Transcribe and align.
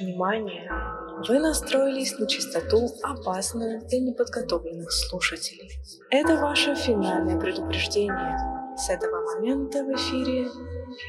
Внимание! 0.00 0.70
Вы 1.28 1.38
настроились 1.38 2.18
на 2.18 2.26
частоту, 2.26 2.88
опасную 3.02 3.80
для 3.86 4.00
неподготовленных 4.00 4.90
слушателей. 4.90 5.70
Это 6.10 6.36
ваше 6.36 6.74
финальное 6.74 7.38
предупреждение. 7.38 8.38
С 8.78 8.88
этого 8.88 9.20
момента 9.34 9.84
в 9.84 9.94
эфире 9.94 10.48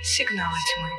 «Сигналы 0.03 0.57
тьмы». 0.75 0.89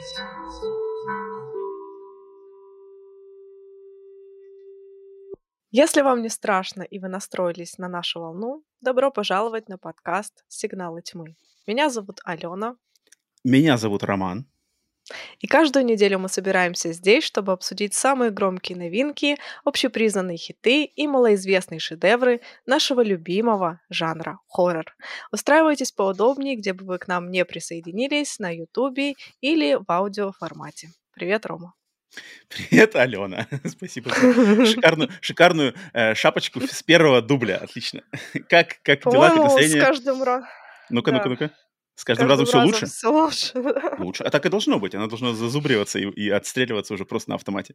Если 5.70 6.00
вам 6.00 6.22
не 6.22 6.30
страшно 6.30 6.82
и 6.82 6.98
вы 6.98 7.08
настроились 7.08 7.76
на 7.76 7.88
нашу 7.88 8.20
волну, 8.20 8.64
добро 8.80 9.10
пожаловать 9.10 9.68
на 9.68 9.76
подкаст 9.76 10.44
«Сигналы 10.48 11.02
тьмы». 11.02 11.36
Меня 11.66 11.90
зовут 11.90 12.20
Алена. 12.24 12.76
Меня 13.44 13.76
зовут 13.76 14.02
Роман. 14.02 14.46
И 15.40 15.46
каждую 15.46 15.84
неделю 15.84 16.18
мы 16.18 16.28
собираемся 16.28 16.92
здесь, 16.92 17.24
чтобы 17.24 17.52
обсудить 17.52 17.94
самые 17.94 18.30
громкие 18.30 18.78
новинки, 18.78 19.36
общепризнанные 19.64 20.36
хиты 20.36 20.84
и 20.84 21.06
малоизвестные 21.06 21.80
шедевры 21.80 22.40
нашего 22.66 23.02
любимого 23.02 23.80
жанра 23.90 24.38
хоррор. 24.48 24.94
Устраивайтесь 25.30 25.92
поудобнее, 25.92 26.56
где 26.56 26.72
бы 26.72 26.84
вы 26.84 26.98
к 26.98 27.08
нам 27.08 27.30
не 27.30 27.44
присоединились, 27.44 28.38
на 28.38 28.50
ютубе 28.54 29.14
или 29.40 29.74
в 29.74 29.90
аудиоформате. 29.90 30.90
Привет, 31.14 31.46
Рома. 31.46 31.74
Привет, 32.48 32.94
Алена. 32.96 33.46
Спасибо 33.64 34.10
за 34.10 34.66
шикарную, 34.66 35.10
шикарную 35.20 35.74
э, 35.92 36.14
шапочку 36.14 36.60
с 36.60 36.82
первого 36.82 37.22
дубля. 37.22 37.56
Отлично. 37.56 38.02
Как, 38.48 38.78
как 38.82 39.10
дела, 39.10 39.30
как 39.30 39.38
настроение? 39.38 39.80
с 39.80 39.84
каждым 39.84 40.22
разом. 40.22 40.48
Ну-ка, 40.90 41.10
да. 41.10 41.16
ну-ка, 41.18 41.28
ну-ка. 41.30 41.50
С 41.94 42.04
каждым, 42.04 42.28
каждым 42.28 42.46
разом 42.46 42.46
все 42.46 42.64
лучше? 42.64 42.86
Все 42.86 43.10
лучше. 43.10 43.52
Лучше. 43.98 44.24
А 44.24 44.30
так 44.30 44.46
и 44.46 44.48
должно 44.48 44.78
быть. 44.78 44.94
Она 44.94 45.06
должна 45.06 45.34
зазубриваться 45.34 45.98
и, 45.98 46.08
и 46.10 46.30
отстреливаться 46.30 46.94
уже 46.94 47.04
просто 47.04 47.30
на 47.30 47.36
автомате. 47.36 47.74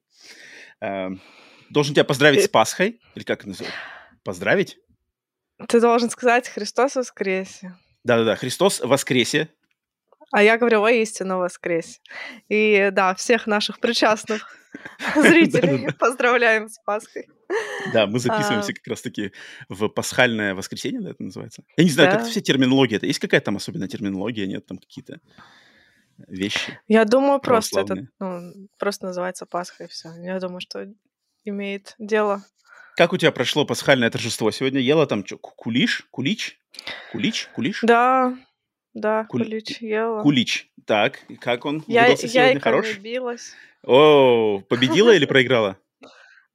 Э, 0.82 1.10
должен 1.70 1.94
тебя 1.94 2.04
поздравить 2.04 2.44
с 2.44 2.48
Пасхой. 2.48 3.00
Или 3.16 3.24
как 3.24 3.40
это 3.40 3.50
называется? 3.50 3.80
Поздравить? 4.24 4.78
Ты 5.68 5.80
должен 5.80 6.10
сказать 6.10 6.50
«Христос 6.50 6.96
воскресе». 6.96 7.76
Да-да-да, 8.04 8.36
Христос 8.36 8.80
воскресе. 8.80 9.50
А 10.32 10.44
я 10.44 10.58
говорю 10.58 10.82
воистину 10.82 11.38
воскресе. 11.38 12.00
И 12.50 12.90
да, 12.92 13.16
всех 13.16 13.48
наших 13.48 13.80
причастных 13.80 14.56
зрителей 15.16 15.92
поздравляем 15.94 16.70
с 16.70 16.80
Пасхой. 16.80 17.28
Да, 17.94 18.08
мы 18.08 18.20
записываемся 18.20 18.72
а. 18.72 18.76
как 18.76 18.88
раз-таки 18.88 19.32
в 19.70 19.88
пасхальное 19.90 20.56
воскресенье, 20.56 21.02
да, 21.02 21.12
это 21.12 21.24
называется? 21.24 21.64
Я 21.76 21.84
не 21.84 21.90
знаю, 21.90 22.12
как 22.12 22.28
все 22.28 22.42
терминология. 22.42 23.00
Есть 23.02 23.20
какая-то 23.20 23.46
там 23.46 23.58
особенная 23.58 23.88
терминология? 23.88 24.48
Нет, 24.48 24.66
там 24.66 24.78
какие-то 24.78 25.20
вещи? 26.28 26.80
Я 26.88 27.06
думаю, 27.06 27.40
просто 27.40 27.82
это 27.82 28.08
ну, 28.20 28.70
просто 28.78 29.06
называется 29.06 29.46
Пасха 29.46 29.86
и 29.86 29.88
все. 29.88 30.10
Я 30.22 30.40
думаю, 30.40 30.62
что 30.62 30.88
имеет 31.44 31.96
дело. 32.00 32.44
Как 32.96 33.14
у 33.14 33.18
тебя 33.18 33.32
прошло 33.32 33.66
пасхальное 33.66 34.10
торжество 34.10 34.50
сегодня? 34.52 34.80
Ела 34.80 35.06
там 35.06 35.26
что, 35.26 35.38
кулиш? 35.38 36.08
Кулич? 36.10 36.60
Кулич? 37.12 37.48
Кулиш? 37.54 37.82
Да, 37.84 38.36
да, 38.94 39.26
Куль... 39.26 39.44
кулич 39.44 39.78
ела. 39.82 40.24
Кулич. 40.24 40.72
Так, 40.86 41.20
и 41.28 41.36
как 41.36 41.66
он? 41.66 41.84
Я, 41.86 42.04
Выдался 42.04 42.28
сегодня 42.28 42.60
хорош? 42.60 42.98
билась. 42.98 43.54
О, 43.84 44.62
победила 44.68 45.14
или 45.14 45.26
проиграла? 45.26 45.78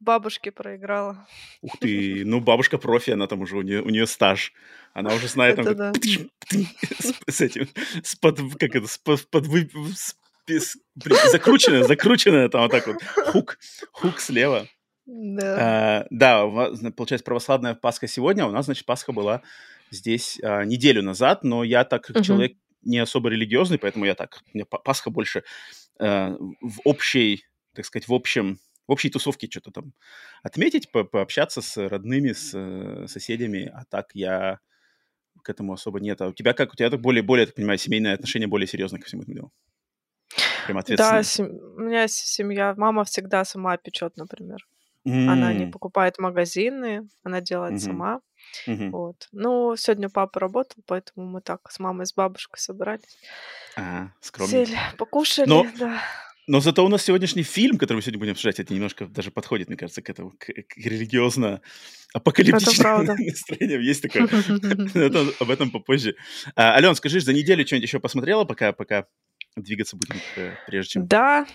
Бабушке 0.02 0.50
проиграла. 0.50 1.28
Ух 1.60 1.76
ты, 1.78 2.24
ну 2.24 2.40
бабушка 2.40 2.76
профи, 2.76 3.10
она 3.10 3.28
там 3.28 3.40
уже, 3.40 3.56
у 3.56 3.62
нее, 3.62 3.82
у 3.82 3.88
нее 3.88 4.06
стаж. 4.06 4.52
Она 4.94 5.14
уже 5.14 5.28
знает 5.28 5.56
там, 5.56 5.76
да. 5.76 5.92
с, 7.28 7.40
этим, 7.40 7.68
с 8.02 8.16
под, 8.16 8.40
как 8.58 8.74
это, 8.74 8.88
с 8.88 8.98
под, 8.98 9.28
под 9.30 9.46
с, 10.48 10.76
закрученная, 11.30 11.84
закрученная 11.84 12.48
там 12.48 12.62
вот 12.62 12.72
так 12.72 12.86
вот, 12.88 13.02
хук, 13.26 13.58
хук 13.92 14.18
слева. 14.18 14.66
Да. 15.06 15.56
А, 15.58 16.06
да, 16.10 16.46
получается, 16.96 17.24
православная 17.24 17.74
Пасха 17.74 18.08
сегодня, 18.08 18.42
а 18.42 18.46
у 18.48 18.50
нас, 18.50 18.64
значит, 18.64 18.86
Пасха 18.86 19.12
была 19.12 19.42
здесь 19.90 20.38
а, 20.42 20.64
неделю 20.64 21.02
назад, 21.02 21.44
но 21.44 21.62
я 21.62 21.84
так 21.84 22.04
как 22.04 22.24
человек 22.24 22.56
не 22.82 22.98
особо 22.98 23.28
религиозный, 23.28 23.78
поэтому 23.78 24.04
я 24.04 24.16
так, 24.16 24.42
мне 24.52 24.64
Пасха 24.64 25.10
больше 25.10 25.44
а, 26.00 26.36
в 26.60 26.80
общей, 26.84 27.44
так 27.74 27.86
сказать, 27.86 28.08
в 28.08 28.14
общем, 28.14 28.58
общей 28.86 29.10
тусовке 29.10 29.48
что-то 29.50 29.70
там 29.70 29.92
отметить, 30.42 30.90
по 30.90 31.04
пообщаться 31.04 31.60
с 31.60 31.76
родными, 31.76 32.32
с 32.32 32.52
э, 32.54 33.06
соседями, 33.08 33.70
а 33.72 33.84
так 33.88 34.10
я 34.14 34.60
к 35.42 35.50
этому 35.50 35.72
особо 35.72 36.00
нет. 36.00 36.20
А 36.20 36.28
у 36.28 36.32
тебя 36.32 36.52
как? 36.52 36.72
У 36.72 36.76
тебя 36.76 36.90
так 36.90 37.00
более, 37.00 37.22
более, 37.22 37.46
так 37.46 37.54
понимаю, 37.54 37.78
семейное 37.78 38.14
отношение 38.14 38.48
более 38.48 38.66
серьезное 38.66 39.00
ко 39.00 39.06
всему 39.06 39.22
этому 39.22 39.34
делу? 39.34 39.52
Прям 40.66 40.78
ответственно. 40.78 41.12
Да, 41.12 41.22
сем... 41.22 41.46
у 41.46 41.80
меня 41.80 42.08
семья, 42.08 42.74
мама 42.76 43.04
всегда 43.04 43.44
сама 43.44 43.76
печет, 43.76 44.16
например. 44.16 44.66
Mm. 45.06 45.26
Она 45.26 45.52
не 45.52 45.66
покупает 45.66 46.18
магазины, 46.18 47.08
она 47.24 47.40
делает 47.40 47.74
mm-hmm. 47.74 47.78
сама. 47.78 48.20
Mm-hmm. 48.68 48.90
Вот. 48.90 49.28
Ну, 49.32 49.74
сегодня 49.76 50.08
папа 50.08 50.38
работал, 50.38 50.82
поэтому 50.86 51.26
мы 51.26 51.40
так 51.40 51.70
с 51.70 51.80
мамой, 51.80 52.06
с 52.06 52.14
бабушкой 52.14 52.60
собрались. 52.60 53.18
А, 53.76 54.10
скромно. 54.20 54.52
Сели, 54.52 54.78
покушали, 54.98 55.48
Но... 55.48 55.66
да. 55.76 56.00
Но 56.48 56.60
зато 56.60 56.84
у 56.84 56.88
нас 56.88 57.04
сегодняшний 57.04 57.44
фильм, 57.44 57.78
который 57.78 57.98
мы 57.98 58.02
сегодня 58.02 58.18
будем 58.18 58.32
обсуждать, 58.32 58.58
это 58.58 58.74
немножко 58.74 59.06
даже 59.06 59.30
подходит, 59.30 59.68
мне 59.68 59.76
кажется, 59.76 60.02
к 60.02 60.10
этому, 60.10 60.32
к, 60.32 60.46
к 60.46 60.76
религиозно-апокалиптичному 60.76 63.04
настроению. 63.18 63.80
Есть 63.82 64.02
такое. 64.02 64.24
Об 65.40 65.50
этом 65.50 65.70
попозже. 65.70 66.16
А, 66.56 66.74
Ален, 66.74 66.96
скажи, 66.96 67.20
за 67.20 67.32
неделю 67.32 67.64
что-нибудь 67.64 67.88
еще 67.88 68.00
посмотрела, 68.00 68.42
пока, 68.44 68.72
пока 68.72 69.06
двигаться 69.54 69.96
будем, 69.96 70.16
прежде 70.66 70.92
чем... 70.92 71.06
Да. 71.06 71.46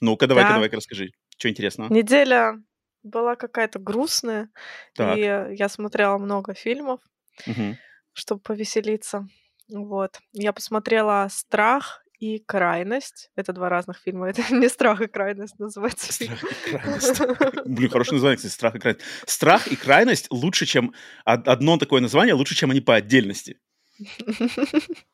Ну-ка, 0.00 0.26
давай-ка, 0.26 0.54
давай-ка 0.54 0.76
расскажи. 0.76 1.12
Что 1.38 1.48
интересного? 1.48 1.90
Неделя 1.92 2.60
была 3.02 3.36
какая-то 3.36 3.78
грустная, 3.78 4.50
так. 4.94 5.16
и 5.16 5.20
я 5.20 5.68
смотрела 5.68 6.18
много 6.18 6.54
фильмов, 6.54 7.00
угу. 7.46 7.76
чтобы 8.12 8.42
повеселиться. 8.42 9.26
Вот. 9.68 10.20
Я 10.32 10.52
посмотрела 10.52 11.28
«Страх» 11.30 12.03
и 12.18 12.38
«Крайность». 12.38 13.30
Это 13.36 13.52
два 13.52 13.68
разных 13.68 13.98
фильма. 13.98 14.28
Это 14.30 14.42
не 14.54 14.68
«Страх 14.68 15.00
и 15.00 15.06
крайность» 15.06 15.58
называется 15.58 16.12
Страх 16.12 16.42
и 16.42 16.70
крайность. 16.70 17.20
Блин, 17.66 17.90
хорошее 17.90 18.14
название, 18.14 18.36
кстати, 18.36 18.52
«Страх 18.52 18.74
и 18.76 18.78
крайность». 18.78 19.04
«Страх» 19.26 19.66
и 19.68 19.76
«Крайность» 19.76 20.26
лучше, 20.30 20.66
чем... 20.66 20.94
Одно 21.24 21.78
такое 21.78 22.00
название 22.00 22.34
лучше, 22.34 22.54
чем 22.54 22.70
они 22.70 22.80
по 22.80 22.94
отдельности. 22.94 23.60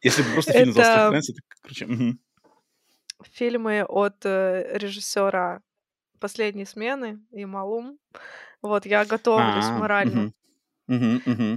Если 0.02 0.22
бы 0.22 0.32
просто 0.32 0.52
фильм 0.52 0.68
назывался 0.68 0.92
«Страх 0.92 1.06
и 1.06 1.08
крайность», 1.08 1.30
это 1.30 1.40
круче. 1.62 2.16
Фильмы 3.32 3.84
от 3.86 4.24
э, 4.24 4.78
режиссера 4.78 5.60
последней 6.20 6.64
смены 6.64 7.20
и 7.32 7.44
Малум. 7.44 7.98
Вот, 8.62 8.86
я 8.86 9.04
готовлюсь 9.04 9.64
А, 9.64 9.78
морально. 9.78 10.32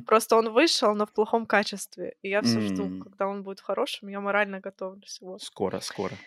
Просто 0.05 0.35
он 0.35 0.51
вышел, 0.51 0.93
но 0.95 1.05
в 1.05 1.11
плохом 1.11 1.45
качестве. 1.45 2.15
И 2.21 2.29
я 2.29 2.41
все 2.41 2.61
жду, 2.61 2.99
когда 3.03 3.27
он 3.27 3.43
будет 3.43 3.59
хорошим. 3.59 4.09
Я 4.09 4.19
морально 4.21 4.59
готовлюсь. 4.59 5.19
Вот. 5.21 5.41
Скоро, 5.41 5.79
скоро. 5.79 6.15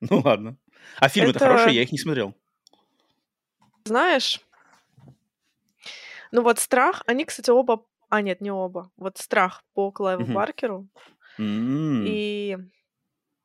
Ну 0.00 0.20
ладно. 0.24 0.56
А 1.00 1.08
фильмы-то 1.08 1.40
хорошие, 1.40 1.74
я 1.74 1.82
их 1.82 1.90
не 1.90 1.98
смотрел. 1.98 2.32
знаешь, 3.84 4.40
ну 6.30 6.42
вот 6.42 6.58
«Страх», 6.58 7.02
они, 7.06 7.24
кстати, 7.24 7.50
оба... 7.50 7.84
А, 8.08 8.22
нет, 8.22 8.40
не 8.40 8.52
оба. 8.52 8.90
Вот 8.96 9.18
«Страх» 9.18 9.64
по 9.74 9.90
Клайву 9.90 10.22
Мгм. 10.22 10.34
Баркеру. 10.34 10.86
И 11.38 12.58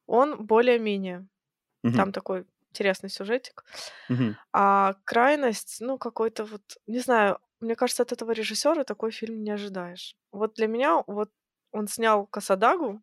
он 0.05 0.45
более-менее. 0.45 1.25
Там 1.95 2.11
такой 2.11 2.45
интересный 2.69 3.09
сюжетик. 3.09 3.65
А 4.51 4.95
«Крайность», 5.05 5.77
ну, 5.79 5.97
какой-то 5.97 6.45
вот... 6.45 6.61
Не 6.87 6.99
знаю, 6.99 7.39
мне 7.63 7.75
кажется, 7.75 8.03
от 8.03 8.11
этого 8.11 8.31
режиссера 8.31 8.83
такой 8.83 9.11
фильм 9.11 9.43
не 9.43 9.51
ожидаешь. 9.51 10.15
Вот 10.31 10.55
для 10.55 10.67
меня 10.67 11.03
вот 11.07 11.29
он 11.71 11.87
снял 11.87 12.27
«Касадагу», 12.27 13.01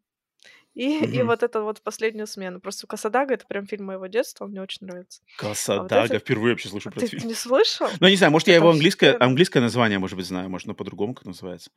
и, 0.75 0.98
и 1.04 1.19
Мгм. 1.19 1.26
вот 1.26 1.43
это 1.43 1.62
вот 1.62 1.82
последнюю 1.82 2.26
смену. 2.26 2.60
Просто 2.60 2.87
«Касадага»— 2.87 3.34
это 3.34 3.47
прям 3.47 3.66
фильм 3.66 3.87
моего 3.87 4.06
детства, 4.06 4.44
он 4.44 4.53
мне 4.53 4.62
очень 4.62 4.87
нравится. 4.87 5.21
А 5.38 5.48
вот 5.48 5.50
Касадага. 5.50 6.04
этот... 6.04 6.22
Впервые 6.22 6.53
вообще 6.54 6.68
слышу 6.68 6.89
А 6.89 6.92
про 6.92 7.01
ты 7.01 7.07
этот 7.07 7.18
фильм. 7.18 7.28
не 7.28 7.34
слышал? 7.34 7.89
Ну, 7.98 8.07
я 8.07 8.10
не 8.10 8.16
знаю, 8.16 8.33
может, 8.33 8.47
я 8.48 8.54
Это 8.54 8.62
его 8.62 8.71
английское, 8.71 9.16
английское 9.18 9.60
название, 9.60 9.98
может 9.98 10.16
быть, 10.16 10.27
знаю. 10.27 10.48
Может, 10.48 10.68
но 10.68 10.74
по-другому 10.74 11.15
как 11.15 11.24
называется. 11.24 11.71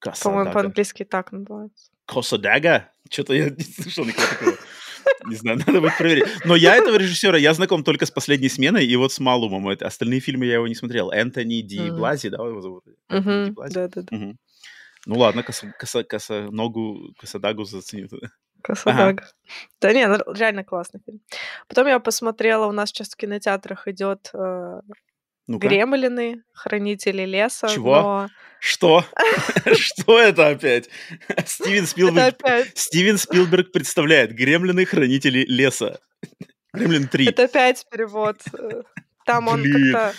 По-моему, 0.00 0.44
Касадага. 0.44 0.52
по-английски 0.52 1.04
так 1.04 1.32
называется. 1.32 1.90
Косадага? 2.06 2.90
Что-то 3.10 3.34
я 3.34 3.50
не 3.50 3.62
слышал 3.62 4.04
никогда 4.06 4.26
такого. 4.28 4.56
Не 5.26 5.36
знаю, 5.36 5.58
надо 5.58 5.80
будет 5.80 5.96
проверить. 5.98 6.24
Но 6.44 6.56
я 6.56 6.76
этого 6.76 6.96
режиссера, 6.96 7.38
я 7.38 7.54
знаком 7.54 7.84
только 7.84 8.06
с 8.06 8.10
«Последней 8.10 8.48
сменой» 8.48 8.86
и 8.86 8.96
вот 8.96 9.12
с 9.12 9.20
«Малумом». 9.20 9.68
Это, 9.68 9.86
остальные 9.86 10.20
фильмы 10.20 10.46
я 10.46 10.54
его 10.54 10.68
не 10.68 10.74
смотрел. 10.74 11.10
Энтони 11.10 11.60
Ди. 11.60 11.90
Блази, 11.90 12.28
да, 12.28 12.38
его 12.38 12.60
зовут? 12.60 12.84
Да-да-да. 13.08 14.34
Ну 15.06 15.18
ладно, 15.18 15.42
коса, 15.42 15.72
коса, 15.78 16.04
коса, 16.04 16.48
ногу, 16.50 17.14
косадагу 17.18 17.64
заценю 17.64 18.08
тогда. 18.08 18.28
Ага. 18.84 19.24
Да 19.80 19.92
не, 19.92 20.06
ну, 20.06 20.18
реально 20.34 20.64
классный 20.64 21.00
фильм. 21.04 21.20
Потом 21.68 21.86
я 21.86 21.98
посмотрела, 21.98 22.66
у 22.66 22.72
нас 22.72 22.90
сейчас 22.90 23.08
в 23.08 23.16
кинотеатрах 23.16 23.88
идет 23.88 24.30
э, 24.34 24.80
Ну-ка. 25.50 25.66
«Гремлины», 25.66 26.44
«Хранители 26.52 27.24
леса», 27.24 27.66
Чего? 27.66 28.00
но 28.00 28.28
Что? 28.60 29.04
Что 29.74 30.16
это 30.20 30.46
опять? 30.46 30.88
Стивен 31.44 31.86
Спилберг. 31.88 32.36
Стивен 32.74 33.18
Спилберг 33.18 33.72
представляет 33.72 34.32
«Гремлины. 34.32 34.84
Хранители 34.84 35.44
леса». 35.48 35.98
Гремлин 36.72 37.08
3. 37.08 37.26
Это 37.26 37.44
опять 37.46 37.84
перевод. 37.90 38.36
Э, 38.56 38.82
там 39.26 39.48
он 39.48 39.64
как-то 39.64 40.14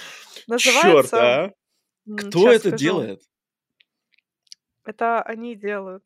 Черт, 0.58 0.76
называется... 0.76 1.44
а? 1.46 1.52
м, 2.06 2.18
Кто 2.18 2.52
это 2.52 2.72
делает? 2.72 3.22
Это 4.84 5.22
они 5.22 5.56
делают. 5.56 6.04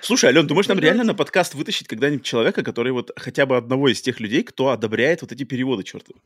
Слушай, 0.00 0.30
Ален, 0.30 0.48
думаешь, 0.48 0.66
нам 0.66 0.80
реально 0.80 1.04
на 1.04 1.14
подкаст 1.14 1.54
вытащить 1.54 1.86
когда-нибудь 1.86 2.26
человека, 2.26 2.64
который 2.64 2.90
вот 2.90 3.12
хотя 3.16 3.46
бы 3.46 3.56
одного 3.56 3.88
из 3.88 4.00
тех 4.00 4.18
людей, 4.18 4.42
кто 4.42 4.70
одобряет 4.70 5.22
вот 5.22 5.30
эти 5.30 5.44
переводы, 5.44 5.84
чертовы? 5.84 6.18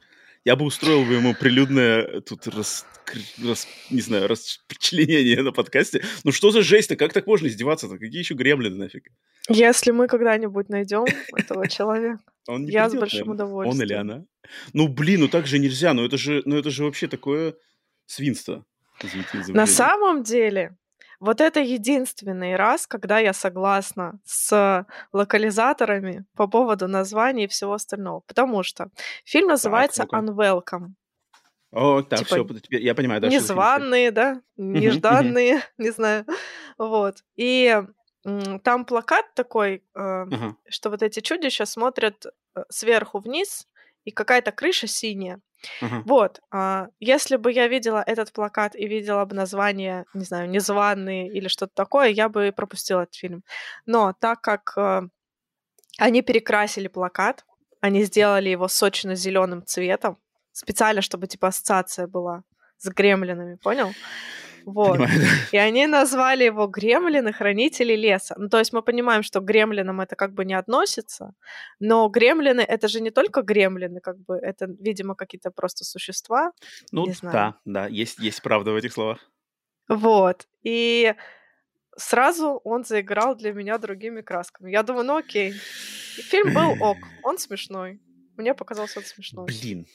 Я 0.45 0.57
бы 0.57 0.65
устроил 0.65 1.05
бы 1.05 1.15
ему 1.15 1.35
прилюдное 1.35 2.03
э, 2.03 2.21
тут 2.21 2.47
рас, 2.49 2.85
рас- 3.45 3.69
не 3.91 4.01
знаю, 4.01 4.27
расчленение 4.29 5.41
на 5.43 5.53
подкасте. 5.53 6.03
Ну 6.25 6.33
что 6.33 6.51
за 6.51 6.63
жесть-то? 6.63 6.97
Как 6.97 7.13
так 7.13 7.27
можно 7.27 7.47
издеваться-то? 7.47 7.97
Какие 7.99 8.19
еще 8.19 8.35
гремлины 8.35 8.77
нафиг? 8.77 9.09
Если 9.49 9.93
мы 9.93 10.09
когда-нибудь 10.09 10.69
найдем 10.69 11.05
этого 11.37 11.69
человека, 11.69 12.19
Он 12.49 12.65
не 12.65 12.73
я 12.73 12.89
с 12.89 12.91
придет, 12.91 13.01
большим 13.01 13.29
наверное. 13.29 13.45
Он 13.45 13.53
или 13.53 13.65
удовольствием. 13.65 14.01
она. 14.01 14.25
Ну, 14.73 14.89
блин, 14.89 15.21
ну 15.21 15.29
так 15.29 15.47
же 15.47 15.59
нельзя. 15.59 15.95
Ну 15.95 16.05
это 16.05 16.19
же, 16.19 16.43
ну 16.45 16.57
это 16.57 16.71
же 16.71 16.85
вообще 16.85 17.07
такое 17.07 17.55
свинство. 18.07 18.65
Извините 19.03 19.53
На 19.53 19.67
самом 19.67 20.23
деле, 20.23 20.77
вот 21.23 21.41
это 21.41 21.61
единственный 21.61 22.57
раз, 22.57 22.89
когда 22.89 23.21
я 23.21 23.33
согласна 23.33 24.19
с 24.25 24.87
локализаторами 25.13 26.25
по 26.37 26.49
поводу 26.49 26.89
названий 26.89 27.45
и 27.45 27.49
всего 27.49 27.75
остального. 27.75 28.21
Потому 28.27 28.65
что 28.65 28.89
фильм 29.25 29.47
называется 29.47 30.03
ну-ка. 30.03 30.17
Unwelcome. 30.17 30.89
О, 31.71 32.03
так, 32.03 32.19
Типа, 32.19 32.45
все, 32.45 32.79
я 32.79 32.95
понимаю, 32.97 33.21
да. 33.21 33.29
Незваные, 33.29 34.11
да, 34.11 34.43
нежданные, 34.57 35.63
не 35.79 35.91
знаю. 35.91 36.27
Вот. 36.77 37.23
И 37.37 37.81
там 38.65 38.85
плакат 38.85 39.27
такой, 39.35 39.85
э, 39.95 40.25
что 40.69 40.91
вот 40.91 41.03
эти 41.03 41.21
чудища 41.21 41.67
смотрят 41.67 42.27
э, 42.27 42.65
сверху 42.69 43.21
вниз, 43.21 43.69
и 44.05 44.11
какая-то 44.11 44.53
крыша 44.53 44.87
синяя. 44.87 45.41
Ага. 45.81 46.03
Вот, 46.07 46.41
а, 46.51 46.89
если 47.01 47.37
бы 47.37 47.53
я 47.53 47.69
видела 47.69 48.03
этот 48.07 48.33
плакат 48.33 48.75
и 48.75 48.87
видела 48.87 49.25
бы 49.25 49.35
название, 49.35 50.05
не 50.15 50.25
знаю, 50.25 50.49
«Незваные» 50.49 51.29
или 51.29 51.49
что-то 51.49 51.73
такое, 51.75 52.09
я 52.09 52.29
бы 52.29 52.53
пропустила 52.55 53.03
этот 53.03 53.15
фильм. 53.15 53.43
Но 53.87 54.15
так 54.21 54.41
как 54.41 54.73
э, 54.77 55.03
они 55.99 56.23
перекрасили 56.23 56.89
плакат, 56.89 57.45
они 57.81 58.03
сделали 58.05 58.49
его 58.49 58.69
сочно-зеленым 58.69 59.65
цветом, 59.65 60.19
специально, 60.53 61.03
чтобы, 61.03 61.27
типа, 61.27 61.49
ассоциация 61.49 62.07
была 62.07 62.43
с 62.79 62.89
гремлинами, 62.89 63.57
понял? 63.57 63.93
Вот. 64.65 64.99
Понимаю, 64.99 65.21
да. 65.21 65.27
И 65.53 65.57
они 65.57 65.87
назвали 65.87 66.45
его 66.45 66.67
«Гремлины. 66.67 67.33
Хранители 67.33 67.95
леса». 67.95 68.35
Ну, 68.39 68.49
то 68.49 68.59
есть 68.59 68.73
мы 68.73 68.83
понимаем, 68.83 69.23
что 69.23 69.41
к 69.41 69.45
гремлинам 69.45 70.01
это 70.01 70.17
как 70.17 70.33
бы 70.33 70.45
не 70.45 70.55
относится, 70.55 71.35
но 71.81 72.09
гремлины— 72.09 72.61
это 72.69 72.89
же 72.89 73.01
не 73.01 73.11
только 73.11 73.43
гремлины, 73.43 74.01
как 74.01 74.19
бы 74.19 74.37
это, 74.37 74.67
видимо, 74.67 75.15
какие-то 75.15 75.51
просто 75.51 75.85
существа, 75.85 76.53
Ну, 76.93 77.07
не 77.07 77.13
знаю. 77.13 77.33
да, 77.33 77.57
да, 77.65 77.87
есть, 77.87 78.19
есть 78.19 78.43
правда 78.43 78.73
в 78.73 78.77
этих 78.77 78.93
словах. 78.93 79.19
Вот. 79.89 80.47
И 80.63 81.15
сразу 81.97 82.61
он 82.65 82.85
заиграл 82.85 83.35
для 83.37 83.53
меня 83.53 83.79
другими 83.79 84.23
красками. 84.23 84.71
Я 84.71 84.83
думаю, 84.83 85.05
ну 85.05 85.17
окей. 85.17 85.53
Фильм 85.53 86.55
был 86.55 86.83
ок, 86.83 86.99
он 87.23 87.39
смешной. 87.39 88.01
Мне 88.37 88.55
показался 88.55 89.01
он 89.01 89.05
смешной. 89.05 89.47
Блин. 89.47 89.87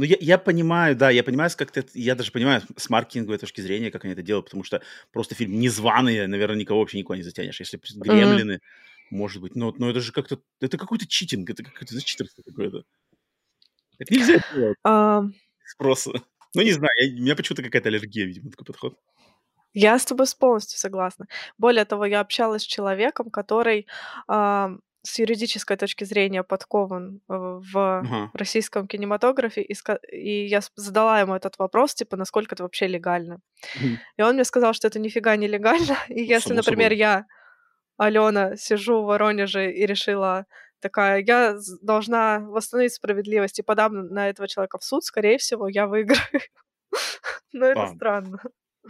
Ну, 0.00 0.06
я, 0.06 0.16
я 0.18 0.38
понимаю, 0.38 0.96
да, 0.96 1.10
я 1.10 1.22
понимаю, 1.22 1.50
как 1.54 1.72
ты, 1.72 1.84
я 1.92 2.14
даже 2.14 2.32
понимаю 2.32 2.62
с 2.74 2.88
маркетинговой 2.88 3.36
точки 3.36 3.60
зрения, 3.60 3.90
как 3.90 4.02
они 4.04 4.14
это 4.14 4.22
делают, 4.22 4.46
потому 4.46 4.64
что 4.64 4.80
просто 5.12 5.34
фильм 5.34 5.60
незваные, 5.60 6.26
наверное, 6.26 6.56
никого 6.56 6.80
вообще 6.80 6.96
никуда 6.96 7.18
не 7.18 7.22
затянешь. 7.22 7.60
Если 7.60 7.78
гремлины, 7.96 8.60
может 9.10 9.42
быть, 9.42 9.54
но, 9.56 9.74
но 9.76 9.90
это 9.90 10.00
же 10.00 10.12
как-то, 10.12 10.40
это 10.58 10.78
какой-то 10.78 11.06
читинг, 11.06 11.50
это 11.50 11.62
какое-то 11.62 11.92
за 11.92 12.02
читерство 12.02 12.42
какое-то. 12.42 12.84
Так 13.98 14.10
нельзя 14.10 14.38
делать 14.50 14.78
А, 14.84 15.20
спроса. 15.66 16.12
Ну, 16.54 16.62
не 16.62 16.72
знаю, 16.72 16.94
я- 16.96 17.18
у 17.18 17.22
меня 17.22 17.36
почему-то 17.36 17.62
какая-то 17.62 17.90
аллергия, 17.90 18.24
видимо, 18.24 18.50
такой 18.50 18.64
подход. 18.64 18.98
Я 19.74 19.98
с 19.98 20.06
тобой 20.06 20.24
полностью 20.38 20.78
согласна. 20.78 21.26
Более 21.58 21.84
того, 21.84 22.06
я 22.06 22.20
общалась 22.20 22.62
с 22.62 22.66
человеком, 22.66 23.28
который 23.28 23.86
а, 24.28 24.78
с 25.02 25.18
юридической 25.18 25.76
точки 25.76 26.04
зрения 26.04 26.42
подкован 26.42 27.20
э, 27.28 27.32
в 27.72 27.76
Ага. 27.76 28.30
российском 28.34 28.86
кинематографе, 28.86 29.62
и, 29.62 29.74
и 30.12 30.46
я 30.46 30.60
задала 30.74 31.20
ему 31.20 31.34
этот 31.34 31.58
вопрос, 31.58 31.94
типа, 31.94 32.16
насколько 32.16 32.54
это 32.54 32.62
вообще 32.62 32.86
легально. 32.86 33.40
Мгм. 33.80 33.98
И 34.18 34.22
он 34.22 34.34
мне 34.34 34.44
сказал, 34.44 34.74
что 34.74 34.88
это 34.88 34.98
нифига 34.98 35.36
не 35.36 35.48
легально. 35.48 35.96
И 36.08 36.22
если, 36.22 36.48
само 36.48 36.56
например, 36.56 36.90
собой. 36.90 36.98
я, 36.98 37.26
Алена, 37.96 38.56
сижу 38.56 39.02
в 39.02 39.06
Воронеже 39.06 39.72
и 39.72 39.86
решила 39.86 40.46
такая, 40.80 41.22
я 41.26 41.56
должна 41.82 42.40
восстановить 42.40 42.94
справедливость 42.94 43.58
и 43.58 43.62
подам 43.62 44.06
на 44.08 44.28
этого 44.28 44.48
человека 44.48 44.78
в 44.78 44.84
суд, 44.84 45.04
скорее 45.04 45.38
всего, 45.38 45.68
я 45.68 45.86
выиграю. 45.86 46.40
Но 47.52 47.66
это 47.66 47.86
странно. 47.96 48.38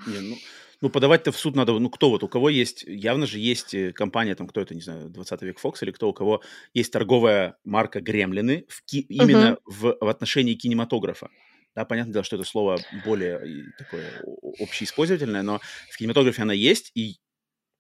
Не, 0.07 0.21
ну, 0.21 0.37
ну, 0.81 0.89
подавать-то 0.91 1.31
в 1.33 1.37
суд 1.39 1.57
надо, 1.57 1.79
ну, 1.79 1.91
кто 1.91 2.11
вот, 2.11 2.23
у 2.23 2.29
кого 2.29 2.49
есть, 2.49 2.85
явно 2.85 3.27
же 3.27 3.39
есть 3.39 3.75
э, 3.75 3.93
компания, 3.93 4.35
там, 4.35 4.47
кто 4.47 4.61
это, 4.61 4.75
не 4.75 4.81
знаю, 4.81 5.11
20 5.11 5.43
век 5.43 5.59
Fox 5.63 5.75
или 5.83 5.91
кто, 5.91 6.09
у 6.09 6.13
кого 6.15 6.43
есть 6.73 6.93
торговая 6.93 7.57
марка 7.65 8.01
Гремлины 8.01 8.65
в 8.69 8.83
ки- 8.85 9.01
именно 9.09 9.59
в, 9.67 9.97
в 10.01 10.09
отношении 10.09 10.55
кинематографа. 10.55 11.29
Да, 11.75 11.85
понятное 11.85 12.13
дело, 12.15 12.25
что 12.25 12.37
это 12.37 12.45
слово 12.45 12.79
более 13.05 13.47
и 13.47 13.65
такое 13.79 14.11
общеиспользовательное, 14.59 15.43
но 15.43 15.61
в 15.91 15.97
кинематографе 15.97 16.43
она 16.43 16.53
есть, 16.55 16.91
и 16.95 17.21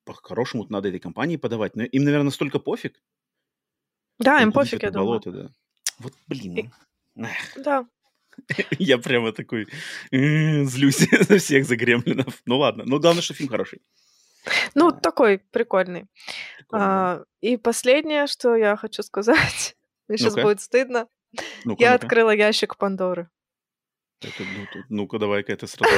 по-хорошему 0.04 0.66
надо 0.68 0.88
этой 0.88 1.00
компании 1.00 1.36
подавать. 1.36 1.76
Но 1.76 1.84
им, 1.84 2.04
наверное, 2.04 2.26
настолько 2.26 2.58
пофиг. 2.58 3.00
Да, 4.18 4.42
им 4.42 4.52
пофиг, 4.52 4.82
я 4.82 4.90
думаю. 4.90 5.06
болото, 5.06 5.32
да. 5.32 5.50
Вот, 5.98 6.12
блин. 6.26 6.56
И- 6.56 6.70
ну. 7.14 7.24
Эх, 7.26 7.62
Да. 7.64 7.86
Я 8.78 8.98
прямо 8.98 9.32
такой 9.32 9.66
э, 10.10 10.64
злюсь 10.64 10.98
за 11.28 11.38
всех 11.38 11.64
за 11.64 11.76
гремлинов. 11.76 12.42
Ну 12.46 12.58
ладно. 12.58 12.84
Ну, 12.86 12.98
главное, 13.00 13.22
что 13.22 13.34
фильм 13.34 13.48
хороший. 13.50 13.80
Ну, 14.74 14.90
такой 14.92 15.38
прикольный. 15.38 16.06
А, 16.72 17.22
и 17.40 17.56
последнее, 17.56 18.26
что 18.26 18.56
я 18.56 18.76
хочу 18.76 19.02
сказать, 19.02 19.76
мне 20.08 20.18
сейчас 20.18 20.34
Ну-ка. 20.34 20.42
будет 20.48 20.60
стыдно. 20.60 21.08
Ну-ка, 21.64 21.82
Я 21.82 21.92
ну-ка. 21.92 22.04
открыла 22.06 22.30
ящик 22.30 22.76
Пандоры. 22.76 23.28
Это, 24.22 24.42
ну, 24.42 24.66
ну-ка, 24.88 25.18
давай-ка 25.18 25.52
это 25.52 25.66
сразу. 25.66 25.94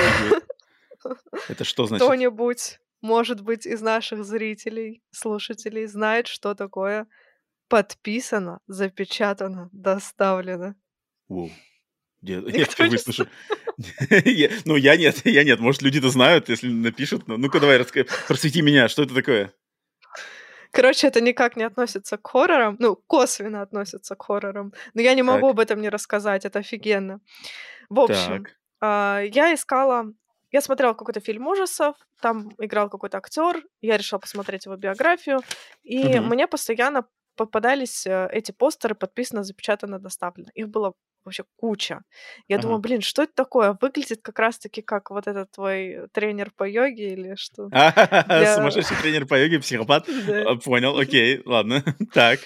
Это 1.49 1.65
что 1.65 1.87
значит? 1.87 2.07
Кто-нибудь, 2.07 2.79
может 3.01 3.41
быть, 3.43 3.67
из 3.67 3.81
наших 3.81 4.25
зрителей, 4.25 5.03
слушателей 5.11 5.87
знает, 5.87 6.29
что 6.29 6.55
такое 6.55 7.07
подписано, 7.69 8.61
запечатано, 8.67 9.69
доставлено. 9.73 10.75
Воу. 11.29 11.51
Я, 12.23 12.37
я 12.37 12.41
Никто 12.61 12.73
впервые 12.73 13.01
не. 13.07 14.31
Я- 14.33 14.51
Ну, 14.65 14.77
я 14.77 14.97
нет, 14.97 15.21
я 15.25 15.45
нет. 15.45 15.61
Может, 15.61 15.83
люди-то 15.83 16.09
знают, 16.09 16.49
если 16.49 16.69
напишут. 16.69 17.27
но 17.27 17.37
Ну-ка, 17.37 17.59
давай, 17.61 17.79
раска- 17.79 18.09
просвети 18.29 18.63
меня, 18.63 18.89
что 18.89 19.03
это 19.03 19.15
такое? 19.15 19.53
Короче, 20.71 21.07
это 21.09 21.21
никак 21.21 21.57
не 21.57 21.65
относится 21.65 22.17
к 22.17 22.27
хоррорам, 22.27 22.77
ну, 22.79 22.97
косвенно 22.97 23.61
относится 23.61 24.15
к 24.15 24.23
хоррорам, 24.23 24.73
но 24.95 25.03
я 25.03 25.13
не 25.15 25.23
могу 25.23 25.49
Так. 25.49 25.51
об 25.51 25.61
этом 25.61 25.81
не 25.83 25.91
рассказать, 25.91 26.47
это 26.47 26.61
офигенно. 26.61 27.21
В 27.91 28.01
общем, 28.01 28.47
а, 28.81 29.21
я 29.21 29.53
искала, 29.55 30.07
я 30.51 30.63
смотрела 30.63 30.95
какой-то 30.95 31.21
фильм 31.21 31.47
ужасов, 31.47 31.97
там 32.23 32.53
играл 32.59 32.89
какой-то 32.89 33.19
актер, 33.19 33.63
я 33.83 33.99
решила 33.99 34.19
посмотреть 34.19 34.65
его 34.65 34.77
биографию, 34.77 35.41
и 35.83 36.21
мне 36.21 36.47
постоянно 36.47 37.05
попадались 37.37 38.07
э, 38.07 38.29
эти 38.33 38.53
постеры, 38.53 38.95
подписано, 38.95 39.43
запечатано, 39.43 39.99
доставлено. 39.99 40.49
Их 40.55 40.69
было 40.69 40.95
вообще 41.25 41.45
куча. 41.57 42.03
Я 42.49 42.59
думаю, 42.59 42.77
Ага. 42.77 42.83
блин, 42.83 43.01
что 43.03 43.23
это 43.23 43.33
такое? 43.35 43.77
Выглядит 43.81 44.21
как 44.23 44.39
раз-таки 44.39 44.83
как 44.83 45.11
вот 45.11 45.27
этот 45.27 45.51
твой 45.51 46.09
тренер 46.13 46.51
по 46.57 46.69
йоге 46.69 47.13
или 47.13 47.35
что? 47.37 47.69
Для- 47.69 48.55
Сумасшедший 48.57 48.97
тренер 49.03 49.27
по 49.27 49.35
йоге, 49.41 49.61
психопат. 49.61 50.07
Да. 50.27 50.51
А, 50.53 50.57
Понял, 50.57 50.99
окей, 50.99 51.43
ладно. 51.45 51.83
Так. 52.13 52.41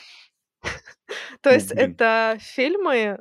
То 1.40 1.50
есть 1.50 1.71
это 1.73 2.37
фильмы 2.40 3.18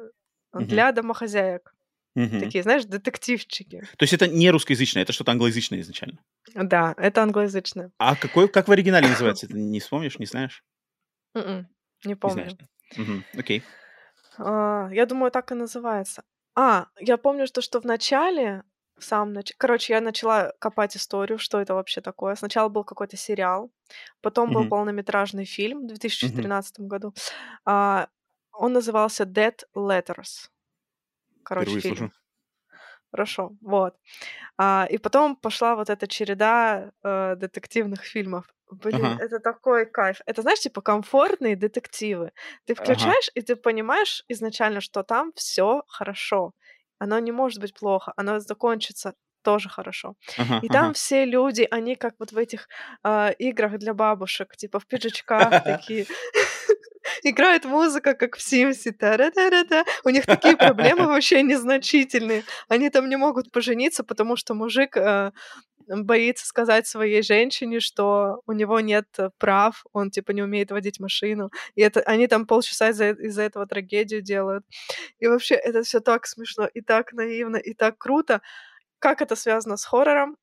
для 0.53 0.91
домохозяек. 0.91 1.73
Мгм. 2.15 2.39
Такие, 2.39 2.63
знаешь, 2.63 2.85
детективчики. 2.85 3.81
То 3.97 4.03
есть 4.03 4.13
это 4.13 4.25
не 4.27 4.49
русскоязычное, 4.49 5.03
это 5.03 5.11
что-то 5.11 5.31
англоязычное 5.33 5.81
изначально. 5.81 6.19
Да, 6.53 6.93
это 6.97 7.21
англоязычное. 7.21 7.91
А 7.97 8.15
какой, 8.15 8.47
как 8.47 8.69
в 8.69 8.71
оригинале 8.71 9.09
называется? 9.09 9.47
Ты 9.47 9.53
не 9.55 9.81
вспомнишь, 9.81 10.17
не 10.17 10.25
знаешь? 10.25 10.63
М-м, 11.35 11.67
Не 12.05 12.09
Не 12.11 12.15
помню. 12.15 12.33
знаешь. 12.35 12.53
да? 12.53 12.65
Мгм, 13.01 13.25
Окей. 13.37 13.63
А, 14.39 14.89
Я 14.91 15.05
думаю, 15.05 15.31
так 15.31 15.51
и 15.51 15.55
называется. 15.55 16.23
А, 16.55 16.87
я 16.99 17.17
помню, 17.17 17.47
что, 17.47 17.61
что 17.61 17.79
в 17.81 17.85
начале, 17.85 18.63
в 18.97 19.03
самом 19.03 19.33
начале... 19.33 19.55
Короче, 19.57 19.93
я 19.93 20.01
начала 20.01 20.53
копать 20.59 20.95
историю, 20.97 21.37
что 21.39 21.59
это 21.59 21.73
вообще 21.73 22.01
такое. 22.01 22.35
Сначала 22.35 22.69
был 22.69 22.83
какой-то 22.83 23.17
сериал, 23.17 23.71
потом 24.21 24.51
был 24.53 24.61
Мгм. 24.61 24.69
полнометражный 24.69 25.45
фильм 25.45 25.83
в 25.83 25.87
2013 25.87 26.87
году. 26.87 27.13
А, 27.65 28.07
Он 28.53 28.73
назывался 28.73 29.25
Dead 29.25 29.55
Letters. 29.75 30.49
Короче, 31.43 31.79
Впервые 31.79 31.81
фильм. 31.81 31.97
слышу. 31.97 32.13
Хорошо, 33.11 33.53
вот. 33.61 33.95
А, 34.57 34.87
и 34.91 34.97
потом 34.99 35.35
пошла 35.37 35.75
вот 35.75 35.89
эта 35.91 36.07
череда 36.07 36.91
э, 37.03 37.35
детективных 37.37 38.03
фильмов. 38.03 38.54
Блин, 38.71 38.95
Ага. 39.05 39.23
это 39.23 39.39
такой 39.39 39.85
кайф. 39.85 40.21
Это, 40.25 40.41
знаешь, 40.41 40.59
типа 40.59 40.81
комфортные 40.81 41.55
детективы. 41.55 42.31
Ты 42.65 42.73
Ага. 42.73 42.83
включаешь, 42.83 43.29
и 43.35 43.41
ты 43.41 43.55
понимаешь 43.55 44.23
изначально, 44.27 44.81
что 44.81 45.03
там 45.03 45.31
все 45.35 45.83
хорошо. 45.87 46.53
Оно 46.99 47.19
не 47.19 47.31
может 47.31 47.59
быть 47.61 47.73
плохо, 47.73 48.13
оно 48.17 48.39
закончится 48.39 49.13
тоже 49.43 49.69
хорошо. 49.69 50.15
Ага, 50.37 50.57
И 50.61 50.69
там 50.69 50.85
ага. 50.85 50.93
все 50.93 51.25
люди, 51.25 51.67
они 51.69 51.95
как 51.95 52.15
вот 52.19 52.31
в 52.31 52.37
этих 52.37 52.67
а, 53.03 53.29
играх 53.29 53.77
для 53.77 53.93
бабушек, 53.93 54.55
типа 54.57 54.79
в 54.79 54.87
пиджачках 54.87 55.63
такие. 55.63 56.05
Играет 57.23 57.65
музыка, 57.65 58.13
как 58.13 58.35
в 58.35 58.41
Симсе. 58.41 58.95
У 60.03 60.09
них 60.09 60.25
такие 60.25 60.57
проблемы 60.57 61.05
вообще 61.07 61.43
незначительные. 61.43 62.43
Они 62.67 62.89
там 62.89 63.09
не 63.09 63.15
могут 63.17 63.51
пожениться, 63.51 64.03
потому 64.03 64.35
что 64.35 64.53
мужик 64.53 64.97
а, 64.97 65.31
боится 65.87 66.45
сказать 66.45 66.87
своей 66.87 67.21
женщине, 67.21 67.79
что 67.79 68.41
у 68.47 68.51
него 68.53 68.79
нет 68.79 69.07
э, 69.17 69.29
прав, 69.37 69.85
он 69.93 70.11
типа 70.11 70.31
не 70.31 70.41
умеет 70.43 70.71
водить 70.71 70.99
машину. 70.99 71.51
И 71.75 71.81
это 71.81 72.01
они 72.01 72.27
там 72.27 72.45
полчаса 72.47 72.89
из-за 72.89 73.11
из-за 73.11 73.43
этого 73.43 73.67
трагедию 73.67 74.21
делают. 74.21 74.65
И 75.19 75.27
вообще 75.27 75.55
это 75.55 75.83
все 75.83 75.99
так 75.99 76.27
смешно 76.27 76.67
и 76.73 76.81
так 76.81 77.13
наивно 77.13 77.57
и 77.57 77.73
так 77.73 77.97
круто. 77.97 78.41
Как 78.99 79.21
это 79.21 79.35
связано 79.35 79.77
с 79.77 79.85
хоррором? 79.85 80.37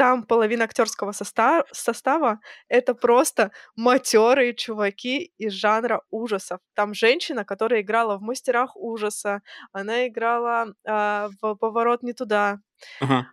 Там 0.00 0.22
половина 0.24 0.64
актерского 0.64 1.10
соста- 1.12 1.64
состава 1.72 2.40
это 2.68 2.94
просто 2.94 3.50
матерые 3.76 4.54
чуваки 4.54 5.32
из 5.36 5.52
жанра 5.52 6.00
ужасов. 6.10 6.60
Там 6.74 6.94
женщина, 6.94 7.44
которая 7.44 7.82
играла 7.82 8.16
в 8.16 8.22
мастерах 8.22 8.76
ужаса, 8.76 9.42
она 9.72 10.06
играла 10.08 10.72
а, 10.88 11.28
в 11.42 11.54
поворот 11.56 12.02
не 12.02 12.14
туда. 12.14 12.60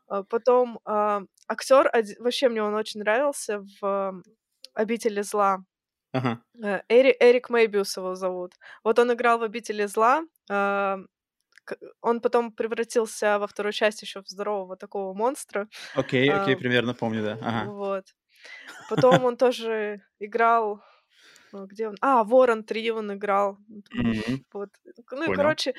А, 0.09 0.24
Потом 0.24 0.79
а, 0.86 1.21
актер, 1.47 1.89
вообще 2.19 2.50
мне 2.50 2.62
он 2.63 2.74
очень 2.75 3.00
нравился 3.01 3.63
в 3.81 4.21
обители 4.74 5.21
зла. 5.21 5.59
Э, 6.63 6.81
Эри, 6.89 7.15
Эрик 7.19 7.50
Мэйбиус 7.50 7.97
его 7.97 8.15
зовут. 8.15 8.53
Вот 8.83 9.00
он 9.00 9.13
играл 9.13 9.39
в 9.39 9.43
обители 9.43 9.86
зла. 9.88 10.24
к- 10.50 11.00
Он 12.01 12.21
потом 12.21 12.51
превратился 12.51 13.39
во 13.39 13.47
второй 13.47 13.74
части 13.74 14.05
еще 14.05 14.21
в 14.21 14.27
здорового 14.27 14.75
такого 14.77 15.13
монстра. 15.13 15.67
Окей, 15.95 16.29
окей, 16.29 16.55
А, 16.55 16.57
примерно 16.57 16.93
помню, 16.93 17.24
да. 17.24 17.38
Ага. 17.41 17.71
Вот. 17.71 18.05
Потом 18.89 19.25
он 19.25 19.38
тоже 19.38 20.01
играл... 20.19 20.81
э, 21.53 21.65
Где 21.65 21.88
он? 21.89 21.95
А, 22.01 22.24
Ворон 22.24 22.63
3 22.63 22.91
он 22.91 23.13
играл. 23.13 23.57
Мгм. 23.91 24.45
Вот. 24.53 24.69
Ну 25.12 25.24
и, 25.24 25.25
Понял. 25.25 25.36
короче, 25.36 25.74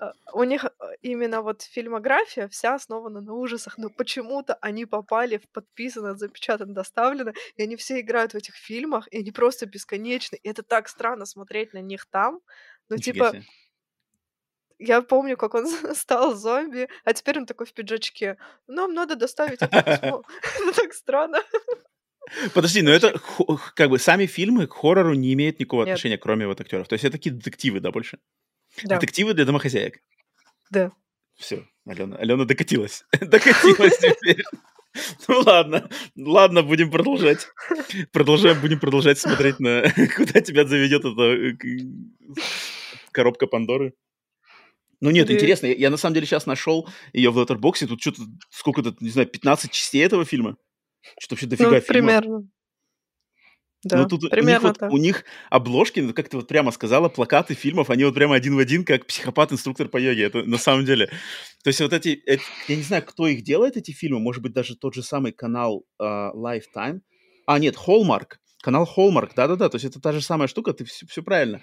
э, 0.00 0.04
у 0.32 0.42
них 0.44 0.66
именно 1.02 1.42
вот 1.42 1.62
фильмография 1.62 2.48
вся 2.48 2.74
основана 2.74 3.20
на 3.20 3.32
ужасах, 3.34 3.78
но 3.78 3.88
почему-то 3.90 4.54
они 4.60 4.86
попали 4.86 5.38
в 5.38 5.48
подписано, 5.52 6.16
запечатано, 6.16 6.74
доставлено, 6.74 7.32
и 7.56 7.62
они 7.62 7.76
все 7.76 8.00
играют 8.00 8.32
в 8.32 8.36
этих 8.36 8.54
фильмах, 8.56 9.08
и 9.12 9.18
они 9.18 9.30
просто 9.30 9.66
бесконечны. 9.66 10.36
И 10.42 10.48
это 10.48 10.62
так 10.62 10.88
странно 10.88 11.26
смотреть 11.26 11.72
на 11.74 11.80
них 11.80 12.06
там. 12.10 12.40
Ну, 12.88 12.96
типа, 12.96 13.30
себе. 13.30 13.44
Я 14.80 15.02
помню, 15.02 15.36
как 15.36 15.54
он 15.54 15.66
стал 15.94 16.34
зомби, 16.34 16.88
а 17.04 17.12
теперь 17.12 17.38
он 17.38 17.46
такой 17.46 17.66
в 17.66 17.72
пиджачке. 17.72 18.36
Нам 18.66 18.94
надо 18.94 19.14
доставить 19.16 19.60
это 19.62 19.82
письмо. 19.82 20.22
Это 20.68 20.72
так 20.82 20.92
странно. 20.94 21.38
Подожди, 22.54 22.82
но 22.82 22.92
это 22.92 23.18
как 23.74 23.90
бы 23.90 23.98
сами 23.98 24.26
фильмы 24.26 24.66
к 24.68 24.74
хоррору 24.74 25.14
не 25.14 25.32
имеют 25.32 25.58
никакого 25.58 25.82
Нет. 25.84 25.94
отношения, 25.94 26.16
кроме 26.18 26.46
вот 26.46 26.60
актеров. 26.60 26.86
То 26.86 26.92
есть 26.94 27.04
это 27.04 27.12
такие 27.12 27.34
детективы, 27.34 27.80
да, 27.80 27.90
больше? 27.90 28.18
Да, 28.84 28.96
Детективы 28.96 29.34
для 29.34 29.44
домохозяек. 29.44 29.98
да. 30.70 30.92
Все, 31.36 31.66
Алена, 31.86 32.16
Алена 32.16 32.44
докатилась. 32.44 33.04
докатилась 33.20 33.96
теперь. 33.98 34.44
Ну 35.26 35.40
ладно, 35.40 35.88
ладно, 36.16 36.62
будем 36.62 36.90
продолжать. 36.90 37.48
Продолжаем, 38.12 38.60
будем 38.60 38.78
продолжать 38.78 39.18
смотреть 39.18 39.58
на 39.58 39.82
куда 40.16 40.40
тебя 40.40 40.66
заведет 40.66 41.04
эта 41.04 41.22
э, 41.22 41.52
к- 41.56 43.10
коробка 43.12 43.46
Пандоры. 43.46 43.94
Ну 45.00 45.10
нет, 45.10 45.28
Или- 45.30 45.36
интересно, 45.36 45.66
я, 45.66 45.74
я 45.74 45.90
на 45.90 45.96
самом 45.96 46.14
деле 46.14 46.26
сейчас 46.26 46.46
нашел 46.46 46.88
ее 47.12 47.30
в 47.30 47.38
Letterboxd, 47.38 47.86
тут 47.86 48.00
что-то, 48.00 48.22
сколько-то, 48.50 48.94
не 49.00 49.10
знаю, 49.10 49.28
15 49.28 49.70
частей 49.70 50.04
этого 50.04 50.24
фильма. 50.24 50.56
Что-то 51.18 51.34
вообще 51.34 51.46
дофига 51.46 51.70
Ну, 51.70 51.80
примерно. 51.80 52.48
Да, 53.82 53.96
Ну, 54.02 54.08
тут 54.08 54.24
у 54.24 54.26
них, 54.26 54.30
примерно 54.30 54.68
вот, 54.68 54.78
так. 54.78 54.92
у 54.92 54.98
них 54.98 55.24
обложки, 55.48 56.00
ну, 56.00 56.12
как 56.12 56.28
ты 56.28 56.36
вот 56.36 56.46
прямо 56.46 56.70
сказала, 56.70 57.08
плакаты 57.08 57.54
фильмов, 57.54 57.88
они 57.88 58.04
вот 58.04 58.14
прямо 58.14 58.34
один 58.34 58.54
в 58.54 58.58
один, 58.58 58.84
как 58.84 59.06
психопат-инструктор 59.06 59.88
по 59.88 59.96
йоге. 59.96 60.24
Это 60.24 60.42
на 60.42 60.58
самом 60.58 60.84
деле. 60.84 61.06
То 61.64 61.68
есть 61.68 61.80
вот 61.80 61.94
эти, 61.94 62.22
эти- 62.26 62.42
я 62.68 62.76
не 62.76 62.82
знаю, 62.82 63.02
кто 63.06 63.26
их 63.26 63.42
делает, 63.42 63.78
эти 63.78 63.92
фильмы, 63.92 64.20
может 64.20 64.42
быть, 64.42 64.52
даже 64.52 64.76
тот 64.76 64.94
же 64.94 65.02
самый 65.02 65.32
канал 65.32 65.86
а, 65.98 66.30
Lifetime. 66.34 67.00
А, 67.46 67.58
нет, 67.58 67.76
Hallmark. 67.76 68.32
Канал 68.62 68.86
Hallmark, 68.96 69.30
да-да-да, 69.34 69.70
то 69.70 69.76
есть 69.76 69.86
это 69.86 69.98
та 69.98 70.12
же 70.12 70.20
самая 70.20 70.46
штука, 70.46 70.74
ты 70.74 70.84
все, 70.84 71.06
все 71.06 71.22
правильно. 71.22 71.62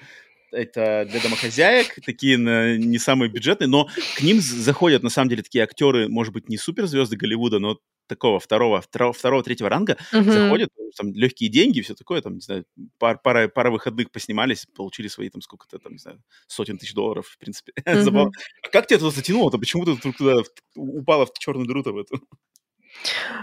Это 0.52 1.06
для 1.10 1.20
домохозяек, 1.20 1.96
такие 2.06 2.38
на- 2.38 2.78
не 2.78 2.98
самые 3.00 3.30
бюджетные, 3.30 3.68
но 3.68 3.88
к 4.16 4.22
ним 4.22 4.40
заходят, 4.40 5.04
на 5.04 5.10
самом 5.10 5.30
деле, 5.30 5.44
такие 5.44 5.64
актеры, 5.64 6.08
может 6.08 6.34
быть, 6.34 6.48
не 6.50 6.58
суперзвезды 6.58 7.18
Голливуда, 7.18 7.60
но 7.60 7.80
такого 8.08 8.40
второго, 8.40 8.80
второго, 8.82 9.12
второго 9.12 9.44
третьего 9.44 9.70
ранга, 9.70 9.98
Мгм. 10.14 10.32
заходят, 10.32 10.70
там 10.96 11.14
легкие 11.14 11.50
деньги, 11.50 11.82
все 11.82 11.94
такое, 11.94 12.22
там, 12.22 12.36
не 12.36 12.40
знаю, 12.42 12.66
пар, 12.98 13.20
пара, 13.22 13.50
пара 13.50 13.70
выходных 13.70 14.10
поснимались, 14.12 14.66
получили 14.74 15.10
свои 15.10 15.30
там 15.30 15.42
сколько-то, 15.42 15.78
там, 15.80 15.92
не 15.92 16.00
знаю, 16.00 16.22
сотен 16.48 16.78
тысяч 16.78 16.94
долларов, 16.94 17.28
в 17.28 17.38
принципе. 17.38 17.74
Забавно. 18.26 18.32
А 18.64 18.70
как 18.70 18.88
тебя 18.88 19.00
туда 19.00 19.12
затянуло-то? 19.12 19.58
Почему 19.58 19.84
ты 19.86 19.98
туда 20.14 20.36
упала 20.76 21.26
в 21.26 21.34
черную 21.38 21.68
дыру-то 21.68 21.92
в 21.92 21.98
эту? 21.98 22.22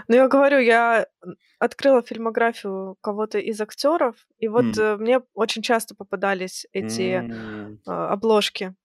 Ну, 0.07 0.15
я 0.15 0.27
говорю, 0.27 0.59
я 0.59 1.07
открыла 1.59 2.01
фильмографию 2.03 2.97
кого-то 3.01 3.39
из 3.39 3.59
актеров, 3.61 4.15
и 4.39 4.47
вот 4.47 4.77
э, 4.77 4.97
мне 4.97 5.21
очень 5.33 5.61
часто 5.61 5.95
попадались 5.95 6.67
эти 6.73 7.11
М, 7.19 7.79
э, 7.87 7.91
обложки. 7.91 8.75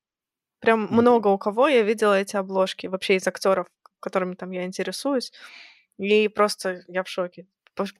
Прям 0.61 0.83
Мгм. 0.83 0.97
много 0.97 1.29
у 1.29 1.38
кого 1.38 1.69
я 1.69 1.83
видела 1.83 2.21
эти 2.21 2.37
обложки, 2.37 2.87
вообще 2.88 3.17
из 3.17 3.26
актеров, 3.26 3.67
которыми 4.00 4.35
там 4.35 4.50
я 4.50 4.64
интересуюсь. 4.64 5.33
И 5.99 6.29
просто 6.29 6.83
я 6.88 7.02
в 7.02 7.09
шоке. 7.09 7.47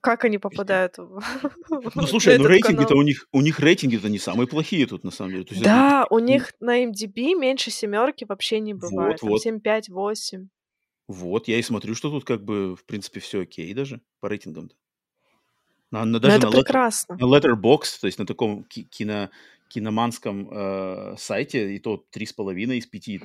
Как 0.01 0.25
они 0.25 0.37
попадают 0.37 0.97
Ну, 1.95 2.07
слушай, 2.07 2.37
ну 2.37 2.45
рейтинги-то 2.47 2.95
у 2.95 3.01
них, 3.01 3.25
у 3.31 3.41
них 3.41 3.59
рейтинги-то 3.59 4.09
не 4.09 4.19
самые 4.19 4.47
плохие 4.47 4.85
тут, 4.85 5.03
на 5.03 5.11
самом 5.11 5.31
деле. 5.31 5.45
Да, 5.63 6.05
у 6.09 6.19
них 6.19 6.53
на 6.59 6.83
MDB 6.83 7.35
меньше 7.35 7.71
семерки 7.71 8.25
вообще 8.25 8.59
не 8.59 8.73
бывает. 8.73 9.19
Там 9.19 9.29
вот. 9.29 9.41
7, 9.41 9.59
5, 9.59 9.89
8. 9.89 10.47
Вот, 11.11 11.47
я 11.47 11.57
и 11.57 11.61
смотрю, 11.61 11.95
что 11.95 12.09
тут 12.09 12.25
как 12.25 12.43
бы, 12.43 12.75
в 12.75 12.85
принципе, 12.85 13.19
все 13.19 13.41
окей 13.41 13.73
даже 13.73 14.01
по 14.19 14.29
рейтингам-то. 14.29 14.75
На, 15.91 15.99
на- 15.99 16.05
Ну, 16.05 16.19
даже 16.19 16.37
это 16.37 16.47
на, 16.47 16.51
Letter- 16.51 16.63
прекрасно. 16.63 17.17
на 17.17 17.23
Letterboxd, 17.25 17.99
то 18.01 18.07
есть 18.07 18.17
на 18.19 18.25
таком 18.25 18.63
ки- 18.63 18.83
кино, 18.83 19.29
киноманском 19.69 20.49
э, 20.51 21.15
сайте, 21.17 21.75
и 21.75 21.79
то 21.79 22.03
три 22.11 22.25
с 22.25 22.33
половиной 22.33 22.77
из 22.77 22.85
пяти. 22.87 23.21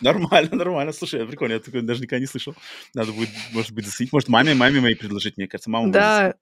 Нормально, 0.00 0.50
нормально. 0.56 0.92
Слушай, 0.92 1.26
прикольно, 1.26 1.54
я 1.54 1.60
такой 1.60 1.82
даже 1.82 2.02
никогда 2.02 2.20
не 2.20 2.26
слышал. 2.26 2.54
Надо 2.94 3.12
будет, 3.12 3.30
может 3.52 3.72
быть, 3.72 3.86
заценить. 3.86 4.12
Может, 4.12 4.28
маме, 4.28 4.54
маме 4.54 4.80
моей 4.80 4.96
предложить, 4.96 5.36
мне 5.36 5.46
кажется, 5.48 5.70
мама. 5.70 5.90
Да. 5.92 6.34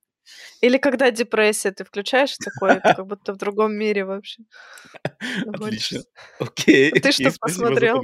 Или 0.61 0.78
когда 0.78 1.11
депрессия, 1.11 1.70
ты 1.70 1.85
включаешь 1.85 2.37
такое, 2.37 2.76
это 2.76 2.94
как 2.94 3.06
будто 3.06 3.32
в 3.32 3.37
другом 3.37 3.75
мире 3.75 4.04
вообще. 4.04 4.42
Отлично. 5.47 6.00
Окей. 6.38 6.90
А 6.90 7.00
ты 7.00 7.12
что 7.12 7.32
посмотрел? 7.40 8.02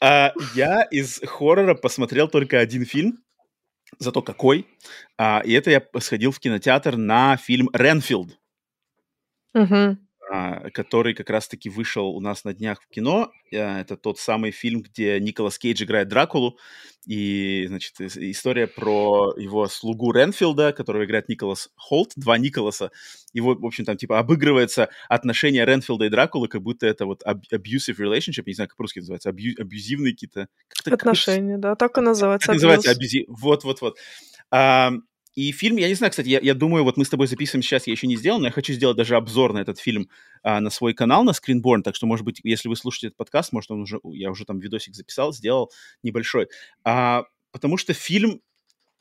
А, 0.00 0.32
я 0.54 0.82
из 0.82 1.20
хоррора 1.24 1.74
посмотрел 1.74 2.28
только 2.28 2.58
один 2.58 2.84
фильм, 2.84 3.18
зато 3.98 4.22
какой. 4.22 4.66
А, 5.18 5.42
и 5.44 5.52
это 5.52 5.70
я 5.70 5.82
сходил 6.00 6.30
в 6.30 6.38
кинотеатр 6.38 6.96
на 6.96 7.36
фильм 7.36 7.70
«Ренфилд». 7.72 8.38
Мгм. 9.54 10.03
А, 10.30 10.70
который 10.70 11.14
как 11.14 11.30
раз-таки 11.30 11.68
вышел 11.68 12.08
у 12.08 12.20
нас 12.20 12.44
на 12.44 12.54
днях 12.54 12.82
в 12.82 12.88
кино. 12.88 13.30
А, 13.54 13.80
Это 13.80 13.96
тот 13.96 14.18
самый 14.18 14.50
фильм, 14.50 14.82
где 14.82 15.20
Николас 15.20 15.58
Кейдж 15.58 15.82
играет 15.84 16.08
Дракулу. 16.08 16.58
И, 17.06 17.66
значит, 17.68 18.00
ис- 18.00 18.18
история 18.30 18.66
про 18.66 19.34
его 19.36 19.68
слугу 19.68 20.10
Ренфилда, 20.12 20.72
которого 20.72 21.04
играет 21.04 21.28
Николас 21.28 21.68
Холт, 21.76 22.12
два 22.16 22.38
Николаса. 22.38 22.90
Его, 23.34 23.54
в 23.54 23.66
общем, 23.66 23.84
там, 23.84 23.96
типа, 23.98 24.18
обыгрывается 24.18 24.88
отношения 25.08 25.64
Ренфилда 25.66 26.06
и 26.06 26.08
Дракулы, 26.08 26.48
как 26.48 26.62
будто 26.62 26.86
это 26.86 27.04
вот 27.04 27.22
ab- 27.26 27.42
abusive 27.52 27.96
relationship, 27.98 28.44
не 28.46 28.54
знаю, 28.54 28.68
как 28.68 28.76
по-русски 28.78 29.00
называется, 29.00 29.28
абью- 29.30 29.60
абьюзивные 29.60 30.14
какие-то... 30.14 30.48
как-то- 30.68 30.90
как 30.90 31.00
Отношения, 31.00 31.58
да, 31.58 31.74
так 31.76 31.98
и 31.98 32.00
называется. 32.00 32.46
как 32.46 32.54
называется? 32.54 32.90
абьюз. 32.90 33.12
Абьюзи... 33.12 33.26
Вот, 33.28 33.64
вот, 33.64 33.80
вот. 33.82 33.98
А, 34.50 34.92
и 35.34 35.50
фильм, 35.50 35.76
я 35.76 35.88
не 35.88 35.94
знаю, 35.94 36.10
кстати, 36.10 36.28
я, 36.28 36.38
я 36.40 36.54
думаю, 36.54 36.84
вот 36.84 36.96
мы 36.96 37.04
с 37.04 37.08
тобой 37.08 37.26
записываем 37.26 37.62
сейчас, 37.62 37.86
я 37.86 37.92
еще 37.92 38.06
не 38.06 38.16
сделал, 38.16 38.38
но 38.38 38.46
я 38.46 38.52
хочу 38.52 38.72
сделать 38.72 38.96
даже 38.96 39.16
обзор 39.16 39.52
на 39.52 39.58
этот 39.58 39.78
фильм 39.80 40.08
а, 40.42 40.60
на 40.60 40.70
свой 40.70 40.94
канал, 40.94 41.24
на 41.24 41.30
Screenborn, 41.30 41.82
так 41.82 41.96
что, 41.96 42.06
может 42.06 42.24
быть, 42.24 42.40
если 42.44 42.68
вы 42.68 42.76
слушаете 42.76 43.08
этот 43.08 43.16
подкаст, 43.16 43.52
может, 43.52 43.70
он 43.70 43.82
уже, 43.82 43.98
я 44.04 44.30
уже 44.30 44.44
там 44.44 44.60
видосик 44.60 44.94
записал, 44.94 45.32
сделал 45.32 45.72
небольшой. 46.04 46.48
А, 46.84 47.24
потому 47.50 47.76
что 47.76 47.94
фильм, 47.94 48.42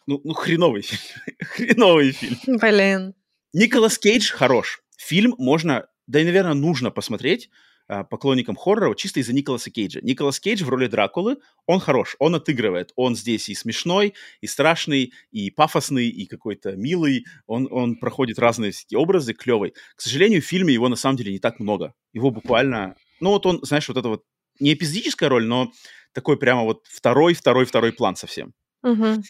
ну, 0.08 0.22
ну 0.24 0.34
хреновый 0.34 0.82
фильм, 0.82 1.02
хреновый 1.40 2.12
фильм. 2.12 2.58
Блин. 2.58 3.14
Николас 3.54 4.00
Кейдж 4.00 4.32
хорош. 4.32 4.82
Фильм 4.98 5.36
можно, 5.38 5.88
да 6.08 6.20
и, 6.20 6.26
наверное, 6.26 6.56
нужно 6.56 6.90
посмотреть. 6.90 7.52
А, 7.88 8.04
поклонником 8.04 8.56
хоррора 8.56 8.96
чисто 8.96 9.20
из-за 9.20 9.34
Николаса 9.34 9.70
Кейджа. 9.70 10.00
Николас 10.02 10.40
Кейдж 10.40 10.64
в 10.64 10.70
роли 10.70 10.88
Дракулы, 10.88 11.38
он 11.66 11.80
хорош, 11.80 12.16
он 12.20 12.36
отыгрывает. 12.36 12.92
Он 12.96 13.16
здесь 13.16 13.50
и 13.50 13.56
смешной, 13.56 14.14
и 14.42 14.48
страшный, 14.48 15.14
и 15.32 15.52
пафосный, 15.52 16.08
и 16.08 16.26
какой-то 16.26 16.76
милый. 16.76 17.26
Он, 17.46 17.68
он 17.70 17.98
проходит 17.98 18.40
разные 18.40 18.72
всякие 18.72 19.00
образы, 19.00 19.34
клевый. 19.34 19.74
К 19.96 20.02
сожалению, 20.02 20.42
в 20.42 20.46
фильме 20.46 20.74
его 20.74 20.88
на 20.88 20.96
самом 20.96 21.18
деле 21.18 21.32
не 21.34 21.40
так 21.40 21.60
много. 21.60 21.94
Его 22.14 22.32
буквально... 22.32 22.96
Ну 23.20 23.32
вот 23.32 23.46
он, 23.46 23.60
знаешь, 23.64 23.88
вот 23.88 23.98
это 23.98 24.08
вот 24.08 24.24
не 24.60 24.74
эпизодическая 24.74 25.30
роль, 25.30 25.46
но 25.46 25.72
такой 26.14 26.38
прямо 26.38 26.64
вот 26.64 26.86
второй, 26.88 27.34
второй, 27.34 27.66
второй 27.66 27.92
план 27.92 28.16
совсем. 28.16 28.54
Мгм. 28.82 29.24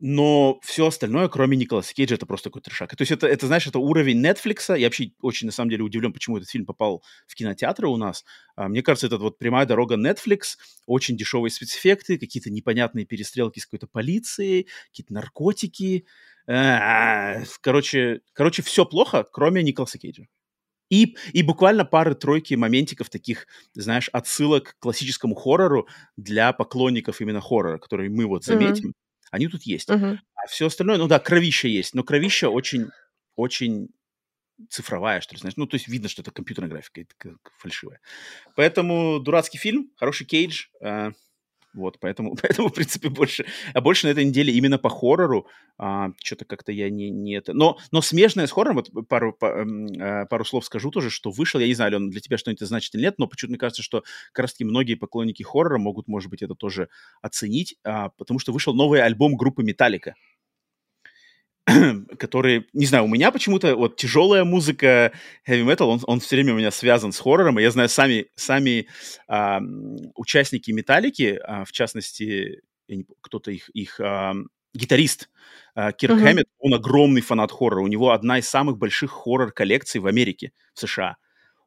Э, 0.00 0.06
но 0.06 0.58
все 0.62 0.86
остальное, 0.86 1.28
кроме 1.28 1.56
Николаса 1.56 1.94
Кейджа, 1.94 2.14
это 2.14 2.26
просто 2.26 2.50
какой-то 2.50 2.70
трешак. 2.70 2.96
То 2.96 3.02
есть 3.02 3.12
это, 3.12 3.26
это, 3.26 3.46
знаешь, 3.46 3.66
это 3.66 3.78
уровень 3.78 4.24
Netflix. 4.24 4.76
Я 4.78 4.86
вообще 4.86 5.12
очень, 5.20 5.46
на 5.46 5.52
самом 5.52 5.70
деле, 5.70 5.82
удивлен, 5.82 6.12
почему 6.12 6.36
этот 6.36 6.50
фильм 6.50 6.66
попал 6.66 7.02
в 7.26 7.34
кинотеатры 7.34 7.88
у 7.88 7.96
нас. 7.96 8.24
А, 8.56 8.68
мне 8.68 8.82
кажется, 8.82 9.06
это 9.06 9.18
вот 9.18 9.38
прямая 9.38 9.66
дорога 9.66 9.96
Netflix, 9.96 10.56
очень 10.86 11.16
дешевые 11.16 11.50
спецэффекты, 11.50 12.18
какие-то 12.18 12.50
непонятные 12.50 13.06
перестрелки 13.06 13.58
с 13.60 13.66
какой-то 13.66 13.86
полицией, 13.86 14.68
какие-то 14.90 15.12
наркотики. 15.14 16.06
Э, 16.46 17.44
Короче, 17.60 18.20
короче, 18.32 18.62
все 18.62 18.84
плохо, 18.84 19.24
кроме 19.24 19.62
Николаса 19.62 19.98
Кейджа. 19.98 20.26
И, 20.90 21.16
и 21.32 21.42
буквально 21.42 21.84
пары-тройки 21.84 22.54
моментиков 22.54 23.08
таких, 23.10 23.46
знаешь, 23.72 24.08
отсылок 24.12 24.74
к 24.76 24.78
классическому 24.80 25.34
хоррору 25.34 25.88
для 26.16 26.52
поклонников 26.52 27.20
именно 27.20 27.40
хоррора, 27.40 27.78
которые 27.78 28.10
мы 28.10 28.26
вот 28.26 28.44
заметим, 28.44 28.92
они 29.34 29.48
тут 29.48 29.64
есть. 29.64 29.88
Мгм. 29.88 30.20
А 30.34 30.46
все 30.46 30.66
остальное, 30.66 30.96
ну 30.96 31.08
да, 31.08 31.18
кровища 31.18 31.66
есть, 31.66 31.94
но 31.94 32.04
кровища 32.04 32.48
очень, 32.48 32.88
очень 33.34 33.88
цифровая, 34.70 35.20
что 35.20 35.34
ли, 35.34 35.40
знаешь. 35.40 35.56
Ну, 35.56 35.66
то 35.66 35.74
есть 35.74 35.88
видно, 35.88 36.08
что 36.08 36.22
это 36.22 36.30
компьютерная 36.30 36.70
графика, 36.70 37.00
это 37.00 37.36
фальшивая. 37.58 38.00
Поэтому 38.54 39.18
дурацкий 39.18 39.58
фильм, 39.58 39.90
хороший 39.96 40.24
Кейдж, 40.24 40.66
э, 40.80 41.10
вот, 41.74 41.98
поэтому, 42.00 42.36
поэтому, 42.42 42.68
в 42.68 42.72
принципе, 42.72 43.08
больше... 43.08 43.44
А 43.72 43.80
больше 43.80 44.06
на 44.06 44.12
этой 44.12 44.24
неделе 44.24 44.52
именно 44.52 44.78
по 44.78 44.88
хоррору 44.88 45.46
а, 45.76 46.10
что-то 46.22 46.44
как-то 46.44 46.72
я 46.72 46.88
не, 46.88 47.10
не 47.10 47.34
это... 47.34 47.52
Но, 47.52 47.78
но 47.90 48.00
смежное 48.00 48.46
с 48.46 48.52
хоррором, 48.52 48.76
вот 48.76 49.08
пару, 49.08 49.32
па- 49.32 49.62
эм, 49.62 50.28
пару 50.28 50.44
слов 50.44 50.64
скажу 50.64 50.90
тоже, 50.90 51.10
что 51.10 51.30
вышел, 51.30 51.60
я 51.60 51.66
не 51.66 51.74
знаю, 51.74 51.92
Ален, 51.92 52.10
для 52.10 52.20
тебя 52.20 52.38
что-нибудь 52.38 52.60
это 52.62 52.68
значит 52.68 52.94
или 52.94 53.02
нет, 53.02 53.18
но 53.18 53.26
почему-то 53.26 53.50
мне 53.52 53.58
кажется, 53.58 53.82
что 53.82 54.04
как 54.32 54.44
раз-таки 54.44 54.64
многие 54.64 54.94
поклонники 54.94 55.42
хоррора 55.42 55.78
могут, 55.78 56.08
может 56.08 56.30
быть, 56.30 56.42
это 56.42 56.54
тоже 56.54 56.88
оценить, 57.20 57.76
а, 57.84 58.10
потому 58.10 58.38
что 58.38 58.52
вышел 58.52 58.74
новый 58.74 59.02
альбом 59.02 59.36
группы 59.36 59.62
Металлика 59.62 60.14
который, 62.18 62.66
не 62.72 62.86
знаю, 62.86 63.04
у 63.04 63.08
меня 63.08 63.30
почему-то 63.30 63.74
вот 63.76 63.96
тяжелая 63.96 64.44
музыка, 64.44 65.12
heavy 65.48 65.64
metal, 65.64 65.86
он, 65.86 66.00
он 66.06 66.20
все 66.20 66.36
время 66.36 66.54
у 66.54 66.58
меня 66.58 66.70
связан 66.70 67.12
с 67.12 67.18
хоррором, 67.18 67.58
и 67.58 67.62
я 67.62 67.70
знаю, 67.70 67.88
сами, 67.88 68.26
сами 68.34 68.86
а, 69.28 69.60
участники 70.14 70.70
Металлики, 70.72 71.40
а, 71.42 71.64
в 71.64 71.72
частности, 71.72 72.60
кто-то 73.22 73.50
их, 73.50 73.70
их 73.70 73.98
а, 74.00 74.34
гитарист 74.74 75.30
а, 75.74 75.92
Кирк 75.92 76.14
Мгм. 76.14 76.22
Хэммет, 76.24 76.46
он 76.58 76.74
огромный 76.74 77.22
фанат 77.22 77.50
хоррора, 77.50 77.82
у 77.82 77.86
него 77.86 78.10
одна 78.10 78.38
из 78.38 78.48
самых 78.48 78.76
больших 78.76 79.10
хоррор-коллекций 79.10 80.00
в 80.00 80.06
Америке, 80.06 80.52
в 80.74 80.80
США. 80.80 81.16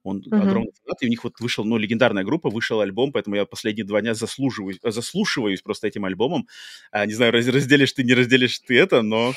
Он 0.08 0.24
Мгм. 0.26 0.42
огромный 0.42 0.72
фанат, 0.84 1.02
и 1.02 1.06
у 1.06 1.10
них 1.10 1.24
вот 1.24 1.40
вышел, 1.40 1.66
ну, 1.66 1.78
легендарная 1.78 2.24
группа, 2.24 2.50
вышел 2.50 2.80
альбом, 2.82 3.12
поэтому 3.12 3.36
я 3.36 3.46
последние 3.46 3.86
два 3.86 4.02
дня 4.02 4.14
заслуживаюсь, 4.14 4.80
э, 4.84 4.92
заслушиваюсь 4.92 5.62
просто 5.62 5.88
этим 5.88 6.06
альбомом. 6.06 6.48
А, 6.92 7.06
не 7.06 7.14
знаю, 7.14 7.32
раз- 7.34 7.48
разделишь 7.48 7.92
ты, 7.94 8.04
не 8.04 8.14
разделишь 8.14 8.60
ты 8.60 8.78
это, 8.80 9.02
но, 9.02 9.34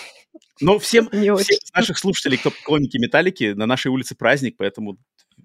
но 0.60 0.78
всем, 0.78 1.08
всем 1.08 1.36
из 1.36 1.72
наших 1.74 1.98
слушателей, 1.98 2.38
кто 2.38 2.50
поклонники 2.50 2.96
Металлики, 2.98 3.52
на 3.52 3.66
нашей 3.66 3.88
улице 3.88 4.14
праздник, 4.14 4.56
поэтому 4.58 4.98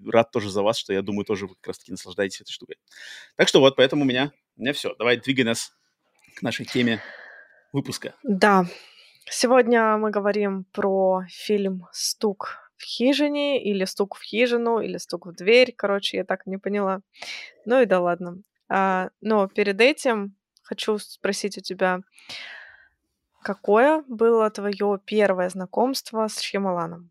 рад 0.06 0.30
тоже 0.30 0.50
за 0.50 0.62
вас, 0.62 0.78
что 0.78 0.92
я 0.92 1.02
думаю, 1.02 1.24
тоже 1.24 1.46
вы 1.46 1.54
как 1.56 1.68
раз-таки 1.68 1.90
наслаждаетесь 1.92 2.42
этой 2.42 2.52
штукой. 2.52 2.76
Так 3.36 3.48
что 3.48 3.60
вот, 3.60 3.76
поэтому 3.76 4.02
у 4.02 4.04
меня, 4.06 4.32
у 4.56 4.60
меня 4.62 4.72
все. 4.72 4.94
Давай 4.98 5.16
двигай 5.18 5.44
нас 5.44 5.72
к 6.34 6.42
нашей 6.42 6.66
теме 6.66 7.00
выпуска. 7.72 8.14
Да. 8.22 8.66
Сегодня 9.28 9.96
мы 9.96 10.10
говорим 10.10 10.64
про 10.72 11.24
фильм 11.28 11.86
«Стук 11.92 12.65
в 12.76 12.84
хижине» 12.84 13.62
или 13.62 13.84
«Стук 13.84 14.16
в 14.16 14.22
хижину» 14.22 14.80
или 14.80 14.96
«Стук 14.98 15.26
в 15.26 15.32
дверь». 15.34 15.72
Короче, 15.76 16.18
я 16.18 16.24
так 16.24 16.46
не 16.46 16.58
поняла. 16.58 17.00
Ну 17.66 17.80
и 17.82 17.86
да 17.86 18.00
ладно. 18.00 18.42
А, 18.68 19.10
но 19.20 19.48
перед 19.48 19.80
этим 19.80 20.36
хочу 20.62 20.98
спросить 20.98 21.58
у 21.58 21.60
тебя, 21.60 22.00
какое 23.42 24.02
было 24.08 24.50
твое 24.50 25.00
первое 25.06 25.48
знакомство 25.48 26.28
с 26.28 26.38
Шьямаланом? 26.40 27.10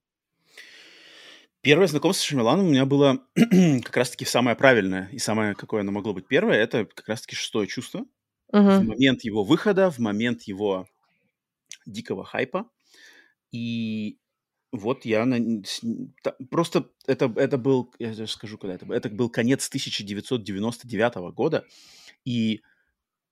Первое 1.62 1.88
знакомство 1.88 2.21
с 2.21 2.25
Шамиланом 2.28 2.67
у 2.67 2.69
меня 2.69 2.86
было 2.86 3.25
как 3.84 3.97
раз-таки 3.97 4.23
самое 4.25 4.56
правильное 4.56 5.10
и 5.12 5.17
самое, 5.17 5.56
какое 5.56 5.82
оно 5.82 5.91
могло 5.91 6.13
быть 6.13 6.28
первое, 6.28 6.58
это 6.58 6.86
как 6.86 7.08
раз-таки 7.08 7.36
«Шестое 7.36 7.67
чувство». 7.67 8.06
В 8.51 8.58
Мгм. 8.58 8.88
момент 8.88 9.23
его 9.23 9.43
выхода, 9.43 9.89
в 9.91 9.99
момент 9.99 10.43
его 10.43 10.88
дикого 11.86 12.23
хайпа. 12.25 12.69
И 13.51 14.19
вот 14.77 15.05
я 15.05 15.25
на... 15.25 15.63
просто 16.49 16.89
это, 17.07 17.31
это 17.35 17.57
был, 17.57 17.93
я 17.99 18.13
даже 18.13 18.31
скажу, 18.31 18.57
когда 18.57 18.75
это 18.75 18.85
был. 18.85 18.95
Это 18.95 19.09
был 19.09 19.29
конец 19.29 19.67
1999 19.67 21.15
года, 21.33 21.65
и 22.23 22.61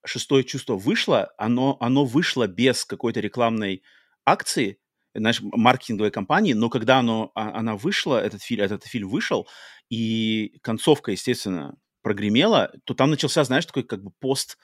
«Шестое 0.06 0.44
чувство» 0.44 0.76
вышло, 0.76 1.34
оно, 1.38 1.78
оно 1.80 2.06
вышло 2.06 2.48
без 2.48 2.86
какой-то 2.86 3.20
рекламной 3.20 3.84
акции, 4.26 4.80
знаешь, 5.16 5.42
маркетинговой 5.42 6.12
кампании, 6.12 6.54
но 6.54 6.70
когда 6.70 7.00
оно, 7.00 7.32
а- 7.36 7.58
она 7.58 7.76
вышла, 7.76 8.22
этот 8.22 8.42
фильм, 8.42 8.64
этот 8.64 8.84
фильм 8.86 9.10
вышел, 9.10 9.48
и 9.90 10.58
концовка, 10.62 11.12
естественно, 11.12 11.76
прогремела, 12.02 12.72
то 12.84 12.94
там 12.94 13.12
начался, 13.12 13.44
знаешь, 13.44 13.66
такой 13.66 13.84
как 13.84 14.04
бы 14.04 14.12
пост, 14.20 14.58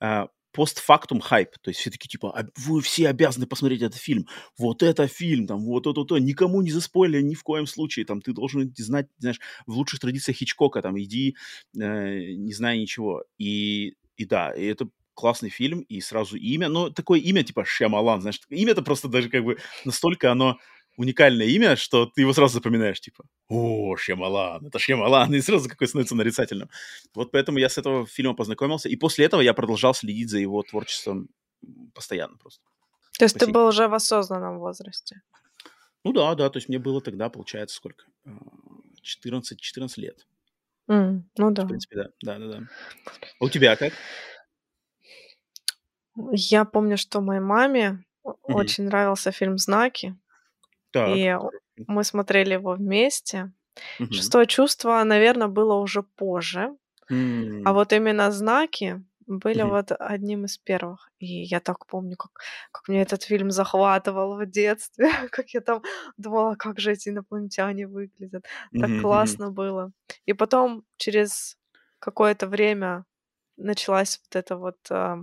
а, 0.00 0.28
постфактум 0.52 1.20
хайп. 1.20 1.50
То 1.60 1.70
есть 1.70 1.80
все 1.80 1.90
таки 1.90 2.08
типа, 2.08 2.32
«А 2.38 2.44
вы 2.56 2.80
все 2.80 3.08
обязаны 3.08 3.46
посмотреть 3.46 3.82
этот 3.82 4.00
фильм. 4.00 4.26
Вот 4.58 4.82
это 4.82 5.06
фильм, 5.06 5.46
там, 5.46 5.64
вот 5.64 5.86
это, 5.86 6.04
то, 6.04 6.18
никому 6.18 6.62
не 6.62 6.70
заспойлер 6.70 7.22
ни 7.22 7.34
в 7.34 7.42
коем 7.42 7.66
случае. 7.66 8.04
Там, 8.04 8.20
ты 8.20 8.32
должен 8.32 8.72
знать, 8.76 9.06
знаешь, 9.18 9.40
в 9.66 9.72
лучших 9.72 10.00
традициях 10.00 10.36
Хичкока, 10.38 10.82
там, 10.82 10.98
иди, 10.98 11.36
э, 11.76 12.32
не 12.34 12.52
зная 12.52 12.78
ничего. 12.78 13.24
И, 13.38 13.94
и 14.16 14.24
да, 14.24 14.50
и 14.52 14.64
это 14.64 14.88
классный 15.14 15.50
фильм, 15.50 15.80
и 15.80 16.00
сразу 16.00 16.36
имя, 16.36 16.68
но 16.68 16.88
такое 16.88 17.20
имя, 17.20 17.42
типа 17.42 17.64
Шьямалан, 17.66 18.22
знаешь, 18.22 18.40
имя 18.48 18.72
это 18.72 18.82
просто 18.82 19.08
даже 19.08 19.28
как 19.28 19.44
бы 19.44 19.58
настолько 19.84 20.32
оно 20.32 20.58
уникальное 21.00 21.46
имя, 21.46 21.76
что 21.76 22.06
ты 22.06 22.20
его 22.20 22.32
сразу 22.32 22.54
запоминаешь, 22.54 23.00
типа, 23.00 23.24
о, 23.48 23.96
Шьямалан, 23.96 24.66
это 24.66 24.78
Шьямалан, 24.78 25.34
и 25.34 25.40
сразу 25.40 25.68
какой 25.68 25.86
становится 25.88 26.14
нарицательным. 26.14 26.68
Вот 27.14 27.32
поэтому 27.32 27.58
я 27.58 27.68
с 27.68 27.78
этого 27.78 28.06
фильма 28.06 28.34
познакомился, 28.34 28.88
и 28.88 28.96
после 28.96 29.24
этого 29.24 29.40
я 29.40 29.54
продолжал 29.54 29.94
следить 29.94 30.28
за 30.28 30.38
его 30.38 30.62
творчеством 30.62 31.28
постоянно 31.94 32.36
просто. 32.36 32.62
То 33.18 33.24
есть 33.24 33.38
ты 33.38 33.46
был 33.46 33.66
уже 33.66 33.88
в 33.88 33.94
осознанном 33.94 34.58
возрасте? 34.58 35.22
Ну 36.04 36.12
да, 36.12 36.34
да, 36.34 36.48
то 36.50 36.58
есть 36.58 36.68
мне 36.68 36.78
было 36.78 37.00
тогда, 37.00 37.28
получается, 37.28 37.76
сколько? 37.76 38.04
А, 38.26 38.30
14, 39.02 39.60
14 39.60 39.98
лет. 39.98 40.26
М, 40.88 41.28
ну 41.38 41.50
В 41.50 41.54
да. 41.54 41.66
принципе, 41.66 41.96
да, 41.96 42.08
да, 42.22 42.38
да, 42.38 42.46
да. 42.46 42.66
А 43.40 43.44
у 43.44 43.48
тебя 43.48 43.76
как? 43.76 43.92
Я 46.32 46.64
помню, 46.64 46.96
что 46.96 47.20
моей 47.20 47.40
маме 47.40 48.04
Мгм. 48.24 48.34
очень 48.56 48.84
нравился 48.84 49.32
фильм 49.32 49.58
«Знаки», 49.58 50.16
Так, 50.92 51.20
и 51.20 51.36
мы 51.86 52.04
смотрели 52.04 52.54
его 52.54 52.72
вместе. 52.74 53.52
Мгм. 53.98 54.32
«Шестое 54.32 54.46
чувство», 54.46 55.02
наверное, 55.04 55.48
было 55.48 55.74
уже 55.76 56.02
позже, 56.02 56.76
а 57.64 57.72
М, 57.72 57.74
вот 57.74 57.92
именно 57.92 58.30
«Знаки» 58.32 59.04
были 59.26 59.62
мгм. 59.62 59.64
вот 59.64 59.92
одним 59.92 60.44
из 60.46 60.58
первых. 60.58 61.10
И 61.20 61.26
я 61.44 61.60
так 61.60 61.86
помню, 61.86 62.16
как, 62.16 62.32
как 62.72 62.88
мне 62.88 63.02
этот 63.02 63.22
фильм 63.22 63.50
захватывал 63.52 64.36
в 64.38 64.46
детстве, 64.46 65.10
как 65.32 65.50
я 65.50 65.60
там 65.60 65.82
думала, 66.16 66.56
как 66.56 66.80
же 66.80 66.92
эти 66.92 67.10
инопланетяне 67.10 67.86
выглядят. 67.86 68.44
Так 68.78 68.92
мгм. 68.92 68.96
классно 68.96 69.50
было. 69.52 69.92
И 70.26 70.32
потом 70.32 70.84
через 70.96 71.56
какое-то 72.00 72.48
время 72.48 73.04
началась 73.56 74.20
вот 74.24 74.36
эта 74.36 74.56
вот 74.56 74.78
а, 74.90 75.18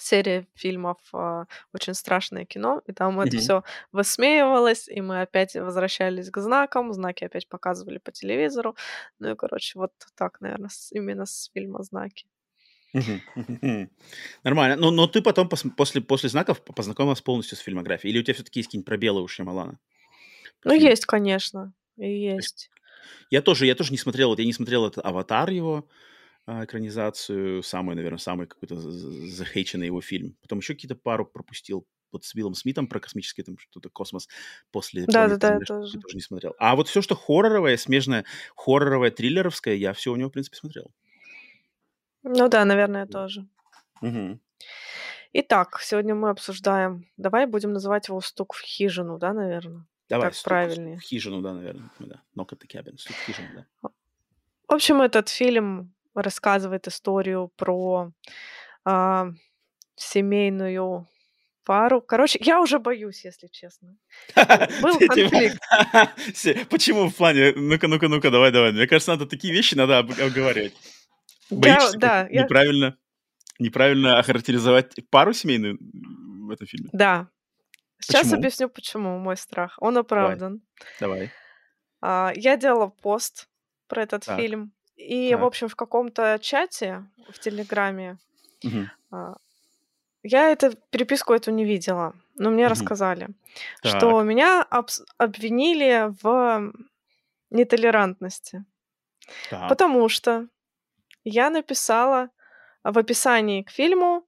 серия 0.00 0.46
фильмов 0.54 0.98
а, 1.12 1.46
«Очень 1.72 1.94
страшное 1.94 2.44
кино», 2.44 2.82
и 2.86 2.92
там 2.92 3.20
это 3.20 3.30
Мгм. 3.30 3.38
все 3.38 3.62
высмеивалось, 3.92 4.88
и 4.88 5.00
мы 5.00 5.22
опять 5.22 5.54
возвращались 5.54 6.30
к 6.30 6.40
знакам, 6.40 6.92
знаки 6.92 7.24
опять 7.24 7.48
показывали 7.48 7.98
по 7.98 8.12
телевизору. 8.12 8.76
Ну 9.18 9.32
и, 9.32 9.36
короче, 9.36 9.78
вот 9.78 9.92
так, 10.16 10.40
наверное, 10.40 10.70
именно 10.92 11.26
с 11.26 11.50
фильма 11.52 11.82
«Знаки». 11.82 12.26
Нормально. 14.42 14.76
Но, 14.76 14.90
но 14.90 15.06
ты 15.06 15.22
потом 15.22 15.48
пос- 15.48 15.70
после, 15.76 16.00
после 16.00 16.28
знаков 16.28 16.62
по- 16.64 16.72
познакомилась 16.72 17.20
полностью 17.20 17.56
с 17.56 17.60
фильмографией? 17.60 18.12
Или 18.12 18.20
у 18.20 18.22
тебя 18.22 18.34
все-таки 18.34 18.60
есть 18.60 18.68
какие-нибудь 18.68 18.86
пробелы 18.86 19.22
у 19.22 19.28
Шьямалана? 19.28 19.78
Ну, 20.64 20.72
фильму? 20.72 20.88
есть, 20.88 21.06
конечно, 21.06 21.72
и 21.96 22.10
есть. 22.10 22.70
Я 23.30 23.42
тоже, 23.42 23.66
я 23.66 23.74
тоже 23.74 23.92
не 23.92 23.98
смотрел, 23.98 24.30
вот 24.30 24.38
я 24.38 24.44
не 24.44 24.52
смотрел 24.52 24.86
этот 24.86 25.04
«Аватар» 25.04 25.50
его 25.50 25.86
экранизацию, 26.46 27.62
самый, 27.62 27.94
наверное, 27.96 28.18
самый 28.18 28.46
какой-то 28.46 28.76
за- 28.76 28.90
за- 28.90 29.26
захейченный 29.28 29.86
его 29.86 30.00
фильм. 30.00 30.36
Потом 30.42 30.58
еще 30.58 30.74
какие-то 30.74 30.96
пару 30.96 31.24
пропустил 31.26 31.86
вот 32.12 32.24
с 32.24 32.34
Биллом 32.34 32.54
Смитом 32.54 32.88
про 32.88 32.98
космический 32.98 33.42
там 33.44 33.56
что-то 33.56 33.88
космос 33.88 34.28
после 34.72 35.04
Да, 35.06 35.12
«Планеты 35.12 35.38
да, 35.38 35.38
да, 35.38 35.48
я 35.48 35.52
Земля», 35.54 35.64
что 35.64 35.74
тоже. 35.80 35.98
тоже 36.00 36.16
не 36.16 36.22
смотрел. 36.22 36.54
А 36.58 36.74
вот 36.74 36.88
все, 36.88 37.02
что 37.02 37.14
хорроровое, 37.14 37.76
смежное, 37.76 38.24
хорроровое, 38.56 39.10
триллеровское, 39.12 39.74
я 39.74 39.92
все 39.92 40.12
у 40.12 40.16
него, 40.16 40.28
в 40.28 40.32
принципе, 40.32 40.56
смотрел. 40.56 40.90
Ну 42.22 42.48
да, 42.48 42.64
наверное, 42.64 43.06
тоже. 43.06 43.46
Мгм. 44.00 44.40
Итак, 45.32 45.80
сегодня 45.82 46.14
мы 46.16 46.30
обсуждаем... 46.30 47.06
Давай 47.16 47.46
будем 47.46 47.72
называть 47.72 48.08
его 48.08 48.20
«Стук 48.20 48.54
в 48.54 48.60
хижину», 48.60 49.16
да, 49.18 49.32
наверное? 49.32 49.86
Давай, 50.08 50.26
Так 50.26 50.34
стук, 50.34 50.40
стук 50.40 50.48
правильнее. 50.48 50.98
в 50.98 51.02
хижину, 51.02 51.40
да, 51.40 51.54
наверное. 51.54 51.88
Да, 52.00 52.22
knock 52.36 52.48
at 52.48 52.58
the 52.58 52.66
cabin, 52.68 52.98
стук 52.98 53.14
в 53.16 53.24
хижину, 53.26 53.48
да. 53.54 53.90
В 54.68 54.72
общем, 54.74 55.00
этот 55.00 55.28
фильм 55.28 55.94
рассказывает 56.14 56.86
историю 56.88 57.50
про 57.56 58.10
а, 58.84 59.28
семейную 59.96 61.06
пару. 61.64 62.00
Короче, 62.00 62.38
я 62.42 62.60
уже 62.60 62.78
боюсь, 62.78 63.24
если 63.24 63.46
честно. 63.48 63.96
Был 64.82 64.98
типа- 64.98 65.14
конфликт. 65.14 65.58
Почему 66.70 67.08
в 67.08 67.14
плане? 67.14 67.52
Ну-ка, 67.54 67.86
ну-ка, 67.88 68.08
ну-ка, 68.08 68.30
давай, 68.30 68.50
давай. 68.50 68.72
Мне 68.72 68.86
кажется, 68.86 69.12
надо 69.12 69.26
такие 69.26 69.52
вещи 69.52 69.74
надо 69.74 69.98
об- 69.98 70.10
обговаривать. 70.20 70.74
Боишься 71.50 71.98
да, 71.98 72.26
я, 72.30 72.42
неправильно, 72.44 72.96
неправильно 73.58 74.18
охарактеризовать 74.18 74.94
пару 75.10 75.32
семейную 75.32 75.78
в 75.80 76.50
этом 76.50 76.66
фильме? 76.66 76.90
да. 76.92 77.28
Сейчас 78.02 78.22
Почему? 78.22 78.38
объясню, 78.38 78.68
почему 78.70 79.18
мой 79.18 79.36
страх. 79.36 79.74
Он 79.78 79.92
Давай, 79.92 80.00
оправдан. 80.04 80.62
давай. 81.00 81.30
А, 82.00 82.32
я 82.34 82.56
делала 82.56 82.86
пост 82.86 83.46
про 83.88 84.02
этот 84.04 84.24
Так, 84.24 84.40
фильм. 84.40 84.72
И, 85.08 85.34
в 85.34 85.38
так. 85.38 85.46
общем, 85.46 85.68
в 85.68 85.76
каком-то 85.76 86.38
чате 86.40 87.04
в 87.32 87.38
Телеграме 87.38 88.18
а, 89.10 89.34
я 90.22 90.50
эту 90.52 90.76
переписку 90.90 91.32
эту 91.32 91.50
не 91.50 91.64
видела, 91.64 92.12
но 92.36 92.50
мне 92.50 92.64
Мгм. 92.64 92.70
рассказали, 92.72 93.28
Так. 93.82 93.96
что 93.98 94.22
меня 94.22 94.66
обс- 94.70 95.04
обвинили 95.18 96.12
в 96.22 96.72
нетолерантности, 97.50 98.64
Так. 99.50 99.68
потому 99.68 100.08
что 100.08 100.46
я 101.24 101.50
написала 101.50 102.28
в 102.84 102.98
описании 102.98 103.62
к 103.62 103.70
фильму 103.70 104.26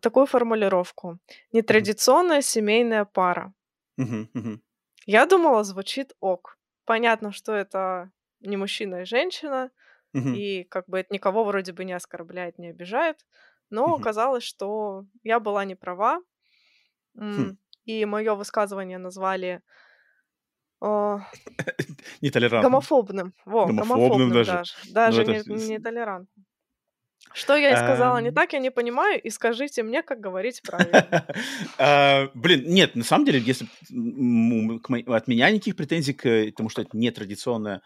такую 0.00 0.26
формулировку: 0.26 1.18
нетрадиционная 1.52 2.42
семейная 2.42 3.04
пара. 3.04 3.52
Я 5.06 5.26
думала, 5.26 5.64
звучит 5.64 6.12
ок. 6.20 6.56
Понятно, 6.84 7.32
что 7.32 7.52
это 7.52 8.10
не 8.40 8.56
мужчина 8.56 9.02
и 9.02 9.04
женщина, 9.04 9.70
Мгм. 10.12 10.34
и 10.34 10.64
как 10.64 10.88
бы 10.88 10.98
это 10.98 11.12
никого 11.14 11.44
вроде 11.44 11.72
бы 11.72 11.84
не 11.84 11.92
оскорбляет, 11.92 12.58
не 12.58 12.68
обижает. 12.68 13.24
Но 13.70 13.88
Мгм. 13.88 14.00
оказалось, 14.00 14.42
что 14.44 15.04
я 15.22 15.38
была 15.40 15.64
не 15.64 15.76
права, 15.76 16.20
Хм. 17.16 17.56
и 17.84 18.04
мое 18.04 18.34
высказывание 18.34 18.98
назвали 18.98 19.62
а, 20.80 21.18
Нетолерантным. 22.20 22.72
гомофобным. 22.72 23.34
Во, 23.44 23.66
Гомофобным 23.66 24.30
гомофобным 24.30 24.32
даже. 24.32 24.62
даже. 24.92 25.24
Ну, 25.24 25.32
это... 25.32 25.50
не, 25.50 25.68
нетолерантным. 25.74 26.46
Что 27.32 27.54
я 27.54 27.72
и 27.72 27.76
сказала 27.76 28.20
не 28.20 28.32
так, 28.32 28.52
я 28.54 28.58
не 28.58 28.70
понимаю, 28.70 29.20
и 29.20 29.30
скажите 29.30 29.82
мне, 29.82 30.02
как 30.02 30.20
говорить 30.20 30.62
правильно. 30.62 31.26
А, 31.78 32.28
Блин, 32.34 32.64
нет, 32.66 32.96
на 32.96 33.04
самом 33.04 33.24
деле, 33.24 33.38
если 33.40 33.66
от 35.06 35.28
меня 35.28 35.50
никаких 35.50 35.76
претензий 35.76 36.12
к 36.14 36.26
э, 36.26 36.52
тому, 36.52 36.68
что 36.68 36.82
это 36.82 36.96
нетрадиционная, 36.96 37.76
а, 37.76 37.80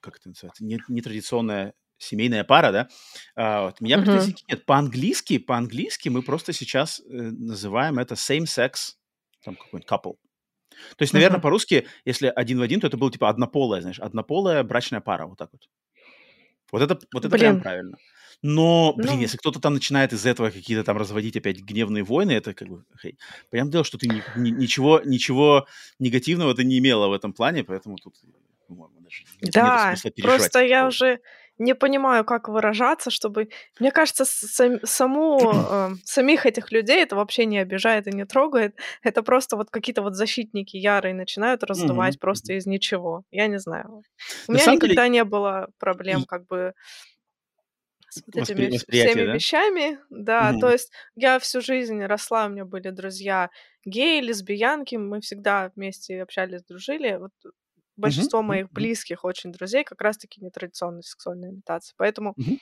как 0.00 0.16
это 0.16 0.28
называется, 0.28 0.64
не- 0.64 0.82
нетрадиционная 0.88 1.74
семейная 1.98 2.42
пара, 2.42 2.72
да, 2.72 2.88
а, 3.36 3.68
от 3.68 3.80
меня 3.80 3.96
Мгм. 3.96 4.06
претензий 4.06 4.36
нет. 4.48 4.66
По-английски, 4.66 5.38
по-английски 5.38 6.08
мы 6.08 6.22
просто 6.22 6.52
сейчас 6.52 7.00
э, 7.00 7.04
называем 7.12 7.98
это 7.98 8.14
same-sex, 8.14 8.96
там 9.44 9.54
какой-нибудь 9.54 9.88
couple. 9.88 10.16
То 10.96 11.02
есть, 11.02 11.12
наверное, 11.12 11.36
Мгм. 11.36 11.42
по-русски, 11.42 11.86
если 12.04 12.26
один 12.26 12.58
в 12.58 12.62
один, 12.62 12.80
то 12.80 12.86
это 12.88 12.96
было 12.96 13.12
типа 13.12 13.28
однополая, 13.28 13.82
знаешь, 13.82 14.00
однополая 14.00 14.62
брачная 14.64 15.00
пара, 15.00 15.26
вот 15.26 15.38
так 15.38 15.50
вот. 15.52 15.68
Вот 16.72 16.82
это, 16.82 16.98
вот 17.12 17.24
это 17.24 17.36
прям 17.36 17.60
правильно. 17.60 17.98
Но, 18.42 18.92
блин, 18.96 19.14
ну, 19.14 19.20
если 19.20 19.36
кто-то 19.36 19.60
там 19.60 19.74
начинает 19.74 20.12
из 20.12 20.26
этого 20.26 20.50
какие-то 20.50 20.82
там 20.84 20.96
разводить 20.96 21.36
опять 21.36 21.60
гневные 21.60 22.02
войны, 22.02 22.32
это 22.32 22.54
как 22.54 22.68
бы, 22.68 22.84
хей. 23.00 23.16
Понятное 23.50 23.72
дело, 23.72 23.84
что 23.84 23.98
ты 23.98 24.08
ни- 24.08 24.22
ни- 24.36 24.50
ничего, 24.50 25.00
ничего 25.04 25.66
негативного 26.00 26.54
ты 26.54 26.64
не 26.64 26.78
имела 26.78 27.06
в 27.08 27.12
этом 27.12 27.32
плане, 27.32 27.62
поэтому 27.62 27.96
тут, 27.98 28.14
даже 28.68 29.24
нету 29.40 29.52
да, 29.52 29.94
просто 30.22 30.60
я 30.62 30.86
уже 30.86 31.20
не 31.58 31.74
понимаю, 31.74 32.24
как 32.24 32.48
выражаться, 32.48 33.10
чтобы... 33.10 33.48
Мне 33.78 33.90
кажется, 33.92 34.24
сам- 34.24 34.80
саму, 34.84 35.38
э, 35.70 35.90
самих 36.04 36.46
этих 36.46 36.72
людей 36.72 37.02
это 37.02 37.14
вообще 37.14 37.44
не 37.46 37.58
обижает 37.58 38.06
и 38.06 38.12
не 38.12 38.24
трогает. 38.24 38.74
Это 39.02 39.22
просто 39.22 39.56
вот 39.56 39.70
какие-то 39.70 40.02
вот 40.02 40.14
защитники 40.14 40.76
ярые 40.76 41.14
начинают 41.14 41.62
раздувать 41.62 42.18
просто 42.18 42.54
из 42.54 42.66
ничего. 42.66 43.22
Я 43.30 43.46
не 43.46 43.58
знаю. 43.58 44.02
У 44.48 44.52
На 44.52 44.56
меня 44.56 44.64
самом 44.64 44.80
деле, 44.80 44.92
никогда 44.92 45.08
не 45.08 45.24
было 45.24 45.68
проблем 45.78 46.24
как 46.24 46.46
бы 46.46 46.72
с 48.12 48.22
вот 48.26 48.36
воспри- 48.36 48.68
этими 48.68 48.72
всеми 48.90 49.22
да? 49.26 49.34
вещами, 49.34 49.98
да, 50.10 50.54
то 50.54 50.68
Мгм, 50.68 50.72
есть 50.72 50.92
я 51.16 51.38
всю 51.38 51.60
жизнь 51.62 52.02
росла, 52.04 52.46
у 52.46 52.48
меня 52.50 52.64
были 52.66 52.90
друзья 52.90 53.50
геи, 53.84 54.20
лесбиянки, 54.20 54.96
мы 54.96 55.20
всегда 55.20 55.70
вместе 55.74 56.22
общались, 56.22 56.62
дружили. 56.64 57.16
Вот 57.16 57.32
большинство 57.96 58.42
мгм, 58.44 58.58
моих 58.58 58.70
близких 58.72 59.24
очень 59.24 59.52
друзей 59.52 59.84
как 59.84 60.00
раз-таки 60.02 60.40
нетрадиционной 60.42 61.02
сексуальной 61.02 61.48
ориентации, 61.48 61.94
поэтому 61.96 62.36
мгм. 62.36 62.58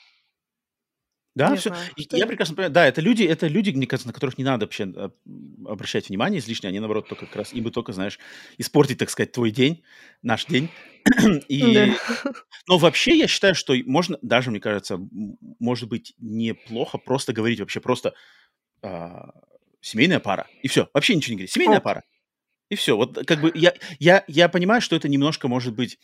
Да, 1.35 1.51
не 1.51 1.57
все. 1.59 1.71
знаю, 1.71 1.91
И 1.97 2.07
я 2.13 2.27
прекрасно 2.27 2.57
понимаю. 2.57 2.73
Да, 2.73 2.87
это 2.87 3.01
люди, 3.01 3.23
это 3.23 3.47
люди, 3.47 3.71
мне 3.71 3.87
кажется, 3.87 4.09
на 4.09 4.13
которых 4.13 4.37
не 4.37 4.45
надо 4.45 4.67
вообще 4.67 4.85
м, 4.85 5.15
обращать 5.67 6.09
внимание 6.09 6.41
излишне. 6.41 6.69
Они, 6.69 6.81
наоборот, 6.81 7.09
только 7.09 7.27
как 7.27 7.37
раз, 7.37 7.53
им 7.53 7.65
бы 7.65 7.71
только, 7.71 7.93
знаешь, 7.93 8.19
испортить, 8.59 8.99
так 8.99 9.11
сказать, 9.11 9.33
твой 9.33 9.51
день, 9.51 9.83
наш 10.23 10.47
день. 10.47 10.69
Да. 11.07 11.41
И, 11.49 11.93
но 12.69 12.77
вообще 12.77 13.17
я 13.17 13.27
считаю, 13.27 13.55
что 13.55 13.75
можно, 13.87 14.19
даже, 14.21 14.51
мне 14.51 14.61
кажется, 14.61 15.01
может 15.59 15.89
быть 15.89 16.15
неплохо 16.19 16.99
просто 16.99 17.33
говорить 17.33 17.59
вообще 17.59 17.81
просто 17.81 18.13
а, 18.83 19.31
семейная 19.81 20.21
пара. 20.21 20.47
И 20.63 20.69
все. 20.69 20.89
Вообще 20.93 21.15
ничего 21.15 21.33
не 21.33 21.37
говорить. 21.37 21.53
Семейная 21.53 21.79
Ок. 21.79 21.85
пара. 21.85 22.05
И 22.69 22.75
все. 22.75 22.97
Вот 22.97 23.19
как 23.27 23.41
бы 23.41 23.51
я, 23.55 23.75
я, 23.99 24.25
я 24.29 24.49
понимаю, 24.51 24.83
что 24.83 24.95
это 24.95 25.09
немножко 25.09 25.49
может 25.49 25.75
быть 25.75 25.99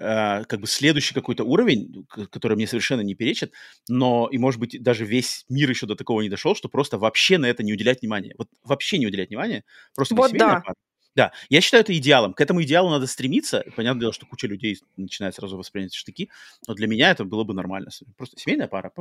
э, 0.00 0.44
как 0.44 0.60
бы 0.60 0.66
следующий 0.66 1.14
какой-то 1.14 1.44
уровень, 1.44 2.06
который 2.30 2.56
мне 2.56 2.66
совершенно 2.66 3.00
не 3.02 3.14
перечит, 3.14 3.52
но 3.88 4.28
и, 4.30 4.38
может 4.38 4.60
быть, 4.60 4.82
даже 4.82 5.04
весь 5.04 5.44
мир 5.48 5.68
еще 5.70 5.86
до 5.86 5.94
такого 5.96 6.20
не 6.22 6.28
дошел, 6.28 6.54
что 6.54 6.68
просто 6.68 6.98
вообще 6.98 7.38
на 7.38 7.46
это 7.46 7.62
не 7.62 7.72
уделять 7.72 8.00
внимания. 8.02 8.34
Вот 8.38 8.48
вообще 8.64 8.98
не 8.98 9.06
уделять 9.06 9.28
внимания, 9.28 9.64
просто 9.94 10.14
Вот 10.14 10.30
семейная 10.30 10.54
да. 10.56 10.60
пара. 10.60 10.74
Да, 11.16 11.32
я 11.48 11.60
считаю 11.60 11.80
это 11.80 11.96
идеалом. 11.96 12.32
К 12.32 12.40
этому 12.40 12.62
идеалу 12.62 12.90
надо 12.90 13.08
стремиться. 13.08 13.64
Понятное 13.74 14.02
дело, 14.02 14.12
что 14.12 14.24
куча 14.24 14.46
людей 14.46 14.78
начинает 14.96 15.34
сразу 15.34 15.56
воспринять 15.56 15.92
штыки, 15.92 16.30
но 16.68 16.74
для 16.74 16.86
меня 16.86 17.10
это 17.10 17.24
было 17.24 17.42
бы 17.42 17.54
нормально. 17.54 17.90
Просто 18.16 18.38
семейная 18.38 18.68
пара. 18.68 18.92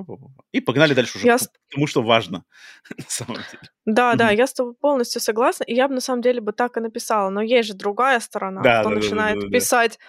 И 0.52 0.60
погнали 0.60 0.96
дальше 0.96 1.20
уже 1.20 1.28
Я 1.28 1.38
к 1.38 1.42
с- 1.42 1.50
тому, 1.70 1.86
что 1.86 2.02
важно 2.02 2.44
на 2.98 3.04
самом 3.08 3.36
деле. 3.36 3.70
Да, 3.86 4.16
да, 4.16 4.32
я 4.32 4.48
с 4.48 4.54
тобой 4.54 4.74
полностью 4.74 5.22
согласна, 5.22 5.64
и 5.66 5.76
я 5.76 5.88
бы 5.88 5.94
на 5.94 6.02
самом 6.02 6.24
деле 6.24 6.42
бы 6.42 6.54
так 6.54 6.78
и 6.78 6.80
написала, 6.80 7.30
но 7.30 7.44
есть 7.44 7.68
же 7.68 7.76
другая 7.76 8.20
сторона, 8.20 8.64
Да, 8.64 8.80
кто 8.80 8.90
да, 8.90 8.96
начинает 8.96 9.36
да, 9.40 9.46
да. 9.46 9.50
писать, 9.52 10.00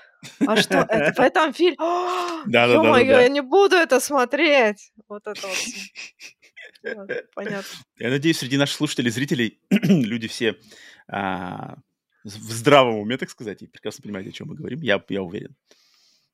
а 0.47 0.57
что 0.57 0.79
это 0.89 1.23
в 1.23 1.25
этом 1.25 1.53
фильме? 1.53 1.77
Да, 1.79 2.45
да, 2.47 2.67
да, 2.67 2.83
да, 2.83 2.93
да. 2.93 3.01
я 3.01 3.29
не 3.29 3.41
буду 3.41 3.77
это 3.77 4.01
смотреть. 4.01 4.93
Вот 5.09 5.27
это 5.27 5.47
вот. 6.83 7.11
понятно. 7.35 7.69
Я 7.99 8.11
надеюсь, 8.11 8.39
среди 8.39 8.57
наших 8.57 8.77
слушателей 8.77 9.11
зрителей 9.11 9.61
люди 9.71 10.29
все 10.29 10.57
а, 11.09 11.77
в 12.25 12.29
здравом 12.29 12.99
уме, 12.99 13.17
так 13.17 13.31
сказать, 13.31 13.63
и 13.63 13.67
прекрасно 13.67 14.03
понимают, 14.03 14.29
о 14.29 14.33
чем 14.33 14.49
мы 14.49 14.55
говорим. 14.55 14.81
Я, 14.81 15.03
я 15.09 15.23
уверен. 15.23 15.57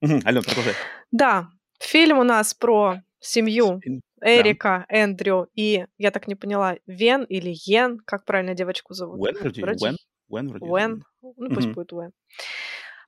Мгм. 0.00 0.20
Ален, 0.26 0.42
продолжай. 0.42 0.74
Да, 1.12 1.48
фильм 1.80 2.18
у 2.18 2.24
нас 2.24 2.54
про 2.54 3.02
семью 3.20 3.80
Эрика, 4.20 4.86
Эндрю 4.88 5.48
и, 5.54 5.86
я 5.98 6.10
так 6.10 6.28
не 6.28 6.34
поняла, 6.34 6.76
Вен 6.86 7.24
или 7.24 7.54
Йен, 7.54 7.98
как 8.04 8.24
правильно 8.24 8.54
девочку 8.54 8.94
зовут? 8.94 9.20
Уэн 9.20 9.36
вроде, 9.38 9.62
Уэн, 9.62 9.96
Уэн 10.28 10.48
вроде. 10.48 10.66
Уэн, 10.66 11.04
ну 11.22 11.54
пусть 11.54 11.68
будет 11.68 11.92
Уэн. 11.92 12.12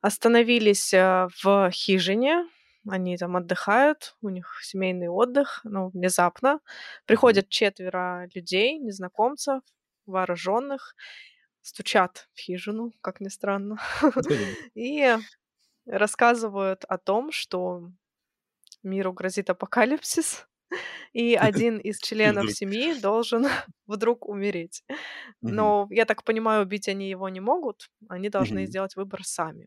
Остановились 0.07 0.95
э, 0.95 1.27
в 1.43 1.69
хижине, 1.73 2.49
они 2.89 3.17
там 3.17 3.37
отдыхают, 3.37 4.15
у 4.23 4.29
них 4.29 4.61
семейный 4.63 5.09
отдых, 5.09 5.63
но 5.65 5.89
внезапно. 5.89 6.61
Приходят 7.07 7.49
четверо 7.49 8.29
людей, 8.33 8.79
незнакомцев, 8.79 9.63
вооруженных, 10.07 10.95
стучат 11.61 12.29
в 12.35 12.39
хижину, 12.39 12.93
как 13.01 13.21
ни 13.21 13.27
странно, 13.27 13.79
и 14.77 15.17
рассказывают 15.87 16.85
о 16.85 16.99
том, 16.99 17.33
что 17.33 17.91
миру 18.85 19.13
грозит 19.13 19.51
апокалипсис, 19.51 20.47
и 21.13 21.35
один 21.51 21.79
из 21.79 21.99
членов 21.99 22.53
семьи 22.53 22.95
должен 23.01 23.49
вдруг 23.89 24.29
умереть. 24.29 24.85
Но, 25.43 25.89
я 25.91 26.05
так 26.05 26.23
понимаю, 26.23 26.63
убить 26.63 26.87
они 26.87 27.11
его 27.11 27.29
не 27.29 27.41
могут, 27.41 27.91
они 28.09 28.29
должны 28.29 28.67
сделать 28.67 28.95
выбор 28.95 29.25
сами. 29.25 29.67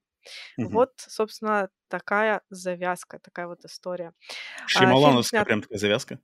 Мгм. 0.58 0.70
Вот, 0.74 0.94
собственно, 0.98 1.70
такая 1.88 2.42
завязка, 2.50 3.20
такая 3.20 3.48
вот 3.48 3.64
история. 3.66 4.14
А, 4.28 4.68
фильм 4.68 4.68
Шьямалановская 4.68 5.40
снят... 5.40 5.48
прям 5.48 5.62
такая 5.62 5.78
завязка. 5.78 6.20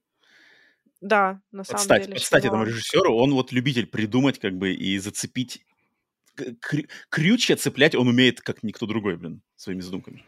да, 1.01 1.41
на 1.51 1.63
самом 1.63 1.77
Подстать, 1.77 2.01
деле, 2.03 2.13
подстать 2.15 2.45
этому 2.45 2.63
Шьямалан. 2.63 2.69
режиссеру. 2.69 3.15
Он 3.15 3.33
вот 3.33 3.51
любитель 3.51 3.87
придумать 3.87 4.39
как 4.39 4.53
бы 4.57 4.73
и 4.73 4.97
зацепить. 4.97 5.65
Крю- 6.37 6.89
крючья 7.09 7.55
цеплять 7.55 7.95
он 7.95 8.07
умеет, 8.07 8.41
как 8.41 8.63
никто 8.63 8.85
другой, 8.85 9.15
блин, 9.17 9.41
своими 9.55 9.81
задумками. 9.81 10.25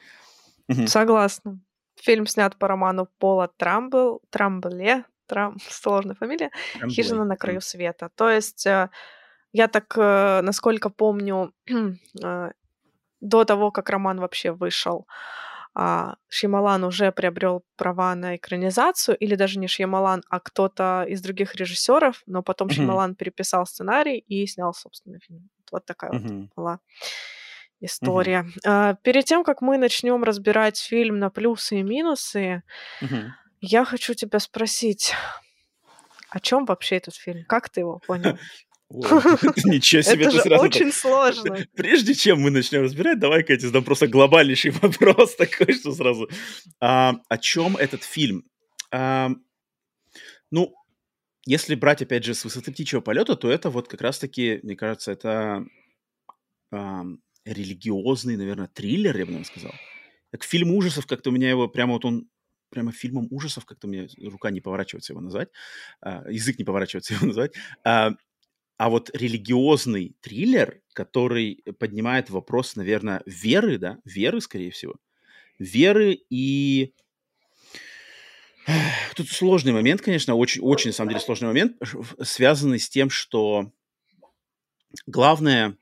Мгм. 0.68 0.88
Согласна. 0.88 1.60
Фильм 1.96 2.28
снят 2.28 2.58
по 2.58 2.68
роману 2.68 3.10
Пола 3.18 3.48
Трамбл, 3.58 4.22
Трамбле, 4.30 5.04
Трам, 5.26 5.58
сложная 5.70 6.16
фамилия, 6.16 6.52
Прям 6.78 6.90
«Хижина 6.90 7.26
на 7.26 7.36
краю 7.36 7.62
света». 7.62 8.10
То 8.16 8.30
есть, 8.30 8.66
э, 8.66 8.90
я 9.52 9.68
так, 9.68 9.94
э, 9.98 10.42
насколько 10.42 10.90
помню, 10.90 11.54
э, 12.24 12.52
до 13.22 13.46
того, 13.46 13.72
как 13.72 13.90
роман 13.90 14.20
вообще 14.20 14.52
вышел, 14.52 15.08
а, 15.76 16.16
Шьямалан 16.30 16.84
уже 16.84 17.12
приобрел 17.12 17.64
права 17.76 18.16
на 18.16 18.36
экранизацию, 18.36 19.16
или 19.18 19.36
даже 19.36 19.60
не 19.60 19.68
Шьямалан, 19.68 20.24
а 20.30 20.40
кто-то 20.40 21.06
из 21.08 21.22
других 21.22 21.56
режиссеров, 21.56 22.24
но 22.26 22.42
потом 22.44 22.68
Мгм. 22.68 22.76
Шьямалан 22.76 23.16
переписал 23.16 23.66
сценарий 23.68 24.18
и 24.18 24.48
снял 24.48 24.74
собственный 24.74 25.20
фильм. 25.20 25.50
Вот 25.72 25.86
такая 25.86 26.14
вот 26.14 26.24
была 26.56 26.80
история. 27.80 28.46
А, 28.66 28.96
перед 28.96 29.26
тем, 29.26 29.44
как 29.44 29.62
мы 29.62 29.78
начнем 29.78 30.24
разбирать 30.24 30.80
фильм 30.80 31.20
на 31.20 31.30
плюсы 31.30 31.80
и 31.80 31.84
минусы, 31.84 32.64
я 33.62 33.86
хочу 33.86 34.14
тебя 34.14 34.40
спросить, 34.40 35.14
о 36.30 36.40
чем 36.40 36.66
вообще 36.66 36.98
этот 36.98 37.16
фильм? 37.16 37.46
Как 37.48 37.70
ты 37.70 37.82
его 37.82 38.00
понял? 38.00 38.38
Ничего 39.66 40.02
себе, 40.02 40.26
Это 40.26 40.40
сразу 40.42 40.64
очень 40.64 40.94
сложно. 40.94 41.58
Прежде 41.76 42.14
чем 42.14 42.40
мы 42.40 42.52
начнем 42.52 42.84
разбирать, 42.84 43.20
давай-ка 43.20 43.54
я 43.54 43.60
тебе 43.60 43.68
задам 43.68 43.84
просто 43.84 44.08
глобальнейший 44.08 44.72
вопрос 44.82 45.36
такой, 45.36 45.74
что 45.74 45.92
сразу. 45.92 46.30
А, 46.80 47.16
о 47.28 47.38
чем 47.38 47.76
этот 47.76 48.04
фильм? 48.04 48.46
А, 48.92 49.30
ну, 50.52 50.74
если 51.46 51.76
брать, 51.76 52.02
опять 52.02 52.24
же, 52.24 52.34
с 52.34 52.46
высоты 52.46 52.72
птичьего 52.72 53.02
полета, 53.02 53.36
то 53.36 53.52
это 53.52 53.70
вот 53.70 53.90
как 53.90 54.02
раз-таки, 54.02 54.60
мне 54.64 54.78
кажется, 54.78 55.12
это 55.12 55.66
ам, 56.72 57.20
религиозный, 57.44 58.38
наверное, 58.38 58.68
триллер, 58.68 59.18
я 59.18 59.26
бы, 59.26 59.32
наверное, 59.32 59.52
сказал. 59.52 59.74
Как 60.32 60.44
фильм 60.44 60.72
ужасов, 60.72 61.08
как-то 61.08 61.30
у 61.30 61.34
меня 61.34 61.50
его 61.50 61.68
прямо 61.68 61.94
вот 61.94 62.06
он 62.06 62.30
прямо 62.70 62.92
фильмом 62.92 63.28
ужасов, 63.32 63.66
как-то 63.66 63.88
меня 63.88 64.08
рука 64.22 64.52
не 64.52 64.62
поворачивается 64.62 65.14
его 65.14 65.22
назвать, 65.22 65.50
а, 66.02 66.30
язык 66.30 66.60
не 66.60 66.66
поворачивается 66.66 67.14
его 67.16 67.28
назвать. 67.28 67.54
А, 68.78 68.90
вот 68.90 69.10
религиозный 69.14 70.16
триллер, 70.22 70.82
который 70.94 71.64
поднимает 71.80 72.30
вопрос, 72.30 72.76
наверное, 72.76 73.24
веры, 73.26 73.78
да, 73.78 74.00
веры, 74.06 74.40
скорее 74.40 74.72
всего, 74.72 74.96
веры 75.60 76.20
и 76.30 76.94
Тут 79.16 79.30
сложный 79.30 79.72
момент, 79.72 80.02
конечно, 80.02 80.36
очень, 80.36 80.62
очень, 80.62 80.90
на 80.90 80.94
самом 80.94 81.10
деле, 81.10 81.22
сложный 81.22 81.48
момент, 81.48 81.78
связанный 82.22 82.80
с 82.80 82.90
тем, 82.90 83.10
что 83.10 83.72
главное, 85.06 85.78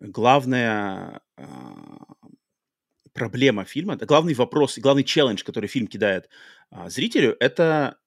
главная 0.00 1.20
а, 1.36 1.98
проблема 3.12 3.66
фильма, 3.66 3.96
главный 3.96 4.32
вопрос, 4.32 4.78
главный 4.78 5.04
челлендж, 5.04 5.44
который 5.44 5.68
фильм 5.68 5.86
кидает 5.88 6.30
а, 6.70 6.88
зрителю, 6.88 7.36
это 7.38 7.98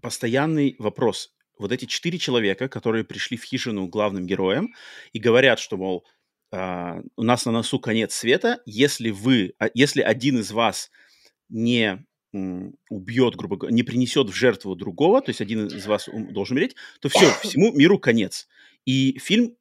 постоянный 0.00 0.74
вопрос. 0.80 1.32
Вот 1.60 1.72
эти 1.72 1.84
четыре 1.84 2.18
человека, 2.18 2.68
которые 2.68 3.04
пришли 3.04 3.36
в 3.36 3.44
хижину 3.44 3.86
главным 3.86 4.26
героем 4.26 4.74
и 5.12 5.18
говорят, 5.18 5.58
что, 5.58 5.76
мол, 5.76 6.06
а, 6.52 7.02
у 7.16 7.22
нас 7.22 7.44
на 7.44 7.52
носу 7.52 7.78
конец 7.78 8.14
света, 8.14 8.62
если 8.64 9.10
вы, 9.10 9.52
а, 9.58 9.68
если 9.74 10.00
один 10.00 10.38
из 10.38 10.50
вас 10.52 10.90
не 11.48 12.04
убьет, 12.32 13.34
грубо 13.34 13.56
говоря, 13.56 13.74
не 13.74 13.82
принесет 13.82 14.30
в 14.30 14.32
жертву 14.32 14.76
другого, 14.76 15.20
то 15.20 15.30
есть 15.30 15.40
один 15.40 15.66
из 15.66 15.84
вас 15.86 16.08
должен 16.30 16.56
умереть, 16.56 16.76
то 17.00 17.08
все, 17.08 17.26
всему 17.42 17.72
миру 17.72 17.98
конец. 17.98 18.48
И 18.86 19.18
фильм 19.18 19.56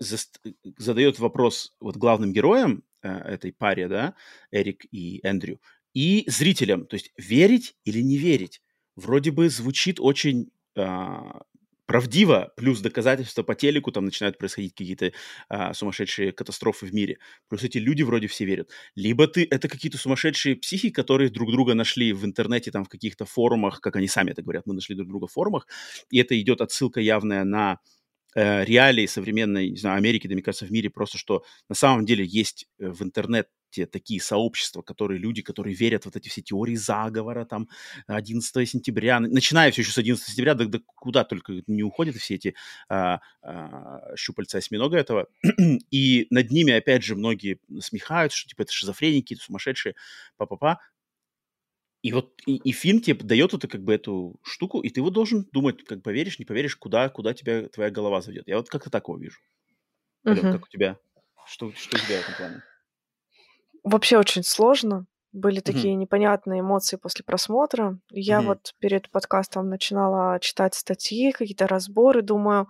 задает 0.00 1.18
вопрос 1.20 1.74
вот 1.80 1.96
главным 1.96 2.32
героям 2.32 2.82
э, 3.02 3.08
этой 3.08 3.52
паре, 3.52 3.88
да, 3.88 4.14
Эрик 4.50 4.84
и 4.90 5.20
Эндрю, 5.22 5.60
и 5.94 6.24
зрителям, 6.26 6.86
то 6.86 6.94
есть 6.94 7.12
верить 7.16 7.76
или 7.84 8.00
не 8.00 8.18
верить. 8.18 8.60
Вроде 8.96 9.30
бы 9.30 9.48
звучит 9.48 10.00
очень 10.00 10.50
правдиво, 11.90 12.52
плюс 12.56 12.80
доказательства 12.80 13.42
по 13.42 13.56
телеку, 13.56 13.90
там 13.90 14.04
начинают 14.04 14.38
происходить 14.38 14.76
какие-то 14.76 15.10
а, 15.48 15.74
сумасшедшие 15.74 16.30
катастрофы 16.30 16.86
в 16.86 16.94
мире. 16.94 17.18
Плюс 17.48 17.64
эти 17.64 17.78
люди 17.78 18.04
вроде 18.04 18.28
все 18.28 18.44
верят. 18.44 18.70
Либо 18.94 19.26
ты, 19.26 19.44
это 19.50 19.68
какие-то 19.68 19.98
сумасшедшие 19.98 20.54
психи, 20.54 20.90
которые 20.90 21.30
друг 21.30 21.50
друга 21.50 21.74
нашли 21.74 22.12
в 22.12 22.24
интернете, 22.24 22.70
там 22.70 22.84
в 22.84 22.88
каких-то 22.88 23.24
форумах, 23.24 23.80
как 23.80 23.96
они 23.96 24.06
сами 24.06 24.30
это 24.30 24.40
говорят, 24.40 24.66
мы 24.66 24.74
нашли 24.74 24.94
друг 24.94 25.08
друга 25.08 25.26
в 25.26 25.32
форумах, 25.32 25.66
и 26.10 26.20
это 26.20 26.40
идет 26.40 26.60
отсылка 26.60 27.00
явная 27.00 27.42
на 27.42 27.80
э, 28.36 28.64
реалии 28.64 29.06
современной, 29.06 29.70
не 29.70 29.76
знаю, 29.76 29.96
Америки, 29.96 30.28
да, 30.28 30.34
мне 30.34 30.44
кажется, 30.44 30.66
в 30.66 30.70
мире 30.70 30.90
просто, 30.90 31.18
что 31.18 31.42
на 31.68 31.74
самом 31.74 32.06
деле 32.06 32.24
есть 32.24 32.68
э, 32.78 32.88
в 32.88 33.02
интернете 33.70 33.86
такие 33.86 34.20
сообщества, 34.20 34.82
которые 34.82 35.18
люди, 35.18 35.42
которые 35.42 35.74
верят 35.74 36.02
в 36.02 36.06
вот 36.06 36.16
эти 36.16 36.28
все 36.28 36.42
теории 36.42 36.76
заговора, 36.76 37.44
там, 37.44 37.68
11 38.06 38.68
сентября, 38.68 39.20
начиная 39.20 39.70
все 39.70 39.82
еще 39.82 39.92
с 39.92 39.98
11 39.98 40.26
сентября, 40.26 40.54
да, 40.54 40.64
да 40.66 40.80
куда 40.86 41.24
только 41.24 41.62
не 41.66 41.82
уходят 41.82 42.16
все 42.16 42.34
эти 42.34 42.54
а, 42.88 43.20
а, 43.42 44.16
щупальца 44.16 44.58
осьминога 44.58 44.98
этого, 44.98 45.28
и 45.90 46.26
над 46.30 46.50
ними, 46.50 46.72
опять 46.72 47.04
же, 47.04 47.16
многие 47.16 47.58
смехаются, 47.80 48.38
что, 48.38 48.48
типа, 48.48 48.62
это 48.62 48.72
шизофреники, 48.72 49.34
это 49.34 49.42
сумасшедшие, 49.42 49.94
па-па-па, 50.36 50.78
и 52.02 52.12
вот 52.12 52.32
и, 52.46 52.56
и 52.56 52.72
фильм 52.72 53.00
тебе 53.02 53.22
дает 53.22 53.52
это 53.52 53.68
как 53.68 53.82
бы 53.82 53.92
эту 53.92 54.40
штуку, 54.42 54.80
и 54.80 54.88
ты 54.88 55.02
вот 55.02 55.12
должен 55.12 55.46
думать, 55.52 55.84
как 55.84 56.02
поверишь, 56.02 56.38
не 56.38 56.46
поверишь, 56.46 56.76
куда, 56.76 57.10
куда 57.10 57.34
тебя 57.34 57.68
твоя 57.68 57.90
голова 57.90 58.22
заведет. 58.22 58.48
Я 58.48 58.56
вот 58.56 58.70
как-то 58.70 58.88
такого 58.88 59.18
вижу. 59.18 59.38
Мгм. 60.24 60.52
как 60.52 60.64
у 60.64 60.68
тебя? 60.68 60.98
Что, 61.46 61.72
что 61.72 61.96
у 61.96 62.00
тебя 62.00 62.18
в 62.18 62.22
этом 62.22 62.34
плане? 62.36 62.62
Вообще 63.84 64.18
очень 64.18 64.42
сложно. 64.42 65.06
Были 65.32 65.60
такие 65.60 65.94
непонятные 65.94 66.60
эмоции 66.60 66.96
после 66.96 67.24
просмотра. 67.24 67.98
Я 68.10 68.38
Мгм. 68.40 68.48
вот 68.48 68.74
перед 68.80 69.08
подкастом 69.10 69.68
начинала 69.68 70.40
читать 70.40 70.74
статьи, 70.74 71.30
какие-то 71.30 71.68
разборы, 71.68 72.22
думаю, 72.22 72.68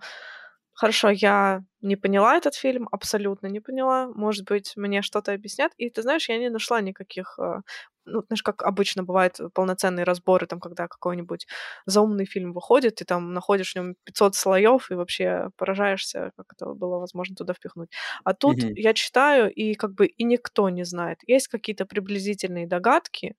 хорошо, 0.81 1.09
я 1.11 1.63
не 1.81 1.95
поняла 1.95 2.35
этот 2.37 2.55
фильм, 2.55 2.87
абсолютно 2.91 3.47
не 3.47 3.59
поняла. 3.59 4.07
Может 4.15 4.45
быть, 4.47 4.73
мне 4.77 5.01
что-то 5.01 5.33
объяснят. 5.33 5.71
И 5.77 5.89
ты 5.89 6.01
знаешь, 6.01 6.29
я 6.29 6.37
не 6.37 6.49
нашла 6.49 6.81
никаких, 6.81 7.37
э, 7.39 7.61
ну, 8.05 8.23
знаешь, 8.27 8.43
как 8.43 8.63
обычно 8.63 9.03
бывают 9.03 9.39
полноценные 9.53 10.03
разборы, 10.05 10.47
там, 10.47 10.59
когда 10.59 10.87
какой-нибудь 10.87 11.47
заумный 11.85 12.25
фильм 12.25 12.53
выходит, 12.53 12.95
ты 12.95 13.05
там 13.05 13.33
находишь 13.33 13.73
в 13.73 13.75
нем 13.75 13.95
500 14.03 14.35
слоев 14.35 14.91
и 14.91 14.95
вообще 14.95 15.49
поражаешься, 15.57 16.31
как 16.37 16.47
это 16.53 16.65
было 16.73 16.97
возможно 16.99 17.35
туда 17.35 17.53
впихнуть. 17.53 17.89
А 18.23 18.33
тут 18.33 18.63
Мгм. 18.63 18.75
я 18.75 18.93
читаю, 18.93 19.51
и 19.53 19.75
как 19.75 19.93
бы 19.93 20.07
и 20.07 20.23
никто 20.23 20.69
не 20.69 20.83
знает. 20.85 21.19
Есть 21.27 21.47
какие-то 21.47 21.85
приблизительные 21.85 22.67
догадки. 22.67 23.35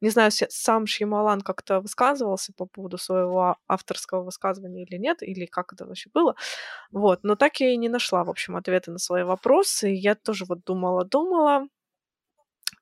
Не 0.00 0.10
знаю, 0.10 0.30
сам 0.32 0.86
Шьямалан 0.86 1.40
как-то 1.40 1.80
высказывался 1.80 2.52
по 2.54 2.66
поводу 2.66 2.98
своего 2.98 3.40
а- 3.42 3.56
авторского 3.68 4.22
высказывания 4.24 4.84
или 4.84 4.96
нет, 4.98 5.22
или 5.22 5.46
как 5.46 5.72
это 5.72 5.86
вообще 5.86 6.10
было. 6.12 6.36
Вот, 6.92 7.20
но 7.24 7.36
так 7.36 7.60
я 7.60 7.70
и 7.72 7.76
не 7.78 7.88
нашла, 7.90 8.24
в 8.24 8.30
общем, 8.30 8.56
ответы 8.56 8.92
на 8.92 8.98
свои 8.98 9.24
вопросы. 9.24 9.88
Я 9.90 10.14
тоже 10.16 10.44
вот 10.46 10.64
думала-думала, 10.64 11.68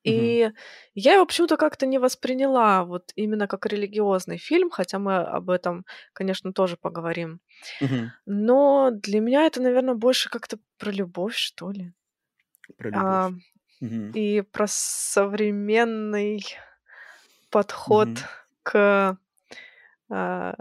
и 0.03 0.50
я 0.94 1.14
его 1.14 1.27
почему-то 1.27 1.57
как-то 1.57 1.87
не 1.87 1.98
восприняла 1.98 2.85
вот 2.85 3.12
именно 3.16 3.46
как 3.48 3.66
религиозный 3.66 4.37
фильм, 4.38 4.70
хотя 4.70 4.98
мы 4.98 5.16
об 5.16 5.50
этом, 5.50 5.87
конечно, 6.12 6.53
тоже 6.53 6.77
поговорим. 6.77 7.40
Мгм. 7.81 8.12
Но 8.27 8.90
для 8.92 9.20
меня 9.20 9.46
это, 9.46 9.62
наверное, 9.62 9.94
больше 9.94 10.31
как-то 10.31 10.59
про 10.79 10.90
любовь, 10.92 11.37
что 11.37 11.70
ли. 11.70 11.92
Про 12.77 12.90
А, 12.92 12.92
любовь. 12.92 13.35
Мгм. 13.81 14.14
и 14.14 14.42
про 14.42 14.66
современный 14.68 16.44
подход 17.55 18.09
Мгм. 18.09 18.17
к, 18.64 19.17
а, 20.11 20.55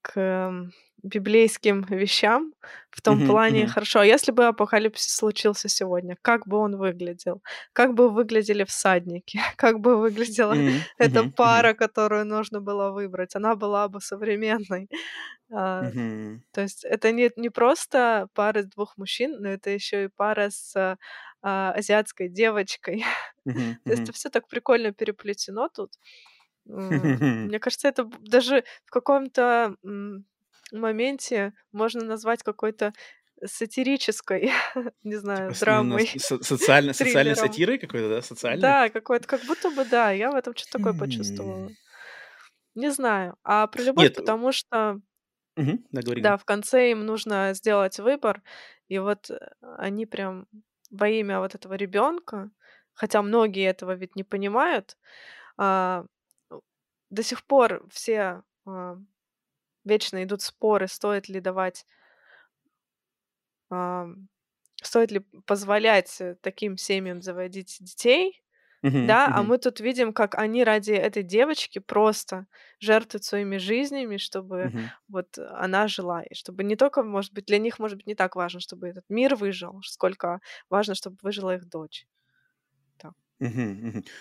к 0.00 0.70
библейским 1.04 1.82
вещам 1.84 2.54
в 2.90 3.02
том 3.02 3.20
Мгм. 3.20 3.24
плане, 3.24 3.66
Мгм. 3.66 3.68
хорошо, 3.68 4.00
а 4.00 4.06
если 4.06 4.32
бы 4.32 4.46
апокалипсис 4.46 5.14
случился 5.16 5.68
сегодня, 5.68 6.16
как 6.22 6.46
бы 6.48 6.58
он 6.58 6.76
выглядел? 6.78 7.42
Как 7.74 7.94
бы 7.94 8.10
выглядели 8.10 8.64
всадники? 8.64 9.40
Как 9.56 9.80
бы 9.80 9.96
выглядела 9.98 10.58
Мгм. 10.64 10.88
эта 10.98 11.24
Мгм. 11.24 11.34
пара, 11.36 11.74
которую 11.74 12.26
нужно 12.26 12.60
было 12.62 12.90
выбрать? 12.92 13.36
Она 13.36 13.56
была 13.56 13.88
бы 13.88 14.00
современной. 14.00 14.88
Мгм. 15.80 16.44
то 16.52 16.62
есть 16.62 16.84
это 16.84 17.12
не, 17.12 17.30
не 17.36 17.50
просто 17.50 18.28
пара 18.34 18.60
из 18.62 18.68
двух 18.68 18.96
мужчин, 18.98 19.38
но 19.40 19.48
это 19.50 19.70
еще 19.70 20.04
и 20.04 20.08
пара 20.08 20.50
с 20.50 20.74
а, 20.76 20.96
а, 21.42 21.72
азиатской 21.72 22.28
девочкой. 22.28 23.04
Мгм. 23.44 23.78
То 23.86 23.92
есть 23.92 24.04
это 24.04 24.12
все 24.12 24.30
так 24.30 24.48
прикольно 24.48 24.92
переплетено 24.92 25.68
тут. 25.68 25.92
Мне 26.66 27.58
кажется, 27.60 27.88
это 27.88 28.04
даже 28.20 28.64
в 28.86 28.90
каком-то 28.90 29.76
моменте 30.72 31.52
можно 31.72 32.04
назвать 32.04 32.42
какой-то 32.42 32.92
сатирической, 33.44 34.50
не 35.04 35.16
знаю, 35.16 35.50
Типа 35.50 35.54
с- 35.54 35.60
на- 35.60 35.60
драмой, 35.60 36.06
со- 36.18 36.42
социально, 36.42 36.92
социальной 36.92 37.34
триллером. 37.34 37.48
сатирой 37.48 37.78
какой-то, 37.78 38.08
да, 38.08 38.22
социальной? 38.22 38.62
Да, 38.62 38.88
какой-то, 38.88 39.26
как 39.28 39.40
будто 39.44 39.70
бы 39.70 39.84
да, 39.84 40.10
я 40.12 40.30
в 40.30 40.34
этом 40.34 40.54
что-то 40.54 40.78
такое 40.78 40.92
почувствовала. 40.94 41.70
Не 42.74 42.90
знаю. 42.90 43.36
А 43.44 43.66
про 43.66 43.82
любовь, 43.82 44.04
Нет. 44.04 44.16
потому 44.16 44.52
что 44.52 45.00
Мгм. 45.56 45.84
Да, 45.92 46.02
говори, 46.02 46.22
да, 46.22 46.36
в 46.36 46.44
конце 46.44 46.90
им 46.90 47.06
нужно 47.06 47.54
сделать 47.54 47.98
выбор, 47.98 48.42
и 48.88 48.98
вот 48.98 49.30
э, 49.30 49.38
они 49.78 50.06
прям 50.06 50.46
во 50.90 51.08
имя 51.08 51.40
вот 51.40 51.54
этого 51.54 51.74
ребенка, 51.74 52.50
хотя 52.92 53.22
многие 53.22 53.64
этого 53.68 53.94
ведь 53.94 54.16
не 54.16 54.24
понимают, 54.24 54.96
а, 55.58 56.06
до 57.10 57.22
сих 57.22 57.44
пор 57.44 57.86
все 57.90 58.42
а, 58.66 58.96
вечно 59.84 60.22
идут 60.24 60.42
споры, 60.42 60.88
стоит 60.88 61.28
ли 61.28 61.40
давать, 61.40 61.86
ам, 63.70 64.28
стоит 64.82 65.10
ли 65.12 65.20
позволять 65.46 66.20
э, 66.20 66.36
таким 66.42 66.76
семьям 66.78 67.22
заводить 67.22 67.78
детей, 67.80 68.42
да, 69.00 69.30
а 69.32 69.42
мы 69.44 69.58
тут 69.58 69.80
видим, 69.80 70.12
как 70.14 70.36
они 70.36 70.64
ради 70.64 70.92
этой 70.92 71.22
девочки 71.24 71.80
просто 71.80 72.46
жертвуют 72.80 73.24
своими 73.24 73.58
жизнями, 73.58 74.18
чтобы 74.18 74.72
вот 75.08 75.38
она 75.38 75.88
жила, 75.88 76.22
и 76.24 76.34
чтобы 76.34 76.64
не 76.64 76.76
только, 76.76 77.02
может 77.04 77.32
быть, 77.34 77.46
для 77.46 77.58
них, 77.58 77.78
может 77.80 77.98
быть, 77.98 78.06
не 78.08 78.14
так 78.16 78.36
важно, 78.36 78.60
чтобы 78.60 78.88
этот 78.88 79.04
мир 79.10 79.36
выжил, 79.36 79.80
сколько 79.84 80.40
важно, 80.70 80.94
чтобы 80.96 81.18
выжила 81.22 81.56
их 81.56 81.68
дочь. 81.68 82.06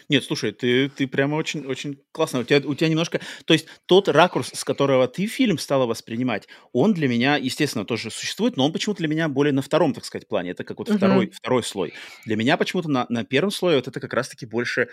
Нет, 0.09 0.23
слушай, 0.23 0.51
ты 0.51 0.89
ты 0.89 1.07
прямо 1.07 1.35
очень 1.35 1.65
очень 1.65 1.99
классно. 2.11 2.39
У 2.39 2.43
тебя 2.43 2.61
у 2.67 2.75
тебя 2.75 2.89
немножко 2.89 3.21
то 3.45 3.53
есть 3.53 3.67
тот 3.85 4.07
ракурс, 4.09 4.51
с 4.53 4.63
которого 4.63 5.07
ты 5.07 5.27
фильм 5.27 5.57
стала 5.57 5.85
воспринимать, 5.85 6.47
он 6.73 6.93
для 6.93 7.07
меня, 7.07 7.37
естественно, 7.37 7.85
тоже 7.85 8.11
существует, 8.11 8.57
но 8.57 8.65
он 8.65 8.73
почему-то 8.73 8.99
для 8.99 9.07
меня 9.07 9.29
более 9.29 9.53
на 9.53 9.61
втором, 9.61 9.93
так 9.93 10.05
сказать, 10.05 10.27
плане. 10.27 10.51
Это 10.51 10.63
как 10.63 10.79
вот 10.79 10.89
второй 10.89 11.27
Мгм. 11.27 11.31
второй 11.31 11.63
слой. 11.63 11.93
Для 12.25 12.35
меня 12.35 12.57
почему-то 12.57 12.89
на 12.89 13.05
на 13.09 13.23
первом 13.23 13.51
слое 13.51 13.77
вот 13.77 13.87
это 13.87 13.99
как 13.99 14.13
раз 14.13 14.29
таки 14.29 14.45
больше 14.45 14.89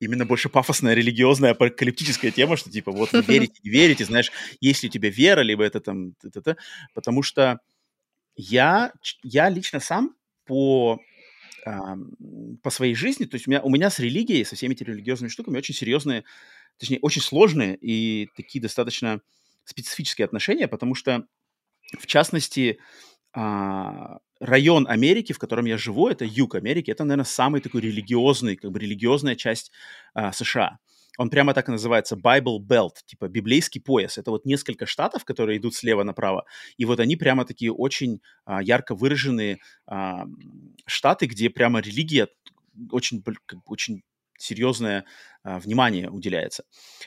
именно 0.00 0.24
больше 0.26 0.48
пафосная, 0.48 0.94
религиозная, 0.94 1.52
апокалиптическая 1.52 2.30
тема, 2.32 2.56
что 2.56 2.70
типа 2.70 2.90
вот 2.92 3.12
вы 3.14 3.22
верите, 3.22 3.60
не 3.62 3.70
верите, 3.70 4.04
знаешь, 4.04 4.32
есть 4.60 4.82
ли 4.82 4.88
у 4.88 4.92
тебя 4.92 5.10
вера, 5.10 5.40
либо 5.40 5.62
это 5.64 5.80
там 5.80 6.14
т-т-т. 6.20 6.56
Потому 6.94 7.22
что 7.22 7.60
я 8.36 8.92
я 9.22 9.48
лично 9.48 9.80
сам 9.80 10.16
по 10.46 11.00
по 11.64 12.70
своей 12.70 12.94
жизни, 12.94 13.24
то 13.24 13.36
есть 13.36 13.46
у 13.46 13.50
меня, 13.50 13.62
у 13.62 13.70
меня 13.70 13.90
с 13.90 13.98
религией, 13.98 14.44
со 14.44 14.56
всеми 14.56 14.74
этими 14.74 14.88
религиозными 14.88 15.30
штуками 15.30 15.58
очень 15.58 15.74
серьезные, 15.74 16.24
точнее, 16.78 16.98
очень 17.00 17.22
сложные 17.22 17.76
и 17.76 18.28
такие 18.36 18.60
достаточно 18.60 19.20
специфические 19.64 20.26
отношения, 20.26 20.68
потому 20.68 20.94
что, 20.94 21.26
в 21.98 22.06
частности, 22.06 22.78
а, 23.32 24.18
район 24.40 24.86
Америки, 24.88 25.32
в 25.32 25.38
котором 25.38 25.64
я 25.64 25.78
живу, 25.78 26.08
это 26.08 26.24
юг 26.24 26.54
Америки, 26.54 26.90
это, 26.90 27.04
наверное, 27.04 27.24
самый 27.24 27.60
такой 27.60 27.80
религиозный, 27.80 28.56
как 28.56 28.70
бы 28.70 28.78
религиозная 28.78 29.34
часть 29.34 29.72
а, 30.14 30.32
США. 30.32 30.78
Он 31.18 31.30
прямо 31.30 31.54
так 31.54 31.68
и 31.68 31.72
называется 31.72 32.16
Bible 32.16 32.58
Belt, 32.58 32.96
типа 33.06 33.28
библейский 33.28 33.80
пояс. 33.80 34.18
Это 34.18 34.30
вот 34.30 34.44
несколько 34.46 34.86
штатов, 34.86 35.24
которые 35.24 35.58
идут 35.58 35.74
слева 35.74 36.02
направо, 36.02 36.44
и 36.76 36.84
вот 36.84 37.00
они 37.00 37.16
прямо 37.16 37.44
такие 37.44 37.72
очень 37.72 38.20
а, 38.44 38.62
ярко 38.62 38.94
выраженные 38.94 39.58
а, 39.86 40.26
штаты, 40.86 41.26
где 41.26 41.50
прямо 41.50 41.80
религия 41.80 42.28
очень, 42.90 43.22
как 43.46 43.58
бы 43.60 43.64
очень 43.66 44.02
серьезное 44.38 45.00
а, 45.00 45.04
внимание 45.44 46.10
уделяется. 46.10 46.64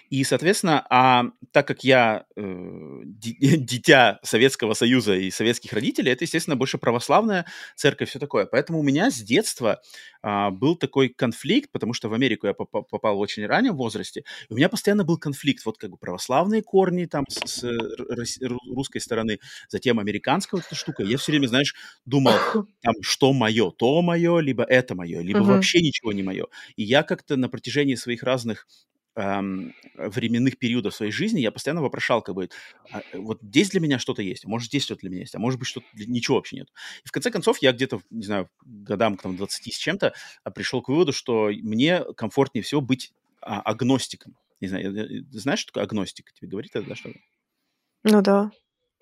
И, 0.09 0.23
соответственно, 0.23 0.85
а 0.89 1.25
так 1.51 1.67
как 1.67 1.83
я 1.83 2.25
э, 2.35 3.01
ди- 3.05 3.37
дитя 3.57 4.19
Советского 4.23 4.73
Союза 4.73 5.15
и 5.15 5.31
советских 5.31 5.73
родителей, 5.73 6.11
это, 6.11 6.23
естественно, 6.23 6.55
больше 6.55 6.77
православная 6.77 7.45
церковь, 7.75 8.09
все 8.09 8.19
такое. 8.19 8.45
Поэтому 8.45 8.79
у 8.79 8.83
меня 8.83 9.09
с 9.11 9.17
детства 9.17 9.81
а, 10.21 10.51
был 10.51 10.75
такой 10.75 11.09
конфликт, 11.09 11.71
потому 11.71 11.93
что 11.93 12.09
в 12.09 12.13
Америку 12.13 12.47
я 12.47 12.53
попа- 12.53 12.83
попал 12.83 13.17
в 13.17 13.19
очень 13.19 13.45
раннем 13.45 13.75
возрасте, 13.75 14.23
и 14.49 14.53
у 14.53 14.55
меня 14.55 14.69
постоянно 14.69 15.03
был 15.03 15.17
конфликт, 15.17 15.65
вот 15.65 15.77
как 15.77 15.89
бы 15.91 15.97
православные 15.97 16.61
корни 16.61 17.05
там 17.05 17.25
с, 17.29 17.45
с, 17.45 17.63
э, 17.63 18.47
русской 18.73 18.99
стороны, 18.99 19.39
затем 19.69 19.99
американская 19.99 20.59
вот 20.59 20.65
эта 20.67 20.75
штука. 20.75 21.03
Я 21.03 21.17
все 21.17 21.31
время, 21.31 21.47
знаешь, 21.47 21.75
думал, 22.05 22.33
там, 22.81 22.93
что 23.01 23.33
мое, 23.33 23.71
то 23.71 24.01
мое, 24.01 24.39
либо 24.39 24.63
это 24.63 24.95
мое, 24.95 25.21
либо 25.21 25.39
Мгм. 25.39 25.53
вообще 25.53 25.79
ничего 25.79 26.13
не 26.13 26.23
мое. 26.23 26.45
И 26.75 26.83
я 26.83 27.03
как-то 27.03 27.35
на 27.35 27.49
протяжении 27.49 27.95
своих 27.95 28.23
разных 28.27 28.67
ам, 29.15 29.73
временных 29.95 30.59
периодов 30.59 30.93
своей 30.93 31.11
жизни 31.11 31.39
я 31.39 31.51
постоянно 31.51 31.81
вопрошал, 31.81 32.21
как 32.21 32.35
бы, 32.35 32.49
а, 32.91 33.01
э, 33.13 33.17
вот 33.17 33.39
здесь 33.41 33.71
для 33.71 33.79
меня 33.79 33.97
что-то 33.97 34.21
есть, 34.21 34.45
а 34.45 34.47
может 34.49 34.67
здесь 34.67 34.83
что-то 34.83 35.01
для 35.01 35.09
меня 35.09 35.21
есть, 35.21 35.33
а 35.33 35.39
может 35.39 35.59
быть 35.59 35.67
что-то 35.67 35.87
для- 35.93 36.05
ничего 36.05 36.37
вообще 36.37 36.57
нет. 36.57 36.69
И 37.03 37.07
в 37.07 37.11
конце 37.11 37.31
концов 37.31 37.57
я 37.63 37.71
где-то, 37.71 37.99
не 38.11 38.23
знаю, 38.23 38.47
годам 38.63 39.17
к 39.17 39.23
там, 39.23 39.35
20 39.35 39.71
с 39.71 39.77
чем-то 39.77 40.13
а, 40.43 40.51
пришел 40.51 40.83
к 40.83 40.89
выводу, 40.89 41.13
что 41.13 41.49
мне 41.51 42.03
комфортнее 42.15 42.61
всего 42.63 42.81
быть 42.81 43.11
а, 43.41 43.61
агностиком. 43.61 44.35
Не 44.61 44.67
знаю, 44.67 44.95
э, 44.95 45.23
знаешь, 45.31 45.59
что 45.61 45.71
такое 45.71 45.83
агностик? 45.85 46.31
Тебе 46.33 46.49
говорит 46.49 46.75
это, 46.75 46.87
да, 46.87 46.95
что 46.95 47.09
ли? 47.09 47.21
Ну 48.03 48.21
да. 48.21 48.51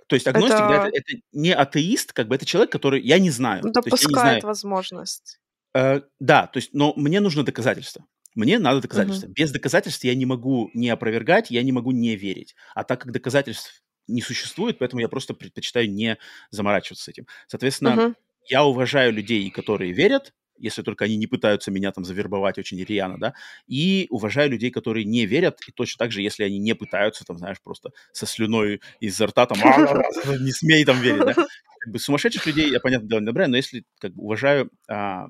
То 0.07 0.15
есть 0.15 0.27
агностик, 0.27 0.59
да, 0.59 0.87
это, 0.87 0.97
Это 0.97 0.97
это 0.97 1.21
не 1.33 1.53
атеист, 1.53 2.13
как 2.13 2.27
бы 2.27 2.35
это 2.35 2.45
человек, 2.45 2.71
который 2.71 3.01
я 3.01 3.19
не 3.19 3.31
знаю. 3.31 3.61
То 3.63 3.67
есть 3.67 3.75
я 3.85 3.91
не 3.91 3.97
знаю, 3.97 4.05
допускает 4.13 4.43
возможность. 4.43 5.39
Э, 5.73 6.01
да, 6.19 6.47
то 6.47 6.57
есть, 6.57 6.73
но 6.73 6.93
мне 6.95 7.19
нужно 7.19 7.43
доказательство. 7.43 8.05
Мне 8.35 8.59
надо 8.59 8.81
доказательства. 8.81 9.27
Без 9.27 9.51
доказательств 9.51 10.03
я 10.03 10.13
не 10.13 10.25
могу 10.25 10.69
не 10.73 10.89
опровергать, 10.89 11.51
я 11.51 11.63
не 11.63 11.71
могу 11.71 11.91
не 11.91 12.15
верить. 12.15 12.55
А 12.75 12.83
так 12.83 13.01
как 13.01 13.11
доказательств 13.11 13.81
не 14.07 14.21
существует, 14.21 14.77
поэтому 14.77 15.01
я 15.01 15.09
просто 15.09 15.33
предпочитаю 15.33 15.89
не 15.89 16.17
заморачиваться 16.51 17.05
с 17.05 17.07
этим. 17.07 17.25
Соответственно, 17.47 17.95
Мгм. 17.95 18.15
я 18.49 18.63
уважаю 18.65 19.13
людей, 19.13 19.49
которые 19.49 19.93
верят, 19.93 20.33
если 20.57 20.83
только 20.83 21.05
они 21.05 21.17
не 21.17 21.27
пытаются 21.27 21.71
меня 21.71 21.91
там 21.91 22.05
завербовать 22.05 22.57
очень 22.57 22.81
рьяно, 22.81 23.17
да, 23.19 23.33
и 23.67 24.07
уважаю 24.09 24.49
людей, 24.51 24.71
которые 24.71 25.03
не 25.05 25.25
верят, 25.25 25.59
и 25.67 25.71
точно 25.71 26.05
так 26.05 26.11
же, 26.11 26.21
если 26.21 26.43
они 26.43 26.59
не 26.59 26.75
пытаются, 26.75 27.25
там, 27.25 27.37
знаешь, 27.37 27.61
просто 27.61 27.91
со 28.13 28.25
слюной 28.25 28.81
изо 28.99 29.27
рта, 29.27 29.47
там, 29.47 29.57
не 30.41 30.51
смей 30.51 30.85
там 30.85 30.99
верить, 31.01 31.25
да. 31.25 31.35
Как 31.79 31.91
бы 31.93 31.99
сумасшедших 31.99 32.45
людей 32.45 32.71
я, 32.71 32.79
понятно, 32.79 33.07
дело 33.07 33.19
не 33.19 33.25
одобряю, 33.25 33.49
но 33.51 33.57
если, 33.57 33.85
как 33.99 34.13
бы, 34.13 34.23
уважаю 34.23 34.71
а, 34.87 35.27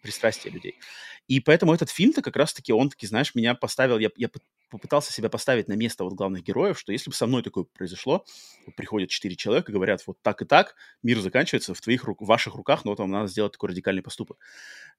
пристрастия 0.00 0.50
людей. 0.50 0.78
И 1.32 1.40
поэтому 1.40 1.72
этот 1.72 1.88
фильм-то 1.88 2.20
как 2.20 2.36
раз-таки, 2.36 2.74
он 2.74 2.90
таки, 2.90 3.06
знаешь, 3.06 3.34
меня 3.34 3.54
поставил, 3.54 3.98
я, 3.98 4.10
я 4.16 4.28
попытался 4.68 5.14
себя 5.14 5.30
поставить 5.30 5.66
на 5.66 5.72
место 5.72 6.04
вот 6.04 6.12
главных 6.12 6.42
героев, 6.42 6.78
что 6.78 6.92
если 6.92 7.08
бы 7.08 7.16
со 7.16 7.26
мной 7.26 7.42
такое 7.42 7.64
произошло, 7.64 8.26
приходят 8.76 9.08
четыре 9.08 9.34
человека, 9.34 9.72
говорят 9.72 10.06
вот 10.06 10.18
так 10.20 10.42
и 10.42 10.44
так, 10.44 10.74
мир 11.02 11.18
заканчивается 11.20 11.72
в 11.72 11.80
твоих 11.80 12.06
в 12.06 12.26
ваших 12.26 12.54
руках, 12.54 12.84
но 12.84 12.90
вот 12.90 12.98
вам 12.98 13.10
надо 13.10 13.28
сделать 13.28 13.52
такой 13.52 13.70
радикальный 13.70 14.02
поступок. 14.02 14.36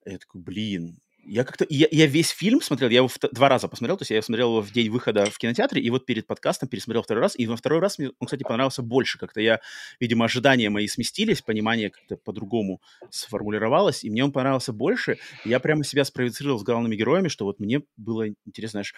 Я 0.08 0.17
такой, 0.17 0.41
блин, 0.41 0.98
я 1.26 1.44
как-то... 1.44 1.66
Я, 1.70 1.88
я 1.92 2.06
весь 2.06 2.30
фильм 2.30 2.62
смотрел, 2.62 2.90
я 2.90 2.98
его 2.98 3.08
в, 3.08 3.18
два 3.32 3.50
раза 3.50 3.68
посмотрел, 3.68 3.98
то 3.98 4.02
есть 4.02 4.12
я 4.12 4.22
смотрел 4.22 4.50
его 4.50 4.62
в 4.62 4.72
день 4.72 4.90
выхода 4.90 5.26
в 5.26 5.38
кинотеатре, 5.38 5.82
и 5.82 5.90
вот 5.90 6.06
перед 6.06 6.28
подкастом 6.28 6.70
пересмотрел 6.70 7.04
второй 7.04 7.22
раз, 7.22 7.38
и 7.38 7.48
во 7.48 7.56
второй 7.56 7.80
раз 7.80 7.98
мне 7.98 8.10
он, 8.20 8.28
кстати, 8.28 8.44
понравился 8.44 8.82
больше. 8.82 9.18
Как-то 9.18 9.42
я, 9.42 9.60
видимо, 10.00 10.26
ожидания 10.26 10.70
мои 10.70 10.88
сместились, 10.88 11.42
понимание 11.42 11.90
как-то 11.90 12.18
по-другому 12.18 12.82
сформулировалось, 13.10 14.04
и 14.04 14.10
мне 14.10 14.24
он 14.24 14.32
понравился 14.32 14.74
больше. 14.74 15.18
Я 15.46 15.60
прямо 15.60 15.84
себя 15.84 16.06
спроецировал 16.06 16.60
с 16.60 16.64
главными 16.64 16.96
героями, 16.96 17.28
что 17.28 17.46
вот 17.46 17.60
мне 17.60 17.82
было 17.98 18.30
интересно, 18.46 18.78
знаешь, 18.78 18.94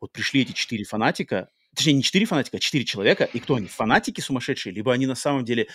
вот 0.00 0.12
пришли 0.12 0.42
эти 0.42 0.52
четыре 0.52 0.84
фанатика, 0.84 1.48
точнее, 1.74 1.94
не 1.94 2.02
четыре 2.02 2.26
фанатика, 2.26 2.56
а 2.56 2.60
четыре 2.60 2.84
человека, 2.84 3.24
и 3.24 3.38
кто 3.38 3.54
они, 3.54 3.68
фанатики 3.68 4.20
сумасшедшие, 4.20 4.72
либо 4.74 4.92
они 4.92 5.06
на 5.06 5.14
самом 5.14 5.44
деле 5.44 5.68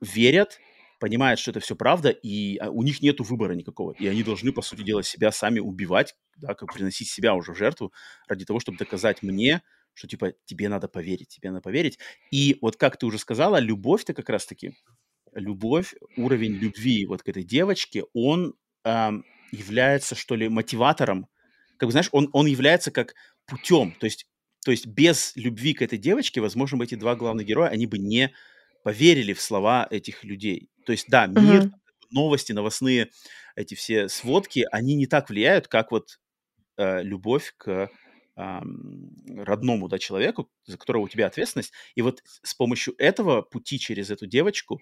верят, 0.00 0.58
понимают, 1.04 1.38
что 1.38 1.50
это 1.50 1.60
все 1.60 1.76
правда, 1.76 2.08
и 2.08 2.56
а, 2.56 2.70
у 2.70 2.82
них 2.82 3.02
нет 3.02 3.20
выбора 3.20 3.52
никакого. 3.52 3.92
И 3.98 4.06
они 4.06 4.22
должны, 4.22 4.52
по 4.52 4.62
сути 4.62 4.80
дела, 4.80 5.02
себя 5.02 5.32
сами 5.32 5.60
убивать, 5.60 6.14
да, 6.38 6.54
как 6.54 6.72
приносить 6.72 7.10
себя 7.10 7.34
уже 7.34 7.52
в 7.52 7.58
жертву 7.58 7.92
ради 8.26 8.46
того, 8.46 8.58
чтобы 8.58 8.78
доказать 8.78 9.22
мне, 9.22 9.60
что, 9.92 10.08
типа, 10.08 10.32
тебе 10.46 10.70
надо 10.70 10.88
поверить, 10.88 11.28
тебе 11.28 11.50
надо 11.50 11.60
поверить. 11.60 11.98
И 12.30 12.56
вот 12.62 12.76
как 12.76 12.96
ты 12.96 13.04
уже 13.04 13.18
сказала, 13.18 13.58
любовь-то 13.58 14.14
как 14.14 14.30
раз-таки, 14.30 14.72
любовь, 15.34 15.94
уровень 16.16 16.54
любви 16.54 17.04
вот 17.04 17.22
к 17.22 17.28
этой 17.28 17.42
девочке, 17.42 18.04
он 18.14 18.54
эм, 18.84 19.26
является, 19.52 20.14
что 20.14 20.36
ли, 20.36 20.48
мотиватором. 20.48 21.26
Как 21.76 21.86
бы, 21.86 21.90
знаешь, 21.90 22.08
он, 22.12 22.30
он 22.32 22.46
является 22.46 22.90
как 22.90 23.14
путем. 23.44 23.94
То 24.00 24.06
есть, 24.06 24.26
то 24.64 24.70
есть 24.70 24.86
без 24.86 25.36
любви 25.36 25.74
к 25.74 25.82
этой 25.82 25.98
девочке, 25.98 26.40
возможно, 26.40 26.82
эти 26.82 26.94
два 26.94 27.14
главных 27.14 27.44
героя, 27.44 27.68
они 27.68 27.84
бы 27.86 27.98
не 27.98 28.32
поверили 28.84 29.34
в 29.34 29.42
слова 29.42 29.86
этих 29.90 30.24
людей. 30.24 30.70
То 30.84 30.92
есть, 30.92 31.06
да, 31.08 31.26
мир, 31.26 31.62
Мгм. 31.62 31.74
новости, 32.10 32.52
новостные 32.52 33.10
эти 33.56 33.74
все 33.74 34.08
сводки, 34.08 34.66
они 34.70 34.94
не 34.96 35.06
так 35.06 35.30
влияют, 35.30 35.68
как 35.68 35.90
вот 35.90 36.18
э, 36.78 37.02
любовь 37.02 37.54
к 37.56 37.90
ам, 38.36 39.10
родному 39.36 39.88
да, 39.88 39.98
человеку, 39.98 40.50
за 40.66 40.78
которого 40.78 41.02
у 41.04 41.08
тебя 41.08 41.26
ответственность. 41.26 41.72
И 41.94 42.02
вот 42.02 42.22
с 42.42 42.54
помощью 42.54 42.94
этого 42.98 43.42
пути 43.42 43.78
через 43.78 44.10
эту 44.10 44.26
девочку 44.26 44.80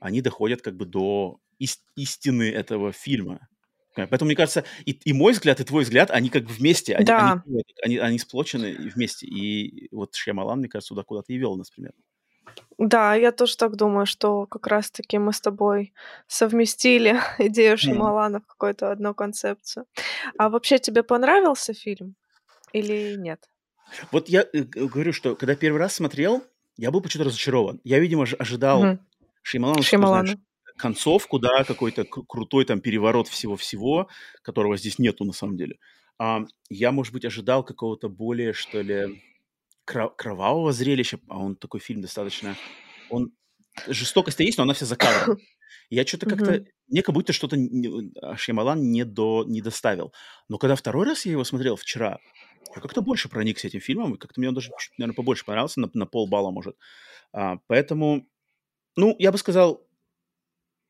они 0.00 0.20
доходят 0.20 0.62
как 0.62 0.76
бы 0.76 0.84
до 0.86 1.38
ис- 1.62 1.80
истины 1.96 2.50
этого 2.50 2.92
фильма. 2.92 3.48
Э, 3.96 4.06
Поэтому, 4.06 4.28
мне 4.28 4.36
кажется, 4.36 4.64
и, 4.86 4.92
и 4.92 5.12
мой 5.12 5.32
взгляд, 5.32 5.60
и 5.60 5.64
твой 5.64 5.84
взгляд, 5.84 6.10
они 6.10 6.30
как 6.30 6.44
бы 6.44 6.52
вместе, 6.52 6.94
они, 6.96 7.12
они, 7.16 7.32
Да, 7.32 7.44
они, 7.84 7.98
они 7.98 8.18
сплочены 8.18 8.72
и 8.72 8.88
вместе. 8.90 9.26
И 9.26 9.88
вот 9.94 10.14
Шьямалан, 10.14 10.60
мне 10.60 10.68
кажется, 10.68 10.90
туда 10.94 11.04
куда-то 11.04 11.32
и 11.32 11.38
вел 11.38 11.56
нас 11.56 11.70
примерно. 11.70 12.00
Да, 12.78 13.14
я 13.14 13.32
тоже 13.32 13.56
так 13.56 13.76
думаю, 13.76 14.06
что 14.06 14.46
как 14.46 14.66
раз-таки 14.66 15.18
мы 15.18 15.32
с 15.32 15.40
тобой 15.40 15.92
совместили 16.26 17.20
идею 17.38 17.72
Мгм. 17.72 17.78
Шьямалана 17.78 18.40
в 18.40 18.46
какую-то 18.46 18.90
одну 18.90 19.14
концепцию. 19.14 19.86
А 20.38 20.48
вообще 20.48 20.78
тебе 20.78 21.02
понравился 21.02 21.74
фильм 21.74 22.16
или 22.72 23.14
нет? 23.16 23.48
Вот 24.10 24.28
я 24.28 24.46
э, 24.52 24.62
говорю, 24.62 25.12
что 25.12 25.36
когда 25.36 25.54
первый 25.54 25.78
раз 25.78 25.94
смотрел, 25.94 26.42
я 26.76 26.90
был 26.90 27.00
почему-то 27.02 27.28
разочарован. 27.28 27.80
Я, 27.84 27.98
видимо, 27.98 28.26
ожидал 28.38 28.80
угу. 28.82 28.98
Шеймалана, 29.42 29.82
Шеймалана. 29.82 30.34
концовку, 30.76 31.38
да, 31.38 31.64
какой-то 31.64 32.04
крутой 32.04 32.64
там 32.64 32.80
переворот 32.80 33.28
всего-всего, 33.28 34.08
которого 34.42 34.76
здесь 34.76 34.98
нету 34.98 35.24
на 35.24 35.32
самом 35.32 35.56
деле. 35.56 35.76
А, 36.18 36.40
я, 36.70 36.92
может 36.92 37.12
быть, 37.12 37.24
ожидал 37.24 37.64
какого-то 37.64 38.08
более, 38.08 38.52
что 38.52 38.80
ли, 38.80 39.22
кровавого 39.84 40.72
зрелища, 40.72 41.18
а 41.28 41.38
он 41.38 41.56
такой 41.56 41.80
фильм 41.80 42.00
достаточно... 42.00 42.56
Он... 43.10 43.32
Жестокость-то 43.88 44.42
есть, 44.42 44.58
но 44.58 44.64
она 44.64 44.74
вся 44.74 44.86
за 44.86 44.96
кадром. 44.96 45.38
Я 45.90 46.06
что-то 46.06 46.26
как-то... 46.26 46.54
Mm-hmm. 46.54 46.66
Мне 46.88 47.02
как 47.02 47.14
будто 47.14 47.32
что-то 47.32 47.56
Шьямалан 48.36 48.90
не, 48.90 49.04
до... 49.04 49.44
не 49.46 49.60
доставил. 49.60 50.12
Но 50.48 50.58
когда 50.58 50.76
второй 50.76 51.06
раз 51.06 51.26
я 51.26 51.32
его 51.32 51.44
смотрел 51.44 51.76
вчера, 51.76 52.18
я 52.74 52.80
как-то 52.80 53.02
больше 53.02 53.28
проникся 53.28 53.66
этим 53.66 53.80
фильмом, 53.80 54.14
и 54.14 54.18
как-то 54.18 54.40
мне 54.40 54.48
он 54.48 54.54
даже, 54.54 54.70
наверное, 54.98 55.14
побольше 55.14 55.44
понравился, 55.44 55.80
на, 55.80 55.90
на 55.92 56.06
полбалла, 56.06 56.50
может. 56.50 56.76
А, 57.32 57.58
поэтому, 57.66 58.26
ну, 58.96 59.14
я 59.18 59.32
бы 59.32 59.38
сказал, 59.38 59.86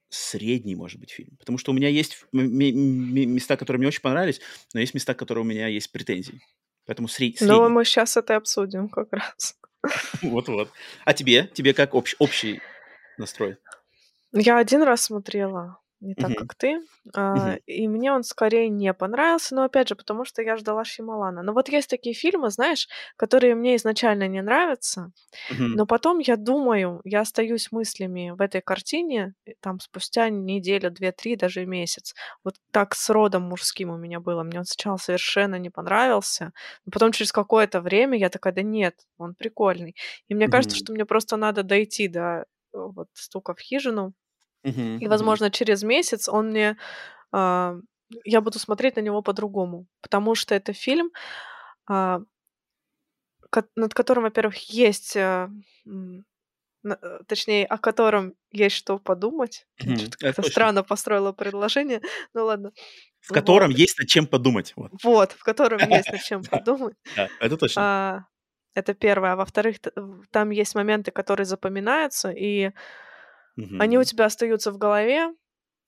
средний, 0.08 0.74
может 0.74 1.00
быть, 1.00 1.10
фильм. 1.10 1.36
Потому 1.38 1.58
что 1.58 1.72
у 1.72 1.74
меня 1.74 1.88
есть 1.88 2.26
места, 2.32 3.56
которые 3.56 3.78
мне 3.78 3.88
очень 3.88 4.02
понравились, 4.02 4.40
но 4.74 4.80
есть 4.80 4.94
места, 4.94 5.14
которые 5.14 5.42
у 5.42 5.46
меня 5.46 5.66
есть 5.68 5.90
претензии. 5.90 6.40
Поэтому 6.86 7.08
сред... 7.08 7.38
средний. 7.38 7.56
Ну, 7.56 7.68
мы 7.68 7.84
сейчас 7.84 8.16
это 8.16 8.36
обсудим 8.36 8.88
как 8.88 9.12
раз. 9.12 9.56
Вот-вот. 10.22 10.70
А 11.04 11.12
тебе? 11.12 11.48
Тебе 11.54 11.74
как 11.74 11.94
общ... 11.94 12.14
общий 12.18 12.60
настрой? 13.18 13.56
Я 14.32 14.58
один 14.58 14.82
раз 14.82 15.02
смотрела 15.02 15.81
не 16.02 16.14
так, 16.16 16.34
как 16.34 16.54
ты. 16.56 16.80
А, 17.14 17.56
и 17.66 17.88
мне 17.88 18.12
он 18.12 18.24
скорее 18.24 18.68
не 18.68 18.92
понравился, 18.94 19.54
но 19.54 19.64
опять 19.64 19.88
же, 19.88 19.94
потому 19.96 20.24
что 20.24 20.42
я 20.42 20.56
ждала 20.56 20.84
Шьямалана. 20.84 21.42
Но 21.42 21.52
вот 21.52 21.68
есть 21.68 21.88
такие 21.90 22.14
фильмы, 22.14 22.50
знаешь, 22.50 22.88
которые 23.16 23.54
мне 23.54 23.76
изначально 23.76 24.28
не 24.28 24.42
нравятся, 24.42 25.12
но 25.74 25.86
потом 25.86 26.18
я 26.18 26.36
думаю, 26.36 27.00
я 27.04 27.20
остаюсь 27.20 27.72
мыслями 27.72 28.32
в 28.36 28.40
этой 28.40 28.60
картине, 28.62 29.34
там 29.60 29.80
спустя 29.80 30.28
неделю, 30.28 30.90
две, 30.90 31.12
три, 31.12 31.36
даже 31.36 31.66
месяц. 31.66 32.14
Вот 32.44 32.56
так 32.72 32.94
с 32.94 33.10
родом 33.10 33.42
мужским 33.44 33.90
у 33.90 33.96
меня 33.96 34.20
было. 34.20 34.42
Мне 34.42 34.58
он 34.60 34.64
сначала 34.64 34.96
совершенно 34.96 35.56
не 35.56 35.70
понравился, 35.70 36.52
но 36.84 36.92
потом 36.92 37.12
через 37.12 37.32
какое-то 37.32 37.80
время 37.80 38.18
я 38.18 38.28
такая, 38.28 38.52
да 38.52 38.62
нет, 38.62 38.96
он 39.18 39.34
прикольный. 39.34 39.96
И 40.28 40.34
мне 40.34 40.48
кажется, 40.48 40.76
что 40.76 40.92
мне 40.92 41.04
просто 41.06 41.36
надо 41.36 41.62
дойти 41.62 42.08
до 42.08 42.20
э, 42.20 42.44
вот 42.72 43.08
стука 43.14 43.54
в 43.54 43.60
хижину, 43.60 44.14
Мгм, 44.64 44.98
и, 44.98 45.08
возможно, 45.08 45.50
через 45.50 45.82
месяц 45.82 46.28
он 46.28 46.50
мне, 46.50 46.76
а, 47.32 47.76
я 48.24 48.40
буду 48.40 48.58
смотреть 48.58 48.96
на 48.96 49.00
него 49.00 49.22
по-другому, 49.22 49.86
потому 50.00 50.34
что 50.34 50.54
это 50.54 50.72
фильм, 50.72 51.10
кот 53.52 53.66
над 53.76 53.94
которым, 53.94 54.24
во-первых, 54.24 54.56
есть, 54.70 55.16
а, 55.16 55.50
э, 56.84 57.18
точнее, 57.26 57.66
о 57.66 57.78
котором 57.78 58.34
есть 58.50 58.76
что 58.76 58.98
подумать. 58.98 59.66
Это 59.78 60.18
как-то 60.18 60.42
странно 60.42 60.82
построила 60.82 61.32
предложение. 61.32 62.00
Ну 62.34 62.44
ладно. 62.44 62.72
В 63.20 63.32
котором 63.32 63.70
Вот. 63.70 63.78
есть 63.78 63.98
над 63.98 64.08
чем 64.08 64.26
подумать. 64.26 64.72
Вот. 64.76 64.90
Вот, 65.02 65.32
в 65.32 65.42
котором 65.44 65.78
есть 65.90 66.10
над 66.10 66.22
чем 66.24 66.42
подумать. 66.42 66.96
да, 67.16 67.28
это 67.40 67.56
точно. 67.56 67.82
А, 67.82 68.24
это 68.74 68.94
первое. 68.94 69.32
А 69.32 69.36
во-вторых, 69.36 69.76
там 70.30 70.50
есть 70.50 70.74
моменты, 70.74 71.10
которые 71.10 71.44
запоминаются, 71.46 72.30
и 72.30 72.72
они 73.78 73.98
у 73.98 74.04
тебя 74.04 74.26
остаются 74.26 74.72
в 74.72 74.78
голове, 74.78 75.34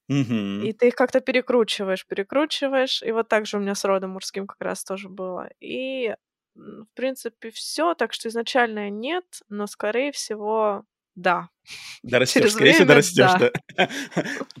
Мгм. 0.09 0.69
и 0.69 0.73
ты 0.73 0.89
их 0.89 0.95
как-то 0.95 1.21
перекручиваешь, 1.21 2.07
перекручиваешь. 2.07 3.03
И 3.03 3.11
вот 3.13 3.29
так 3.29 3.45
же 3.47 3.57
у 3.57 3.61
меня 3.61 3.75
с 3.75 3.85
родом 3.85 4.11
мужским 4.11 4.47
как 4.47 4.61
раз 4.61 4.83
тоже 4.85 5.09
было. 5.09 5.49
И, 5.61 6.15
в 6.55 6.85
принципе, 6.95 7.51
всё. 7.51 7.95
Так 7.95 8.13
что 8.13 8.29
изначально 8.29 8.89
нет, 8.91 9.25
но, 9.49 9.67
скорее 9.67 10.11
всего, 10.13 10.85
да. 11.15 11.49
Дорастёшь, 12.03 12.51
Через 12.51 12.53
скорее 12.53 12.73
всего, 12.73 12.85
время 12.85 12.87
дорастёшь, 12.87 13.35
да. 13.35 13.35
да. 13.35 13.51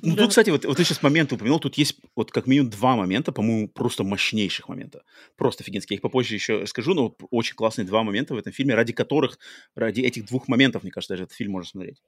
Ну, 0.01 0.15
тут, 0.15 0.29
кстати, 0.29 0.49
вот 0.51 0.65
вот 0.65 0.77
ты 0.77 0.83
сейчас 0.83 1.01
момент 1.03 1.31
упомянул, 1.33 1.59
тут 1.59 1.75
есть 1.77 1.99
вот 2.15 2.31
как 2.31 2.47
минимум 2.47 2.69
2 2.69 2.95
момента, 2.95 3.31
по-моему, 3.31 3.69
просто 3.69 4.03
мощнейших 4.03 4.69
момента. 4.69 5.03
Просто 5.35 5.63
офигенские. 5.63 5.95
Я 5.95 5.97
их 5.97 6.01
попозже 6.01 6.35
еще 6.35 6.65
скажу, 6.67 6.93
но 6.93 7.03
вот 7.03 7.15
очень 7.31 7.55
классные 7.55 7.85
2 7.85 8.03
момента 8.03 8.33
в 8.35 8.37
этом 8.37 8.53
фильме, 8.53 8.75
ради 8.75 8.93
которых, 8.93 9.39
ради 9.75 10.01
этих 10.01 10.25
2 10.25 10.47
моментов, 10.47 10.83
мне 10.83 10.91
кажется, 10.91 11.13
даже 11.13 11.23
этот 11.23 11.35
фильм 11.35 11.51
можно 11.53 11.69
смотреть. 11.69 11.99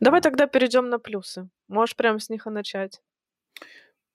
Давай 0.00 0.20
тогда 0.20 0.46
перейдем 0.46 0.88
на 0.88 0.98
плюсы. 0.98 1.48
Можешь 1.68 1.96
прямо 1.96 2.18
с 2.18 2.28
них 2.30 2.46
и 2.46 2.50
начать. 2.50 3.00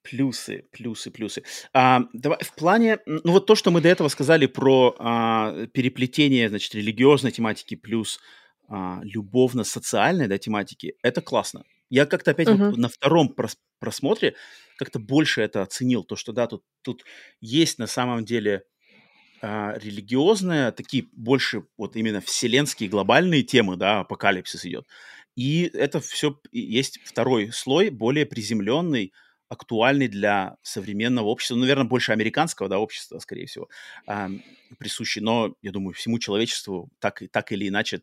Плюсы, 0.02 0.64
плюсы, 0.72 1.12
плюсы. 1.12 1.44
А, 1.74 2.04
давай 2.14 2.40
в 2.42 2.54
плане, 2.56 3.00
ну, 3.06 3.34
вот 3.34 3.46
то, 3.46 3.56
что 3.56 3.70
мы 3.70 3.82
до 3.82 3.90
этого 3.90 4.08
сказали 4.08 4.46
про, 4.46 4.96
а, 4.98 5.68
переплетение, 5.68 6.48
значит, 6.50 6.74
религиозной 6.74 7.32
тематики 7.32 7.76
плюс, 7.76 8.20
а, 8.70 9.02
любовно-социальной, 9.04 10.28
да, 10.28 10.38
тематики, 10.38 10.96
это 11.04 11.22
классно. 11.22 11.64
Я 11.90 12.06
как-то 12.06 12.32
опять 12.32 12.50
вот 12.50 12.62
Мгм. 12.70 12.80
на 12.82 12.88
втором 12.88 13.30
прос 13.30 13.58
просмотре 13.80 14.36
как-то 14.78 15.00
больше 15.00 15.42
это 15.42 15.62
оценил. 15.64 16.04
То, 16.06 16.16
что, 16.16 16.32
да, 16.32 16.48
тут 16.48 16.64
тут 16.82 17.04
есть 17.42 17.78
на 17.78 17.88
самом 17.88 18.24
деле, 18.24 18.64
а, 19.42 19.74
религиозные, 19.78 20.72
такие 20.72 21.08
больше 21.14 21.64
вот 21.78 21.96
именно 21.96 22.20
вселенские 22.22 22.90
глобальные 22.90 23.44
темы, 23.44 23.78
да, 23.78 24.02
апокалипсис 24.02 24.66
идет. 24.66 24.88
И 25.36 25.64
это 25.74 26.02
и 26.52 26.60
есть 26.60 27.00
второй 27.06 27.52
слой, 27.52 27.90
более 27.90 28.26
приземленный, 28.26 29.14
актуальный 29.48 30.08
для 30.08 30.58
современного 30.62 31.28
общества. 31.28 31.56
Ну, 31.56 31.62
наверно, 31.62 31.86
больше 31.86 32.12
американского, 32.12 32.70
да, 32.70 32.80
общества, 32.80 33.20
скорее 33.20 33.46
всего, 33.48 33.68
ам, 34.06 34.42
присущий. 34.78 35.22
Но, 35.22 35.56
я 35.62 35.72
думаю, 35.72 35.94
всему 35.94 36.20
человечеству 36.20 36.90
так 37.00 37.22
так 37.32 37.52
или 37.52 37.68
иначе 37.68 38.02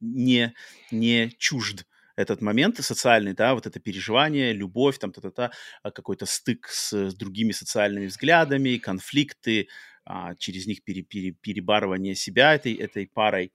не 0.00 0.54
не 0.90 1.30
чужд 1.38 1.86
этот 2.16 2.40
момент 2.42 2.78
социальный, 2.84 3.32
да, 3.34 3.54
вот 3.54 3.66
это 3.66 3.78
переживание, 3.78 4.52
любовь, 4.52 4.98
там 4.98 5.12
та-та-та, 5.12 5.52
а, 5.82 5.90
какой-то 5.92 6.26
стык 6.26 6.66
с 6.68 6.92
с 7.10 7.14
другими 7.14 7.52
социальными 7.52 8.06
взглядами, 8.06 8.78
конфликты, 8.78 9.68
а, 10.04 10.34
через 10.36 10.66
них 10.66 10.82
пере 10.82 11.02
пере 11.02 11.32
перебарывание 11.32 12.14
себя 12.16 12.54
этой 12.54 12.74
этой 12.74 13.06
парой. 13.06 13.52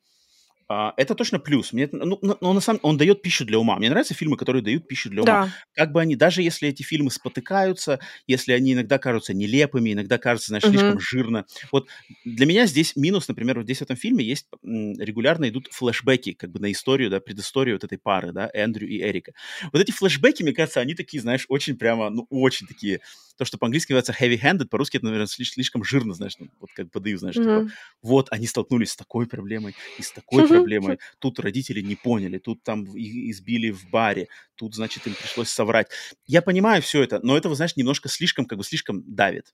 А, 0.75 0.93
это 0.97 1.13
точно 1.13 1.37
плюс. 1.39 1.71
Мне 1.71 1.83
это, 1.83 1.97
ну, 1.97 2.19
но 2.21 2.53
на 2.53 2.59
самом 2.59 2.79
он 2.81 2.97
дает 2.97 3.21
пищу 3.21 3.45
для 3.45 3.59
ума. 3.59 3.77
Мне 3.77 3.89
нравятся 3.89 4.15
фильмы, 4.15 4.37
которые 4.37 4.63
дают 4.63 4.87
пищу 4.87 5.09
для 5.09 5.21
ума. 5.21 5.45
Да. 5.45 5.53
Как 5.73 5.91
бы 5.91 6.01
они, 6.01 6.15
даже 6.15 6.41
если 6.41 6.67
эти 6.67 6.81
фильмы 6.81 7.11
спотыкаются, 7.11 7.99
если 8.25 8.53
они 8.53 8.73
иногда 8.73 8.97
кажутся 8.97 9.35
нелепыми, 9.35 9.93
иногда 9.93 10.17
кажутся, 10.17 10.47
знаешь, 10.47 10.63
слишком 10.63 10.99
жирно. 10.99 11.45
Вот 11.71 11.89
для 12.25 12.47
меня 12.47 12.65
здесь 12.65 12.95
минус, 12.95 13.27
например, 13.27 13.57
вот 13.57 13.65
здесь 13.65 13.79
в 13.79 13.81
этом 13.83 13.95
фильме 13.95 14.25
есть, 14.25 14.47
регулярно 14.63 15.47
идут 15.47 15.67
флешбеки 15.71 16.33
как 16.33 16.49
бы 16.49 16.59
на 16.59 16.71
историю, 16.71 17.11
да, 17.11 17.19
предысторию 17.19 17.75
вот 17.75 17.83
этой 17.83 17.99
пары, 17.99 18.31
да, 18.31 18.49
Эндрю 18.51 18.87
и 18.87 18.99
Эрика. 18.99 19.33
Вот 19.71 19.79
эти 19.79 19.91
флешбеки, 19.91 20.41
мне 20.41 20.53
кажется, 20.53 20.79
они 20.79 20.95
такие, 20.95 21.21
знаешь, 21.21 21.45
очень 21.49 21.77
прямо, 21.77 22.09
ну, 22.09 22.25
очень 22.31 22.65
такие, 22.65 23.01
то, 23.37 23.45
что 23.45 23.57
по-английски 23.57 23.93
называется 23.93 24.13
heavy-handed, 24.23 24.67
по-русски 24.69 24.97
это, 24.97 25.05
наверно, 25.07 25.27
слиш 25.27 25.51
слишком 25.53 25.83
жирно, 25.83 26.13
знаешь, 26.13 26.35
ну, 26.39 26.49
вот 26.59 26.71
как 26.73 26.91
подают, 26.91 27.19
знаешь, 27.21 27.39
типа, 27.39 27.63
Мгм. 27.63 27.73
вот 28.01 28.27
они 28.31 28.47
столкнулись 28.47 28.91
с 28.91 28.95
такой 28.95 29.27
проблемой 29.27 29.75
и 29.97 30.01
с 30.03 30.11
такой 30.11 30.43
проблемой. 30.45 30.99
Тут 31.19 31.39
родители 31.39 31.81
не 31.81 31.95
поняли, 31.95 32.37
тут 32.39 32.63
там 32.63 32.83
их 32.95 33.31
избили 33.31 33.71
в 33.71 33.87
баре, 33.87 34.27
тут, 34.55 34.75
значит, 34.75 35.07
им 35.07 35.15
пришлось 35.15 35.49
соврать. 35.49 35.87
Я 36.27 36.41
понимаю 36.41 36.81
всё 36.81 37.03
это, 37.03 37.19
но 37.23 37.37
это, 37.37 37.49
вот 37.49 37.55
знаешь, 37.55 37.75
немножко 37.77 38.09
слишком, 38.09 38.45
как 38.45 38.57
бы 38.59 38.63
слишком 38.63 39.03
давит. 39.15 39.53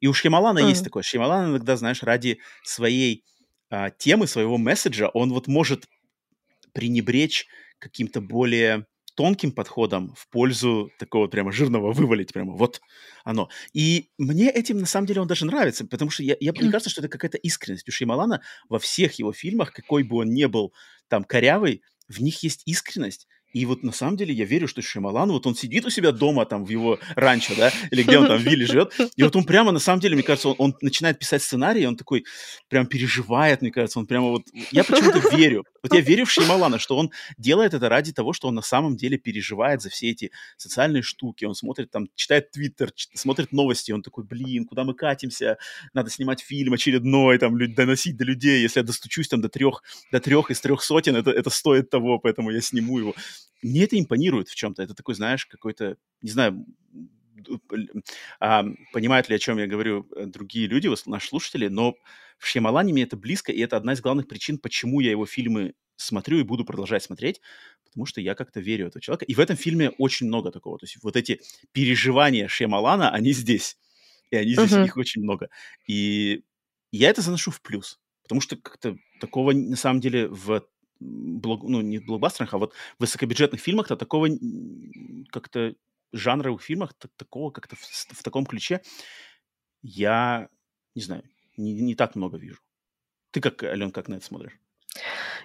И 0.00 0.08
у 0.08 0.14
Шьямалана 0.14 0.58
есть 0.60 0.82
М. 0.82 0.84
такое. 0.84 1.02
Шьямалан 1.04 1.50
иногда, 1.52 1.76
знаешь, 1.76 2.02
ради 2.04 2.40
своей, 2.62 3.24
а, 3.70 3.90
темы, 3.90 4.26
своего 4.28 4.58
месседжа, 4.58 5.08
он 5.10 5.30
вот 5.32 5.48
может 5.48 5.86
пренебречь 6.74 7.46
каким-то 7.80 8.20
более 8.22 8.86
тонким 9.20 9.52
подходом 9.52 10.14
в 10.16 10.30
пользу 10.30 10.90
такого 10.98 11.26
прямо 11.26 11.52
жирного, 11.52 11.92
вывалить 11.92 12.32
прямо 12.32 12.54
вот 12.54 12.80
оно. 13.22 13.50
И 13.74 14.08
мне 14.16 14.48
этим, 14.50 14.78
на 14.78 14.86
самом 14.86 15.06
деле, 15.06 15.20
он 15.20 15.26
даже 15.28 15.44
нравится, 15.44 15.84
потому 15.84 16.10
что 16.10 16.22
я 16.22 16.38
я 16.40 16.52
мне 16.52 16.70
кажется, 16.70 16.88
что 16.88 17.02
это 17.02 17.10
какая-то 17.10 17.36
искренность. 17.36 17.86
У 17.86 17.92
Шьямалана 17.92 18.40
во 18.70 18.78
всех 18.78 19.18
его 19.18 19.34
фильмах, 19.34 19.74
какой 19.74 20.04
бы 20.04 20.16
он 20.16 20.30
ни 20.30 20.46
был 20.46 20.72
там 21.08 21.24
корявый, 21.24 21.82
в 22.08 22.22
них 22.22 22.42
есть 22.42 22.62
искренность. 22.64 23.28
И 23.52 23.66
вот 23.66 23.82
на 23.82 23.92
самом 23.92 24.16
деле 24.16 24.32
я 24.32 24.44
верю, 24.44 24.66
что 24.68 24.80
Шьямалан, 24.82 25.30
вот 25.30 25.46
он 25.46 25.54
сидит 25.54 25.84
у 25.86 25.90
себя 25.90 26.12
дома 26.12 26.46
там 26.46 26.64
в 26.64 26.70
его 26.70 26.98
ранчо, 27.16 27.54
да, 27.56 27.70
или 27.90 28.02
где 28.02 28.18
он 28.18 28.26
там 28.26 28.38
в 28.38 28.42
вилле 28.42 28.66
живет, 28.66 28.92
и 29.16 29.22
вот 29.22 29.36
он 29.36 29.44
прямо, 29.44 29.72
на 29.72 29.78
самом 29.78 30.00
деле, 30.00 30.14
мне 30.14 30.22
кажется, 30.22 30.48
он 30.48 30.70
он 30.70 30.76
начинает 30.82 31.18
писать 31.18 31.42
сценарий, 31.42 31.86
он 31.86 31.96
такой 31.96 32.24
прям 32.68 32.86
переживает, 32.86 33.60
мне 33.62 33.70
кажется, 33.70 33.98
он 33.98 34.06
прямо 34.06 34.28
вот 34.28 34.42
я 34.70 34.84
почему-то 34.84 35.18
верю. 35.36 35.64
Вот 35.82 35.94
я 35.94 36.00
верю 36.00 36.26
в 36.26 36.30
Шьямалана, 36.30 36.78
что 36.78 36.96
он 36.96 37.10
делает 37.38 37.74
это 37.74 37.88
ради 37.88 38.12
того, 38.12 38.32
что 38.32 38.48
он 38.48 38.54
на 38.54 38.62
самом 38.62 38.96
деле 38.96 39.16
переживает 39.18 39.80
за 39.82 39.88
все 39.88 40.10
эти 40.10 40.30
социальные 40.58 41.02
штуки. 41.02 41.44
Он 41.46 41.54
смотрит 41.54 41.90
там, 41.90 42.08
читает 42.14 42.50
"Твиттер", 42.50 42.92
смотрит 43.14 43.52
новости, 43.52 43.92
он 43.92 44.02
такой: 44.02 44.24
"Блин, 44.24 44.66
куда 44.66 44.84
мы 44.84 44.94
катимся? 44.94 45.56
Надо 45.94 46.10
снимать 46.10 46.40
фильм 46.40 46.74
очередной, 46.74 47.38
там, 47.38 47.56
доносить 47.74 48.16
до 48.16 48.24
людей. 48.24 48.62
Если 48.62 48.80
я 48.80 48.84
достучусь 48.84 49.28
там 49.28 49.40
до 49.40 49.48
3 49.48 49.82
до 50.12 50.20
3 50.20 50.50
из 50.50 50.60
3 50.60 50.82
сотен, 50.82 51.16
это 51.16 51.30
это 51.30 51.50
стоит 51.50 51.90
того, 51.90 52.18
поэтому 52.18 52.50
я 52.50 52.60
сниму 52.60 52.98
его". 52.98 53.14
Мне 53.62 53.84
это 53.84 53.98
импонирует 53.98 54.48
в 54.48 54.54
чём-то. 54.54 54.82
Это 54.82 54.94
такой, 54.94 55.14
знаешь, 55.14 55.46
какой-то, 55.46 55.96
не 56.22 56.30
знаю, 56.30 56.64
а, 58.38 58.64
понимают 58.92 59.28
ли, 59.28 59.36
о 59.36 59.38
чем 59.38 59.58
я 59.58 59.66
говорю 59.66 60.06
э, 60.16 60.26
другие 60.26 60.66
люди, 60.66 60.90
наши 61.06 61.28
слушатели, 61.28 61.68
но 61.68 61.94
в 62.38 62.46
Шьямалане 62.46 62.92
мне 62.92 63.02
это 63.04 63.16
близко, 63.16 63.52
и 63.52 63.60
это 63.60 63.76
одна 63.76 63.92
из 63.92 64.00
главных 64.00 64.28
причин, 64.28 64.58
почему 64.58 65.00
я 65.00 65.10
его 65.10 65.26
фильмы 65.26 65.74
смотрю 65.96 66.38
и 66.38 66.42
буду 66.42 66.64
продолжать 66.64 67.02
смотреть, 67.02 67.40
потому 67.84 68.06
что 68.06 68.20
я 68.20 68.34
как-то 68.34 68.60
верю 68.60 68.86
в 68.86 68.88
этого 68.88 69.02
человека. 69.02 69.26
И 69.26 69.34
в 69.34 69.40
этом 69.40 69.56
фильме 69.56 69.90
очень 69.98 70.26
много 70.26 70.50
такого. 70.50 70.78
То 70.78 70.84
есть 70.84 70.96
вот 71.02 71.16
эти 71.16 71.40
переживания 71.72 72.48
Шьямалана, 72.48 73.10
они 73.10 73.32
здесь. 73.32 73.76
И 74.30 74.36
они 74.36 74.52
здесь, 74.52 74.72
uh-huh. 74.72 74.84
их 74.84 74.96
очень 74.96 75.22
много. 75.22 75.48
И 75.86 76.42
я 76.92 77.10
это 77.10 77.20
заношу 77.20 77.50
в 77.50 77.60
плюс. 77.60 77.98
Потому 78.22 78.40
что 78.40 78.56
как-то 78.56 78.96
такого 79.20 79.52
на 79.52 79.76
самом 79.76 80.00
деле 80.00 80.28
в 80.28 80.64
блок, 81.00 81.62
ну, 81.64 81.80
не 81.80 81.98
блокбастерах, 81.98 82.54
а 82.54 82.58
вот 82.58 82.74
высокобюджетных 82.98 83.60
фильмах-то 83.60 83.96
такого 83.96 84.28
как-то 85.30 85.74
жанровых 86.12 86.62
фильмах 86.62 86.94
так, 86.94 87.10
такого 87.16 87.50
как-то 87.50 87.76
в, 87.76 87.80
в 87.80 88.22
таком 88.22 88.46
ключе 88.46 88.80
я 89.82 90.48
не 90.94 91.02
знаю, 91.02 91.22
не, 91.56 91.72
не 91.72 91.94
так 91.94 92.14
много 92.14 92.36
вижу. 92.36 92.60
Ты 93.30 93.40
как, 93.40 93.62
Ален, 93.62 93.92
как 93.92 94.08
на 94.08 94.16
это 94.16 94.24
смотришь? 94.24 94.58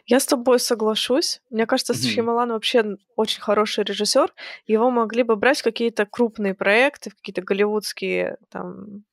Я 0.05 0.19
с 0.19 0.25
тобой 0.25 0.59
соглашусь. 0.59 1.41
Мне 1.49 1.65
кажется, 1.65 1.93
mm-hmm. 1.93 2.13
Шьямалан 2.13 2.49
вообще 2.49 2.97
очень 3.15 3.41
хороший 3.41 3.83
режиссер. 3.83 4.33
Его 4.65 4.91
могли 4.91 5.23
бы 5.23 5.35
брать 5.35 5.59
в 5.59 5.63
какие-то 5.63 6.05
крупные 6.05 6.53
проекты, 6.53 7.09
в 7.09 7.15
какие-то 7.15 7.41
голливудские 7.41 8.37
там 8.49 9.03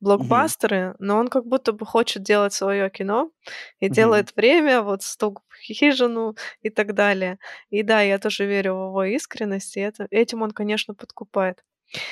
блокбастеры, 0.00 0.76
mm-hmm. 0.76 0.96
но 0.98 1.18
он 1.18 1.28
как 1.28 1.46
будто 1.46 1.72
бы 1.72 1.86
хочет 1.86 2.22
делать 2.22 2.52
свое 2.52 2.90
кино 2.90 3.30
и 3.80 3.86
mm-hmm. 3.86 3.90
делает 3.90 4.36
время, 4.36 4.82
вот 4.82 5.02
стук 5.02 5.42
хижину 5.62 6.36
и 6.62 6.70
так 6.70 6.94
далее. 6.94 7.38
И 7.70 7.82
да, 7.82 8.00
я 8.02 8.18
тоже 8.18 8.46
верю 8.46 8.74
в 8.74 8.88
его 8.88 9.04
искренность, 9.04 9.76
и 9.76 9.80
это, 9.80 10.06
этим 10.10 10.42
он, 10.42 10.50
конечно, 10.50 10.94
подкупает. 10.94 11.64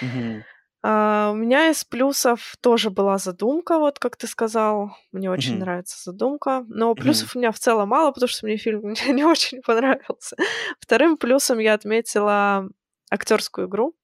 Mm-hmm. 0.03 0.43
А, 0.83 1.31
у 1.33 1.35
меня 1.35 1.69
из 1.69 1.85
плюсов 1.85 2.57
тоже 2.61 2.91
была 2.91 3.19
задумка, 3.19 3.79
вот 3.79 3.99
как 3.99 4.17
ты 4.17 4.27
сказал. 4.27 4.97
Мне 5.13 5.31
очень 5.31 5.57
mm-hmm. 5.57 5.59
нравится 5.59 6.03
задумка. 6.03 6.65
Но 6.69 6.95
плюсов 6.95 7.29
mm-hmm. 7.29 7.37
у 7.37 7.39
меня 7.39 7.53
в 7.53 7.59
целом 7.59 7.89
мало, 7.91 8.13
потому 8.13 8.29
что 8.29 8.47
мне 8.47 8.57
фильм 8.57 8.95
не 9.09 9.25
очень 9.25 9.61
понравился. 9.63 10.37
Вторым 10.81 11.17
плюсом 11.17 11.59
я 11.59 11.75
отметила 11.75 12.69
актерскую 13.11 13.69
игру. 13.69 13.95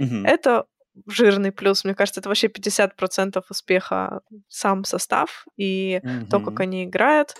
Mm-hmm. 0.00 0.26
Это 0.26 0.66
жирный 1.06 1.52
плюс. 1.52 1.84
Мне 1.84 1.94
кажется, 1.94 2.20
это 2.20 2.28
вообще 2.28 2.48
50% 2.48 3.42
успеха 3.48 4.20
сам 4.48 4.84
состав 4.84 5.46
и 5.56 6.00
mm-hmm. 6.02 6.26
то, 6.28 6.40
как 6.40 6.60
они 6.60 6.84
играют. 6.84 7.34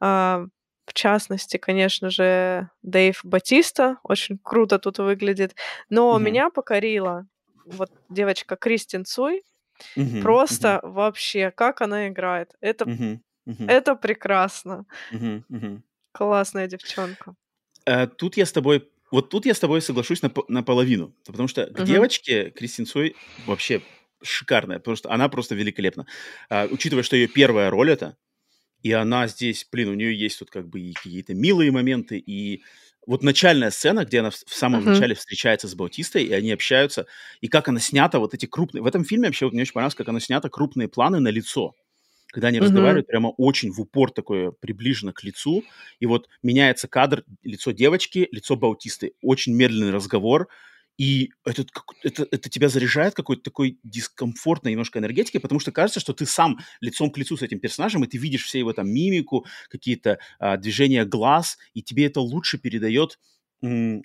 А, 0.00 0.46
в 0.86 0.92
частности, 0.92 1.56
конечно 1.56 2.10
же, 2.10 2.68
Дэйв 2.82 3.20
Батиста 3.24 3.98
очень 4.02 4.38
круто 4.42 4.78
тут 4.78 4.98
выглядит. 4.98 5.54
Но 5.88 6.16
mm-hmm. 6.16 6.22
меня 6.22 6.50
покорила 6.50 7.26
вот 7.64 7.90
девочка 8.08 8.56
Кристин 8.56 9.04
Цуй. 9.04 9.42
Mm-hmm. 9.96 10.22
Просто 10.22 10.80
mm-hmm. 10.82 10.90
вообще, 10.92 11.50
как 11.50 11.80
она 11.80 12.08
играет. 12.08 12.54
Это, 12.60 12.84
mm-hmm. 12.84 13.20
Mm-hmm. 13.48 13.70
это 13.70 13.94
прекрасно. 13.94 14.86
Mm-hmm. 15.12 15.42
Mm-hmm. 15.50 15.80
Классная 16.12 16.66
девчонка. 16.66 17.34
Uh, 17.86 18.06
тут 18.06 18.36
я 18.36 18.46
с 18.46 18.52
тобой 18.52 18.88
вот 19.14 19.30
тут 19.30 19.46
я 19.46 19.54
с 19.54 19.60
тобой 19.60 19.80
соглашусь 19.80 20.22
на, 20.22 20.32
наполовину, 20.48 21.14
потому 21.24 21.46
что 21.46 21.66
к 21.66 21.84
девочке 21.84 22.50
Кристин 22.50 22.84
Цой 22.84 23.14
вообще 23.46 23.80
шикарная, 24.20 24.80
потому 24.80 24.96
что 24.96 25.12
она 25.12 25.28
просто 25.28 25.54
великолепна. 25.54 26.04
А, 26.50 26.66
учитывая, 26.68 27.04
что 27.04 27.14
ее 27.14 27.28
первая 27.28 27.70
роль 27.70 27.92
это, 27.92 28.16
и 28.82 28.90
она 28.90 29.28
здесь, 29.28 29.68
блин, 29.70 29.90
у 29.90 29.94
нее 29.94 30.18
есть 30.18 30.40
тут 30.40 30.50
как 30.50 30.68
бы 30.68 30.80
и 30.80 30.94
какие-то 30.94 31.32
милые 31.32 31.70
моменты, 31.70 32.18
и 32.18 32.64
вот 33.06 33.22
начальная 33.22 33.70
сцена, 33.70 34.04
где 34.04 34.18
она 34.18 34.30
в, 34.30 34.34
в 34.34 34.52
самом 34.52 34.80
uh-huh. 34.80 34.94
начале 34.94 35.14
встречается 35.14 35.68
с 35.68 35.76
Баутистой, 35.76 36.24
и 36.24 36.32
они 36.32 36.50
общаются, 36.50 37.06
и 37.40 37.46
как 37.46 37.68
она 37.68 37.78
снята, 37.78 38.18
вот 38.18 38.34
эти 38.34 38.46
крупные... 38.46 38.82
В 38.82 38.86
этом 38.86 39.04
фильме 39.04 39.28
вообще 39.28 39.44
вот 39.44 39.52
мне 39.52 39.62
очень 39.62 39.74
понравилось, 39.74 39.94
как 39.94 40.08
она 40.08 40.18
снята 40.18 40.48
крупные 40.48 40.88
планы 40.88 41.20
на 41.20 41.28
лицо 41.28 41.76
когда 42.34 42.48
они 42.48 42.58
разговаривают 42.58 43.06
прямо 43.06 43.28
очень 43.28 43.70
в 43.70 43.80
упор 43.80 44.10
такое 44.10 44.50
приближено 44.50 45.12
к 45.12 45.22
лицу, 45.22 45.62
и 46.00 46.06
вот 46.06 46.28
меняется 46.42 46.88
кадр, 46.88 47.24
лицо 47.44 47.70
девочки, 47.70 48.28
лицо 48.32 48.56
Баутисты, 48.56 49.12
очень 49.22 49.54
медленный 49.54 49.92
разговор, 49.92 50.48
и 50.98 51.30
это, 51.44 51.64
это, 52.02 52.26
это 52.28 52.50
тебя 52.50 52.68
заряжает 52.68 53.14
какой-то 53.14 53.42
такой 53.42 53.78
дискомфортной 53.84 54.72
немножко 54.72 54.98
энергетикой, 54.98 55.40
потому 55.40 55.60
что 55.60 55.70
кажется, 55.70 56.00
что 56.00 56.12
ты 56.12 56.26
сам 56.26 56.58
лицом 56.80 57.10
к 57.10 57.18
лицу 57.18 57.36
с 57.36 57.42
этим 57.42 57.60
персонажем, 57.60 58.02
и 58.02 58.08
ты 58.08 58.18
видишь 58.18 58.44
все 58.44 58.58
его 58.58 58.72
там 58.72 58.88
мимику, 58.88 59.46
какие-то 59.68 60.18
а, 60.40 60.56
движения 60.56 61.04
глаз, 61.04 61.56
и 61.72 61.82
тебе 61.82 62.06
это 62.06 62.20
лучше 62.20 62.58
передает 62.58 63.20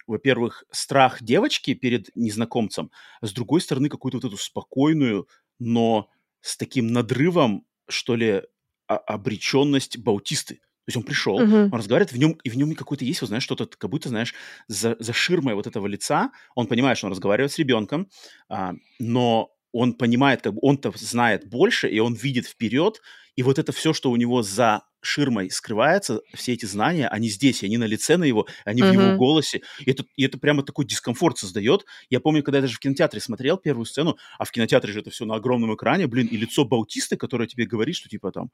во-первых, 0.07 0.63
страх 0.71 1.21
девочки 1.21 1.73
перед 1.73 2.15
незнакомцем, 2.15 2.91
а 3.19 3.27
с 3.27 3.33
другой 3.33 3.59
стороны, 3.59 3.89
какую-то 3.89 4.19
вот 4.19 4.25
эту 4.25 4.37
спокойную, 4.37 5.27
но 5.59 6.09
с 6.39 6.55
таким 6.55 6.87
надрывом 6.87 7.65
что 7.89 8.15
ли, 8.15 8.43
обреченность 8.87 9.97
Баутисты. 9.97 10.55
То 10.55 10.91
есть 10.91 10.97
он 10.97 11.03
пришел, 11.03 11.39
uh-huh. 11.39 11.65
он 11.65 11.73
разговаривает, 11.73 12.11
в 12.11 12.17
нем, 12.17 12.31
и 12.43 12.49
в 12.49 12.57
нем 12.57 12.73
какой-то 12.73 13.05
есть, 13.05 13.21
вот 13.21 13.27
знаешь, 13.27 13.43
что-то, 13.43 13.67
как 13.67 13.91
будто, 13.91 14.09
знаешь, 14.09 14.33
за, 14.67 14.95
за 14.99 15.13
ширмой 15.13 15.53
вот 15.53 15.67
этого 15.67 15.85
лица, 15.85 16.31
он 16.55 16.65
понимает, 16.65 16.97
что 16.97 17.05
он 17.05 17.11
разговаривает 17.11 17.51
с 17.51 17.59
ребенком, 17.59 18.07
а, 18.47 18.73
но 18.97 19.51
он 19.71 19.93
понимает, 19.93 20.41
как 20.41 20.55
бы 20.55 20.59
он-то 20.63 20.91
знает 20.95 21.47
больше, 21.47 21.87
и 21.87 21.99
он 21.99 22.15
видит 22.15 22.47
вперед, 22.47 23.01
и 23.35 23.43
вот 23.43 23.59
это 23.59 23.71
все, 23.71 23.93
что 23.93 24.09
у 24.09 24.15
него 24.15 24.41
за 24.41 24.81
ширмой 25.01 25.49
скрывается, 25.49 26.21
все 26.33 26.53
эти 26.53 26.65
знания, 26.65 27.07
они 27.07 27.29
здесь, 27.29 27.63
они 27.63 27.77
на 27.77 27.85
лице 27.85 28.17
на 28.17 28.23
его, 28.23 28.47
они 28.65 28.81
uh-huh. 28.81 28.89
в 28.89 28.93
его 28.93 29.17
голосе. 29.17 29.61
И 29.79 29.91
это, 29.91 30.05
и 30.15 30.23
это 30.23 30.37
прямо 30.37 30.63
такой 30.63 30.85
дискомфорт 30.85 31.37
создает. 31.37 31.85
Я 32.09 32.19
помню, 32.19 32.43
когда 32.43 32.57
я 32.57 32.61
даже 32.63 32.75
в 32.75 32.79
кинотеатре 32.79 33.21
смотрел 33.21 33.57
первую 33.57 33.85
сцену, 33.85 34.17
а 34.37 34.45
в 34.45 34.51
кинотеатре 34.51 34.93
же 34.93 34.99
это 34.99 35.09
все 35.09 35.25
на 35.25 35.35
огромном 35.35 35.75
экране, 35.75 36.07
блин, 36.07 36.27
и 36.27 36.37
лицо 36.37 36.65
Баутиста, 36.65 37.17
которое 37.17 37.47
тебе 37.47 37.65
говорит, 37.65 37.95
что 37.95 38.09
типа 38.09 38.31
там... 38.31 38.51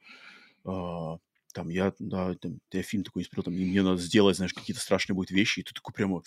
Э, 0.64 1.18
там 1.52 1.70
я, 1.70 1.94
да, 1.98 2.34
там, 2.34 2.60
я 2.70 2.82
фильм 2.82 3.02
такой 3.02 3.20
не 3.20 3.24
смотрел, 3.24 3.44
там, 3.44 3.54
и 3.54 3.64
мне 3.64 3.82
надо 3.82 3.96
сделать, 3.96 4.36
знаешь, 4.36 4.52
какие-то 4.52 4.82
страшные 4.82 5.14
будут 5.14 5.30
вещи, 5.30 5.60
и 5.60 5.62
ты 5.62 5.72
такой 5.72 5.94
прямо... 5.94 6.22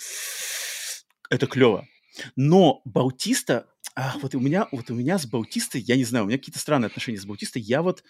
Это 1.29 1.45
клево. 1.45 1.87
Но 2.35 2.81
Баутиста, 2.83 3.67
а, 3.95 4.17
вот 4.23 4.33
у 4.33 4.39
меня, 4.39 4.67
вот 4.71 4.89
у 4.89 4.95
меня 4.95 5.19
с 5.19 5.27
Баутистой, 5.27 5.81
я 5.81 5.95
не 5.97 6.03
знаю, 6.03 6.25
у 6.25 6.27
меня 6.27 6.39
какие-то 6.39 6.59
странные 6.59 6.87
отношения 6.87 7.19
с 7.19 7.25
Баутистой, 7.25 7.61
я 7.61 7.83
вот 7.83 8.03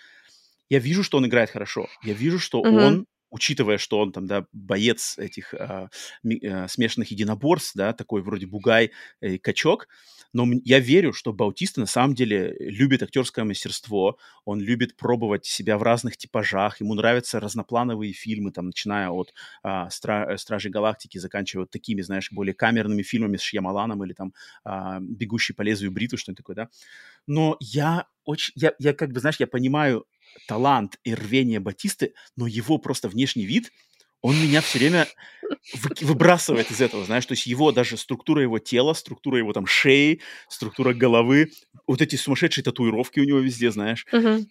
я 0.69 0.79
вижу, 0.79 1.03
что 1.03 1.17
он 1.17 1.25
играет 1.25 1.49
хорошо. 1.49 1.87
Я 2.03 2.13
вижу, 2.13 2.39
что 2.39 2.61
mm-hmm. 2.61 2.85
он 2.85 3.05
учитывая, 3.31 3.77
что 3.77 3.99
он 3.99 4.11
там, 4.11 4.25
да, 4.25 4.45
боец 4.51 5.17
этих 5.17 5.53
а, 5.53 5.89
ми, 6.23 6.39
а, 6.43 6.67
смешанных 6.67 7.11
единоборств, 7.11 7.73
да, 7.75 7.93
такой 7.93 8.21
вроде 8.21 8.47
бугай, 8.47 8.91
э, 9.21 9.37
качок, 9.37 9.87
но 10.33 10.45
я 10.63 10.79
верю, 10.79 11.13
что 11.13 11.33
Баутиста 11.33 11.79
на 11.79 11.85
самом 11.87 12.13
деле 12.13 12.55
любит 12.59 13.01
актерское 13.01 13.45
мастерство, 13.45 14.17
он 14.45 14.59
любит 14.59 14.95
пробовать 14.95 15.45
себя 15.45 15.77
в 15.77 15.83
разных 15.83 16.17
типажах, 16.17 16.81
ему 16.81 16.93
нравятся 16.93 17.39
разноплановые 17.39 18.13
фильмы, 18.13 18.51
там, 18.51 18.67
начиная 18.67 19.09
от 19.09 19.33
а, 19.63 19.87
Стра- 19.89 20.37
Стражей 20.37 20.71
Галактики, 20.71 21.17
заканчивая 21.17 21.63
вот 21.63 21.71
такими, 21.71 22.01
знаешь, 22.01 22.31
более 22.31 22.53
камерными 22.53 23.01
фильмами 23.01 23.37
с 23.37 23.41
Шьямаланом 23.41 24.03
или 24.03 24.13
там 24.13 24.33
а, 24.63 24.99
Бегущий 24.99 25.53
по 25.53 25.63
лезвию 25.63 25.91
бритвы, 25.91 26.17
что-нибудь 26.17 26.37
такое, 26.37 26.55
да. 26.55 26.69
Но 27.25 27.57
я 27.59 28.07
очень, 28.23 28.53
я, 28.55 28.73
я 28.79 28.93
как 28.93 29.11
бы, 29.11 29.19
знаешь, 29.19 29.39
я 29.39 29.47
понимаю 29.47 30.05
талант 30.47 30.97
и 31.03 31.13
рвение 31.13 31.59
Батисты, 31.59 32.13
но 32.35 32.47
его 32.47 32.77
просто 32.77 33.09
внешний 33.09 33.45
вид, 33.45 33.71
он 34.21 34.35
меня 34.35 34.61
все 34.61 34.79
время 34.79 35.07
вы, 35.73 35.89
выбрасывает 36.01 36.71
из 36.71 36.81
этого, 36.81 37.05
знаешь, 37.05 37.25
то 37.25 37.33
есть 37.33 37.47
его 37.47 37.71
даже 37.71 37.97
структура 37.97 38.41
его 38.41 38.59
тела, 38.59 38.93
структура 38.93 39.37
его 39.37 39.53
там 39.53 39.65
шеи, 39.65 40.21
структура 40.49 40.93
головы, 40.93 41.51
вот 41.87 42.01
эти 42.01 42.15
сумасшедшие 42.15 42.63
татуировки 42.63 43.19
у 43.19 43.23
него 43.23 43.39
везде, 43.39 43.71
знаешь. 43.71 44.05
Uh-huh. 44.11 44.45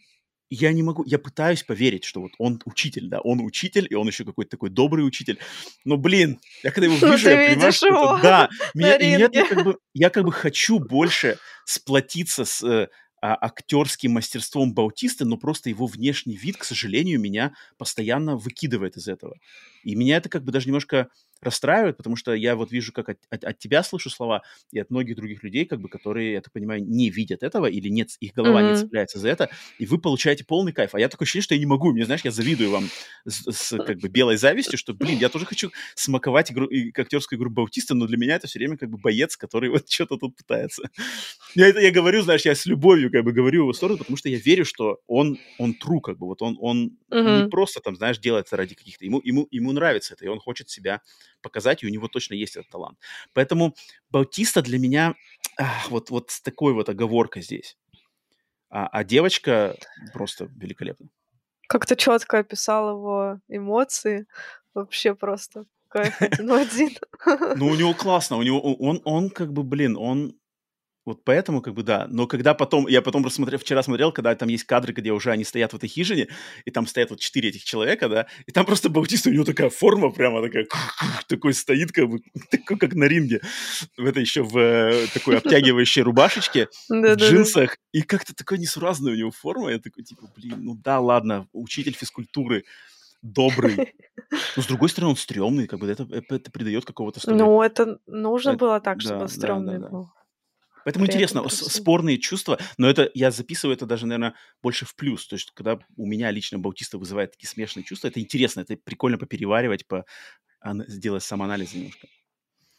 Я 0.50 0.72
не 0.72 0.82
могу, 0.82 1.04
я 1.06 1.18
пытаюсь 1.18 1.62
поверить, 1.62 2.04
что 2.04 2.22
вот 2.22 2.32
он 2.38 2.62
учитель, 2.64 3.08
да, 3.08 3.20
он 3.20 3.40
учитель, 3.40 3.86
и 3.90 3.94
он 3.94 4.06
еще 4.06 4.24
какой-то 4.24 4.52
такой 4.52 4.70
добрый 4.70 5.06
учитель. 5.06 5.38
Но, 5.84 5.98
блин, 5.98 6.40
я 6.62 6.70
когда 6.70 6.86
его 6.86 6.96
ну, 6.98 7.12
вижу, 7.12 7.28
я 7.28 7.50
понимаю, 7.50 7.72
что 7.72 7.86
это, 7.88 8.22
да, 8.22 8.48
меня, 8.74 8.96
меня, 8.96 9.28
я, 9.30 9.46
как 9.46 9.64
бы, 9.64 9.78
я 9.92 10.08
как 10.08 10.24
бы 10.24 10.32
хочу 10.32 10.78
больше 10.78 11.38
сплотиться 11.66 12.46
с 12.46 12.62
э, 12.62 12.88
а, 13.20 13.36
актерским 13.40 14.12
мастерством 14.12 14.74
Баутиста, 14.74 15.24
но 15.24 15.36
просто 15.36 15.70
его 15.70 15.86
внешний 15.86 16.36
вид, 16.36 16.56
к 16.56 16.64
сожалению, 16.64 17.20
меня 17.20 17.52
постоянно 17.76 18.36
выкидывает 18.36 18.96
из 18.96 19.08
этого. 19.08 19.36
И 19.82 19.94
меня 19.94 20.16
это 20.16 20.28
как 20.28 20.44
бы 20.44 20.52
даже 20.52 20.66
немножко 20.66 21.08
расстраивает, 21.40 21.96
потому 21.96 22.16
что 22.16 22.34
я 22.34 22.56
вот 22.56 22.72
вижу, 22.72 22.92
как 22.92 23.10
от, 23.10 23.18
от, 23.30 23.44
от 23.44 23.58
тебя 23.58 23.82
слышу 23.82 24.10
слова, 24.10 24.42
и 24.72 24.78
от 24.78 24.90
многих 24.90 25.16
других 25.16 25.42
людей, 25.44 25.64
как 25.64 25.80
бы, 25.80 25.88
которые, 25.88 26.32
я 26.32 26.40
так 26.40 26.52
понимаю, 26.52 26.84
не 26.84 27.10
видят 27.10 27.42
этого, 27.42 27.66
или 27.66 27.88
нет, 27.88 28.10
их 28.20 28.32
голова 28.32 28.60
mm-hmm. 28.60 28.72
не 28.72 28.76
цепляется 28.76 29.18
за 29.18 29.28
это, 29.28 29.50
и 29.78 29.86
вы 29.86 29.98
получаете 29.98 30.44
полный 30.44 30.72
кайф. 30.72 30.94
А 30.94 31.00
я 31.00 31.08
такое 31.08 31.26
ощущение, 31.26 31.44
что 31.44 31.54
я 31.54 31.60
не 31.60 31.66
могу. 31.66 31.92
Мне, 31.92 32.04
знаешь, 32.04 32.22
я 32.24 32.30
завидую 32.30 32.70
вам 32.70 32.88
с, 33.24 33.52
с 33.52 33.76
как 33.78 33.98
бы 33.98 34.08
белой 34.08 34.36
завистью, 34.36 34.78
что, 34.78 34.94
блин, 34.94 35.18
я 35.18 35.28
тоже 35.28 35.46
хочу 35.46 35.70
смаковать 35.94 36.50
игру, 36.50 36.66
и, 36.66 36.90
актерскую 36.98 37.38
игру 37.38 37.50
Баутиста, 37.50 37.94
но 37.94 38.06
для 38.06 38.16
меня 38.16 38.34
это 38.34 38.46
все 38.46 38.58
время 38.58 38.76
как 38.76 38.90
бы 38.90 38.98
боец, 38.98 39.36
который 39.36 39.70
вот 39.70 39.88
что-то 39.88 40.16
тут 40.16 40.36
пытается. 40.36 40.90
Я 41.54 41.68
это 41.68 41.80
я 41.80 41.92
говорю, 41.92 42.22
знаешь, 42.22 42.44
я 42.44 42.54
с 42.54 42.66
любовью 42.66 43.10
как 43.10 43.24
бы 43.24 43.32
говорю 43.32 43.62
его 43.62 43.72
сторону, 43.72 43.98
потому 43.98 44.16
что 44.16 44.28
я 44.28 44.38
верю, 44.38 44.64
что 44.64 44.98
он, 45.06 45.38
он 45.58 45.72
true, 45.72 46.00
как 46.00 46.18
бы, 46.18 46.26
вот 46.26 46.42
он, 46.42 46.58
он 46.60 46.98
mm-hmm. 47.10 47.44
не 47.44 47.48
просто 47.48 47.80
там, 47.80 47.96
знаешь, 47.96 48.18
делает 48.18 48.46
это 48.46 48.56
ради 48.56 48.74
каких-то, 48.74 49.04
ему, 49.04 49.20
ему, 49.22 49.46
ему 49.50 49.72
нравится 49.78 50.14
это, 50.14 50.24
и 50.24 50.28
он 50.28 50.38
хочет 50.38 50.68
себя 50.70 51.00
показать, 51.40 51.82
и 51.82 51.86
у 51.86 51.90
него 51.90 52.08
точно 52.08 52.34
есть 52.34 52.56
этот 52.56 52.70
талант. 52.70 52.98
Поэтому 53.32 53.74
Баутиста 54.10 54.62
для 54.62 54.78
меня 54.78 55.14
ах, 55.56 55.90
вот, 55.90 56.10
вот 56.10 56.30
с 56.30 56.40
такой 56.40 56.72
вот 56.72 56.88
оговоркой 56.88 57.42
здесь. 57.42 57.76
А, 58.70 58.86
а 58.86 59.04
девочка 59.04 59.76
просто 60.12 60.50
великолепна. 60.56 61.08
Как 61.68 61.86
то 61.86 61.96
четко 61.96 62.38
описал 62.38 62.90
его 62.90 63.40
эмоции. 63.48 64.26
Вообще 64.74 65.14
просто 65.14 65.64
кайф 65.88 66.20
один 66.20 66.52
один. 66.52 66.90
Ну, 67.56 67.66
у 67.66 67.74
него 67.74 67.94
классно. 67.94 68.36
У 68.36 68.42
него, 68.42 68.60
он, 68.60 69.00
он 69.04 69.30
как 69.30 69.52
бы, 69.52 69.62
блин, 69.62 69.96
он 69.96 70.38
вот 71.08 71.24
поэтому, 71.24 71.62
как 71.62 71.74
бы, 71.74 71.82
да. 71.82 72.06
Но 72.10 72.26
когда 72.26 72.52
потом, 72.52 72.86
я 72.86 73.00
потом 73.00 73.22
просто 73.22 73.36
смотрел, 73.36 73.58
вчера 73.58 73.82
смотрел, 73.82 74.12
когда 74.12 74.34
там 74.34 74.48
есть 74.48 74.64
кадры, 74.64 74.92
где 74.92 75.10
уже 75.10 75.30
они 75.30 75.42
стоят 75.42 75.72
в 75.72 75.76
этой 75.76 75.88
хижине, 75.88 76.28
и 76.66 76.70
там 76.70 76.86
стоят 76.86 77.10
вот 77.10 77.20
четыре 77.20 77.48
этих 77.48 77.64
человека, 77.64 78.08
да, 78.08 78.26
и 78.46 78.52
там 78.52 78.66
просто 78.66 78.90
Баутиста, 78.90 79.30
у 79.30 79.32
него 79.32 79.44
такая 79.44 79.70
форма 79.70 80.10
прямо 80.10 80.42
такая, 80.42 80.66
такой 81.28 81.54
стоит, 81.54 81.92
как 81.92 82.08
бы, 82.08 82.20
такой, 82.50 82.76
как 82.76 82.94
на 82.94 83.04
ринге, 83.04 83.40
в 83.96 84.04
этой 84.04 84.20
еще 84.22 84.42
в 84.42 84.58
э, 84.58 85.06
такой 85.14 85.38
обтягивающей 85.38 86.02
рубашечке, 86.02 86.68
в 86.88 87.14
джинсах, 87.14 87.78
и 87.92 88.02
как-то 88.02 88.34
такой 88.34 88.58
несуразная 88.58 89.14
у 89.14 89.16
него 89.16 89.30
форма, 89.30 89.70
я 89.70 89.78
такой, 89.78 90.04
типа, 90.04 90.30
блин, 90.36 90.58
ну 90.58 90.74
да, 90.74 91.00
ладно, 91.00 91.48
учитель 91.52 91.94
физкультуры, 91.94 92.64
добрый. 93.22 93.94
Но 94.56 94.62
с 94.62 94.66
другой 94.66 94.88
стороны, 94.88 95.12
он 95.12 95.16
стрёмный, 95.16 95.66
как 95.66 95.80
бы 95.80 95.88
это, 95.88 96.06
это 96.10 96.50
придает 96.50 96.84
какого-то... 96.84 97.20
Ну, 97.30 97.62
это 97.62 97.98
нужно 98.06 98.50
это, 98.50 98.58
было 98.58 98.80
так, 98.80 99.00
чтобы 99.00 99.28
стрёмный 99.28 99.78
был. 99.78 100.10
Поэтому 100.84 101.06
интересно, 101.06 101.46
спорные 101.48 102.18
чувства, 102.18 102.58
но 102.76 102.88
это 102.88 103.10
я 103.14 103.30
записываю 103.30 103.76
это 103.76 103.86
даже, 103.86 104.06
наверное, 104.06 104.34
больше 104.62 104.86
в 104.86 104.94
плюс. 104.94 105.26
То 105.26 105.34
есть, 105.34 105.50
когда 105.52 105.78
у 105.96 106.06
меня 106.06 106.30
лично 106.30 106.58
Баутиста 106.58 106.98
вызывает 106.98 107.32
такие 107.32 107.48
смешанные 107.48 107.84
чувства, 107.84 108.08
это 108.08 108.20
интересно, 108.20 108.60
это 108.60 108.76
прикольно 108.76 109.18
попереваривать, 109.18 109.86
по, 109.86 110.04
сделать 110.86 111.22
самоанализ 111.22 111.74
немножко. 111.74 112.08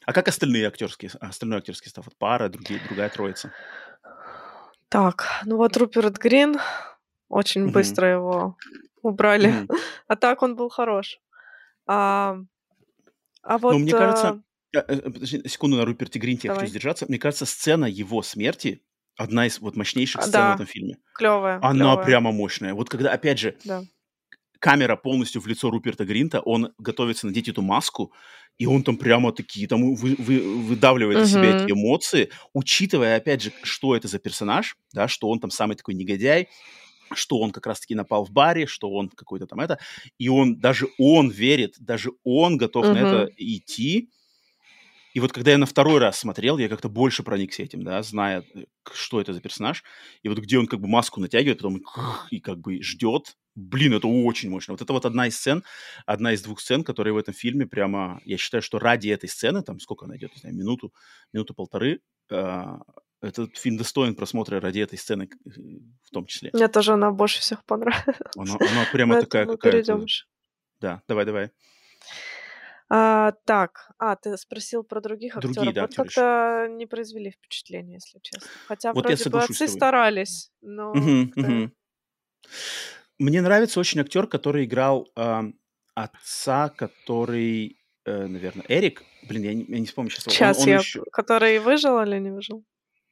А 0.05 0.13
как 0.13 0.27
остальные 0.27 0.67
актерские, 0.67 1.11
остальной 1.19 1.59
актерский 1.59 1.89
состав? 1.89 2.05
Пара, 2.17 2.49
другие, 2.49 2.81
другая 2.87 3.09
троица? 3.09 3.51
Так, 4.89 5.27
ну 5.45 5.57
вот 5.57 5.77
Руперт 5.77 6.17
Грин, 6.17 6.57
очень 7.27 7.67
uh-huh. 7.67 7.71
быстро 7.71 8.07
его 8.07 8.57
убрали. 9.01 9.49
Uh-huh. 9.49 9.77
А 10.07 10.15
так 10.15 10.41
он 10.41 10.55
был 10.55 10.69
хорош. 10.69 11.19
А, 11.85 12.37
а 13.43 13.57
вот... 13.59 13.73
Ну, 13.73 13.79
мне 13.79 13.91
кажется, 13.91 14.27
э, 14.27 14.48
подожди, 14.71 15.47
секунду 15.47 15.77
на 15.77 15.85
Руперте 15.85 16.19
Гринте 16.19 16.47
я 16.47 16.53
хочу 16.55 16.67
сдержаться. 16.67 17.05
Мне 17.07 17.19
кажется, 17.19 17.45
сцена 17.45 17.85
его 17.85 18.21
смерти 18.21 18.81
одна 19.19 19.47
из 19.47 19.59
вот 19.59 19.75
мощнейших 19.75 20.21
сцен 20.21 20.31
да. 20.31 20.51
в 20.51 20.55
этом 20.55 20.65
фильме. 20.65 20.97
Клевая. 21.13 21.59
Она 21.61 21.91
клевая. 21.91 22.05
прямо 22.05 22.31
мощная. 22.31 22.73
Вот 22.73 22.89
когда, 22.89 23.11
опять 23.11 23.37
же, 23.37 23.57
да. 23.65 23.83
камера 24.59 24.95
полностью 24.95 25.41
в 25.41 25.47
лицо 25.47 25.69
Руперта 25.69 26.05
Гринта, 26.05 26.39
он 26.39 26.73
готовится 26.77 27.27
надеть 27.27 27.49
эту 27.49 27.61
маску, 27.61 28.13
и 28.57 28.65
он 28.65 28.83
там 28.83 28.97
прямо 28.97 29.33
такие, 29.33 29.67
там 29.67 29.93
вы, 29.93 30.15
вы, 30.17 30.39
выдавливает 30.39 31.17
угу. 31.17 31.25
из 31.25 31.31
себя 31.31 31.57
эти 31.57 31.71
эмоции, 31.71 32.29
учитывая, 32.53 33.17
опять 33.17 33.41
же, 33.41 33.51
что 33.63 33.95
это 33.95 34.07
за 34.07 34.19
персонаж, 34.19 34.77
да, 34.93 35.07
что 35.07 35.29
он 35.29 35.39
там 35.39 35.51
самый 35.51 35.75
такой 35.75 35.95
негодяй, 35.95 36.47
что 37.13 37.39
он 37.39 37.51
как 37.51 37.67
раз-таки 37.67 37.95
напал 37.95 38.23
в 38.25 38.31
баре, 38.31 38.67
что 38.67 38.89
он 38.89 39.09
какой-то 39.09 39.47
там 39.47 39.59
это, 39.59 39.79
и 40.17 40.29
он, 40.29 40.59
даже 40.59 40.87
он 40.97 41.29
верит, 41.29 41.75
даже 41.79 42.11
он 42.23 42.57
готов 42.57 42.85
угу. 42.85 42.93
на 42.93 42.97
это 42.99 43.31
идти, 43.37 44.09
и 45.13 45.19
вот 45.19 45.31
когда 45.31 45.51
я 45.51 45.57
на 45.57 45.65
второй 45.65 45.99
раз 45.99 46.19
смотрел, 46.19 46.57
я 46.57 46.69
как-то 46.69 46.89
больше 46.89 47.23
проникся 47.23 47.63
этим, 47.63 47.83
да, 47.83 48.01
зная, 48.03 48.43
э, 48.53 48.65
что 48.91 49.19
это 49.19 49.33
за 49.33 49.41
персонаж. 49.41 49.83
И 50.21 50.29
вот 50.29 50.37
где 50.39 50.59
он 50.59 50.67
как 50.67 50.79
бы 50.79 50.87
маску 50.87 51.19
натягивает, 51.19 51.59
потом 51.59 51.81
и 52.31 52.39
как 52.39 52.59
бы 52.59 52.81
ждет. 52.81 53.35
Блин, 53.55 53.93
это 53.93 54.07
очень 54.07 54.49
мощно. 54.49 54.73
Вот 54.73 54.81
это 54.81 54.93
вот 54.93 55.05
одна 55.05 55.27
из 55.27 55.37
сцен, 55.37 55.63
одна 56.05 56.33
из 56.33 56.41
двух 56.41 56.61
сцен, 56.61 56.83
которые 56.83 57.13
в 57.13 57.17
этом 57.17 57.33
фильме 57.33 57.65
прямо... 57.65 58.21
Я 58.23 58.37
считаю, 58.37 58.61
что 58.61 58.79
ради 58.79 59.09
этой 59.09 59.27
сцены, 59.27 59.63
там 59.63 59.79
сколько 59.79 60.05
она 60.05 60.15
идет, 60.15 60.33
не 60.35 60.39
знаю, 60.39 60.55
минуту, 60.55 60.93
минуту-полторы, 61.33 62.01
э, 62.31 62.63
этот 63.21 63.57
фильм 63.57 63.77
достоин 63.77 64.15
просмотра 64.15 64.61
ради 64.61 64.79
этой 64.79 64.97
сцены 64.97 65.23
э, 65.23 65.49
в 66.03 66.11
том 66.11 66.25
числе. 66.25 66.51
Мне 66.53 66.67
тоже 66.67 66.93
она 66.93 67.11
больше 67.11 67.41
всех 67.41 67.65
понравилась. 67.65 68.17
Она, 68.37 68.55
она 68.59 68.85
прямо 68.91 69.19
такая 69.19 69.45
какая-то... 69.45 70.05
Да, 70.79 71.01
давай, 71.07 71.25
давай. 71.25 71.51
А, 72.91 73.33
так, 73.45 73.91
а, 73.99 74.15
ты 74.15 74.35
спросил 74.37 74.83
про 74.83 74.99
других 74.99 75.37
актеров. 75.37 75.55
Другие, 75.55 75.73
да, 75.73 75.81
вот 75.83 75.95
как-то 75.95 76.67
не 76.71 76.87
произвели 76.87 77.31
впечатление, 77.31 77.95
если 77.95 78.19
честно. 78.19 78.49
Хотя 78.67 78.93
вот 78.93 79.05
вроде 79.05 79.29
бы 79.29 79.41
отцы 79.41 79.67
старались, 79.67 80.51
но... 80.61 80.91
Угу, 80.91 81.31
угу. 81.35 81.71
Мне 83.19 83.41
нравится 83.41 83.79
очень 83.79 84.01
актер, 84.01 84.25
который 84.27 84.65
играл 84.65 85.07
э, 85.15 85.41
отца, 85.93 86.69
который, 86.69 87.77
э, 88.05 88.25
наверное, 88.25 88.65
Эрик. 88.67 89.03
Блин, 89.27 89.43
я 89.43 89.53
не, 89.53 89.65
я 89.67 89.79
не 89.79 89.85
вспомню 89.85 90.09
сейчас. 90.09 90.23
Сейчас 90.23 90.57
он, 90.57 90.63
он 90.63 90.69
я... 90.69 90.77
Еще... 90.77 91.03
Который 91.11 91.59
выжил 91.59 92.01
или 92.01 92.17
не 92.17 92.31
выжил? 92.31 92.63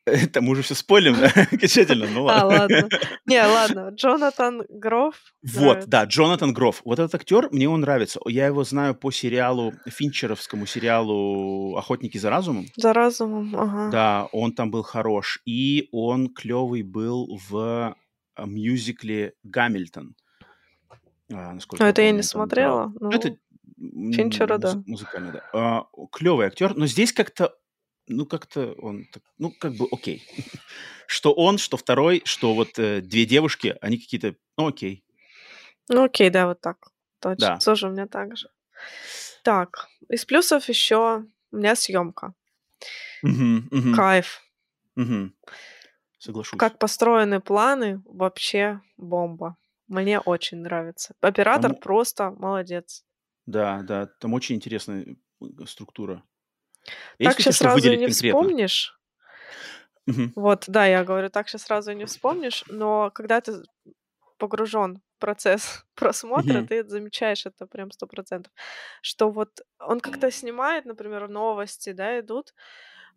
Это 0.07 0.41
мы 0.41 0.51
уже 0.51 0.61
все 0.61 0.73
спойлим, 0.73 1.15
да? 1.19 1.27
Окончательно, 1.51 2.07
ну 2.07 2.23
ладно. 2.23 2.41
А, 2.41 2.59
ладно. 2.59 2.89
Не, 3.25 3.45
ладно. 3.45 3.89
Джонатан 3.93 4.63
Гроф. 4.69 5.15
Вот, 5.43 5.85
да, 5.87 6.05
Джонатан 6.05 6.53
Гроф. 6.53 6.81
Вот 6.85 6.99
этот 6.99 7.15
актер, 7.15 7.49
мне 7.51 7.67
он 7.67 7.81
нравится. 7.81 8.19
Я 8.25 8.47
его 8.47 8.63
знаю 8.63 8.95
по 8.95 9.11
сериалу, 9.11 9.73
финчеровскому 9.85 10.65
сериалу 10.65 11.75
«Охотники 11.75 12.17
за 12.17 12.29
разумом». 12.29 12.67
За 12.77 12.93
разумом, 12.93 13.53
ага. 13.55 13.89
Да, 13.91 14.29
он 14.31 14.53
там 14.53 14.71
был 14.71 14.83
хорош. 14.83 15.41
И 15.45 15.89
он 15.91 16.33
клевый 16.33 16.83
был 16.83 17.39
в 17.49 17.95
э, 18.37 18.45
мюзикле 18.45 19.33
«Гамильтон». 19.43 20.15
А, 21.29 21.53
насколько 21.53 21.85
а 21.85 21.89
это 21.89 22.01
я 22.01 22.11
не 22.11 22.23
смотрела. 22.23 22.93
Ну, 23.01 23.11
это 23.11 23.35
Финчера, 23.77 24.57
да. 24.57 24.81
Музыкальный, 24.85 25.33
да. 25.33 25.43
А, 25.53 25.85
клевый 26.11 26.47
актер, 26.47 26.75
но 26.75 26.87
здесь 26.87 27.13
как-то 27.13 27.53
ну, 28.07 28.25
как-то 28.25 28.73
он, 28.73 29.07
ну, 29.37 29.51
как 29.51 29.73
бы 29.73 29.87
окей. 29.91 30.23
что 31.07 31.33
он, 31.33 31.57
что 31.57 31.77
второй, 31.77 32.21
что 32.25 32.53
вот 32.53 32.79
э, 32.79 33.01
две 33.01 33.25
девушки, 33.25 33.75
они 33.81 33.97
какие-то, 33.97 34.35
ну, 34.57 34.67
окей. 34.67 35.03
Ну, 35.89 36.03
окей, 36.03 36.29
да, 36.29 36.47
вот 36.47 36.61
так. 36.61 36.89
Точно. 37.19 37.47
Да. 37.47 37.57
Тоже 37.57 37.87
у 37.87 37.91
меня 37.91 38.07
так 38.07 38.37
же. 38.37 38.49
Так, 39.43 39.87
из 40.09 40.25
плюсов 40.25 40.67
еще 40.69 41.25
у 41.51 41.57
меня 41.57 41.75
съемка. 41.75 42.33
Угу, 43.23 43.67
угу. 43.71 43.95
Кайф. 43.95 44.41
Угу. 44.95 45.31
Соглашусь. 46.19 46.59
Как 46.59 46.79
построены 46.79 47.39
планы, 47.39 48.01
вообще 48.05 48.81
бомба. 48.97 49.57
Мне 49.87 50.19
очень 50.19 50.59
нравится. 50.59 51.15
Оператор 51.21 51.71
там... 51.71 51.79
просто 51.79 52.31
молодец. 52.31 53.05
Да, 53.45 53.81
да, 53.83 54.07
там 54.19 54.33
очень 54.33 54.55
интересная 54.55 55.15
э, 55.41 55.45
структура. 55.65 56.23
Есть 57.19 57.37
так 57.37 57.41
сейчас 57.41 57.57
сразу 57.57 57.89
не 57.89 58.05
конкретно? 58.05 58.13
вспомнишь. 58.13 58.99
Угу. 60.07 60.31
Вот, 60.35 60.63
да, 60.67 60.85
я 60.85 61.03
говорю, 61.03 61.29
так 61.29 61.49
сейчас 61.49 61.63
сразу 61.63 61.91
не 61.91 62.05
вспомнишь, 62.05 62.63
но 62.67 63.11
когда 63.13 63.41
ты 63.41 63.63
погружен 64.37 65.01
в 65.17 65.19
процесс 65.19 65.85
просмотра, 65.95 66.59
угу. 66.59 66.67
ты 66.67 66.87
замечаешь 66.87 67.45
это 67.45 67.65
прям 67.65 67.91
сто 67.91 68.07
процентов, 68.07 68.53
что 69.01 69.29
вот 69.29 69.61
он 69.79 69.99
как-то 69.99 70.31
снимает, 70.31 70.85
например, 70.85 71.27
новости, 71.27 71.91
да, 71.91 72.19
идут 72.19 72.53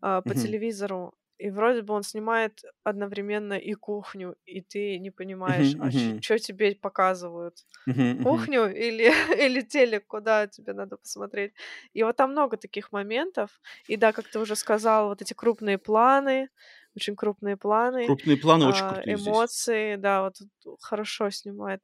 э, 0.02 0.22
по 0.24 0.30
угу. 0.30 0.34
телевизору, 0.34 1.14
и 1.40 1.50
вроде 1.50 1.80
бы 1.82 1.94
он 1.94 2.02
снимает 2.02 2.62
одновременно 2.84 3.54
и 3.54 3.72
кухню, 3.72 4.36
и 4.44 4.60
ты 4.60 4.98
не 4.98 5.10
понимаешь, 5.10 5.74
uh-huh, 5.74 5.82
а 5.82 5.88
uh-huh. 5.88 6.22
что 6.22 6.38
тебе 6.38 6.74
показывают? 6.74 7.66
Uh-huh, 7.88 8.22
кухню 8.22 8.66
или, 8.70 9.04
или 9.48 9.62
телек, 9.62 10.06
куда 10.06 10.46
тебе 10.46 10.74
надо 10.74 10.98
посмотреть? 10.98 11.52
И 11.94 12.02
вот 12.02 12.16
там 12.16 12.32
много 12.32 12.56
таких 12.56 12.92
моментов. 12.92 13.60
И 13.88 13.96
да, 13.96 14.12
как 14.12 14.28
ты 14.28 14.38
уже 14.38 14.54
сказал, 14.54 15.08
вот 15.08 15.22
эти 15.22 15.32
крупные 15.32 15.78
планы, 15.78 16.50
очень 16.94 17.16
крупные 17.16 17.56
планы. 17.56 18.06
Крупные 18.06 18.36
планы 18.36 18.64
а, 18.64 18.68
очень 18.68 18.88
крутые 18.88 19.14
Эмоции, 19.14 19.92
здесь. 19.92 20.02
да, 20.02 20.22
вот 20.22 20.36
хорошо 20.80 21.30
снимает. 21.30 21.80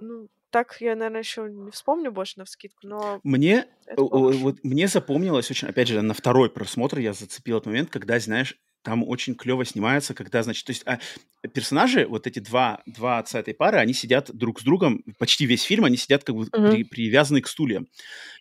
Ну, 0.00 0.28
так 0.54 0.76
я, 0.78 0.94
наверное, 0.94 1.22
еще 1.22 1.48
не 1.50 1.72
вспомню 1.72 2.12
больше 2.12 2.34
на 2.36 2.44
вскидку, 2.44 2.86
но... 2.86 3.18
Мне, 3.24 3.66
вот, 3.96 4.62
мне 4.62 4.86
запомнилось 4.86 5.50
очень, 5.50 5.66
опять 5.66 5.88
же, 5.88 6.00
на 6.00 6.14
второй 6.14 6.48
просмотр 6.48 7.00
я 7.00 7.12
зацепил 7.12 7.56
этот 7.56 7.66
момент, 7.66 7.90
когда, 7.90 8.20
знаешь, 8.20 8.54
там 8.82 9.02
очень 9.02 9.34
клево 9.34 9.64
снимается, 9.64 10.14
когда, 10.14 10.44
значит, 10.44 10.64
то 10.64 10.70
есть 10.70 10.84
а, 10.86 11.00
персонажи, 11.48 12.06
вот 12.06 12.28
эти 12.28 12.38
два, 12.38 12.84
два 12.86 13.18
отца 13.18 13.40
этой 13.40 13.52
пары, 13.52 13.78
они 13.78 13.94
сидят 13.94 14.30
друг 14.32 14.60
с 14.60 14.62
другом, 14.62 15.02
почти 15.18 15.44
весь 15.44 15.64
фильм 15.64 15.86
они 15.86 15.96
сидят 15.96 16.22
как 16.22 16.36
бы 16.36 16.42
угу. 16.42 16.70
при, 16.70 16.84
привязаны 16.84 17.40
к 17.40 17.48
стульям. 17.48 17.88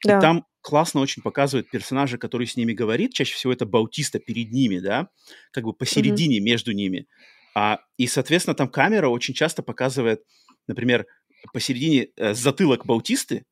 Да. 0.06 0.20
И 0.20 0.22
там 0.22 0.46
классно 0.62 1.02
очень 1.02 1.24
показывают 1.24 1.72
персонажа, 1.72 2.20
который 2.20 2.46
с 2.46 2.56
ними 2.56 2.74
говорит, 2.74 3.14
чаще 3.14 3.34
всего 3.34 3.54
это 3.54 3.66
Баутиста 3.66 4.20
перед 4.20 4.52
ними, 4.52 4.78
да, 4.78 5.08
как 5.50 5.64
бы 5.64 5.74
посередине 5.74 6.38
угу. 6.38 6.46
между 6.46 6.74
ними. 6.74 7.08
А, 7.56 7.80
и, 7.98 8.06
соответственно, 8.06 8.54
там 8.54 8.68
камера 8.68 9.08
очень 9.08 9.34
часто 9.34 9.64
показывает, 9.64 10.22
например, 10.68 11.08
посередине 11.52 12.08
э, 12.16 12.34
затылок 12.34 12.86
Баутисты, 12.86 13.46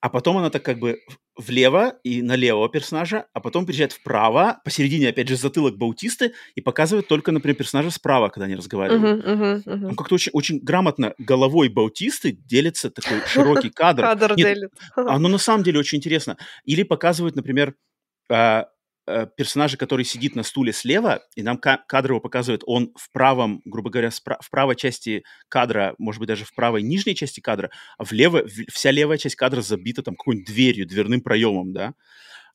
а 0.00 0.10
потом 0.10 0.36
она 0.36 0.50
так 0.50 0.62
как 0.62 0.78
бы 0.78 1.00
влево 1.36 1.98
и 2.04 2.22
налево 2.22 2.68
персонажа, 2.68 3.26
а 3.32 3.40
потом 3.40 3.64
приезжает 3.64 3.92
вправо, 3.92 4.60
посередине, 4.64 5.08
опять 5.08 5.28
же, 5.28 5.36
затылок 5.36 5.76
Баутисты, 5.76 6.34
и 6.54 6.60
показывает 6.60 7.08
только, 7.08 7.32
например, 7.32 7.56
персонажа 7.56 7.90
справа, 7.90 8.28
когда 8.28 8.44
они 8.44 8.54
разговаривают. 8.54 9.24
Uh-huh, 9.24 9.38
uh-huh, 9.38 9.64
uh-huh. 9.64 9.88
Он 9.88 9.96
как-то 9.96 10.14
очень, 10.14 10.30
очень 10.32 10.60
грамотно 10.60 11.14
головой 11.18 11.68
Баутисты 11.68 12.32
делится 12.32 12.90
такой 12.90 13.20
широкий 13.26 13.70
кадр. 13.70 14.02
Кадр 14.02 14.34
делит. 14.34 14.70
Оно 14.94 15.28
на 15.28 15.38
самом 15.38 15.64
деле 15.64 15.78
очень 15.80 15.98
интересно. 15.98 16.36
Или 16.64 16.82
показывают, 16.82 17.34
например, 17.34 17.74
а, 18.30 18.66
персонажа, 19.36 19.76
который 19.76 20.04
сидит 20.04 20.34
на 20.34 20.42
стуле 20.42 20.72
слева, 20.72 21.22
и 21.34 21.42
нам 21.42 21.58
кадр 21.58 22.10
его 22.10 22.20
показывает, 22.20 22.62
он 22.66 22.92
в 22.96 23.10
правом, 23.12 23.60
грубо 23.64 23.90
говоря, 23.90 24.10
в 24.10 24.50
правой 24.50 24.76
части 24.76 25.24
кадра, 25.48 25.94
может 25.98 26.20
быть, 26.20 26.28
даже 26.28 26.44
в 26.44 26.54
правой 26.54 26.82
нижней 26.82 27.14
части 27.14 27.40
кадра, 27.40 27.70
а 27.98 28.04
в 28.04 28.12
левой, 28.12 28.46
вся 28.70 28.90
левая 28.90 29.18
часть 29.18 29.36
кадра 29.36 29.60
забита 29.60 30.02
там 30.02 30.16
какой-нибудь 30.16 30.46
дверью, 30.46 30.86
дверным 30.86 31.20
проемом, 31.20 31.72
да. 31.72 31.94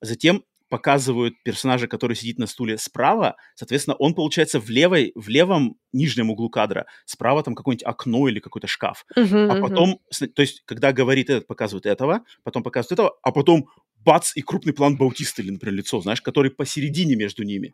Затем 0.01 0.43
показывают 0.69 1.33
персонажа, 1.43 1.87
который 1.87 2.15
сидит 2.15 2.37
на 2.37 2.47
стуле 2.47 2.77
справа, 2.77 3.35
соответственно, 3.55 3.95
он 3.95 4.13
получается 4.13 4.59
в 4.59 4.69
левой, 4.69 5.11
в 5.15 5.27
левом 5.27 5.77
нижнем 5.91 6.29
углу 6.29 6.49
кадра, 6.49 6.85
справа 7.05 7.43
там 7.43 7.55
какое-нибудь 7.55 7.85
окно 7.85 8.27
или 8.27 8.39
какой-то 8.39 8.67
шкаф. 8.67 9.05
Uh-huh, 9.17 9.49
а 9.49 9.61
потом, 9.61 9.99
uh-huh. 10.13 10.27
то 10.27 10.41
есть, 10.41 10.61
когда 10.65 10.93
говорит 10.93 11.29
этот, 11.29 11.47
показывают 11.47 11.85
этого, 11.85 12.23
потом 12.43 12.63
показывают 12.63 12.91
этого, 12.91 13.17
а 13.23 13.31
потом 13.31 13.67
бац, 14.05 14.31
и 14.35 14.41
крупный 14.41 14.73
план 14.73 14.97
Баутиста 14.97 15.41
или, 15.41 15.51
например, 15.51 15.75
лицо, 15.75 16.01
знаешь, 16.01 16.21
который 16.21 16.51
посередине 16.51 17.15
между 17.15 17.43
ними. 17.43 17.73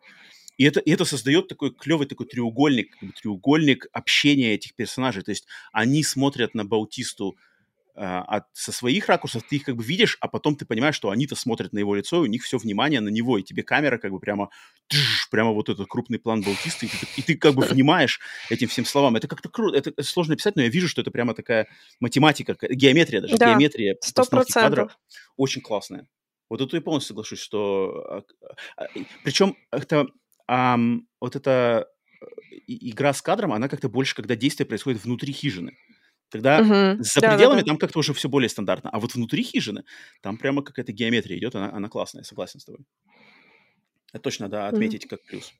И 0.56 0.64
это, 0.64 0.80
и 0.80 0.90
это 0.90 1.04
создает 1.04 1.48
такой 1.48 1.72
клевый 1.74 2.06
такой 2.06 2.26
треугольник, 2.26 2.92
как 2.92 3.08
бы 3.08 3.14
треугольник 3.14 3.86
общения 3.92 4.54
этих 4.54 4.74
персонажей. 4.74 5.22
То 5.22 5.30
есть 5.30 5.46
они 5.72 6.02
смотрят 6.02 6.54
на 6.54 6.64
Баутисту 6.64 7.36
э, 7.94 8.00
от, 8.00 8.44
со 8.54 8.72
своих 8.72 9.06
ракурсов, 9.08 9.42
ты 9.42 9.56
их 9.56 9.64
как 9.64 9.76
бы 9.76 9.84
видишь, 9.84 10.16
а 10.20 10.28
потом 10.28 10.56
ты 10.56 10.64
понимаешь, 10.64 10.94
что 10.94 11.10
они-то 11.10 11.34
смотрят 11.34 11.74
на 11.74 11.78
его 11.78 11.94
лицо, 11.94 12.24
и 12.24 12.28
у 12.28 12.30
них 12.30 12.42
все 12.42 12.56
внимание 12.56 13.00
на 13.00 13.10
него, 13.10 13.36
и 13.36 13.42
тебе 13.42 13.62
камера 13.62 13.98
как 13.98 14.12
бы 14.12 14.18
прямо, 14.18 14.48
тш, 14.88 15.28
прямо 15.30 15.50
вот 15.52 15.68
этот 15.68 15.88
крупный 15.88 16.18
план 16.18 16.40
Баутиста, 16.40 16.86
и 16.86 16.88
ты, 16.88 17.06
и 17.18 17.22
ты 17.22 17.34
как 17.34 17.54
бы 17.54 17.62
внимаешь 17.62 18.18
этим 18.48 18.68
всем 18.68 18.86
словам. 18.86 19.16
Это 19.16 19.28
как-то 19.28 19.50
круто, 19.50 19.76
это, 19.76 20.02
сложно 20.02 20.36
писать, 20.36 20.56
но 20.56 20.62
я 20.62 20.68
вижу, 20.68 20.88
что 20.88 21.02
это 21.02 21.10
прямо 21.10 21.34
такая 21.34 21.68
математика, 22.00 22.56
геометрия 22.62 23.20
даже, 23.20 23.36
да, 23.36 23.50
геометрия 23.50 23.94
постановки 24.14 24.52
кадров 24.52 24.98
очень 25.36 25.60
классная. 25.60 26.06
Вот 26.48 26.58
тут 26.58 26.74
я 26.74 26.80
полностью 26.80 27.08
соглашусь, 27.08 27.40
что... 27.40 27.90
А, 28.08 28.22
а, 28.76 28.86
Причем 29.24 29.56
это, 29.70 30.06
ам, 30.46 31.06
вот 31.20 31.36
эта 31.36 31.88
игра 32.66 33.12
с 33.12 33.22
кадром, 33.22 33.52
она 33.52 33.68
как-то 33.68 33.88
больше, 33.88 34.14
когда 34.14 34.36
действие 34.36 34.66
происходит 34.66 35.04
внутри 35.04 35.32
хижины. 35.32 35.76
Когда 36.30 36.60
угу. 36.60 37.02
за 37.02 37.20
да, 37.20 37.32
пределами 37.32 37.58
да, 37.58 37.64
да. 37.64 37.68
там 37.68 37.78
как-то 37.78 38.00
уже 38.00 38.12
все 38.12 38.28
более 38.28 38.48
стандартно. 38.48 38.90
А 38.90 38.98
вот 38.98 39.14
внутри 39.14 39.42
хижины 39.42 39.84
там 40.22 40.38
прямо 40.38 40.62
какая-то 40.62 40.92
геометрия 40.92 41.38
идет, 41.38 41.54
она, 41.54 41.72
она 41.72 41.88
классная, 41.88 42.24
согласен 42.24 42.58
с 42.58 42.64
тобой. 42.64 42.84
Это 44.12 44.22
точно 44.22 44.46
надо 44.46 44.66
отметить 44.68 45.04
угу. 45.04 45.10
как 45.10 45.22
плюс. 45.24 45.52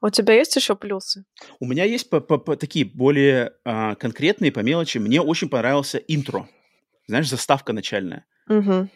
У 0.00 0.10
тебя 0.10 0.34
есть 0.34 0.54
еще 0.56 0.76
плюсы? 0.76 1.24
У 1.58 1.66
меня 1.66 1.84
есть 1.84 2.10
по 2.10 2.16
-по 2.16 2.36
-по 2.36 2.56
такие 2.56 2.84
более 2.84 3.52
а, 3.64 3.94
конкретные 3.94 4.52
по 4.52 4.60
мелочи. 4.60 4.98
Мне 4.98 5.20
очень 5.20 5.48
понравился 5.48 5.98
интро. 5.98 6.48
Знаешь, 7.06 7.28
заставка 7.28 7.72
начальная. 7.72 8.24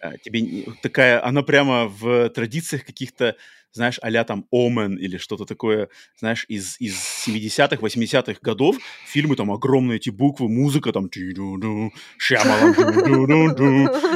А, 0.00 0.18
тебе 0.18 0.66
такая, 0.82 1.24
она 1.24 1.42
прямо 1.42 1.86
в 1.86 2.28
традициях 2.30 2.84
каких-то, 2.84 3.36
знаешь, 3.72 3.98
а 4.02 4.10
там 4.24 4.46
Омен 4.50 4.96
или 4.96 5.18
что-то 5.18 5.44
такое, 5.44 5.88
знаешь, 6.18 6.44
из, 6.48 6.80
из 6.80 6.96
70-х, 7.26 7.76
80-х 7.76 8.40
годов. 8.42 8.76
Фильмы 9.06 9.36
там 9.36 9.52
огромные 9.52 9.96
эти 9.96 10.10
буквы, 10.10 10.48
музыка 10.48 10.92
там 10.92 11.08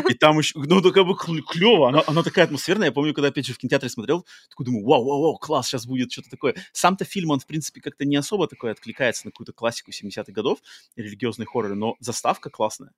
и 0.08 0.14
там 0.14 0.38
еще, 0.38 0.58
ну, 0.58 0.80
такая 0.82 1.04
бы 1.04 1.16
клево, 1.16 1.88
она, 1.88 2.02
она 2.06 2.22
такая 2.22 2.46
атмосферная. 2.46 2.88
Я 2.88 2.92
помню, 2.92 3.14
когда 3.14 3.28
опять 3.28 3.46
же 3.46 3.54
в 3.54 3.58
кинотеатре 3.58 3.88
смотрел, 3.88 4.26
такой 4.48 4.66
думаю, 4.66 4.84
вау, 4.84 5.04
вау, 5.04 5.22
вау, 5.22 5.38
класс, 5.38 5.68
сейчас 5.68 5.86
будет 5.86 6.10
что-то 6.10 6.30
такое. 6.30 6.54
Сам-то 6.72 7.04
фильм, 7.04 7.30
он, 7.30 7.40
в 7.40 7.46
принципе, 7.46 7.80
как-то 7.80 8.04
не 8.04 8.16
особо 8.16 8.48
такой 8.48 8.72
откликается 8.72 9.26
на 9.26 9.30
какую-то 9.30 9.52
классику 9.52 9.90
70-х 9.90 10.32
годов, 10.32 10.58
религиозный 10.96 11.46
хоррор, 11.46 11.74
но 11.74 11.96
заставка 12.00 12.50
классная. 12.50 12.92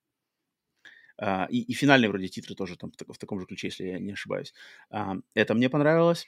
Uh, 1.23 1.47
и, 1.51 1.61
и 1.61 1.73
финальные 1.73 2.09
вроде 2.09 2.27
титры 2.27 2.57
тоже 2.57 2.77
там 2.77 2.91
в, 2.91 3.13
в 3.13 3.19
таком 3.19 3.39
же 3.39 3.47
ключе, 3.47 3.69
если 3.69 3.85
я 3.85 3.99
не 4.01 4.13
ошибаюсь. 4.13 4.53
Uh, 4.93 5.23
это 5.35 5.55
мне 5.55 5.69
понравилось. 5.69 6.27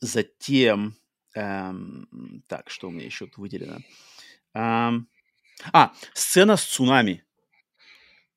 Затем, 0.00 0.96
um, 1.36 2.06
так, 2.48 2.70
что 2.70 2.88
у 2.88 2.90
меня 2.90 3.04
еще 3.04 3.26
тут 3.26 3.38
выделено? 3.38 3.78
Um, 4.56 5.02
а, 5.72 5.92
сцена 6.12 6.56
с 6.56 6.64
цунами. 6.64 7.24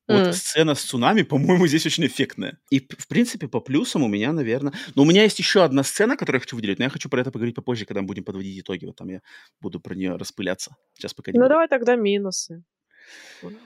Вот 0.07 0.27
mm. 0.27 0.33
сцена 0.33 0.75
с 0.75 0.83
цунами, 0.83 1.21
по-моему, 1.21 1.65
здесь 1.65 1.85
очень 1.85 2.05
эффектная. 2.05 2.59
И, 2.69 2.79
в 2.79 3.07
принципе, 3.07 3.47
по 3.47 3.61
плюсам 3.61 4.03
у 4.03 4.07
меня, 4.07 4.33
наверное... 4.33 4.73
Но 4.95 5.03
у 5.03 5.05
меня 5.05 5.23
есть 5.23 5.39
еще 5.39 5.63
одна 5.63 5.83
сцена, 5.83 6.17
которую 6.17 6.37
я 6.37 6.41
хочу 6.41 6.57
выделить, 6.57 6.77
но 6.77 6.83
я 6.83 6.89
хочу 6.89 7.09
про 7.09 7.21
это 7.21 7.31
поговорить 7.31 7.55
попозже, 7.55 7.85
когда 7.85 8.01
мы 8.01 8.07
будем 8.07 8.25
подводить 8.25 8.59
итоги. 8.59 8.85
Вот 8.85 8.97
там 8.97 9.07
я 9.07 9.21
буду 9.61 9.79
про 9.79 9.95
нее 9.95 10.17
распыляться. 10.17 10.75
Сейчас 10.93 11.13
пока 11.13 11.31
не 11.31 11.37
Ну, 11.37 11.45
буду. 11.45 11.49
давай 11.53 11.67
тогда 11.69 11.95
минусы. 11.95 12.63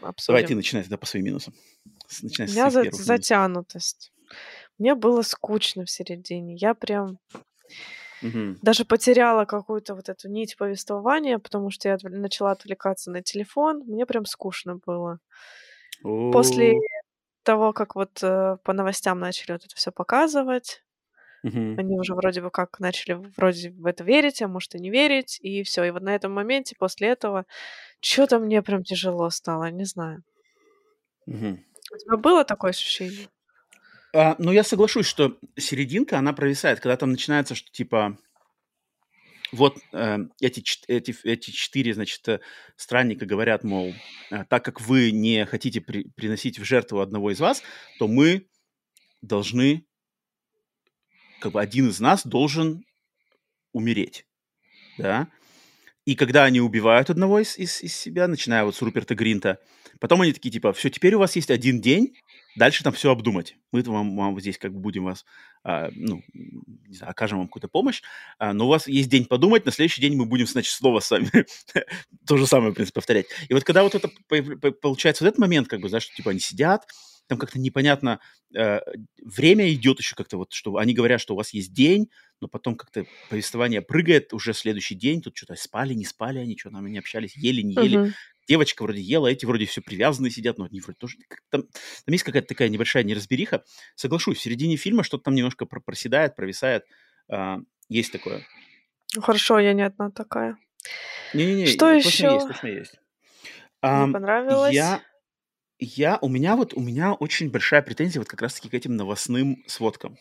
Обсудим. 0.02 0.36
Давай 0.36 0.44
ты 0.48 0.56
начинай 0.56 0.84
тогда 0.84 0.98
по 0.98 1.06
своим 1.06 1.26
минусам. 1.26 1.54
Начинай 2.22 2.48
У 2.50 2.52
меня 2.52 2.70
за- 2.70 2.92
затянутость. 2.92 4.12
Мне 4.78 4.96
было 4.96 5.22
скучно 5.22 5.86
в 5.86 5.90
середине. 5.90 6.56
Я 6.56 6.74
прям 6.74 7.20
Угу. 8.24 8.58
даже 8.62 8.84
потеряла 8.86 9.46
какую-то 9.46 9.94
вот 9.94 10.10
эту 10.10 10.28
нить 10.30 10.58
повествования, 10.58 11.38
потому 11.40 11.70
что 11.70 11.88
я 11.90 11.98
начала 12.02 12.52
отвлекаться 12.52 13.12
на 13.12 13.22
телефон. 13.22 13.84
Мне 13.86 14.06
прям 14.06 14.26
скучно 14.26 14.80
было. 14.86 15.20
После 16.02 16.76
того, 17.44 17.74
как 17.74 17.96
вот 17.96 18.22
э, 18.24 18.58
по 18.64 18.74
новостям 18.74 19.20
начали 19.20 19.54
вот 19.54 19.66
это 19.66 19.76
все 19.76 19.92
показывать, 19.92 20.84
Угу. 21.44 21.76
они 21.78 22.00
уже 22.00 22.16
вроде 22.16 22.42
бы 22.42 22.50
как 22.50 22.80
начали 22.80 23.14
вроде 23.38 23.70
в 23.72 23.86
это 23.86 24.04
верить, 24.04 24.42
а 24.42 24.48
может 24.48 24.74
и 24.76 24.80
не 24.80 24.90
верить, 24.90 25.40
и 25.42 25.64
все. 25.64 25.84
И 25.84 25.92
вот 25.92 26.02
на 26.02 26.16
этом 26.16 26.32
моменте 26.32 26.76
после 26.78 27.10
этого 27.10 27.46
что-то 28.02 28.40
мне 28.40 28.62
прям 28.62 28.84
тяжело 28.84 29.30
стало, 29.30 29.70
не 29.70 29.86
знаю. 29.86 30.24
Угу. 31.28 31.60
У 31.94 31.98
тебя 31.98 32.18
было 32.18 32.44
такое 32.44 32.72
ощущение? 32.72 33.28
А, 34.16 34.36
ну, 34.40 34.52
я 34.52 34.64
соглашусь, 34.64 35.06
что 35.06 35.38
серединка, 35.58 36.18
она 36.18 36.34
провисает, 36.34 36.80
когда 36.80 36.98
там 36.98 37.12
начинается, 37.12 37.56
что 37.56 37.72
типа 37.72 38.18
вот 39.52 39.78
э, 39.94 40.18
эти, 40.42 40.64
эти, 40.88 41.16
эти 41.24 41.52
четыре, 41.52 41.94
значит, 41.94 42.28
э, 42.28 42.40
странника 42.76 43.26
говорят, 43.26 43.64
мол, 43.64 43.94
э, 44.32 44.44
так 44.50 44.66
как 44.66 44.82
вы 44.82 45.12
не 45.12 45.46
хотите 45.46 45.82
при, 45.82 46.10
приносить 46.16 46.60
в 46.60 46.64
жертву 46.64 47.00
одного 47.00 47.32
из 47.32 47.40
вас, 47.40 47.64
то 48.00 48.08
мы 48.08 48.48
должны, 49.22 49.86
как 51.40 51.54
бы 51.54 51.62
один 51.62 51.90
из 51.90 52.00
нас 52.00 52.26
должен 52.26 52.86
умереть, 53.74 54.26
да, 54.98 55.28
и 56.08 56.16
когда 56.16 56.46
они 56.46 56.62
убивают 56.62 57.10
одного 57.10 57.40
из, 57.40 57.58
из, 57.58 57.84
из 57.84 57.94
себя, 57.94 58.30
начиная 58.30 58.64
вот 58.64 58.74
с 58.78 58.82
Руперта 58.82 59.14
Гринта, 59.14 59.60
потом 60.00 60.22
они 60.22 60.32
такие, 60.32 60.52
типа, 60.52 60.72
все, 60.72 60.90
теперь 60.90 61.16
у 61.16 61.20
вас 61.20 61.36
есть 61.36 61.52
один 61.52 61.82
день, 61.82 62.14
дальше 62.56 62.82
там 62.82 62.94
все 62.94 63.12
обдумать. 63.12 63.58
Мы 63.74 63.82
вам, 63.84 64.16
вам 64.16 64.40
здесь 64.40 64.58
как 64.58 64.72
бы 64.72 64.80
будем 64.80 65.04
вас, 65.04 65.26
а, 65.66 65.90
ну, 65.94 66.24
не 66.34 66.96
знаю, 66.96 67.12
окажем 67.12 67.40
вам 67.40 67.48
какую-то 67.48 67.68
помощь, 67.68 68.04
а, 68.40 68.54
но 68.54 68.68
у 68.68 68.70
вас 68.70 68.88
есть 68.88 69.10
день 69.10 69.26
подумать, 69.26 69.66
на 69.66 69.72
следующий 69.74 70.00
день 70.00 70.16
мы 70.16 70.26
будем, 70.26 70.48
значит, 70.48 70.72
снова 70.72 71.02
с 71.02 71.12
вами 71.12 71.30
то 72.26 72.38
же 72.38 72.48
самое, 72.48 72.72
в 72.72 72.76
принципе, 72.76 72.96
повторять. 72.96 73.26
И 73.50 73.54
вот 73.54 73.66
когда 73.66 73.84
вот 73.84 73.94
это 73.94 74.10
получается 74.82 75.26
вот 75.26 75.32
этот 75.32 75.40
момент, 75.40 75.68
как 75.68 75.82
бы, 75.82 75.90
знаешь, 75.90 76.10
типа, 76.10 76.32
они 76.32 76.40
сидят, 76.40 76.88
там 77.28 77.38
как-то 77.38 77.60
непонятно, 77.60 78.20
э, 78.56 78.80
время 79.24 79.72
идет 79.74 80.00
еще 80.00 80.16
как-то 80.16 80.38
вот, 80.38 80.54
что 80.54 80.78
они 80.78 80.94
говорят, 80.94 81.22
что 81.22 81.34
у 81.34 81.38
вас 81.38 81.54
есть 81.54 81.74
день, 81.74 82.10
но 82.42 82.48
потом 82.48 82.76
как-то 82.76 83.06
повествование 83.30 83.82
прыгает 83.82 84.34
уже 84.34 84.54
следующий 84.54 84.96
день, 84.96 85.22
тут 85.22 85.36
что-то 85.38 85.56
спали, 85.56 85.94
не 85.94 86.06
спали 86.06 86.40
они, 86.40 86.58
что 86.58 86.70
там 86.70 86.86
не 86.88 86.98
общались, 86.98 87.36
ели, 87.36 87.62
не 87.62 87.76
ели. 87.76 87.98
Uh-huh. 87.98 88.12
Девочка 88.48 88.84
вроде 88.84 89.02
ела, 89.02 89.28
эти 89.28 89.46
вроде 89.46 89.66
все 89.66 89.82
привязанные 89.82 90.32
сидят, 90.32 90.58
но 90.58 90.66
они 90.66 90.80
вроде 90.80 90.98
тоже... 90.98 91.18
Там, 91.50 91.64
там 91.64 92.14
есть 92.14 92.24
какая-то 92.24 92.48
такая 92.48 92.70
небольшая 92.70 93.04
неразбериха. 93.04 93.64
Соглашусь, 93.96 94.38
в 94.38 94.42
середине 94.42 94.78
фильма 94.78 95.04
что-то 95.04 95.26
там 95.26 95.36
немножко 95.36 95.66
проседает, 95.66 96.36
провисает. 96.36 96.86
А, 97.30 97.60
есть 97.90 98.14
такое. 98.14 98.44
Ну, 99.16 99.22
хорошо, 99.22 99.60
я 99.60 99.74
не 99.74 99.82
одна 99.82 100.12
такая. 100.12 100.58
Не-не-не, 101.34 101.66
что 101.66 101.94
точно 101.94 102.08
еще? 102.08 102.34
есть, 102.34 102.48
точно 102.48 102.68
есть. 102.68 102.96
Мне 103.82 104.14
понравилось. 104.14 104.74
Я, 104.74 105.02
я, 105.80 106.18
у 106.22 106.30
меня 106.30 106.56
вот, 106.56 106.74
у 106.74 106.82
меня 106.82 107.14
очень 107.14 107.50
большая 107.50 107.82
претензия 107.82 108.20
вот 108.20 108.28
как 108.28 108.42
раз-таки 108.42 108.70
к 108.70 108.74
этим 108.74 108.96
новостным 108.96 109.64
сводкам. 109.68 110.18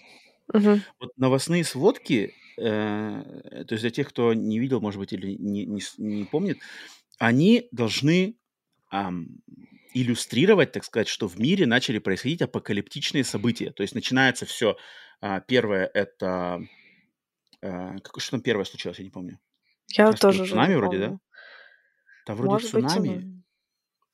Угу. 0.52 0.80
Вот 1.00 1.10
новостные 1.16 1.64
сводки, 1.64 2.34
э, 2.58 3.64
то 3.66 3.72
есть 3.72 3.82
для 3.82 3.90
тех, 3.90 4.08
кто 4.08 4.34
не 4.34 4.58
видел, 4.58 4.80
может 4.80 5.00
быть, 5.00 5.12
или 5.12 5.32
не, 5.32 5.64
не, 5.64 5.80
не 5.98 6.24
помнит, 6.24 6.58
они 7.18 7.68
должны 7.72 8.36
ам, 8.90 9.28
иллюстрировать, 9.94 10.72
так 10.72 10.84
сказать, 10.84 11.08
что 11.08 11.26
в 11.26 11.38
мире 11.38 11.66
начали 11.66 11.98
происходить 11.98 12.42
апокалиптичные 12.42 13.24
события. 13.24 13.70
То 13.70 13.82
есть 13.82 13.94
начинается 13.94 14.44
все. 14.44 14.76
А, 15.20 15.40
первое 15.40 15.90
это... 15.92 16.60
А, 17.62 17.96
как, 17.98 18.20
что 18.20 18.32
там 18.32 18.42
первое 18.42 18.66
случилось, 18.66 18.98
я 18.98 19.04
не 19.04 19.10
помню. 19.10 19.40
Я 19.88 20.12
тоже 20.12 20.42
уже 20.42 20.50
цунами 20.50 20.74
вроде, 20.74 20.98
да? 20.98 21.04
помню. 21.06 21.20
Там 22.26 22.36
вроде 22.36 22.50
Может 22.50 22.74
быть, 22.74 22.90
цунами. 22.90 23.08
цунами. 23.08 23.42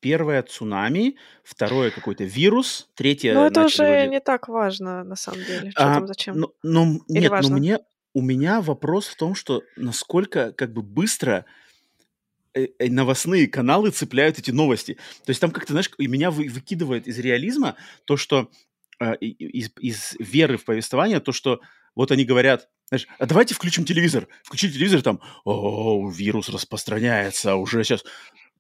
Первое 0.03 0.43
цунами, 0.43 1.17
второе 1.45 1.91
какой-то 1.91 2.25
вирус, 2.25 2.89
третье 2.95 3.33
Ну, 3.35 3.47
это 3.47 3.65
уже 3.65 3.85
вроде... 3.85 4.09
не 4.09 4.21
так 4.21 4.49
важно, 4.49 5.05
на 5.05 5.17
самом 5.17 5.45
деле. 5.45 5.71
Что 5.71 5.91
А, 5.91 5.95
там, 5.95 6.07
зачем? 6.09 6.37
но, 6.39 6.53
но 6.63 6.83
Или 7.09 7.21
нет, 7.21 7.31
но 7.31 7.37
важно? 7.37 7.57
мне 7.57 7.79
у 8.13 8.21
меня 8.21 8.61
вопрос 8.61 9.07
в 9.07 9.17
том, 9.17 9.35
что 9.35 9.63
насколько 9.77 10.53
как 10.53 10.73
бы 10.73 10.83
быстро 10.83 11.47
э, 12.53 12.67
э, 12.79 12.89
новостные 12.91 13.47
каналы 13.47 13.91
цепляют 13.91 14.39
эти 14.39 14.51
новости. 14.51 14.95
То 15.25 15.31
есть 15.31 15.41
там 15.41 15.51
как-то, 15.53 15.73
знаешь, 15.73 15.91
меня 15.99 16.31
вы- 16.31 16.49
выкидывает 16.49 17.07
из 17.07 17.19
реализма 17.19 17.77
то, 18.05 18.17
что 18.17 18.51
э, 19.01 19.15
из, 19.17 19.71
из 19.79 20.15
веры 20.19 20.59
в 20.59 20.65
повествование, 20.65 21.21
то, 21.21 21.33
что 21.33 21.61
вот 21.95 22.11
они 22.11 22.25
говорят, 22.25 22.69
знаешь, 22.89 23.07
а 23.19 23.27
давайте 23.27 23.55
включим 23.55 23.85
телевизор. 23.85 24.29
Включили 24.43 24.73
телевизор, 24.73 25.01
там, 25.03 25.21
о, 25.45 26.11
вирус 26.11 26.49
распространяется, 26.49 27.55
уже 27.55 27.85
сейчас. 27.85 28.05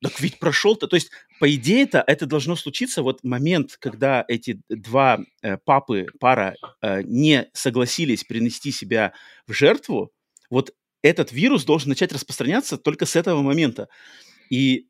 Так 0.02 0.20
ведь 0.20 0.40
прошел-то, 0.40 0.88
то 0.88 0.96
есть, 0.96 1.10
по 1.38 1.54
идее 1.54 1.84
это 1.84 2.02
это 2.04 2.26
должно 2.26 2.56
случиться 2.56 3.02
вот 3.02 3.22
момент, 3.22 3.76
когда 3.78 4.24
эти 4.26 4.60
два 4.68 5.20
э, 5.42 5.56
папы, 5.58 6.06
пара 6.18 6.56
э, 6.80 7.02
не 7.04 7.48
согласились 7.52 8.24
принести 8.24 8.72
себя 8.72 9.12
в 9.46 9.52
жертву, 9.52 10.10
вот 10.50 10.74
этот 11.02 11.30
вирус 11.30 11.64
должен 11.64 11.88
начать 11.88 12.12
распространяться 12.12 12.78
только 12.78 13.06
с 13.06 13.14
этого 13.14 13.42
момента. 13.42 13.88
И 14.50 14.88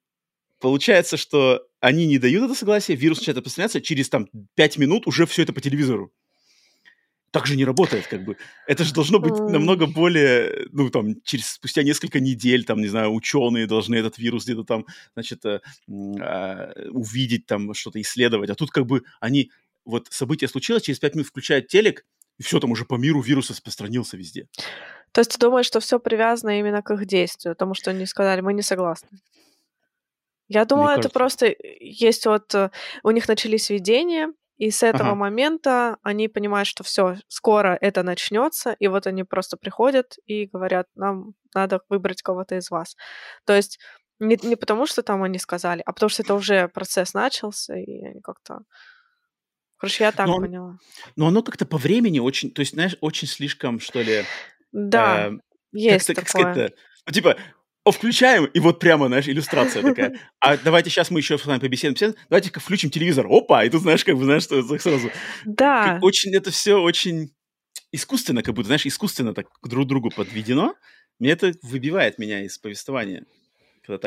получается, 0.60 1.18
что 1.18 1.66
они 1.80 2.06
не 2.06 2.18
дают 2.18 2.44
это 2.44 2.54
согласие, 2.54 2.96
вирус 2.96 3.18
начинает 3.18 3.38
распространяться, 3.38 3.82
через 3.82 4.08
там 4.08 4.28
5 4.54 4.78
минут 4.78 5.06
уже 5.06 5.26
все 5.26 5.42
это 5.42 5.52
по 5.52 5.60
телевизору. 5.60 6.10
Так 7.32 7.46
же 7.46 7.56
не 7.56 7.64
работает, 7.64 8.06
как 8.06 8.24
бы. 8.24 8.36
Это 8.66 8.84
же 8.84 8.92
должно 8.92 9.18
быть 9.18 9.32
намного 9.32 9.86
более, 9.86 10.66
ну, 10.70 10.90
там, 10.90 11.20
через, 11.24 11.52
спустя 11.52 11.82
несколько 11.82 12.20
недель, 12.20 12.64
там, 12.64 12.80
не 12.80 12.88
знаю, 12.88 13.14
ученые 13.14 13.66
должны 13.66 13.96
этот 13.96 14.18
вирус 14.18 14.44
где-то 14.44 14.64
там, 14.64 14.86
значит, 15.14 15.42
э, 15.46 15.60
а, 15.88 16.72
увидеть, 16.90 17.46
там, 17.46 17.72
что-то 17.72 18.02
исследовать. 18.02 18.50
А 18.50 18.54
тут 18.54 18.70
как 18.70 18.84
бы 18.84 19.02
они, 19.18 19.50
вот 19.86 20.08
событие 20.10 20.46
случилось, 20.46 20.82
через 20.82 20.98
5 20.98 21.14
минут 21.14 21.28
включают 21.28 21.68
телек, 21.68 22.04
и 22.38 22.42
все, 22.42 22.60
там 22.60 22.70
уже 22.70 22.84
по 22.84 22.96
миру 22.96 23.22
вирус 23.22 23.48
распространился 23.48 24.18
везде. 24.18 24.46
То 25.12 25.22
есть 25.22 25.32
ты 25.32 25.38
думаешь, 25.38 25.66
что 25.66 25.80
все 25.80 25.98
привязано 25.98 26.58
именно 26.58 26.82
к 26.82 26.90
их 26.92 27.06
действию, 27.06 27.54
потому 27.54 27.72
что 27.74 27.92
они 27.92 28.04
сказали, 28.04 28.42
мы 28.42 28.52
не 28.52 28.62
согласны? 28.62 29.20
Я 30.48 30.60
Мне 30.60 30.66
думаю, 30.66 30.88
это 30.90 31.08
кажется. 31.08 31.14
просто 31.14 31.46
э, 31.46 31.56
есть 31.80 32.26
вот 32.26 32.54
э, 32.54 32.70
у 33.02 33.10
них 33.10 33.26
начались 33.26 33.70
видения, 33.70 34.32
и 34.62 34.70
с 34.70 34.84
этого 34.84 35.08
Ага. 35.10 35.14
момента 35.16 35.96
они 36.04 36.28
понимают, 36.28 36.68
что 36.68 36.84
все, 36.84 37.16
скоро 37.26 37.76
это 37.80 38.04
начнется, 38.04 38.76
и 38.78 38.86
вот 38.86 39.08
они 39.08 39.24
просто 39.24 39.56
приходят 39.56 40.18
и 40.26 40.46
говорят, 40.46 40.86
нам 40.94 41.34
надо 41.52 41.80
выбрать 41.88 42.22
кого-то 42.22 42.54
из 42.54 42.70
вас. 42.70 42.96
То 43.44 43.54
есть 43.56 43.80
не, 44.20 44.38
не 44.42 44.54
потому, 44.54 44.86
что 44.86 45.02
там 45.02 45.24
они 45.24 45.38
сказали, 45.40 45.82
а 45.84 45.92
потому 45.92 46.10
что 46.10 46.22
это 46.22 46.34
уже 46.34 46.68
процесс 46.68 47.12
начался, 47.12 47.76
и 47.76 48.04
они 48.04 48.20
как-то... 48.20 48.60
Короче, 49.78 50.04
я 50.04 50.12
так 50.12 50.28
Но 50.28 50.36
он- 50.36 50.42
поняла. 50.42 50.78
Но 51.16 51.26
оно 51.26 51.42
как-то 51.42 51.66
по 51.66 51.76
времени 51.76 52.20
очень, 52.20 52.52
то 52.52 52.60
есть, 52.60 52.74
знаешь, 52.74 52.96
очень 53.00 53.26
слишком, 53.26 53.80
что 53.80 54.00
ли, 54.00 54.22
Да, 54.70 55.26
э, 55.26 55.32
есть 55.72 56.06
как 56.14 56.24
такое. 56.24 56.28
сказать-то, 56.52 56.76
ну, 57.08 57.12
типа, 57.12 57.36
включаем, 57.90 58.44
и 58.44 58.60
вот 58.60 58.78
прямо, 58.78 59.08
знаешь, 59.08 59.28
иллюстрация 59.28 59.82
такая. 59.82 60.18
А 60.38 60.56
давайте 60.56 60.90
сейчас 60.90 61.10
мы 61.10 61.18
еще 61.18 61.36
с 61.36 61.44
вами 61.44 61.58
побеседуем. 61.58 61.94
побеседуем. 61.94 62.26
Давайте-ка 62.28 62.60
включим 62.60 62.90
телевизор. 62.90 63.26
Опа! 63.28 63.64
И 63.64 63.70
тут, 63.70 63.82
знаешь, 63.82 64.04
как 64.04 64.16
бы, 64.16 64.24
знаешь, 64.24 64.44
что 64.44 64.62
сразу... 64.78 65.10
Да, 65.44 65.94
Как 65.94 66.02
очень, 66.02 66.34
это 66.34 66.50
все 66.50 66.80
очень 66.80 67.34
искусственно, 67.90 68.42
как 68.42 68.54
будто, 68.54 68.66
знаешь, 68.66 68.86
искусственно 68.86 69.34
так 69.34 69.46
друг 69.64 69.86
к 69.86 69.88
другу 69.88 70.10
подведено. 70.10 70.74
Мне 71.18 71.32
это 71.32 71.52
выбивает 71.62 72.18
меня 72.18 72.44
из 72.44 72.58
повествования. 72.58 73.24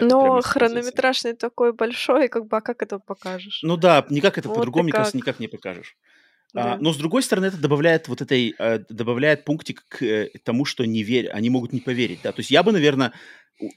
Но 0.01 0.41
хронометраж 0.41 1.26
не 1.26 1.34
такой 1.34 1.73
большой, 1.73 2.30
как 2.30 2.47
бы, 2.47 2.57
а 2.57 2.61
как 2.61 2.82
это 2.82 2.97
покажешь? 2.99 3.59
Ну 3.61 3.76
да, 3.76 4.05
никак 4.09 4.38
это 4.38 4.47
Вот 4.47 4.55
по-другому, 4.55 4.86
мне 4.86 4.93
кажется, 4.93 5.11
как. 5.11 5.21
никак 5.21 5.39
не 5.39 5.47
покажешь. 5.47 5.97
Да. 6.56 6.74
А, 6.74 6.78
но 6.78 6.93
с 6.93 6.97
другой 6.97 7.22
стороны, 7.22 7.47
это 7.47 7.58
добавляет 7.58 8.08
вот 8.08 8.22
этой, 8.22 8.56
э, 8.58 8.80
добавляет 8.89 9.43
пунктик 9.43 9.84
к 9.89 10.01
э, 10.01 10.30
тому, 10.45 10.64
что 10.64 10.86
не 10.86 11.03
верь, 11.03 11.28
они 11.28 11.49
могут 11.49 11.74
не 11.74 11.82
поверить, 11.82 12.20
да. 12.24 12.32
То 12.32 12.39
есть 12.39 12.49
я 12.49 12.64
бы, 12.64 12.72
наверное, 12.72 13.12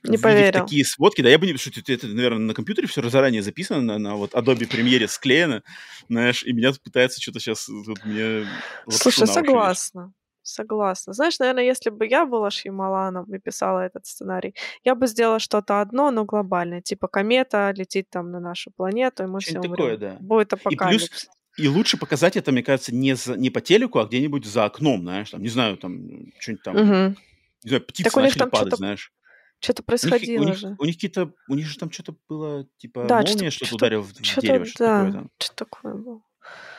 Не 0.04 0.16
поверил. 0.16 0.60
такие 0.62 0.84
сводки, 0.84 1.20
да, 1.20 1.28
я 1.28 1.38
бы 1.40 1.46
не, 1.46 1.56
что 1.56 1.70
это, 1.92 2.06
наверное, 2.06 2.38
на 2.38 2.54
компьютере 2.54 2.86
все 2.86 3.02
заранее 3.10 3.42
записано, 3.42 3.80
на, 3.82 3.98
на 3.98 4.14
вот 4.14 4.32
Adobe 4.32 4.68
Premiere 4.70 5.08
склеено, 5.08 5.62
знаешь, 6.08 6.44
и 6.44 6.52
меня 6.52 6.70
тут 6.70 6.82
пытается 6.84 7.20
что-то 7.20 7.40
сейчас 7.40 7.68
вот 7.68 8.04
мне 8.04 8.46
Слушай, 8.88 9.26
согласна. 9.26 10.12
Согласна. 10.42 11.12
Знаешь, 11.12 11.38
наверное, 11.40 11.64
если 11.64 11.90
бы 11.90 12.06
я 12.06 12.24
была 12.24 12.50
Шьямаланом 12.50 13.24
и 13.34 13.38
писала 13.38 13.80
этот 13.80 14.06
сценарий, 14.06 14.54
я 14.84 14.94
бы 14.94 15.06
сделала 15.08 15.40
что-то 15.40 15.80
одно, 15.82 16.10
но 16.10 16.24
глобальное. 16.24 16.80
Типа 16.80 17.06
комета 17.08 17.70
летит 17.76 18.08
там 18.08 18.30
на 18.30 18.40
нашу 18.40 18.70
планету, 18.70 19.24
и 19.24 19.26
мы 19.26 19.40
все 19.40 19.60
Что-нибудь 19.60 19.66
умрем. 19.66 19.76
такое, 19.76 19.96
да. 19.98 20.16
Будет 20.20 20.52
И 20.54 20.56
плюс, 20.56 20.60
апокалипсис. 20.76 21.28
И 21.58 21.68
лучше 21.68 21.96
показать 21.96 22.36
это, 22.36 22.52
мне 22.52 22.62
кажется, 22.62 22.94
не, 22.94 23.14
за, 23.16 23.36
не 23.36 23.50
по 23.50 23.60
телеку, 23.60 23.98
а 23.98 24.06
где-нибудь 24.06 24.44
за 24.46 24.64
окном, 24.64 25.02
знаешь, 25.02 25.30
там, 25.30 25.42
не 25.42 25.48
знаю, 25.48 25.76
там, 25.76 26.32
что-нибудь 26.38 26.62
там, 26.62 26.76
Мгм. 26.76 27.16
не 27.64 27.68
знаю, 27.68 27.84
птицы 27.84 28.04
Так 28.10 28.16
у 28.16 28.20
начали 28.20 28.38
там 28.38 28.50
падать, 28.50 28.76
знаешь. 28.76 29.12
что-то 29.60 29.82
У 29.82 29.86
них, 29.86 29.92
у 29.92 30.08
происходило 30.08 30.46
них, 30.46 30.58
же. 30.58 30.76
у 30.78 30.84
них 30.84 30.94
какие-то, 30.94 31.32
у 31.48 31.54
них 31.54 31.66
же 31.66 31.78
там 31.78 31.90
что-то 31.90 32.16
было, 32.28 32.66
типа, 32.78 33.04
Да, 33.08 33.20
молния 33.22 33.50
что-то 33.50 33.66
что-то 33.66 33.74
ударила 33.76 34.02
в, 34.02 34.24
что-то, 34.24 34.40
дерево, 34.40 34.64
что-то 34.64 34.84
такое 34.84 35.12
да, 35.12 35.18
там. 35.18 35.30
что 35.40 35.54
такое 35.56 35.94
было. 35.94 36.22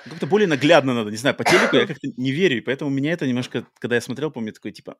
Как-то 0.09 0.27
более 0.27 0.47
наглядно 0.47 0.93
надо, 0.93 1.11
не 1.11 1.17
знаю, 1.17 1.35
по 1.35 1.43
телеку 1.43 1.75
я 1.75 1.85
как-то 1.87 2.07
не 2.15 2.31
верю, 2.31 2.57
и 2.57 2.61
поэтому 2.61 2.89
меня 2.89 3.11
это 3.11 3.27
немножко, 3.27 3.65
когда 3.79 3.95
я 3.95 4.01
смотрел, 4.01 4.31
помню, 4.31 4.53
такой, 4.53 4.71
типа, 4.71 4.95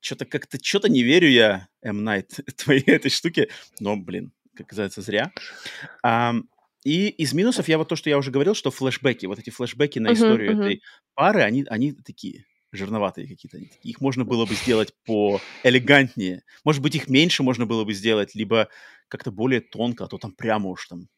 что-то 0.00 0.24
как-то, 0.24 0.58
что-то 0.62 0.88
не 0.88 1.02
верю 1.02 1.28
я, 1.28 1.68
М. 1.82 2.02
Найт, 2.04 2.30
твоей 2.56 2.82
этой 2.86 3.10
штуке, 3.10 3.48
но, 3.80 3.96
блин, 3.96 4.32
как 4.56 4.68
говорится, 4.68 5.02
зря. 5.02 5.30
Ам, 6.02 6.48
и 6.86 7.08
из 7.08 7.32
минусов 7.32 7.68
я 7.68 7.78
вот 7.78 7.88
то, 7.88 7.96
что 7.96 8.08
я 8.10 8.16
уже 8.16 8.30
говорил, 8.30 8.54
что 8.54 8.70
флешбеки, 8.70 9.26
вот 9.26 9.40
эти 9.40 9.50
флешбеки 9.50 9.98
на 9.98 10.12
историю 10.12 10.52
мгм. 10.52 10.60
этой 10.60 10.82
пары, 11.14 11.42
они, 11.42 11.64
они 11.68 11.92
такие 11.92 12.44
жирноватые 12.70 13.26
какие-то. 13.26 13.58
Их 13.82 14.00
можно 14.00 14.24
было 14.24 14.46
бы 14.46 14.54
сделать 14.54 14.94
по 15.04 15.40
элегантнее. 15.64 16.44
Может 16.64 16.82
быть, 16.82 16.94
их 16.94 17.08
меньше 17.08 17.42
можно 17.42 17.66
было 17.66 17.84
бы 17.84 17.92
сделать, 17.92 18.36
либо 18.36 18.68
как-то 19.08 19.32
более 19.32 19.60
тонко, 19.60 20.04
а 20.04 20.06
то 20.06 20.16
там 20.16 20.30
прямо 20.30 20.68
уж 20.68 20.86
там, 20.86 21.08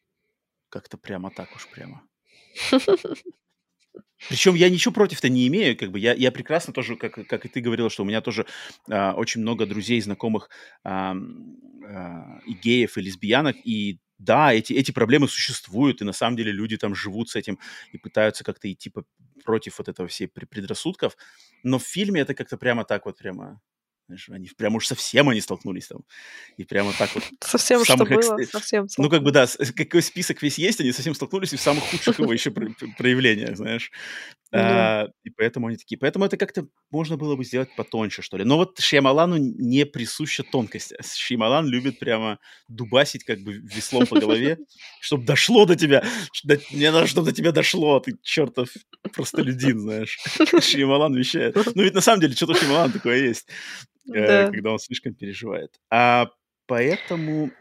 как-то 0.69 0.97
прямо 0.97 1.29
так 1.29 1.55
уж 1.55 1.67
прямо. 1.67 2.01
Причем 4.27 4.55
я 4.55 4.71
ничего 4.71 4.91
против-то 4.91 5.29
не 5.29 5.47
имею, 5.49 5.77
как 5.77 5.91
бы 5.91 5.99
я, 5.99 6.13
я 6.13 6.31
прекрасно 6.31 6.73
тоже, 6.73 6.95
как, 6.95 7.27
как 7.27 7.45
и 7.45 7.47
ты 7.47 7.61
говорила, 7.61 7.91
что 7.91 8.01
у 8.01 8.07
меня 8.07 8.21
тоже 8.21 8.47
а, 8.89 9.13
очень 9.13 9.41
много 9.41 9.67
друзей, 9.67 10.01
знакомых 10.01 10.49
ам, 10.83 11.57
а, 11.85 12.39
и 12.47 12.53
геев, 12.53 12.97
и 12.97 13.01
лесбиянок, 13.01 13.55
и 13.63 13.99
да, 14.19 14.53
эти, 14.53 14.73
эти 14.73 14.91
проблемы 14.91 15.27
существуют, 15.27 16.01
и 16.01 16.05
на 16.05 16.13
самом 16.13 16.35
деле 16.37 16.51
люди 16.51 16.77
там 16.77 16.93
живут 16.93 17.29
с 17.29 17.35
этим 17.35 17.57
и 17.93 17.97
пытаются 17.97 18.43
как-то 18.43 18.71
идти 18.71 18.89
по- 18.89 19.05
против 19.43 19.79
вот 19.79 19.87
этого 19.87 20.07
всей 20.07 20.27
пре- 20.27 20.45
предрассудков, 20.45 21.17
но 21.63 21.79
в 21.79 21.83
фильме 21.83 22.21
это 22.21 22.33
как-то 22.35 22.57
прямо 22.57 22.83
так 22.83 23.05
вот 23.05 23.17
прямо, 23.17 23.61
знаешь, 24.07 24.29
они 24.29 24.49
прямо 24.57 24.77
уж 24.77 24.87
совсем 24.87 25.29
они 25.29 25.39
столкнулись 25.39 25.87
там, 25.87 26.03
и 26.57 26.65
прямо 26.65 26.91
так 26.97 27.15
вот 27.15 27.23
Совсем, 27.41 27.85
что 27.85 28.03
экс- 28.03 28.27
было, 28.27 28.43
совсем 28.43 28.87
ну, 28.97 29.09
как 29.09 29.23
бы, 29.23 29.31
да, 29.31 29.47
какой 29.75 30.01
список 30.01 30.41
весь 30.41 30.57
есть, 30.59 30.81
они 30.81 30.91
совсем 30.91 31.15
столкнулись 31.15 31.53
и 31.53 31.57
в 31.57 31.61
самых 31.61 31.83
худших 31.85 32.19
его 32.19 32.33
еще 32.33 32.51
про- 32.51 32.69
про- 32.69 32.87
проявлениях, 32.97 33.55
знаешь. 33.55 33.91
Да. 34.51 35.01
А, 35.03 35.07
и 35.23 35.29
поэтому 35.29 35.67
они 35.67 35.77
такие. 35.77 35.97
Поэтому 35.97 36.25
это 36.25 36.35
как-то 36.35 36.67
можно 36.89 37.17
было 37.17 37.35
бы 37.35 37.43
сделать 37.43 37.69
потоньше, 37.75 38.23
что 38.23 38.35
ли. 38.37 38.43
Но 38.43 38.57
вот 38.57 38.79
Шьямалану 38.79 39.37
не 39.37 39.85
присуща 39.85 40.43
тонкость. 40.43 40.93
Шьямалан 41.15 41.67
любит 41.67 41.99
прямо 41.99 42.39
дубасить 42.67 43.23
как 43.23 43.39
бы 43.41 43.53
веслом 43.53 44.07
по 44.07 44.19
голове, 44.19 44.57
чтобы 45.01 45.25
дошло 45.25 45.65
до 45.65 45.75
тебя. 45.75 46.03
Мне 46.71 46.89
надо, 46.91 47.05
чтобы 47.05 47.27
до 47.27 47.35
тебя 47.35 47.51
дошло, 47.51 47.99
ты 47.99 48.15
чертов 48.23 48.69
простолюдин, 49.13 49.79
знаешь. 49.79 50.17
Шьямалан 50.61 51.15
вещает. 51.15 51.55
Ну, 51.75 51.83
ведь 51.83 51.93
на 51.93 52.01
самом 52.01 52.21
деле 52.21 52.33
что-то 52.33 52.55
Шьямалан 52.55 52.91
такое 52.91 53.17
есть, 53.17 53.47
э, 54.11 54.25
Да. 54.45 54.51
когда 54.51 54.71
он 54.71 54.79
слишком 54.79 55.13
переживает. 55.13 55.75
А 55.91 56.29
поэтому... 56.65 57.51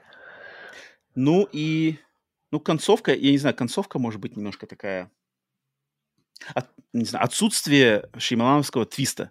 Ну 1.15 1.47
и... 1.53 1.97
Ну, 2.51 2.61
концовка, 2.61 3.13
я 3.13 3.31
не 3.31 3.37
знаю, 3.39 3.55
концовка 3.55 3.99
может 3.99 4.21
быть 4.21 4.37
немножко 4.37 4.67
такая... 4.67 5.11
от- 6.55 6.71
не 6.93 7.05
знаю, 7.05 7.25
отсутствие 7.25 8.09
шеймалановского 8.17 8.87
твиста, 8.87 9.31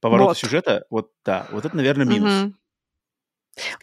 поворота 0.00 0.28
Вот. 0.28 0.38
сюжета, 0.38 0.86
вот 0.90 1.12
да, 1.24 1.46
вот 1.50 1.64
это, 1.64 1.76
наверное, 1.76 2.06
минус. 2.06 2.32
Мгм. 2.32 2.58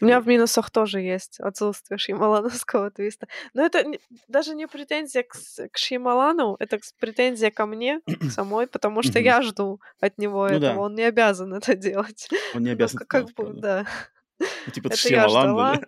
У 0.00 0.04
меня 0.04 0.20
в 0.20 0.28
минусах 0.28 0.70
тоже 0.70 1.00
есть 1.00 1.40
отсутствие 1.40 1.98
Шьямалановского 1.98 2.92
твиста. 2.92 3.26
Но 3.54 3.66
это 3.66 3.82
не- 3.82 3.98
даже 4.28 4.54
не 4.54 4.68
претензия 4.68 5.24
к, 5.24 5.34
к 5.72 5.76
Шьямалану, 5.76 6.54
это 6.60 6.78
претензия 7.00 7.50
ко 7.50 7.66
мне 7.66 8.00
к 8.06 8.06
самой, 8.30 8.68
потому 8.68 9.02
что 9.02 9.18
я 9.18 9.42
жду 9.42 9.80
от 10.00 10.16
него 10.16 10.46
Ну 10.46 10.54
этого. 10.54 10.60
да. 10.74 10.76
Он 10.80 10.94
не 10.94 11.02
обязан 11.02 11.54
это 11.54 11.74
делать. 11.74 12.28
Он 12.54 12.62
не 12.62 12.68
Ну, 12.70 12.72
обязан 12.74 12.98
это 12.98 13.06
как 13.06 13.32
бы, 13.34 13.52
да. 13.54 13.84
Ну, 14.38 14.72
типа, 14.72 14.88
это 14.92 15.08
я 15.08 15.28
ждала 15.28 15.76
да. 15.76 15.80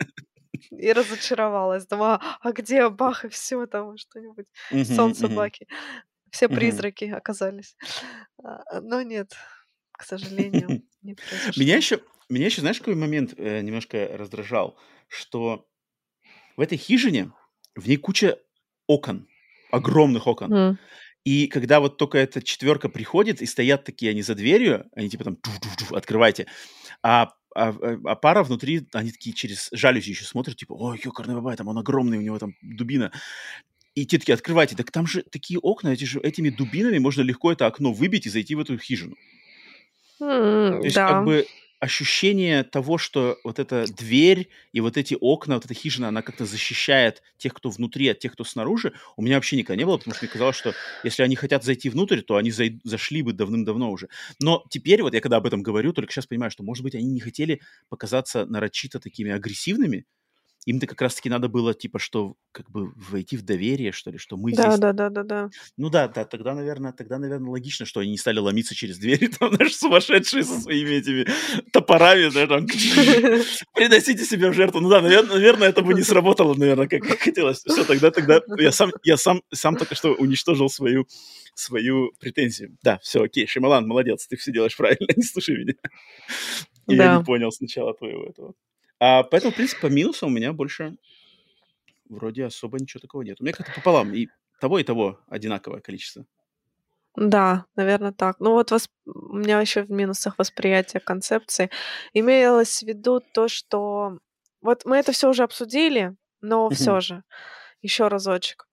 и 0.71 0.93
разочаровалась. 0.93 1.87
Думала, 1.87 2.21
а 2.41 2.51
где 2.51 2.89
Бах 2.89 3.25
и 3.25 3.29
все 3.29 3.67
там, 3.67 3.97
что-нибудь. 3.99 4.47
Сон 4.85 5.11
мгм, 5.11 5.15
собаки. 5.15 5.69
Все 6.37 6.49
призраки 6.49 7.05
оказались. 7.07 7.77
А, 8.45 8.81
Но 8.81 9.03
нет, 9.03 9.35
к 9.93 10.03
сожалению, 10.05 10.69
не 11.03 11.13
Меня 11.13 11.31
произошло. 11.31 11.63
еще, 11.65 12.01
меня 12.29 12.47
еще, 12.47 12.61
знаешь, 12.61 12.79
какой 12.79 12.95
момент 12.95 13.35
э, 13.37 13.61
немножко 13.63 14.09
раздражал, 14.13 14.79
что 15.09 15.67
в 16.57 16.61
этой 16.61 16.79
хижине 16.79 17.33
в 17.75 17.89
ней 17.89 17.97
куча 17.97 18.39
окон, 18.87 19.29
огромных 19.71 20.27
окон. 20.27 20.53
М. 20.53 20.79
И 21.25 21.49
когда 21.49 21.81
вот 21.81 21.97
только 21.97 22.19
эта 22.19 22.43
четверка 22.43 22.89
приходит, 22.89 23.43
и 23.43 23.47
стоят 23.47 23.85
такие 23.85 24.11
они 24.11 24.23
за 24.23 24.35
дверью, 24.35 24.89
они 24.95 25.09
типа 25.09 25.25
там 25.25 25.37
«Туф-туф-туф, 25.37 25.93
открывайте, 25.93 26.47
а, 27.03 27.33
а, 27.55 27.71
а- 27.71 27.99
а 28.05 28.15
пара 28.17 28.45
внутри, 28.45 28.87
они 28.93 29.11
такие 29.11 29.35
через 29.35 29.69
жалюзи 29.73 30.11
еще 30.11 30.25
смотрят, 30.25 30.57
типа, 30.57 30.75
ой, 30.75 31.01
ёкарный 31.03 31.35
бабай, 31.35 31.57
там 31.57 31.69
он 31.69 31.79
огромный, 31.79 32.19
у 32.19 32.23
него 32.23 32.39
там 32.39 32.55
дубина. 32.63 33.11
И 33.97 34.07
те 34.07 34.19
такие, 34.19 34.35
открывайте, 34.35 34.77
так 34.77 34.93
там 34.93 35.07
же 35.09 35.23
такие 35.25 35.59
окна, 35.59 35.89
эти 35.89 36.05
же, 36.05 36.21
этими 36.21 36.51
дубинами 36.51 36.99
можно 36.99 37.23
легко 37.23 37.51
это 37.53 37.67
окно 37.67 37.93
выбить 37.93 38.27
и 38.27 38.31
зайти 38.31 38.55
в 38.55 38.61
эту 38.61 38.79
хижину. 38.79 39.17
М, 40.71 40.81
То 40.81 40.87
есть 40.89 40.97
Да. 40.97 41.05
как 41.05 41.23
бы 41.23 41.49
ощущение 41.79 42.65
того, 42.65 42.97
что 42.97 43.39
вот 43.45 43.59
эта 43.59 43.87
дверь 43.87 44.49
и 44.73 44.81
вот 44.81 44.97
эти 44.97 45.15
окна, 45.21 45.57
вот 45.57 45.67
эта 45.67 45.75
хижина, 45.75 46.09
она 46.09 46.23
как-то 46.23 46.47
защищает 46.47 47.23
тех, 47.37 47.53
кто 47.53 47.69
внутри, 47.69 48.09
от 48.09 48.19
тех, 48.19 48.33
кто 48.33 48.45
снаружи, 48.45 48.95
у 49.17 49.23
меня 49.23 49.35
вообще 49.37 49.57
никогда 49.57 49.77
не 49.79 49.85
было, 49.85 49.99
потому 49.99 50.15
что 50.15 50.25
мне 50.25 50.31
казалось, 50.31 50.57
что 50.57 50.79
если 51.03 51.23
они 51.23 51.37
хотят 51.37 51.65
зайти 51.65 51.91
внутрь, 51.91 52.23
то 52.23 52.37
они 52.37 52.49
зай- 52.51 52.81
зашли 52.83 53.21
бы 53.21 53.35
давным-давно 53.35 53.91
уже. 53.91 54.09
Но 54.41 54.65
теперь, 54.71 55.03
вот 55.03 55.13
я 55.13 55.21
когда 55.21 55.37
об 55.37 55.47
этом 55.47 55.63
говорю, 55.63 55.93
только 55.93 56.13
сейчас 56.13 56.27
понимаю, 56.27 56.51
что, 56.51 56.63
может 56.65 56.83
быть, 56.83 56.95
они 56.95 57.11
не 57.11 57.21
хотели 57.21 57.61
показаться 57.91 58.47
нарочито 58.47 58.99
такими 58.99 59.31
агрессивными, 59.31 60.07
им-то 60.67 60.87
как 60.89 61.01
раз-таки 61.01 61.31
надо 61.31 61.49
было, 61.49 61.73
типа, 61.75 61.99
что, 61.99 62.35
как 62.53 62.69
бы, 62.71 62.93
войти 62.97 63.37
в 63.37 63.43
доверие, 63.43 63.93
что 63.93 64.11
ли, 64.11 64.19
что 64.19 64.37
мы 64.37 64.53
Да, 64.53 64.69
здесь 64.71 64.81
да, 64.81 64.93
да, 64.93 65.09
да, 65.11 65.23
да. 65.23 65.51
ну 65.77 65.89
да, 65.91 66.09
да, 66.09 66.25
тогда, 66.25 66.55
наверное, 66.55 66.93
тогда, 66.93 67.19
наверное, 67.19 67.51
логично, 67.51 67.87
что 67.87 68.01
они 68.01 68.11
не 68.11 68.19
стали 68.19 68.41
ломиться 68.41 68.75
через 68.75 68.99
двери, 68.99 69.29
там, 69.41 69.55
знаешь, 69.55 69.77
сумасшедшие 69.77 70.43
со 70.45 70.61
своими 70.61 70.91
этими 70.97 71.27
топорами, 71.73 72.31
да, 72.35 72.47
там, 72.49 72.67
приносите 73.75 74.25
себя 74.25 74.51
в 74.51 74.55
жертву. 74.55 74.81
Ну 74.81 74.89
да, 74.91 75.01
наверное, 75.01 75.35
наверное, 75.37 75.69
это 75.69 75.83
бы 75.83 75.95
не 75.95 76.03
сработало, 76.03 76.55
наверное, 76.55 76.89
как, 76.89 77.03
как 77.03 77.19
хотелось. 77.21 77.63
Все, 77.65 77.85
тогда, 77.85 78.11
тогда 78.11 78.41
я 78.59 78.73
сам, 78.73 78.91
я 79.05 79.17
сам, 79.17 79.43
сам 79.53 79.77
только 79.77 79.95
что 79.95 80.15
уничтожил 80.15 80.69
свою, 80.69 81.07
свою 81.55 82.13
претензию. 82.19 82.77
Да, 82.83 82.99
все, 83.03 83.23
окей, 83.23 83.47
Шималан, 83.47 83.87
молодец, 83.87 84.27
ты 84.27 84.37
все 84.37 84.53
делаешь 84.53 84.77
правильно, 84.77 85.07
не 85.17 85.23
слушай 85.23 85.57
меня. 85.57 85.75
Я 86.89 86.97
Да. 86.97 87.19
не 87.19 87.25
понял 87.25 87.53
сначала 87.53 87.95
твоего 87.95 88.25
этого. 88.27 88.55
А, 89.01 89.23
поэтому, 89.23 89.53
в 89.53 89.57
принципе, 89.57 89.81
по 89.83 89.87
минусам 89.93 90.29
у 90.31 90.33
меня 90.33 90.53
больше 90.53 90.97
вроде 92.09 92.45
особо 92.45 92.79
ничего 92.79 93.01
такого 93.01 93.23
нет. 93.23 93.41
У 93.41 93.45
меня 93.45 93.53
как-то 93.53 93.73
пополам. 93.73 94.15
И 94.15 94.29
того, 94.61 94.79
и 94.79 94.85
того 94.85 95.21
одинаковое 95.29 95.81
количество. 95.81 96.25
Да, 97.17 97.65
наверное, 97.77 98.13
так. 98.13 98.37
Ну 98.41 98.53
вот 98.53 98.73
вос- 98.73 98.91
у 99.07 99.37
меня 99.37 99.61
еще 99.61 99.83
в 99.83 99.91
минусах 99.91 100.39
восприятия 100.39 101.01
концепции 101.01 101.71
имелось 102.13 102.81
в 102.81 102.87
виду 102.87 103.21
то, 103.33 103.49
что 103.49 104.19
вот 104.61 104.85
мы 104.85 104.99
это 104.99 105.13
все 105.13 105.31
уже 105.31 105.43
обсудили, 105.45 106.15
но 106.43 106.69
все 106.71 107.01
же 107.01 107.23
еще 107.83 108.09
разочек. 108.09 108.69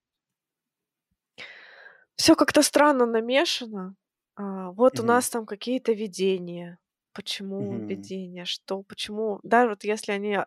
Все 2.15 2.35
как-то 2.35 2.61
странно 2.63 3.05
намешано. 3.05 3.95
А, 4.35 4.71
вот 4.71 4.99
у 4.99 5.03
нас 5.03 5.29
там 5.29 5.45
какие-то 5.45 5.93
видения. 5.93 6.77
Почему 7.13 7.79
Мгм. 7.79 7.83
видения? 7.87 8.45
Что? 8.45 8.81
Почему? 8.83 9.39
Даже 9.43 9.69
вот 9.69 9.83
если 9.83 10.11
они 10.13 10.39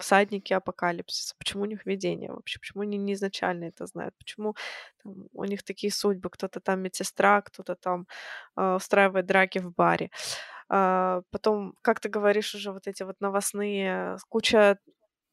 всадники 0.00 0.52
апокалипсиса, 0.54 1.34
почему 1.38 1.64
у 1.64 1.66
них 1.66 1.86
видения 1.86 2.32
вообще? 2.32 2.58
Почему 2.60 2.82
они 2.84 2.98
не 2.98 3.14
изначально 3.14 3.66
это 3.66 3.86
знают? 3.86 4.14
Почему 4.18 4.56
там 5.04 5.28
у 5.32 5.44
них 5.44 5.62
такие 5.64 5.92
судьбы? 5.92 6.30
Кто-то 6.30 6.60
там 6.60 6.82
медсестра, 6.82 7.42
кто-то 7.42 7.76
там 7.76 8.06
а, 8.56 8.76
устраивает 8.76 9.26
драки 9.26 9.58
в 9.60 9.72
баре. 9.74 10.10
А, 10.68 11.22
потом, 11.30 11.74
как 11.82 12.00
ты 12.00 12.08
говоришь, 12.10 12.54
уже 12.54 12.72
вот 12.72 12.86
эти 12.88 13.02
вот 13.04 13.16
новостные, 13.20 14.16
куча 14.28 14.78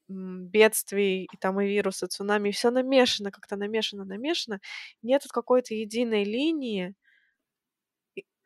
м, 0.10 0.48
бедствий, 0.48 1.26
и 1.26 1.38
там 1.38 1.60
и 1.62 1.68
вирусы, 1.68 2.08
цунами, 2.08 2.50
и 2.50 2.52
все 2.52 2.72
намешано, 2.72 3.32
как-то 3.32 3.56
намешано, 3.58 4.06
намешано. 4.06 4.60
Нет 5.04 5.24
какой-то 5.32 5.74
единой 5.76 6.24
линии, 6.24 6.96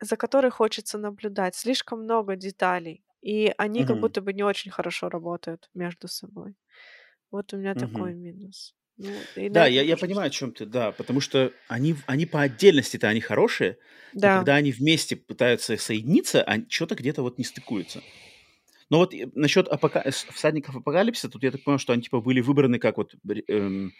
за 0.00 0.16
которой 0.16 0.50
хочется 0.50 0.98
наблюдать. 0.98 1.54
Слишком 1.56 2.02
много 2.02 2.36
деталей, 2.36 3.04
и 3.22 3.52
они 3.58 3.84
как 3.84 3.98
Мгм. 3.98 3.98
будто 3.98 4.20
бы 4.22 4.32
не 4.32 4.42
очень 4.44 4.70
хорошо 4.70 5.08
работают 5.08 5.70
между 5.74 6.08
собой. 6.08 6.56
Вот 7.30 7.52
у 7.54 7.58
меня 7.58 7.74
такой 7.76 8.14
Мгм. 8.14 8.14
минус. 8.14 8.74
Ну, 8.98 9.28
Да, 9.50 9.66
я, 9.66 9.82
я 9.82 9.96
понимаю, 9.96 10.28
о 10.28 10.30
чем 10.30 10.52
ты, 10.52 10.66
да, 10.66 10.92
потому 10.92 11.20
что 11.20 11.52
они, 11.68 11.94
они 12.06 12.26
по 12.26 12.42
отдельности-то 12.42 13.08
они 13.08 13.20
хорошие, 13.20 13.78
но 14.22 14.28
Да, 14.28 14.32
когда 14.32 14.54
они 14.56 14.72
вместе 14.72 15.16
пытаются 15.16 15.76
соединиться, 15.76 16.44
что-то 16.68 16.94
где-то 16.94 17.22
вот 17.22 17.38
не 17.38 17.44
стыкуется. 17.44 18.04
Но 18.90 18.98
вот 18.98 19.14
и 19.14 19.26
насчет 19.34 19.68
апока... 19.68 20.02
с- 20.10 20.26
всадников 20.32 20.76
апокалипсиса, 20.76 21.30
тут 21.30 21.42
я 21.44 21.52
так 21.52 21.64
понял, 21.64 21.78
что 21.78 21.92
они 21.94 22.02
типа 22.02 22.20
были 22.20 22.40
выбраны 22.40 22.78
как 22.80 22.98
вот 22.98 23.14
эм, 23.48 23.94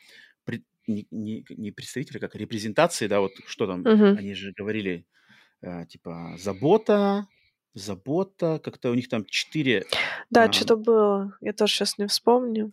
пред- 0.45 0.65
не, 0.87 1.07
не- 1.11 1.45
не 1.51 1.73
представители, 1.73 2.19
как 2.19 2.35
репрезентации, 2.37 3.09
да, 3.09 3.21
вот 3.21 3.41
что 3.47 3.67
там, 3.67 3.89
Мгм. 3.89 4.17
они 4.17 4.35
же 4.35 4.53
говорили, 4.57 4.93
э, 5.01 5.03
типа 5.89 6.35
забота, 6.39 7.27
забота, 7.75 8.61
как-то 8.63 8.91
у 8.91 8.95
них 8.95 9.09
там 9.09 9.25
четыре 9.25 9.87
да, 10.31 10.45
а, 10.45 10.53
что-то 10.53 10.77
было. 10.77 11.37
Я 11.41 11.53
тоже 11.53 11.75
сейчас 11.75 11.99
не 11.99 12.07
вспомню. 12.07 12.73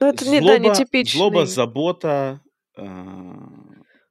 Ну, 0.00 0.06
это 0.08 0.24
не, 0.24 0.40
да, 0.40 0.46
злоба, 0.58 0.70
нетипичный. 0.70 1.18
злоба, 1.18 1.46
забота, 1.46 2.40
а, 2.76 3.36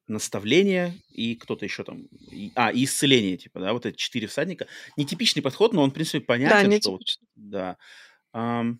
наставление 0.07 0.95
и 1.09 1.36
кто-то 1.36 1.65
еще 1.65 1.84
там, 1.84 2.03
и- 2.31 2.51
а, 2.55 2.71
и 2.71 2.84
исцеление, 2.84 3.38
типа, 3.38 3.59
да, 3.59 3.73
вот 3.73 3.86
эти 3.86 3.95
четыре 3.97 4.27
всадника. 4.27 4.67
Нетипичный 4.97 5.41
подход, 5.41 5.73
но 5.73 5.81
он, 5.84 5.91
в 5.91 5.93
принципе, 5.93 6.19
Да, 6.19 6.25
понятен, 6.25 6.81
что 6.81 6.91
вот, 6.91 7.01
да. 7.36 7.77
Ам, 8.31 8.79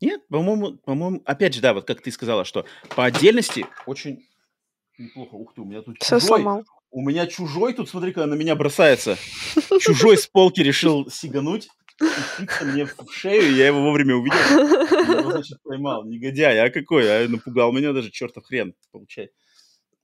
Нет, 0.00 0.26
по-моему, 0.28 0.76
по-моему, 0.78 1.22
опять 1.24 1.54
же, 1.54 1.60
да, 1.60 1.74
вот 1.74 1.84
как 1.84 2.00
ты 2.02 2.12
сказала, 2.12 2.44
что 2.44 2.64
по 2.94 3.04
отдельности 3.04 3.66
очень 3.84 4.24
неплохо. 4.96 5.34
Ух 5.34 5.54
ты, 5.54 5.60
у 5.60 5.64
меня 5.64 5.82
тут 5.82 5.96
Все 6.00 6.20
чужой, 6.20 6.28
сломал. 6.28 6.64
У 6.90 7.02
меня 7.02 7.26
чужой 7.26 7.74
тут, 7.74 7.88
смотри-ка, 7.88 8.26
на 8.26 8.34
меня 8.34 8.56
бросается. 8.56 9.16
Чужой 9.80 10.16
с 10.16 10.26
полки 10.26 10.60
решил 10.60 11.10
сигануть, 11.10 11.68
мне 12.62 12.86
в 12.86 13.12
шею, 13.12 13.54
я 13.54 13.66
его 13.66 13.82
вовремя 13.82 14.14
увидел. 14.14 14.38
Его, 14.38 15.30
значит, 15.32 15.60
поймал. 15.62 16.04
Негодяй, 16.04 16.58
а 16.60 16.70
какой? 16.70 17.24
А 17.24 17.28
напугал 17.28 17.72
меня 17.72 17.92
даже 17.92 18.10
чертов 18.10 18.44
хрен, 18.44 18.74
получай. 18.92 19.30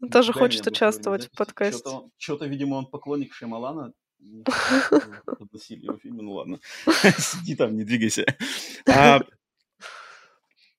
Он 0.01 0.09
тоже 0.11 0.28
Напугай 0.28 0.49
хочет 0.49 0.66
участвовать 0.66 1.26
в 1.26 1.30
да? 1.30 1.45
подкасте. 1.45 1.91
Что-то, 2.18 2.47
видимо, 2.47 2.74
он 2.74 2.87
поклонник 2.87 3.32
подносили 5.39 5.80
его 5.85 5.99
фильмы, 5.99 6.22
ну 6.22 6.32
ладно. 6.32 6.61
Сиди 7.18 7.55
там, 7.55 7.76
не 7.76 7.85
двигайся. 7.85 8.24
А, 8.89 9.20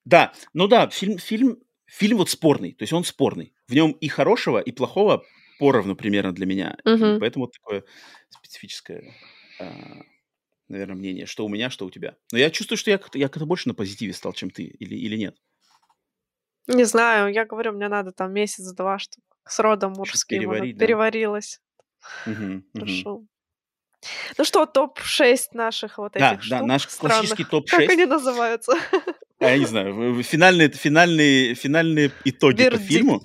да, 0.04 0.34
ну 0.54 0.68
да, 0.68 0.90
фильм, 0.90 1.18
фильм, 1.18 1.60
фильм 1.86 2.18
вот 2.18 2.30
спорный, 2.30 2.74
то 2.74 2.84
есть 2.84 2.94
он 2.94 3.04
спорный. 3.04 3.54
В 3.68 3.74
нем 3.74 3.92
и 3.92 4.08
хорошего, 4.08 4.60
и 4.60 4.72
плохого 4.72 5.24
поровну 5.58 5.96
примерно 5.96 6.34
для 6.34 6.46
меня. 6.46 6.78
Мгм. 6.86 7.20
поэтому 7.20 7.48
такое 7.48 7.84
специфическое, 8.30 9.16
а, 9.60 10.02
наверное, 10.70 10.96
мнение, 10.96 11.26
что 11.28 11.46
у 11.46 11.50
меня, 11.50 11.70
что 11.70 11.86
у 11.86 11.92
тебя. 11.92 12.18
Но 12.32 12.40
я 12.40 12.50
чувствую, 12.52 12.78
что 12.78 12.92
я 12.92 12.98
как-то, 12.98 13.18
я 13.20 13.30
как-то 13.30 13.46
больше 13.46 13.68
на 13.70 13.76
позитиве 13.76 14.14
стал, 14.14 14.34
чем 14.34 14.50
ты, 14.52 14.64
или, 14.64 14.96
или 14.96 15.18
нет. 15.18 15.38
Не 16.68 16.84
знаю, 16.86 17.34
я 17.34 17.46
говорю, 17.46 17.72
мне 17.74 17.88
надо 17.88 18.12
там 18.12 18.32
месяц-два, 18.34 19.00
чтобы 19.00 19.24
с 19.48 19.60
родом 19.60 19.94
мужским 19.94 20.40
переварить, 20.40 20.78
да? 20.78 20.86
переварилось. 20.86 21.60
Мгм, 22.26 22.66
мгм. 22.74 22.80
Хорошо. 22.80 23.26
Ну 24.38 24.44
что, 24.44 24.66
топ-6 24.66 25.54
наших 25.54 25.98
вот 25.98 26.16
Да, 26.16 26.32
этих 26.34 26.44
да, 26.50 26.58
штук 26.58 26.68
наш 26.68 26.88
классический 26.98 27.44
странных. 27.44 27.50
Как 27.70 27.82
топ-6. 27.82 27.90
они 27.90 28.06
называются? 28.06 28.74
А, 29.40 29.50
я 29.52 29.58
не 29.60 29.66
знаю, 29.66 30.24
финальные, 30.24 30.70
финальные, 30.72 31.56
финальные 31.56 32.12
итоги 32.24 32.64
по 32.66 32.78
фильму. 32.78 33.22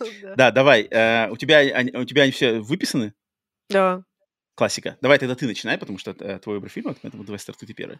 Да. 0.22 0.34
Да, 0.36 0.50
давай. 0.50 0.82
э, 0.90 1.28
у, 1.30 1.36
тебя, 1.36 1.60
у 2.00 2.04
тебя 2.04 2.22
они 2.22 2.32
все 2.32 2.60
выписаны? 2.60 3.14
Да. 3.70 4.02
Классика. 4.54 4.96
Давай 5.00 5.18
тогда 5.18 5.34
ты 5.34 5.46
начинай, 5.46 5.76
потому 5.78 5.98
что 5.98 6.12
это 6.12 6.38
твой 6.38 6.56
выбор 6.56 6.70
фильма, 6.70 6.94
поэтому 7.02 7.24
давай 7.24 7.38
стартуй 7.38 7.68
ты 7.68 7.74
первый. 7.74 7.98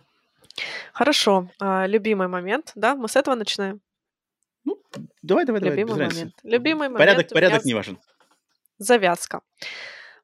Хорошо. 0.93 1.51
А, 1.61 1.87
любимый 1.87 2.29
момент, 2.29 2.73
да? 2.75 2.95
Мы 2.95 3.09
с 3.09 3.17
этого 3.17 3.35
начинаем. 3.35 3.81
Ну, 4.65 4.83
давай, 5.23 5.45
давай, 5.45 5.61
давай, 5.61 5.77
Любимый 5.79 6.07
момент. 6.07 6.35
Любимый 6.43 6.89
момент 6.89 6.99
Порядок, 6.99 7.29
порядок 7.29 7.65
не 7.65 7.75
важен. 7.75 7.99
завязка. 8.79 9.41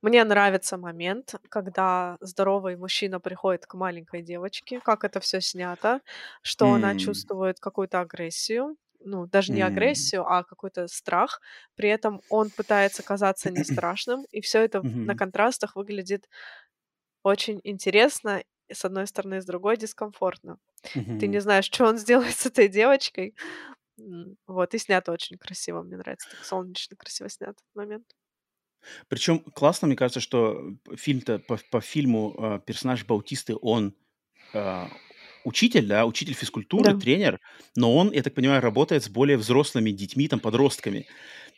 Мне 0.00 0.24
нравится 0.24 0.76
момент, 0.78 1.36
когда 1.48 2.16
здоровый 2.20 2.76
мужчина 2.76 3.20
приходит 3.20 3.66
к 3.66 3.74
маленькой 3.74 4.22
девочке, 4.22 4.80
как 4.80 5.04
это 5.04 5.20
все 5.20 5.40
снято, 5.40 6.00
что 6.42 6.72
она 6.72 6.90
М. 6.92 6.98
чувствует 6.98 7.60
какую-то 7.60 8.00
агрессию, 8.00 8.76
ну, 9.04 9.26
даже 9.26 9.52
не 9.52 9.60
М. 9.60 9.62
агрессию, 9.62 10.26
а 10.26 10.44
какой-то 10.44 10.88
страх. 10.88 11.40
При 11.76 11.88
этом 11.88 12.22
он 12.28 12.50
пытается 12.52 13.02
казаться 13.02 13.50
не 13.50 13.64
страшным, 13.64 14.24
и 14.30 14.40
все 14.40 14.60
это 14.64 14.86
на 15.04 15.14
Мгм. 15.14 15.16
контрастах 15.16 15.76
выглядит 15.76 16.28
очень 17.22 17.60
интересно, 17.64 18.44
с 18.72 18.84
одной 18.84 19.06
стороны, 19.06 19.40
с 19.40 19.46
другой 19.46 19.76
дискомфортно. 19.76 20.58
Ты 21.18 21.28
не 21.28 21.40
знаешь, 21.40 21.66
что 21.66 21.86
он 21.86 21.98
сделает 21.98 22.36
с 22.36 22.46
этой 22.46 22.68
девочкой. 22.68 23.36
Вот, 24.46 24.74
и 24.74 24.78
снято 24.78 25.12
очень 25.12 25.38
красиво. 25.38 25.82
Мне 25.82 25.96
нравится, 25.96 26.28
так 26.30 26.44
солнечно 26.44 26.96
красиво 26.96 27.28
снят 27.28 27.50
этот 27.50 27.64
момент. 27.74 28.14
Причем 29.08 29.40
классно, 29.40 29.86
мне 29.86 29.96
кажется, 29.96 30.20
что 30.20 30.74
фильм-то 30.94 31.38
по, 31.38 31.58
по 31.70 31.80
фильму 31.80 32.34
э, 32.38 32.60
персонаж 32.66 33.04
Баутисты, 33.06 33.56
он, 33.60 33.94
э, 34.54 34.86
учитель, 35.44 35.86
да, 35.86 36.06
учитель 36.06 36.34
физкультуры, 36.34 36.92
Да. 36.92 36.98
тренер, 36.98 37.40
но 37.76 37.94
он, 37.96 38.12
я 38.12 38.22
так 38.22 38.34
понимаю, 38.34 38.60
работает 38.62 39.04
с 39.04 39.08
более 39.08 39.36
взрослыми 39.36 39.90
детьми, 39.90 40.28
там, 40.28 40.40
подростками. 40.40 41.06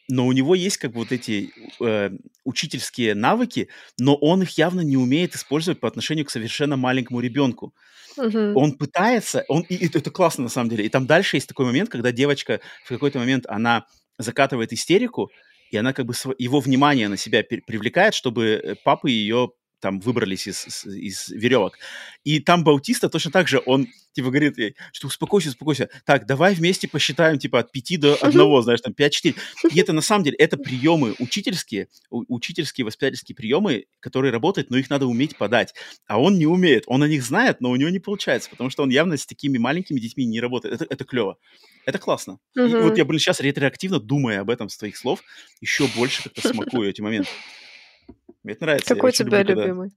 Но 0.08 0.26
у 0.26 0.32
него 0.32 0.54
есть 0.54 0.76
как 0.78 0.92
бы 0.92 0.98
вот 1.00 1.12
эти 1.12 1.50
э, 1.80 2.10
учительские 2.44 3.14
навыки, 3.14 3.68
но 3.98 4.16
он 4.16 4.42
их 4.42 4.50
явно 4.58 4.82
не 4.82 4.96
умеет 4.98 5.34
использовать 5.34 5.80
по 5.80 5.88
отношению 5.88 6.26
к 6.26 6.30
совершенно 6.30 6.76
маленькому 6.76 7.20
ребенку. 7.20 7.74
Мгм. 8.16 8.56
Он 8.56 8.72
пытается, 8.76 9.44
он, 9.48 9.62
и, 9.62 9.74
и 9.76 9.86
это 9.86 10.10
классно 10.10 10.44
на 10.44 10.50
самом 10.50 10.70
деле. 10.70 10.84
И 10.84 10.88
там 10.88 11.06
дальше 11.06 11.36
есть 11.36 11.48
такой 11.48 11.66
момент, 11.66 11.90
когда 11.90 12.12
девочка 12.12 12.60
в 12.84 12.88
какой-то 12.88 13.18
момент, 13.18 13.46
она 13.48 13.86
закатывает 14.18 14.72
истерику, 14.72 15.30
и 15.70 15.76
она 15.76 15.92
как 15.92 16.06
бы 16.06 16.14
его 16.38 16.60
внимание 16.60 17.08
на 17.08 17.16
себя 17.16 17.42
привлекает, 17.42 18.14
чтобы 18.14 18.44
э, 18.62 18.74
папы 18.84 19.10
ее 19.10 19.50
там 19.84 20.00
выбрались 20.00 20.46
из, 20.46 20.86
из, 20.86 21.28
веревок. 21.28 21.78
И 22.24 22.40
там 22.40 22.64
Баутиста 22.64 23.10
точно 23.10 23.30
так 23.30 23.48
же, 23.48 23.60
он 23.66 23.86
типа 24.14 24.28
говорит 24.28 24.56
ей, 24.56 24.76
что 24.92 25.08
успокойся, 25.08 25.50
успокойся. 25.50 25.90
Так, 26.06 26.24
давай 26.24 26.54
вместе 26.54 26.88
посчитаем 26.88 27.38
типа 27.38 27.58
от 27.58 27.70
5 27.70 28.00
до 28.00 28.14
1, 28.22 28.62
знаешь, 28.62 28.80
там 28.80 28.94
5-4. 28.94 29.34
И 29.74 29.78
это 29.78 29.92
на 29.92 30.00
самом 30.00 30.24
деле, 30.24 30.36
это 30.38 30.56
приемы 30.56 31.14
учительские, 31.18 31.88
учительские 32.08 32.86
воспитательские 32.86 33.36
приемы, 33.36 33.84
которые 34.00 34.32
работают, 34.32 34.70
но 34.70 34.78
их 34.78 34.88
надо 34.88 35.04
уметь 35.04 35.36
подать. 35.36 35.74
А 36.06 36.18
он 36.18 36.38
не 36.38 36.46
умеет. 36.46 36.84
Он 36.86 37.02
о 37.02 37.08
них 37.08 37.22
знает, 37.22 37.60
но 37.60 37.68
у 37.70 37.76
него 37.76 37.90
не 37.90 37.98
получается, 37.98 38.48
потому 38.48 38.70
что 38.70 38.84
он 38.84 38.88
явно 38.88 39.18
с 39.18 39.26
такими 39.26 39.58
маленькими 39.58 40.00
детьми 40.00 40.24
не 40.24 40.40
работает. 40.40 40.76
Это, 40.80 40.86
это 40.88 41.04
клево. 41.04 41.36
Это 41.84 41.98
классно. 41.98 42.38
И 42.56 42.60
вот 42.60 42.96
я, 42.96 43.04
блин, 43.04 43.18
сейчас 43.18 43.38
ретроактивно, 43.38 44.00
думая 44.00 44.40
об 44.40 44.48
этом 44.48 44.70
с 44.70 44.78
твоих 44.78 44.96
слов, 44.96 45.20
еще 45.60 45.86
больше 45.94 46.22
как-то 46.22 46.48
смакую 46.48 46.88
эти 46.88 47.02
моменты. 47.02 47.28
Мне 48.44 48.52
это 48.52 48.66
нравится. 48.66 48.94
Какой 48.94 49.08
у 49.08 49.12
тебя 49.12 49.42
люблю, 49.42 49.56
когда- 49.56 49.62
любимый? 49.62 49.90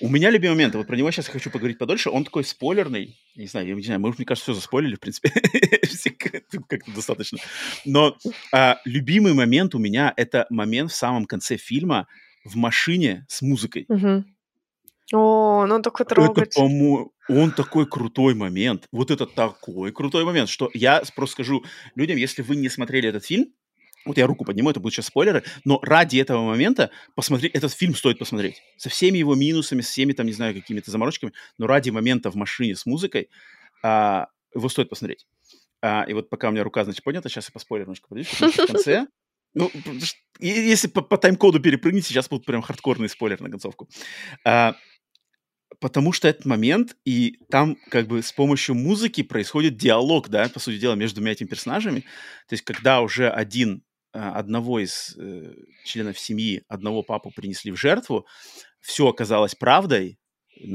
У 0.00 0.08
меня 0.08 0.30
любимый 0.30 0.54
момент, 0.54 0.74
вот 0.74 0.86
про 0.86 0.96
него 0.96 1.10
сейчас 1.10 1.26
я 1.26 1.32
хочу 1.34 1.50
поговорить 1.50 1.76
подольше, 1.76 2.08
он 2.08 2.24
такой 2.24 2.42
спойлерный, 2.42 3.18
не 3.36 3.46
знаю, 3.46 3.68
я 3.68 3.74
не 3.74 3.82
знаю, 3.82 4.00
мы, 4.00 4.08
мне 4.16 4.24
кажется, 4.24 4.52
все 4.52 4.54
заспойлили, 4.54 4.96
в 4.96 5.00
принципе, 5.00 5.30
как-то 6.68 6.90
достаточно. 6.92 7.38
Но 7.84 8.16
а, 8.52 8.78
любимый 8.86 9.34
момент 9.34 9.74
у 9.74 9.78
меня— 9.78 10.14
это 10.16 10.46
момент 10.48 10.90
в 10.90 10.94
самом 10.94 11.26
конце 11.26 11.58
фильма 11.58 12.08
в 12.44 12.56
машине 12.56 13.26
с 13.28 13.42
музыкой. 13.42 13.86
О, 15.12 15.66
ну 15.66 15.74
он 15.74 15.82
такой 15.82 16.04
Это, 16.04 16.14
трогательный. 16.14 16.50
по-моему, 16.54 17.12
он 17.28 17.50
такой 17.52 17.86
крутой 17.86 18.34
момент. 18.34 18.86
Вот 18.92 19.10
это 19.10 19.26
такой 19.26 19.92
крутой 19.92 20.24
момент, 20.24 20.48
что 20.48 20.70
я 20.74 21.02
просто 21.14 21.34
скажу 21.34 21.64
людям, 21.94 22.16
если 22.16 22.42
вы 22.42 22.56
не 22.56 22.68
смотрели 22.68 23.08
этот 23.08 23.24
фильм, 23.24 23.52
вот 24.04 24.16
я 24.16 24.26
руку 24.26 24.44
подниму, 24.44 24.70
это 24.70 24.80
будут 24.80 24.94
сейчас 24.94 25.06
спойлеры, 25.06 25.44
но 25.64 25.80
ради 25.82 26.18
этого 26.18 26.44
момента 26.44 26.90
посмотреть, 27.14 27.52
этот 27.54 27.72
фильм 27.72 27.94
стоит 27.94 28.18
посмотреть. 28.18 28.62
Со 28.76 28.88
всеми 28.88 29.18
его 29.18 29.34
минусами, 29.34 29.80
со 29.80 29.90
всеми 29.90 30.12
там, 30.12 30.26
не 30.26 30.32
знаю, 30.32 30.54
какими-то 30.54 30.90
заморочками, 30.90 31.32
но 31.58 31.66
ради 31.66 31.90
момента 31.90 32.30
в 32.30 32.34
машине 32.34 32.76
с 32.76 32.86
музыкой 32.86 33.28
а, 33.82 34.28
его 34.54 34.68
стоит 34.68 34.88
посмотреть. 34.88 35.26
А, 35.82 36.04
и 36.08 36.12
вот 36.12 36.30
пока 36.30 36.48
у 36.48 36.52
меня 36.52 36.64
рука, 36.64 36.84
значит, 36.84 37.04
поднята, 37.04 37.28
сейчас 37.28 37.48
я 37.48 37.52
по 37.52 37.58
спойлеру 37.58 37.92
немножко 37.92 38.48
что 38.48 38.64
в 38.64 38.66
конце... 38.66 39.06
Ну, 39.54 39.70
если 40.38 40.88
по, 40.88 41.00
по 41.00 41.16
тайм-коду 41.16 41.58
перепрыгнуть, 41.58 42.04
сейчас 42.04 42.28
будут 42.28 42.44
прям 42.44 42.60
хардкорный 42.60 43.08
спойлер 43.08 43.40
на 43.40 43.50
концовку. 43.50 43.88
А, 44.44 44.76
потому 45.80 46.12
что 46.12 46.28
этот 46.28 46.44
момент, 46.44 46.96
и 47.04 47.38
там 47.50 47.76
как 47.90 48.06
бы 48.06 48.22
с 48.22 48.32
помощью 48.32 48.74
музыки 48.74 49.22
происходит 49.22 49.76
диалог, 49.76 50.28
да, 50.28 50.48
по 50.48 50.60
сути 50.60 50.78
дела, 50.78 50.94
между 50.94 51.16
двумя 51.16 51.32
этими 51.32 51.48
персонажами. 51.48 52.00
То 52.48 52.52
есть 52.54 52.64
когда 52.64 53.00
уже 53.00 53.30
один, 53.30 53.82
одного 54.18 54.80
из 54.80 55.16
э, 55.16 55.54
членов 55.84 56.18
семьи, 56.18 56.62
одного 56.68 57.02
папу 57.02 57.30
принесли 57.34 57.72
в 57.72 57.76
жертву, 57.76 58.26
все 58.80 59.08
оказалось 59.08 59.54
правдой, 59.54 60.18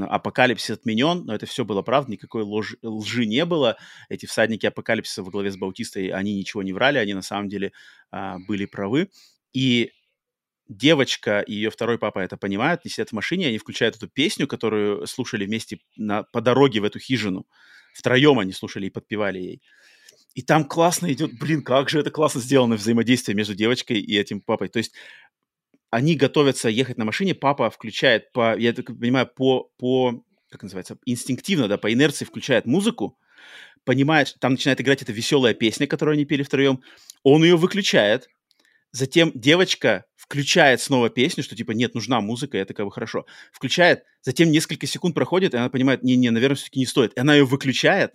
апокалипсис 0.00 0.70
отменен, 0.70 1.24
но 1.24 1.34
это 1.34 1.46
все 1.46 1.64
было 1.64 1.82
правда, 1.82 2.12
никакой 2.12 2.42
ложь- 2.42 2.76
лжи 2.82 3.26
не 3.26 3.44
было. 3.44 3.76
Эти 4.08 4.26
всадники 4.26 4.66
апокалипсиса 4.66 5.22
во 5.22 5.30
главе 5.30 5.50
с 5.50 5.56
Баутистой, 5.56 6.08
они 6.08 6.34
ничего 6.34 6.62
не 6.62 6.72
врали, 6.72 6.98
они 6.98 7.14
на 7.14 7.22
самом 7.22 7.48
деле 7.48 7.72
а, 8.10 8.38
были 8.46 8.66
правы. 8.66 9.10
И 9.52 9.92
девочка 10.68 11.40
и 11.40 11.52
ее 11.52 11.70
второй 11.70 11.98
папа 11.98 12.20
это 12.20 12.36
понимают, 12.36 12.82
они 12.84 12.90
сидят 12.90 13.10
в 13.10 13.12
машине, 13.12 13.48
они 13.48 13.58
включают 13.58 13.96
эту 13.96 14.08
песню, 14.08 14.46
которую 14.46 15.06
слушали 15.06 15.44
вместе 15.44 15.78
на, 15.96 16.22
по 16.22 16.40
дороге 16.40 16.80
в 16.80 16.84
эту 16.84 16.98
хижину. 16.98 17.46
Втроем 17.92 18.38
они 18.38 18.52
слушали 18.52 18.86
и 18.86 18.90
подпевали 18.90 19.38
ей. 19.38 19.62
И 20.34 20.42
там 20.42 20.64
классно 20.64 21.12
идет, 21.12 21.38
блин, 21.38 21.62
как 21.62 21.88
же 21.88 22.00
это 22.00 22.10
классно 22.10 22.40
сделано 22.40 22.74
взаимодействие 22.74 23.36
между 23.36 23.54
девочкой 23.54 24.00
и 24.00 24.18
этим 24.18 24.40
папой. 24.40 24.68
То 24.68 24.78
есть 24.78 24.92
они 25.90 26.16
готовятся 26.16 26.68
ехать 26.68 26.98
на 26.98 27.04
машине, 27.04 27.34
папа 27.34 27.70
включает, 27.70 28.32
по, 28.32 28.58
я 28.58 28.72
так 28.72 28.86
понимаю, 28.86 29.28
по, 29.28 29.70
по, 29.78 30.24
как 30.50 30.64
называется, 30.64 30.98
инстинктивно, 31.06 31.68
да, 31.68 31.78
по 31.78 31.92
инерции 31.92 32.24
включает 32.24 32.66
музыку, 32.66 33.16
понимает, 33.84 34.34
там 34.40 34.52
начинает 34.52 34.80
играть 34.80 35.02
эта 35.02 35.12
веселая 35.12 35.54
песня, 35.54 35.86
которую 35.86 36.14
они 36.14 36.24
пели 36.24 36.42
втроем, 36.42 36.82
он 37.22 37.44
ее 37.44 37.56
выключает, 37.56 38.28
затем 38.90 39.30
девочка 39.36 40.04
включает 40.16 40.80
снова 40.80 41.10
песню, 41.10 41.44
что 41.44 41.54
типа 41.54 41.70
нет, 41.72 41.94
нужна 41.94 42.20
музыка, 42.20 42.58
это 42.58 42.74
как 42.74 42.86
бы 42.86 42.90
хорошо, 42.90 43.24
включает, 43.52 44.02
затем 44.20 44.50
несколько 44.50 44.88
секунд 44.88 45.14
проходит, 45.14 45.54
и 45.54 45.58
она 45.58 45.68
понимает, 45.68 46.02
не-не, 46.02 46.30
наверное, 46.30 46.56
все-таки 46.56 46.80
не 46.80 46.86
стоит, 46.86 47.12
и 47.14 47.20
она 47.20 47.36
ее 47.36 47.44
выключает, 47.44 48.14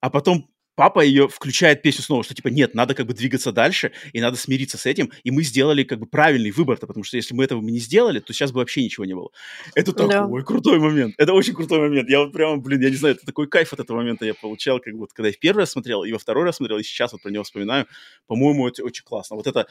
а 0.00 0.10
потом 0.10 0.48
папа 0.78 1.00
ее 1.00 1.26
включает 1.26 1.82
песню 1.82 2.04
снова, 2.04 2.22
что 2.22 2.34
типа 2.34 2.46
нет, 2.48 2.72
надо 2.72 2.94
как 2.94 3.06
бы 3.08 3.12
двигаться 3.12 3.50
дальше, 3.50 3.90
и 4.12 4.20
надо 4.20 4.36
смириться 4.36 4.78
с 4.78 4.86
этим, 4.86 5.10
и 5.24 5.32
мы 5.32 5.42
сделали 5.42 5.82
как 5.82 5.98
бы 5.98 6.06
правильный 6.06 6.52
выбор-то, 6.52 6.86
потому 6.86 7.02
что 7.02 7.16
если 7.16 7.34
мы 7.34 7.42
этого 7.42 7.60
не 7.60 7.80
сделали, 7.80 8.20
то 8.20 8.32
сейчас 8.32 8.52
бы 8.52 8.60
вообще 8.60 8.84
ничего 8.84 9.04
не 9.04 9.12
было. 9.14 9.30
Это 9.74 9.92
Да. 9.92 10.06
такой 10.06 10.44
крутой 10.44 10.78
момент, 10.78 11.16
это 11.18 11.32
очень 11.32 11.52
крутой 11.54 11.80
момент, 11.80 12.08
я 12.08 12.20
вот 12.20 12.32
прямо, 12.32 12.58
блин, 12.58 12.80
я 12.80 12.90
не 12.90 12.94
знаю, 12.94 13.16
это 13.16 13.26
такой 13.26 13.48
кайф 13.48 13.72
от 13.72 13.80
этого 13.80 13.96
момента 13.96 14.24
я 14.24 14.34
получал, 14.34 14.78
как 14.78 14.94
вот 14.94 15.12
когда 15.12 15.26
я 15.30 15.34
в 15.34 15.38
первый 15.40 15.58
раз 15.62 15.72
смотрел, 15.72 16.04
и 16.04 16.12
во 16.12 16.18
второй 16.20 16.44
раз 16.44 16.58
смотрел, 16.58 16.78
и 16.78 16.84
сейчас 16.84 17.10
вот 17.12 17.22
про 17.22 17.30
него 17.30 17.42
вспоминаю, 17.42 17.88
по-моему, 18.28 18.68
это 18.68 18.84
очень 18.84 19.02
классно. 19.02 19.34
Вот 19.34 19.48
это 19.48 19.66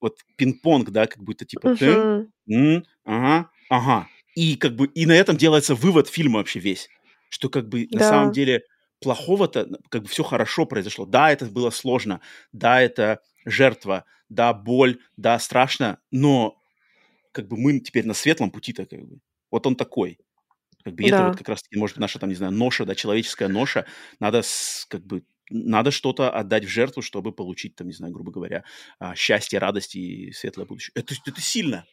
вот 0.00 0.18
пинг-понг, 0.36 0.90
да, 0.90 1.08
как 1.08 1.24
будто 1.24 1.44
типа 1.44 1.70
ты. 1.76 1.86
М, 2.48 2.84
ага, 3.04 3.50
ага. 3.68 4.06
И 4.36 4.54
как 4.54 4.76
бы 4.76 4.86
и 4.86 5.06
на 5.06 5.12
этом 5.16 5.36
делается 5.36 5.74
вывод 5.74 6.08
фильма 6.08 6.38
вообще 6.38 6.60
весь, 6.60 6.88
что 7.30 7.48
как 7.48 7.68
бы 7.68 7.88
на 7.90 8.00
самом 8.00 8.30
деле 8.30 8.62
плохого-то 9.00 9.68
как 9.90 10.02
бы 10.02 10.08
все 10.08 10.22
хорошо 10.24 10.66
произошло. 10.66 11.06
Да, 11.06 11.30
это 11.32 11.46
было 11.46 11.70
сложно, 11.70 12.20
да, 12.52 12.80
это 12.80 13.20
жертва, 13.44 14.04
да, 14.28 14.52
боль, 14.54 14.98
да, 15.16 15.38
страшно, 15.38 15.98
но 16.10 16.58
как 17.32 17.48
бы 17.48 17.56
мы 17.58 17.80
теперь 17.80 18.06
на 18.06 18.14
светлом 18.14 18.50
пути-то 18.50 18.86
как 18.86 19.00
бы. 19.06 19.18
Вот 19.50 19.66
он 19.66 19.76
такой. 19.76 20.18
Как 20.84 20.94
бы 20.94 21.04
и 21.04 21.08
это 21.08 21.22
вот 21.24 21.34
Да. 21.34 21.38
как 21.38 21.48
раз-таки 21.48 21.78
может 21.78 21.96
быть 21.96 22.00
наша 22.02 22.18
там, 22.18 22.28
не 22.30 22.34
знаю, 22.36 22.52
ноша, 22.52 22.84
да, 22.84 22.94
человеческая 22.94 23.48
ноша. 23.48 23.86
Надо 24.20 24.42
с- 24.42 24.86
как 24.88 25.04
бы 25.06 25.24
надо 25.50 25.90
что-то 25.92 26.30
отдать 26.30 26.64
в 26.64 26.68
жертву, 26.68 27.02
чтобы 27.02 27.32
получить, 27.32 27.76
там, 27.76 27.88
не 27.88 27.92
знаю, 27.94 28.12
грубо 28.14 28.32
говоря, 28.32 28.64
а, 28.98 29.14
счастье, 29.16 29.58
радость 29.60 29.96
и 29.96 30.32
светлое 30.32 30.66
будущее. 30.66 30.92
Это, 30.96 31.14
это 31.26 31.40
сильно. 31.40 31.86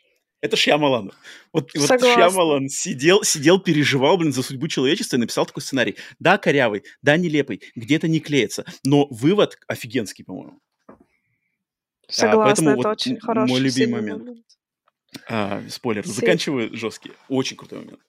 Это 0.43 0.57
Шьямалан. 0.57 1.13
Вот, 1.53 1.71
вот. 1.73 1.87
Шьямалан 1.87 2.67
сидел, 2.67 3.23
сидел, 3.23 3.59
переживал, 3.59 4.17
блин, 4.17 4.33
за 4.33 4.43
судьбу 4.43 4.67
человечества 4.67 5.15
и 5.15 5.19
написал 5.19 5.45
такой 5.45 5.63
сценарий. 5.63 5.95
Да, 6.19 6.37
корявый, 6.37 6.83
да, 7.01 7.15
нелепый, 7.15 7.61
где-то 7.75 8.09
не 8.09 8.19
клеится, 8.19 8.65
но 8.83 9.07
вывод 9.09 9.57
офигенский, 9.67 10.25
по-моему. 10.25 10.59
Согласна, 12.09 12.43
поэтому 12.43 12.69
это 12.71 12.77
вот 12.77 12.85
очень 12.87 13.19
хороший, 13.21 13.51
мой 13.51 13.59
любимый 13.61 14.01
момент. 14.01 14.23
момент. 14.25 14.45
А, 15.29 15.63
спойлер, 15.69 16.05
Си- 16.05 16.11
заканчиваю 16.11 16.75
жесткий. 16.75 17.13
Очень 17.29 17.55
крутой 17.55 17.79
момент. 17.79 17.99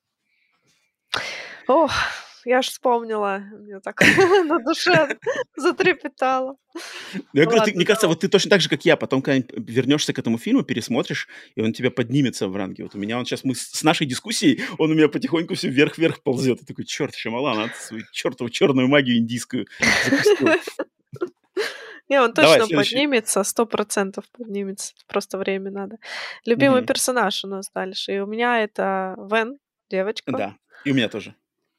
Ох, 1.68 1.92
я 2.44 2.62
ж 2.62 2.68
вспомнила, 2.68 3.42
мне 3.52 3.80
так 3.80 4.00
на 4.46 4.58
душе 4.58 5.18
затрепетало. 5.56 6.56
Ну, 7.14 7.20
я 7.32 7.44
говорю, 7.44 7.62
ты- 7.64 7.74
мне 7.74 7.84
кажется, 7.84 8.08
вот 8.08 8.20
ты 8.20 8.28
точно 8.28 8.50
так 8.50 8.60
же, 8.60 8.68
как 8.68 8.84
я, 8.84 8.96
потом 8.96 9.22
когда 9.22 9.46
вернешься 9.56 10.12
к 10.12 10.18
этому 10.18 10.38
фильму, 10.38 10.62
пересмотришь, 10.62 11.28
и 11.54 11.60
он 11.60 11.72
тебя 11.72 11.90
поднимется 11.90 12.48
в 12.48 12.56
ранге. 12.56 12.84
Вот 12.84 12.94
у 12.94 12.98
меня 12.98 13.18
он 13.18 13.24
сейчас, 13.24 13.44
мы 13.44 13.54
с 13.54 13.82
нашей 13.82 14.06
дискуссией, 14.06 14.62
он 14.78 14.90
у 14.90 14.94
меня 14.94 15.08
потихоньку 15.08 15.54
все 15.54 15.68
вверх-вверх 15.68 16.22
ползет. 16.22 16.62
И 16.62 16.64
такой, 16.64 16.84
черт, 16.84 17.14
Шамалан, 17.14 17.70
ты 17.70 17.76
свою 17.80 18.04
чертову 18.12 18.50
черную 18.50 18.88
магию 18.88 19.18
индийскую 19.18 19.66
запустил. 20.04 20.48
Не, 22.08 22.20
он 22.20 22.34
точно 22.34 22.66
поднимется, 22.76 23.42
сто 23.44 23.64
процентов 23.66 24.24
поднимется. 24.36 24.92
Просто 25.06 25.38
время 25.38 25.70
надо. 25.70 25.96
Любимый 26.44 26.80
персонаж 26.86 27.44
у 27.44 27.48
нас 27.48 27.70
дальше. 27.74 28.12
И 28.16 28.18
у 28.18 28.26
меня 28.26 28.62
это 28.62 29.14
Вен, 29.30 29.58
девочка. 29.90 30.32
Да, 30.32 30.56
и 30.84 30.90
у 30.90 30.94
меня 30.94 31.08
тоже. 31.08 31.34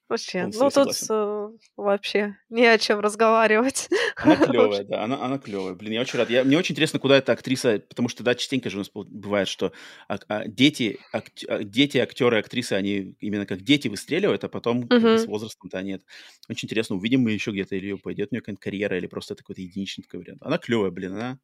Вообще, 0.07 0.45
ну 0.53 0.69
тут 0.69 0.95
э, 1.09 1.49
вообще 1.75 2.37
не 2.49 2.67
о 2.67 2.77
чем 2.77 2.99
разговаривать. 2.99 3.89
Она 4.17 4.35
клевая, 4.37 4.83
да, 4.83 5.03
она, 5.03 5.23
она 5.25 5.39
клевая. 5.39 5.73
Блин, 5.73 5.93
я 5.93 6.01
очень 6.01 6.19
рад. 6.19 6.29
Я, 6.29 6.43
мне 6.43 6.57
очень 6.57 6.73
интересно, 6.73 6.99
куда 6.99 7.17
эта 7.17 7.31
актриса, 7.31 7.79
потому 7.89 8.07
что, 8.07 8.23
да, 8.23 8.35
частенько 8.35 8.69
же 8.69 8.77
у 8.77 8.79
нас 8.81 8.91
бывает, 8.93 9.47
что 9.47 9.73
ак- 10.07 10.25
а, 10.29 10.47
дети, 10.47 10.99
ак- 11.11 11.31
а, 11.47 11.63
дети, 11.63 11.97
актеры, 11.97 12.37
актрисы, 12.39 12.73
они 12.73 13.15
именно 13.19 13.45
как 13.47 13.61
дети 13.61 13.87
выстреливают, 13.87 14.43
а 14.43 14.47
потом 14.49 14.81
бы, 14.81 15.17
с 15.17 15.25
возрастом-то 15.25 15.81
нет. 15.81 16.03
Очень 16.47 16.67
интересно, 16.67 16.95
увидим 16.95 17.21
мы 17.21 17.31
еще 17.31 17.49
где-то, 17.51 17.75
или 17.75 17.93
пойдет 17.93 18.29
у 18.31 18.35
нее 18.35 18.41
какая-нибудь 18.41 18.63
карьера, 18.63 18.97
или 18.97 19.07
просто 19.07 19.33
это 19.33 19.43
какой-то 19.43 19.61
единичный 19.61 20.03
такой 20.03 20.19
вариант. 20.21 20.41
Она 20.43 20.59
клевая, 20.59 20.91
блин, 20.91 21.13
она, 21.13 21.39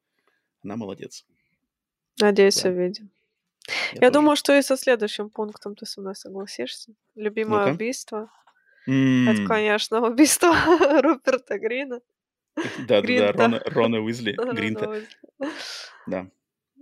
она 0.64 0.76
молодец. 0.76 1.26
Надеюсь, 2.20 2.62
Да, 2.62 2.70
увидим. 2.70 3.10
я 3.68 3.74
Я 3.94 4.00
тоже. 4.02 4.12
думаю, 4.14 4.36
что 4.36 4.58
и 4.58 4.62
со 4.62 4.78
следующим 4.78 5.30
пунктом 5.30 5.76
ты 5.76 5.86
со 5.86 6.00
мной 6.00 6.16
согласишься. 6.16 6.94
Любимое 7.16 7.60
Ну-ка. 7.66 7.72
убийство. 7.76 8.32
Это, 8.86 9.46
конечно, 9.46 10.02
убийство 10.02 10.54
Руперта 11.02 11.60
Грина. 11.60 12.02
Да-да-да, 12.88 13.32
Рона, 13.32 13.62
Рона 13.66 14.02
Уизли, 14.02 14.34
Гринта. 14.54 15.04
Да. 16.08 16.30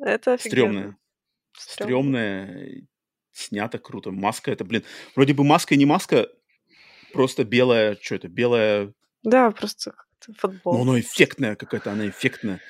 Это 0.02 0.38
Стремное. 0.38 0.98
Стремное, 1.54 2.88
снято 3.32 3.80
круто. 3.80 4.12
Маска 4.12 4.52
это, 4.52 4.64
блин, 4.64 4.84
вроде 5.16 5.34
бы 5.34 5.44
маска 5.44 5.76
и 5.76 5.78
не 5.78 5.86
маска, 5.86 6.30
просто 7.12 7.44
белая, 7.44 7.98
что 8.02 8.16
это, 8.16 8.30
белая... 8.30 8.94
Да, 9.24 9.52
просто 9.52 9.94
футбол. 10.38 10.74
Но 10.74 10.92
она 10.92 11.00
эффектная 11.00 11.56
какая-то, 11.56 11.92
она 11.92 12.08
эффектная. 12.08 12.62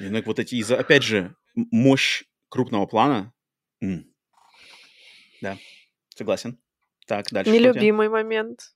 И 0.00 0.04
ну, 0.04 0.22
вот 0.22 0.38
эти, 0.38 0.56
из 0.56 0.70
опять 0.70 1.02
же, 1.02 1.34
мощь 1.54 2.24
крупного 2.48 2.86
плана. 2.86 3.32
М. 3.80 4.06
Да, 5.40 5.58
согласен. 6.14 6.58
Так, 7.06 7.26
дальше. 7.30 7.50
Нелюбимый 7.50 8.08
момент. 8.08 8.72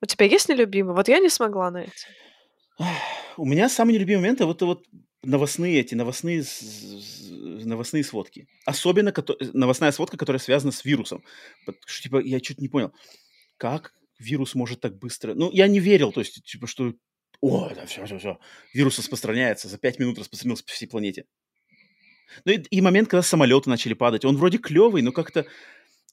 У 0.00 0.06
тебя 0.06 0.26
есть 0.26 0.48
нелюбимый? 0.48 0.94
Вот 0.94 1.08
я 1.08 1.18
не 1.18 1.28
смогла 1.28 1.70
найти. 1.70 2.06
У 3.36 3.44
меня 3.44 3.68
самый 3.68 3.94
нелюбимый 3.94 4.22
момент 4.22 4.40
это 4.40 4.46
вот, 4.46 4.62
вот 4.62 4.84
новостные 5.22 5.80
эти, 5.80 5.94
новостные, 5.94 6.44
новостные 7.64 8.04
сводки. 8.04 8.46
Особенно 8.66 9.12
новостная 9.52 9.92
сводка, 9.92 10.16
которая 10.16 10.40
связана 10.40 10.72
с 10.72 10.84
вирусом. 10.84 11.24
Что, 11.86 12.02
типа, 12.02 12.20
я 12.20 12.40
чуть 12.40 12.60
не 12.60 12.68
понял, 12.68 12.92
как 13.56 13.92
вирус 14.18 14.54
может 14.54 14.80
так 14.80 14.98
быстро... 14.98 15.34
Ну, 15.34 15.50
я 15.52 15.66
не 15.66 15.80
верил, 15.80 16.12
то 16.12 16.20
есть, 16.20 16.44
типа, 16.44 16.66
что... 16.66 16.94
О, 17.40 17.70
да, 17.74 17.86
все, 17.86 18.04
все, 18.06 18.18
все. 18.18 18.38
Вирус 18.72 18.98
распространяется, 18.98 19.68
за 19.68 19.78
пять 19.78 19.98
минут 19.98 20.18
распространился 20.18 20.64
по 20.64 20.72
всей 20.72 20.86
планете. 20.86 21.24
Ну 22.44 22.52
и, 22.52 22.58
и 22.58 22.80
момент, 22.80 23.08
когда 23.08 23.22
самолеты 23.22 23.68
начали 23.68 23.94
падать. 23.94 24.24
Он 24.24 24.36
вроде 24.36 24.58
клевый, 24.58 25.02
но 25.02 25.12
как-то... 25.12 25.46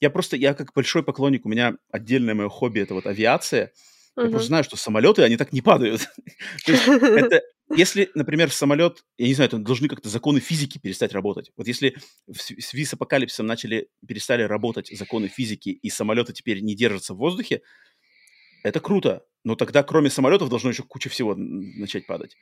Я 0.02 0.10
просто, 0.10 0.36
я 0.36 0.52
как 0.52 0.72
большой 0.74 1.04
поклонник, 1.04 1.46
у 1.46 1.48
меня 1.48 1.76
отдельное 1.92 2.34
мое 2.34 2.48
хобби, 2.48 2.80
это 2.80 2.92
вот 2.92 3.06
авиация. 3.06 3.72
Я 4.16 4.28
просто 4.28 4.48
знаю, 4.48 4.64
что 4.64 4.76
самолеты, 4.76 5.22
они 5.22 5.36
так 5.36 5.52
не 5.52 5.62
падают. 5.62 6.08
Это, 6.66 7.40
если, 7.74 8.10
например, 8.14 8.50
самолет, 8.50 9.04
я 9.16 9.28
не 9.28 9.34
знаю, 9.34 9.48
там 9.48 9.64
должны 9.64 9.88
как-то 9.88 10.08
законы 10.08 10.40
физики 10.40 10.78
перестать 10.78 11.12
работать. 11.12 11.52
Вот 11.56 11.68
если 11.68 11.96
в 12.26 12.36
связи 12.36 12.84
с 12.84 12.92
апокалипсисом 12.92 13.46
начали, 13.46 13.88
перестали 14.06 14.42
работать 14.42 14.90
законы 14.90 15.28
физики, 15.28 15.70
и 15.70 15.88
самолеты 15.88 16.32
теперь 16.34 16.60
не 16.60 16.74
держатся 16.74 17.14
в 17.14 17.18
воздухе, 17.18 17.62
это 18.62 18.80
круто. 18.80 19.24
Но 19.44 19.56
тогда, 19.56 19.82
кроме 19.82 20.08
самолетов, 20.08 20.48
должно 20.48 20.70
еще 20.70 20.84
куча 20.84 21.08
всего 21.08 21.34
начать 21.34 22.06
падать. 22.06 22.36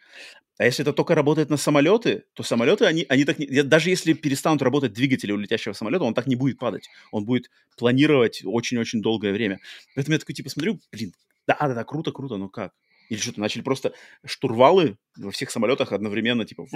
А 0.59 0.67
если 0.67 0.83
это 0.83 0.93
только 0.93 1.15
работает 1.15 1.49
на 1.49 1.57
самолеты, 1.57 2.25
то 2.35 2.43
самолеты, 2.43 2.85
они, 2.85 3.07
они 3.09 3.25
так 3.25 3.39
не... 3.39 3.63
Даже 3.63 3.89
если 3.89 4.13
перестанут 4.13 4.61
работать 4.61 4.93
двигатели 4.93 5.33
у 5.33 5.39
летящего 5.39 5.73
самолета, 5.73 6.05
он 6.05 6.13
так 6.13 6.27
не 6.27 6.37
будет 6.37 6.59
падать. 6.59 6.91
Он 7.11 7.25
будет 7.25 7.51
планировать 7.79 8.43
очень-очень 8.45 9.01
долгое 9.01 9.33
время. 9.33 9.61
Поэтому 9.95 10.13
я 10.13 10.19
такой, 10.19 10.35
типа, 10.35 10.51
смотрю, 10.51 10.79
блин, 10.93 11.15
да-да-да, 11.47 11.85
круто, 11.85 12.13
круто, 12.13 12.37
но 12.37 12.49
как? 12.51 12.75
Или 13.09 13.19
что-то 13.19 13.41
начали 13.41 13.63
просто 13.63 13.95
штурвалы 14.25 14.99
во 15.17 15.31
всех 15.31 15.51
самолетах 15.51 15.93
одновременно, 15.93 16.45
типа... 16.45 16.67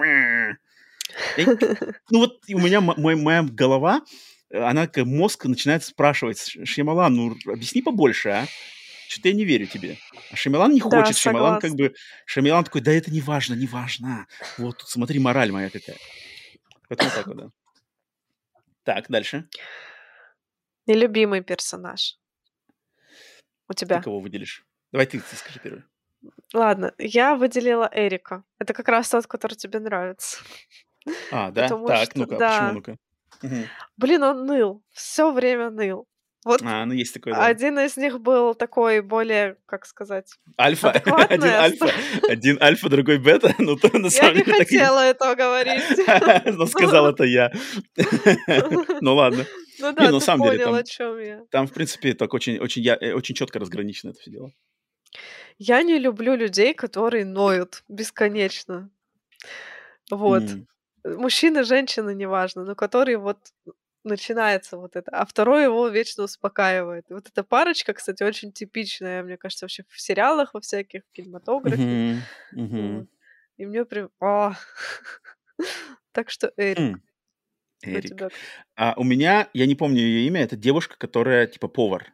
Ну 2.10 2.18
вот 2.18 2.40
у 2.48 2.58
меня 2.58 2.80
моя 2.80 3.42
голова, 3.42 4.00
она 4.50 4.86
как 4.86 5.04
мозг 5.04 5.44
начинает 5.44 5.84
спрашивать, 5.84 6.56
Шьямалан, 6.64 7.14
ну 7.14 7.36
объясни 7.46 7.82
побольше, 7.82 8.30
а? 8.30 8.46
Что-то 9.08 9.28
я 9.28 9.34
не 9.34 9.44
верю 9.44 9.66
тебе. 9.66 9.98
А 10.30 10.36
Шамилан 10.36 10.72
не 10.72 10.80
хочет. 10.80 11.06
Да, 11.06 11.12
Шамилан 11.12 11.60
как 11.60 11.72
бы... 11.72 11.94
Шамилан 12.26 12.64
такой, 12.64 12.80
да 12.80 12.92
это 12.92 13.10
не 13.10 13.20
важно, 13.20 13.54
не 13.54 13.66
важно. 13.66 14.26
Вот 14.58 14.78
тут 14.78 14.88
смотри, 14.88 15.18
мораль 15.18 15.52
моя 15.52 15.70
какая. 15.70 15.96
Поэтому 16.88 17.10
так 17.10 17.26
вот, 17.26 17.36
да. 17.36 17.50
Так, 18.84 19.06
дальше. 19.08 19.48
Нелюбимый 20.86 21.42
персонаж. 21.42 22.18
У 23.68 23.72
тебя. 23.72 23.98
Ты 23.98 24.04
кого 24.04 24.20
выделишь? 24.20 24.64
Давай 24.92 25.06
ты, 25.06 25.20
ты 25.20 25.36
скажи 25.36 25.58
первый. 25.58 25.84
Ладно, 26.52 26.94
я 26.98 27.34
выделила 27.34 27.90
Эрика. 27.92 28.44
Это 28.58 28.74
как 28.74 28.88
раз 28.88 29.08
тот, 29.08 29.26
который 29.26 29.54
тебе 29.54 29.80
нравится. 29.80 30.38
А, 31.32 31.50
да? 31.52 31.62
Потому 31.62 31.86
так, 31.86 32.10
что, 32.10 32.18
ну-ка, 32.18 32.36
да. 32.36 32.60
почему, 32.60 32.72
ну-ка? 32.74 32.98
Угу. 33.42 33.68
Блин, 33.96 34.22
он 34.22 34.46
ныл. 34.46 34.82
Все 34.90 35.32
время 35.32 35.70
ныл. 35.70 36.06
Вот 36.44 36.60
а, 36.62 36.84
ну 36.84 36.92
есть 36.92 37.14
такой, 37.14 37.32
да. 37.32 37.46
один 37.46 37.78
из 37.78 37.96
них 37.96 38.20
был 38.20 38.54
такой 38.54 39.00
более, 39.00 39.56
как 39.64 39.86
сказать, 39.86 40.30
Альфа. 40.60 40.90
Один 41.30 41.44
альфа, 41.44 41.90
один 42.28 42.62
альфа, 42.62 42.88
другой 42.90 43.18
бета. 43.18 43.54
Ну, 43.64 43.76
то, 43.76 43.96
на 43.96 44.10
самом 44.10 44.36
я 44.36 44.44
не 44.44 44.52
хотела 44.52 45.00
этого 45.00 45.34
говорить. 45.34 45.82
Но 46.44 46.66
сказал 46.66 47.06
это 47.06 47.24
я. 47.24 47.50
Ну 49.00 49.14
ладно. 49.14 49.46
Ну 49.78 49.92
да, 49.92 50.10
деле, 50.10 50.64
там, 50.64 50.74
о 50.74 50.82
чем 50.82 51.18
я. 51.18 51.40
Там, 51.50 51.66
в 51.66 51.72
принципе, 51.72 52.12
так 52.12 52.34
очень, 52.34 52.58
очень, 52.58 52.82
я, 52.82 52.96
э, 53.00 53.12
очень 53.14 53.34
четко 53.34 53.58
разграничено 53.58 54.10
это 54.10 54.20
все 54.20 54.30
дело. 54.30 54.52
Я 55.58 55.82
не 55.82 55.98
люблю 55.98 56.36
людей, 56.36 56.74
которые 56.74 57.24
ноют 57.24 57.84
бесконечно. 57.88 58.90
Вот. 60.10 60.42
Мужчины, 61.04 61.64
женщины, 61.64 62.14
неважно, 62.14 62.64
но 62.64 62.74
которые 62.74 63.18
вот 63.18 63.38
начинается 64.04 64.76
вот 64.76 64.96
это, 64.96 65.10
а 65.10 65.24
второй 65.24 65.64
его 65.64 65.88
вечно 65.88 66.24
успокаивает. 66.24 67.06
вот 67.08 67.28
эта 67.28 67.42
парочка, 67.42 67.94
кстати, 67.94 68.22
очень 68.22 68.52
типичная, 68.52 69.22
мне 69.22 69.36
кажется, 69.36 69.64
вообще 69.64 69.84
в 69.88 70.00
сериалах 70.00 70.54
во 70.54 70.60
всяких, 70.60 71.02
в 71.04 71.12
кинематографе. 71.12 71.82
Mm-hmm. 71.82 72.18
Mm-hmm. 72.54 72.98
Вот. 72.98 73.08
И 73.56 73.66
мне 73.66 73.84
прям... 73.84 74.10
А. 74.20 74.54
так 76.12 76.30
что 76.30 76.52
Эрик. 76.56 76.96
Mm. 76.96 77.00
Эрик. 77.82 78.04
У, 78.04 78.08
тебя... 78.08 78.28
а, 78.76 78.94
у 78.96 79.04
меня, 79.04 79.48
я 79.52 79.66
не 79.66 79.74
помню 79.74 80.00
ее 80.00 80.26
имя, 80.26 80.42
это 80.42 80.56
девушка, 80.56 80.96
которая 80.98 81.46
типа 81.46 81.68
повар. 81.68 82.12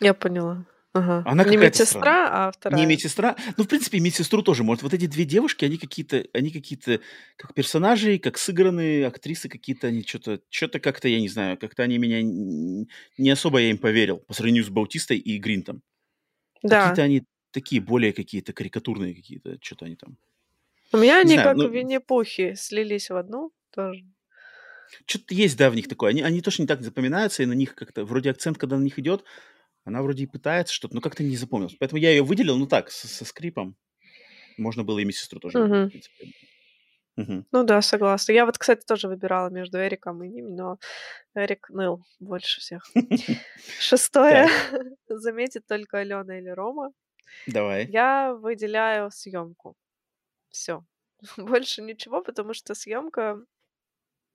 Я 0.00 0.12
поняла. 0.14 0.66
Ага. 0.96 1.22
Она 1.26 1.44
не 1.44 1.56
медсестра, 1.56 2.46
а 2.48 2.52
вторая. 2.52 2.80
Не 2.80 2.86
медсестра. 2.86 3.36
Ну, 3.56 3.64
в 3.64 3.68
принципе, 3.68 4.00
медсестру 4.00 4.42
тоже 4.42 4.64
может. 4.64 4.82
Вот 4.82 4.94
эти 4.94 5.06
две 5.06 5.24
девушки, 5.24 5.64
они 5.64 5.76
какие-то, 5.76 6.24
они 6.32 6.50
какие-то 6.50 7.00
как 7.36 7.54
персонажи, 7.54 8.18
как 8.18 8.38
сыгранные 8.38 9.06
актрисы 9.06 9.48
какие-то, 9.48 9.88
они 9.88 10.02
что-то, 10.02 10.40
что-то 10.50 10.80
как-то, 10.80 11.08
я 11.08 11.20
не 11.20 11.28
знаю, 11.28 11.58
как-то 11.58 11.82
они 11.82 11.98
меня 11.98 12.22
не 12.22 13.30
особо 13.30 13.58
я 13.58 13.70
им 13.70 13.78
поверил 13.78 14.18
по 14.18 14.34
сравнению 14.34 14.64
с 14.64 14.68
Баутистой 14.68 15.18
и 15.18 15.38
Гринтом. 15.38 15.82
Да. 16.62 16.82
Какие-то 16.88 17.02
они 17.02 17.24
такие 17.50 17.80
более 17.80 18.12
какие-то 18.12 18.52
карикатурные 18.52 19.14
какие-то, 19.14 19.58
что-то 19.60 19.86
они 19.86 19.96
там. 19.96 20.16
У 20.92 20.98
меня 20.98 21.16
не 21.16 21.20
они 21.20 21.34
знаю, 21.34 21.48
как 21.48 21.56
ну... 21.56 21.68
Винни-Пухи 21.68 22.54
слились 22.54 23.10
в 23.10 23.16
одну 23.16 23.52
тоже. 23.74 24.04
Что-то 25.06 25.34
есть, 25.34 25.56
да, 25.56 25.70
в 25.70 25.74
них 25.74 25.88
такое. 25.88 26.10
Они, 26.10 26.22
они 26.22 26.40
тоже 26.40 26.62
не 26.62 26.66
так 26.68 26.82
запоминаются, 26.82 27.42
и 27.42 27.46
на 27.46 27.54
них 27.54 27.74
как-то, 27.74 28.04
вроде 28.04 28.30
акцент, 28.30 28.58
когда 28.58 28.76
на 28.76 28.84
них 28.84 28.98
идет, 28.98 29.24
она 29.86 30.02
вроде 30.02 30.24
и 30.24 30.26
пытается 30.26 30.74
что-то, 30.74 30.96
но 30.96 31.00
как-то 31.00 31.22
не 31.22 31.36
запомнилось. 31.36 31.76
Поэтому 31.78 32.00
я 32.00 32.10
ее 32.10 32.24
выделил, 32.24 32.58
ну 32.58 32.66
так, 32.66 32.90
со, 32.90 33.06
со 33.06 33.24
скрипом. 33.24 33.76
Можно 34.58 34.82
было 34.82 34.98
и 34.98 35.04
медсестру 35.04 35.38
тоже, 35.38 35.62
угу. 35.62 35.86
в 35.86 35.88
принципе. 35.90 36.32
Угу. 37.16 37.46
Ну 37.52 37.64
да, 37.64 37.80
согласна. 37.82 38.32
Я 38.32 38.46
вот, 38.46 38.58
кстати, 38.58 38.84
тоже 38.84 39.06
выбирала 39.06 39.48
между 39.48 39.78
Эриком 39.78 40.24
и 40.24 40.28
ним, 40.28 40.56
но 40.56 40.78
Эрик 41.34 41.70
ныл 41.70 42.04
больше 42.18 42.60
всех. 42.60 42.84
Шестое. 43.78 44.48
Заметит 45.08 45.66
только 45.68 45.98
Алена 45.98 46.36
или 46.36 46.48
Рома. 46.48 46.92
Давай. 47.46 47.86
Я 47.86 48.34
выделяю 48.34 49.12
съемку. 49.12 49.76
Все. 50.48 50.84
Больше 51.36 51.80
ничего, 51.80 52.22
потому 52.22 52.54
что 52.54 52.74
съемка. 52.74 53.40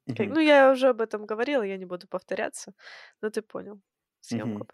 Ну, 0.07 0.39
я 0.39 0.71
уже 0.71 0.89
об 0.89 1.01
этом 1.01 1.25
говорила, 1.25 1.61
я 1.61 1.77
не 1.77 1.85
буду 1.85 2.07
повторяться, 2.07 2.73
но 3.21 3.29
ты 3.29 3.41
понял 3.41 3.81
съемку. 4.21 4.67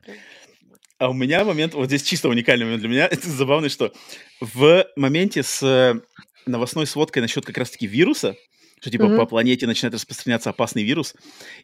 А 0.99 1.10
у 1.10 1.14
меня 1.14 1.44
момент, 1.44 1.74
вот 1.74 1.88
здесь 1.88 2.03
чисто 2.03 2.30
уникальный 2.30 2.65
момент 2.65 2.82
для 2.82 2.90
меня, 2.90 3.07
это 3.11 3.30
забавно, 3.30 3.69
что 3.69 3.94
в 4.41 4.86
моменте 4.95 5.44
с 5.44 6.02
новостной 6.45 6.88
сводкой 6.88 7.22
насчет 7.22 7.45
как 7.45 7.57
раз-таки 7.57 7.88
вируса, 7.88 8.36
что 8.80 8.90
типа 8.90 9.03
mm-hmm. 9.03 9.18
по 9.18 9.26
планете 9.26 9.68
начинает 9.68 9.94
распространяться 9.95 10.49
опасный 10.49 10.84
вирус, 10.84 11.15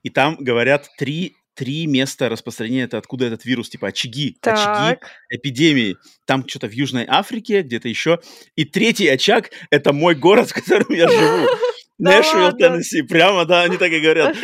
и 0.03 0.10
там 0.10 0.35
говорят 0.39 0.89
три 0.97 1.35
три 1.55 1.85
места 1.85 2.30
распространения, 2.30 2.84
это 2.84 2.97
откуда 2.97 3.26
этот 3.26 3.45
вирус, 3.45 3.69
типа 3.69 3.89
очаги, 3.89 4.38
так. 4.41 4.55
очаги 4.55 4.99
эпидемии. 5.30 5.97
Там 6.26 6.47
что-то 6.47 6.68
в 6.68 6.72
Южной 6.72 7.05
Африке, 7.07 7.61
где-то 7.61 7.88
еще. 7.88 8.19
И 8.55 8.65
третий 8.65 9.07
очаг— 9.07 9.51
это 9.69 9.93
мой 9.93 10.15
город, 10.15 10.49
в 10.51 10.53
котором 10.53 10.91
я 10.91 11.07
живу. 11.07 11.47
Нэшвилл, 11.99 12.57
Теннесси. 12.57 13.03
Прямо, 13.03 13.45
да, 13.45 13.61
они 13.61 13.77
так 13.77 13.91
и 13.91 13.99
говорят. 13.99 14.35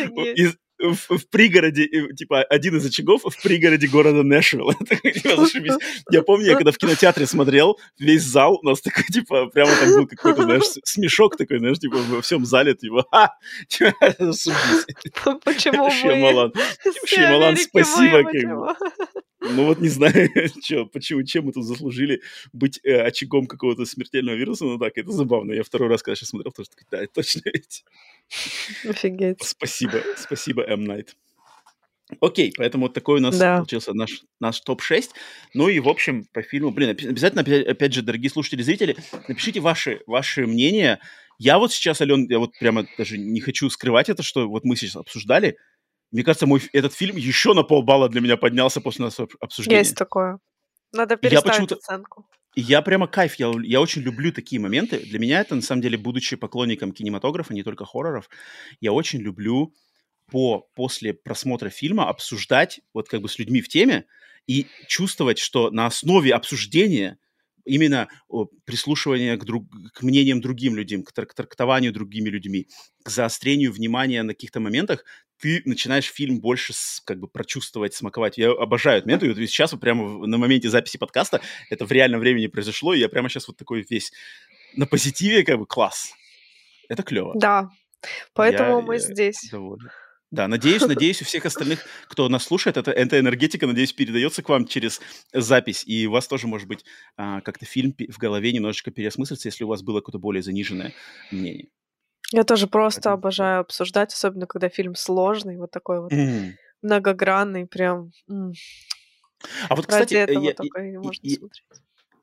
В, 0.80 1.18
в 1.18 1.28
пригороде, 1.28 1.88
типа, 2.16 2.42
один 2.42 2.76
из 2.76 2.86
очагов 2.86 3.22
в 3.24 3.42
пригороде 3.42 3.86
города 3.86 4.22
Нэшвилл. 4.22 4.72
Я 6.10 6.22
помню, 6.22 6.46
я 6.46 6.54
когда 6.54 6.72
в 6.72 6.78
кинотеатре 6.78 7.26
смотрел, 7.26 7.78
весь 7.98 8.22
зал 8.22 8.58
у 8.62 8.66
нас 8.66 8.80
такой, 8.80 9.04
типа, 9.04 9.46
прямо 9.46 9.70
там 9.76 9.94
был 9.94 10.06
какой-то, 10.06 10.42
знаешь, 10.42 10.64
смешок 10.84 11.36
такой, 11.36 11.58
знаешь, 11.58 11.78
типа, 11.78 11.98
во 11.98 12.22
всем 12.22 12.44
зале, 12.44 12.74
типа, 12.74 13.04
ха, 13.10 13.34
Почему 15.44 15.90
Шьямалан, 15.90 16.52
Шьямалан, 17.06 17.56
спасибо, 17.56 18.24
ну 19.40 19.64
вот 19.66 19.80
не 19.80 19.88
знаю, 19.88 20.14
что, 20.64 20.86
почему, 20.86 21.22
чем 21.22 21.46
мы 21.46 21.52
тут 21.52 21.64
заслужили 21.64 22.20
быть 22.52 22.80
э, 22.84 23.00
очагом 23.00 23.46
какого-то 23.46 23.84
смертельного 23.86 24.36
вируса, 24.36 24.64
но 24.64 24.78
так, 24.78 24.96
это 24.96 25.10
забавно. 25.12 25.52
Я 25.52 25.62
второй 25.62 25.88
раз, 25.88 26.02
когда 26.02 26.16
сейчас 26.16 26.30
смотрел, 26.30 26.52
тоже 26.52 26.68
такой, 26.70 26.86
да, 26.90 27.06
точно 27.12 27.42
ведь. 27.52 27.84
Офигеть. 28.84 29.42
Спасибо, 29.42 30.00
спасибо, 30.16 30.62
М. 30.64 30.84
Найт. 30.84 31.16
Окей, 32.20 32.52
поэтому 32.56 32.86
вот 32.86 32.94
такой 32.94 33.18
у 33.20 33.22
нас 33.22 33.38
Да. 33.38 33.58
получился 33.58 33.94
наш, 33.94 34.22
наш 34.40 34.60
топ-6. 34.60 35.10
Ну 35.54 35.68
и, 35.68 35.78
в 35.78 35.88
общем, 35.88 36.26
по 36.32 36.42
фильму, 36.42 36.70
блин, 36.72 36.90
обя- 36.90 37.08
обязательно, 37.08 37.42
опять, 37.42 37.66
опять 37.66 37.92
же, 37.92 38.02
дорогие 38.02 38.30
слушатели, 38.30 38.62
зрители, 38.62 38.96
напишите 39.28 39.60
ваши, 39.60 40.00
ваши 40.06 40.46
мнения. 40.46 40.98
Я 41.38 41.58
вот 41.58 41.72
сейчас, 41.72 42.00
Ален, 42.00 42.26
я 42.28 42.40
вот 42.40 42.52
прямо 42.58 42.86
даже 42.98 43.16
не 43.16 43.40
хочу 43.40 43.70
скрывать 43.70 44.08
это, 44.08 44.22
что 44.24 44.48
вот 44.48 44.64
мы 44.64 44.74
сейчас 44.76 44.96
обсуждали. 44.96 45.56
Мне 46.12 46.24
кажется, 46.24 46.46
мой, 46.46 46.60
этот 46.72 46.92
фильм 46.94 47.16
еще 47.16 47.54
на 47.54 47.62
полбалла 47.62 48.08
для 48.08 48.20
меня 48.20 48.36
поднялся 48.36 48.80
после 48.80 49.06
об- 49.06 49.30
обсуждения. 49.40 49.78
Есть 49.78 49.96
такое. 49.96 50.38
Надо 50.92 51.14
Я 51.14 51.18
переставить 51.18 51.52
почему-то- 51.52 51.74
оценку. 51.76 52.26
Я 52.56 52.82
прямо 52.82 53.06
кайф, 53.06 53.36
я, 53.36 53.52
я 53.62 53.80
очень 53.80 54.02
люблю 54.02 54.32
такие 54.32 54.60
моменты. 54.60 54.98
Для 54.98 55.20
меня 55.20 55.40
это, 55.40 55.54
на 55.54 55.62
самом 55.62 55.82
деле, 55.82 55.96
будучи 55.96 56.34
поклонником 56.34 56.90
кинематографа, 56.92 57.54
не 57.54 57.62
только 57.62 57.84
хорроров, 57.84 58.28
я 58.80 58.92
очень 58.92 59.20
люблю 59.20 59.72
по, 60.26 60.66
после 60.74 61.14
просмотра 61.14 61.68
фильма 61.68 62.08
обсуждать 62.08 62.80
вот 62.92 63.08
как 63.08 63.20
бы 63.20 63.28
с 63.28 63.38
людьми 63.38 63.60
в 63.62 63.68
теме 63.68 64.06
и 64.48 64.66
чувствовать, 64.88 65.38
что 65.38 65.70
на 65.70 65.86
основе 65.86 66.34
обсуждения 66.34 67.18
именно 67.64 68.08
о, 68.26 68.46
прислушивания 68.64 69.36
к, 69.36 69.44
друг, 69.44 69.66
к 69.92 70.02
мнениям 70.02 70.40
другим 70.40 70.74
людям, 70.74 71.04
к, 71.04 71.12
трак- 71.12 71.26
к 71.26 71.34
трактованию 71.34 71.92
другими 71.92 72.30
людьми, 72.30 72.66
к 73.04 73.10
заострению 73.10 73.70
внимания 73.72 74.24
на 74.24 74.32
каких-то 74.34 74.58
моментах, 74.58 75.04
ты 75.40 75.62
начинаешь 75.64 76.06
фильм 76.06 76.40
больше 76.40 76.72
с- 76.72 77.00
как 77.04 77.18
бы 77.18 77.28
прочувствовать, 77.28 77.94
смаковать. 77.94 78.38
Я 78.38 78.50
обожаю 78.52 78.98
этот 78.98 79.06
момент, 79.06 79.22
и 79.24 79.28
вот 79.28 79.36
сейчас 79.38 79.72
вот 79.72 79.80
прямо 79.80 80.26
на 80.26 80.38
моменте 80.38 80.68
записи 80.68 80.96
подкаста 80.98 81.40
это 81.70 81.86
в 81.86 81.92
реальном 81.92 82.20
времени 82.20 82.46
произошло, 82.46 82.94
и 82.94 82.98
я 83.00 83.08
прямо 83.08 83.28
сейчас 83.28 83.48
вот 83.48 83.56
такой 83.56 83.84
весь 83.88 84.12
на 84.76 84.86
позитиве, 84.86 85.42
как 85.44 85.58
бы 85.58 85.66
класс. 85.66 86.12
Это 86.88 87.02
клево. 87.02 87.32
Да. 87.36 87.68
Поэтому 88.34 88.78
Я- 88.78 88.80
мы 88.84 88.94
я 88.94 89.00
здесь. 89.00 89.48
доволен. 89.50 89.90
Да, 90.30 90.46
надеюсь, 90.46 90.82
надеюсь, 90.86 91.20
у 91.22 91.24
всех 91.24 91.44
остальных, 91.44 91.84
кто 92.06 92.28
нас 92.28 92.44
слушает, 92.44 92.76
это, 92.76 92.92
эта 92.92 93.18
энергетика, 93.18 93.66
надеюсь, 93.66 93.92
передается 93.92 94.44
к 94.44 94.48
вам 94.48 94.64
через 94.64 95.00
запись, 95.32 95.82
и 95.84 96.06
у 96.06 96.12
вас 96.12 96.28
тоже, 96.28 96.46
может 96.46 96.68
быть, 96.68 96.84
а, 97.16 97.40
как-то 97.40 97.64
фильм 97.66 97.92
в 97.98 98.16
голове 98.18 98.52
немножечко 98.52 98.92
переосмыслится, 98.92 99.48
если 99.48 99.64
у 99.64 99.66
вас 99.66 99.82
было 99.82 99.98
какое-то 100.00 100.20
более 100.20 100.42
заниженное 100.44 100.92
мнение. 101.32 101.66
Я 102.32 102.44
тоже 102.44 102.66
просто 102.68 103.12
обожаю 103.12 103.60
обсуждать, 103.60 104.12
особенно 104.12 104.46
когда 104.46 104.68
фильм 104.68 104.94
сложный, 104.94 105.56
вот 105.56 105.70
такой 105.70 106.00
вот 106.00 106.12
М. 106.12 106.58
многогранный, 106.82 107.66
прям 107.66 108.12
м, 108.28 108.52
А 109.68 109.76
вот, 109.76 109.86
ради 109.86 110.14
кстати, 110.14 110.14
э, 110.26 110.34
этого 110.34 110.44
я, 110.44 110.52
только 110.52 110.80
и 110.80 110.96
можно 110.96 111.20
и- 111.22 111.38
смотреть. 111.38 111.62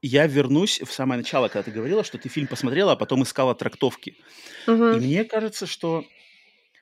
я 0.01 0.27
вернусь 0.27 0.81
в 0.81 0.91
самое 0.93 1.19
начало, 1.19 1.49
когда 1.49 1.63
ты 1.63 1.71
говорила, 1.71 2.03
что 2.03 2.17
ты 2.19 2.29
фильм 2.29 2.47
посмотрела, 2.47 2.93
а 2.93 2.95
потом 2.97 3.23
искала 3.23 3.55
трактовки. 3.55 4.17
И 4.89 4.99
Мгм. 4.99 5.01
мне 5.01 5.25
кажется, 5.25 5.67
что 5.67 6.13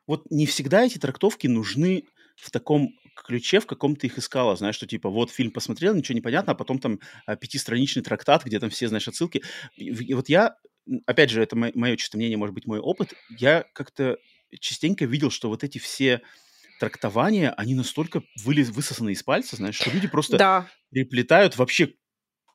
вот 0.08 0.30
не 0.32 0.46
всегда 0.46 0.86
эти 0.86 0.98
трактовки 1.00 1.48
нужны 1.48 2.06
в 2.38 2.52
таком 2.52 2.90
ключе, 3.16 3.60
в 3.62 3.68
каком 3.68 3.96
ты 3.96 4.08
их 4.08 4.18
искала, 4.18 4.56
знаешь, 4.56 4.76
что 4.76 4.88
типа 4.88 5.10
вот 5.10 5.32
фильм 5.32 5.52
посмотрел, 5.52 5.96
ничего 5.96 6.16
не 6.16 6.22
понятно, 6.22 6.54
а 6.54 6.56
потом 6.56 6.80
там 6.80 7.00
а, 7.26 7.36
пятистраничный 7.36 8.04
трактат, 8.04 8.44
где 8.46 8.60
там 8.60 8.70
все, 8.70 8.88
знаешь, 8.90 9.08
отсылки. 9.08 9.44
И, 9.78 9.86
и 9.90 10.14
вот 10.14 10.30
я, 10.30 10.58
опять 11.06 11.30
же, 11.30 11.42
это 11.42 11.56
мое 11.56 11.98
чисто 11.98 12.18
мнение, 12.18 12.38
может 12.38 12.54
быть, 12.56 12.66
мой 12.68 12.80
опыт, 12.80 13.14
я 13.28 13.66
как-то 13.74 14.18
частенько 14.60 15.06
видел, 15.06 15.32
что 15.32 15.50
вот 15.50 15.64
эти 15.64 15.78
все 15.80 16.22
трактования, 16.78 17.52
они 17.58 17.76
настолько 17.76 18.24
вылез, 18.44 18.70
высосаны 18.70 19.12
из 19.14 19.24
пальца, 19.24 19.56
знаешь, 19.58 19.76
что 19.76 19.92
люди 19.92 20.08
просто 20.08 20.42
Да, 20.42 20.72
переплетают 20.92 21.58
вообще, 21.58 21.88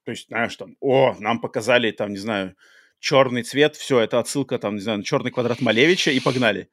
то 0.05 0.13
есть, 0.13 0.29
знаешь, 0.29 0.57
там, 0.57 0.77
о, 0.81 1.15
нам 1.21 1.41
показали, 1.41 1.91
там, 1.93 2.13
не 2.13 2.19
знаю, 2.19 2.57
черный 3.01 3.43
цвет, 3.43 3.77
все, 3.77 4.01
это 4.01 4.19
отсылка, 4.19 4.59
там, 4.59 4.77
не 4.77 4.81
знаю, 4.83 4.99
на 4.99 5.05
черный 5.05 5.31
квадрат 5.31 5.61
Малевича, 5.61 6.11
и 6.13 6.21
погнали. 6.21 6.71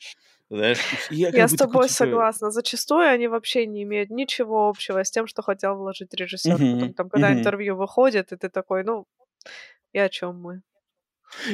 Знаешь, 0.50 0.88
я, 1.10 1.32
я 1.32 1.48
с 1.48 1.56
такой, 1.56 1.80
тобой 1.80 1.88
типа, 1.88 2.06
согласна. 2.08 2.52
Зачастую 2.52 3.08
они 3.10 3.28
вообще 3.28 3.66
не 3.66 3.84
имеют 3.84 4.10
ничего 4.10 4.70
общего 4.70 5.04
с 5.04 5.12
тем, 5.12 5.28
что 5.28 5.42
хотел 5.42 5.76
вложить 5.76 6.14
режиссер. 6.14 6.66
Потом, 6.70 6.90
Мгм, 6.90 6.94
там, 6.94 7.10
когда 7.10 7.32
мгм. 7.32 7.34
интервью 7.34 7.76
выходит, 7.76 8.32
и 8.32 8.38
ты 8.38 8.50
такой, 8.50 8.84
ну, 8.84 9.06
и 9.94 10.00
о 10.00 10.10
чем 10.10 10.42
мы? 10.42 10.64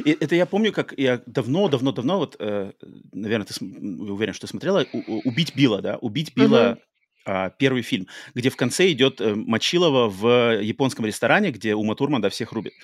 И 0.04 0.10
это 0.12 0.34
я 0.34 0.46
помню, 0.46 0.72
как 0.72 0.94
я 0.96 1.22
давно-давно-давно, 1.26 2.18
вот, 2.18 2.36
э, 2.38 2.72
наверное, 3.12 3.46
ты 3.46 3.64
уверен, 3.64 4.32
что 4.32 4.46
смотрела, 4.46 4.86
«Убить 5.24 5.54
Билла», 5.54 5.82
да? 5.82 5.96
«Убить 5.96 6.34
Билла», 6.34 6.78
а, 7.26 7.50
первый 7.50 7.82
фильм, 7.82 8.06
где 8.34 8.50
в 8.50 8.56
конце 8.56 8.90
идет 8.92 9.20
э, 9.20 9.34
Мочилова 9.34 10.10
в 10.10 10.60
японском 10.60 11.06
ресторане, 11.06 11.52
где 11.52 11.74
Ума 11.74 11.94
Турман, 11.94 12.20
да, 12.20 12.28
всех 12.28 12.52
рубит. 12.52 12.74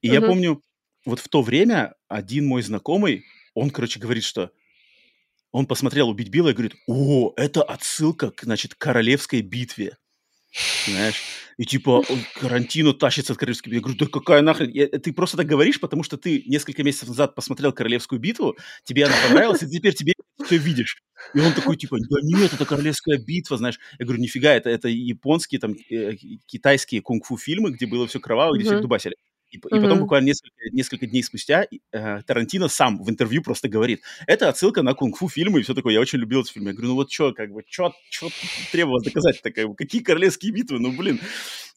И 0.00 0.08
я 0.08 0.20
Мгм. 0.20 0.28
помню, 0.28 0.62
вот 1.04 1.20
в 1.20 1.28
то 1.28 1.42
время 1.42 1.94
один 2.08 2.46
мой 2.46 2.62
знакомый, 2.62 3.24
он, 3.54 3.70
короче, 3.70 4.00
говорит, 4.00 4.24
что 4.24 4.52
он 5.52 5.66
посмотрел 5.66 6.08
«Убить 6.08 6.30
Билла» 6.30 6.50
и 6.50 6.52
говорит, 6.52 6.76
о, 6.86 7.32
это 7.36 7.62
отсылка, 7.62 8.30
к, 8.30 8.42
значит, 8.44 8.74
королевской 8.74 9.42
битве. 9.42 9.98
Знаешь, 10.86 11.14
и 11.58 11.64
типа 11.64 12.02
он, 12.08 12.18
Карантино 12.40 12.92
тащится 12.92 13.32
от 13.34 13.38
королевской 13.38 13.70
битвы. 13.70 13.76
Я 13.76 13.82
говорю, 13.82 13.98
да 13.98 14.06
какая 14.18 14.42
нахрен? 14.42 14.70
Я- 14.70 14.88
ты 14.88 15.12
просто 15.12 15.36
так 15.36 15.46
говоришь, 15.46 15.78
потому 15.78 16.02
что 16.02 16.16
ты 16.16 16.42
несколько 16.46 16.82
месяцев 16.82 17.08
назад 17.08 17.34
посмотрел 17.34 17.72
королевскую 17.72 18.20
битву, 18.20 18.56
тебе 18.84 19.04
она 19.04 19.14
понравилась, 19.28 19.62
и 19.62 19.68
теперь 19.68 19.94
тебе 19.94 20.12
все 20.44 20.56
видишь. 20.56 21.02
И 21.34 21.40
он 21.40 21.52
такой, 21.52 21.76
типа, 21.76 21.98
да 22.00 22.16
нет, 22.22 22.52
это 22.52 22.64
королевская 22.64 23.18
битва, 23.18 23.58
знаешь. 23.58 23.78
Я 23.98 24.06
говорю, 24.06 24.22
нифига, 24.22 24.52
это, 24.54 24.70
это 24.70 24.88
японские, 24.88 25.60
там, 25.60 25.76
э, 25.90 26.14
китайские 26.46 27.02
кунг-фу 27.02 27.36
фильмы, 27.36 27.70
где 27.72 27.86
было 27.86 28.06
все 28.06 28.18
кроваво, 28.20 28.54
где 28.56 28.64
всех 28.64 28.74
Мгм. 28.76 28.82
дубасили. 28.82 29.16
И, 29.50 29.58
п- 29.58 29.68
и 29.68 29.80
потом 29.80 29.98
буквально 30.00 30.26
несколько, 30.26 30.70
несколько 30.72 31.06
дней 31.06 31.22
спустя 31.22 31.66
э, 31.92 32.22
Тарантино 32.26 32.68
сам 32.68 33.02
в 33.02 33.10
интервью 33.10 33.42
просто 33.42 33.68
говорит, 33.68 34.02
это 34.26 34.48
отсылка 34.48 34.82
на 34.82 34.94
кунг-фу 34.94 35.28
фильмы 35.28 35.60
и 35.60 35.62
все 35.62 35.74
такое. 35.74 35.94
Я 35.94 36.00
очень 36.00 36.18
любил 36.18 36.40
этот 36.40 36.52
фильм. 36.52 36.66
Я 36.66 36.72
говорю, 36.72 36.88
ну 36.88 36.94
вот 36.94 37.10
что, 37.10 37.32
как 37.32 37.50
бы, 37.52 37.62
что 37.68 37.92
требовалось 38.72 39.04
доказать 39.04 39.42
такая, 39.42 39.68
какие 39.74 40.02
королевские 40.02 40.52
битвы, 40.52 40.78
ну 40.78 40.92
блин, 40.92 41.20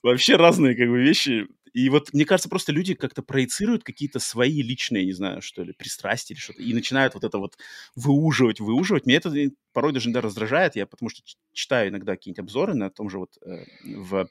вообще 0.04 0.36
разные 0.36 0.76
как 0.76 0.88
бы 0.90 1.02
вещи. 1.02 1.48
И 1.74 1.90
вот 1.90 2.14
мне 2.14 2.24
кажется, 2.24 2.50
просто 2.50 2.72
люди 2.72 2.94
как-то 2.94 3.24
проецируют 3.24 3.84
какие-то 3.84 4.20
свои 4.20 4.62
личные, 4.62 5.06
не 5.06 5.14
знаю, 5.14 5.42
что 5.42 5.64
ли, 5.64 5.74
пристрастия 5.74 6.36
или 6.36 6.40
что-то, 6.42 6.62
и 6.62 6.72
начинают 6.72 7.16
вот 7.16 7.24
это 7.24 7.40
вот 7.40 7.58
выуживать, 7.96 8.60
выуживать. 8.60 9.08
Меня 9.08 9.18
это 9.18 9.36
э, 9.36 9.50
порой 9.74 9.92
даже 9.92 10.06
иногда 10.10 10.22
раздражает, 10.22 10.76
я 10.76 10.86
потому 10.86 11.10
что 11.10 11.24
читаю 11.52 11.90
иногда 11.90 12.16
какие-нибудь 12.16 12.40
обзоры 12.44 12.76
на 12.76 12.92
том 12.92 13.10
же 13.10 13.18
вот 13.18 13.32
э, 13.44 13.66
в 13.84 14.30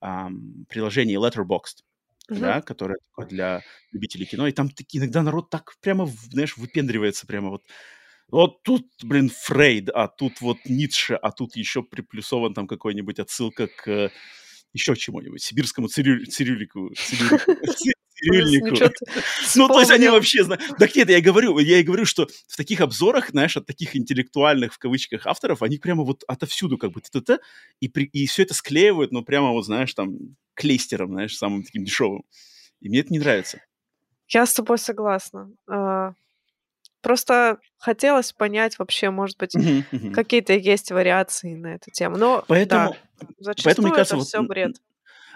ам, 0.00 0.64
приложении 0.70 1.18
Letterboxd, 1.18 1.82
Мгм. 2.30 2.40
да, 2.40 2.62
которое 2.62 2.98
такое 3.10 3.26
для 3.26 3.62
любителей 3.92 4.24
кино, 4.24 4.46
и 4.46 4.52
там 4.52 4.70
такие, 4.70 5.00
иногда 5.00 5.22
народ 5.22 5.50
так 5.50 5.74
прямо, 5.80 6.06
знаешь, 6.06 6.56
выпендривается 6.56 7.26
прямо 7.26 7.50
вот. 7.50 7.64
Вот 8.28 8.62
тут, 8.62 8.86
блин, 9.02 9.28
Фрейд, 9.28 9.88
а 9.90 10.06
тут 10.06 10.40
вот 10.40 10.58
Ницше, 10.64 11.14
а 11.14 11.32
тут 11.32 11.56
еще 11.56 11.82
приплюсован 11.82 12.54
там 12.54 12.68
какой-нибудь 12.68 13.18
отсылка 13.18 13.66
к 13.66 14.12
еще 14.72 14.94
чему-нибудь, 14.94 15.42
сибирскому 15.42 15.88
цирю- 15.88 16.24
цирюлику, 16.26 16.94
цирюлику, 16.94 17.52
ты 18.20 18.60
Ну, 19.56 19.68
то 19.68 19.80
есть 19.80 19.90
они 19.90 20.08
вообще 20.08 20.44
знают. 20.44 20.62
Так 20.78 20.94
нет, 20.94 21.08
я 21.08 21.20
говорю, 21.20 21.58
я 21.58 21.78
и 21.78 21.82
говорю, 21.82 22.04
что 22.04 22.28
в 22.48 22.56
таких 22.56 22.80
обзорах, 22.80 23.30
знаешь, 23.30 23.56
от 23.56 23.66
таких 23.66 23.96
интеллектуальных, 23.96 24.74
в 24.74 24.78
кавычках, 24.78 25.26
авторов, 25.26 25.62
они 25.62 25.78
прямо 25.78 26.04
вот 26.04 26.24
отовсюду 26.28 26.78
как 26.78 26.92
бы 26.92 27.00
т-т-т, 27.00 27.38
и, 27.80 27.86
и 27.86 28.26
все 28.26 28.42
это 28.42 28.54
склеивают, 28.54 29.12
ну, 29.12 29.22
прямо 29.24 29.50
вот, 29.50 29.64
знаешь, 29.64 29.94
там, 29.94 30.16
клейстером, 30.54 31.12
знаешь, 31.12 31.36
самым 31.36 31.62
таким 31.62 31.84
дешевым. 31.84 32.24
И 32.80 32.88
мне 32.88 33.00
это 33.00 33.12
не 33.12 33.18
нравится. 33.18 33.60
Я 34.28 34.46
с 34.46 34.54
тобой 34.54 34.78
согласна. 34.78 35.50
А, 35.68 36.12
Просто 37.02 37.58
хотелось 37.78 38.32
понять 38.32 38.78
вообще, 38.78 39.10
может 39.10 39.38
быть, 39.38 39.54
Мгм, 39.56 39.86
мгм. 39.90 40.12
какие-то 40.12 40.52
есть 40.52 40.90
вариации 40.90 41.54
на 41.54 41.74
эту 41.74 41.90
тему. 41.90 42.18
Но 42.18 42.44
Поэтому, 42.46 42.94
да, 43.18 43.26
зачастую 43.38 43.64
поэтому, 43.64 43.86
мне 43.88 43.96
кажется, 43.96 44.14
это 44.16 44.18
вот, 44.18 44.28
все 44.28 44.42
бред. 44.42 44.76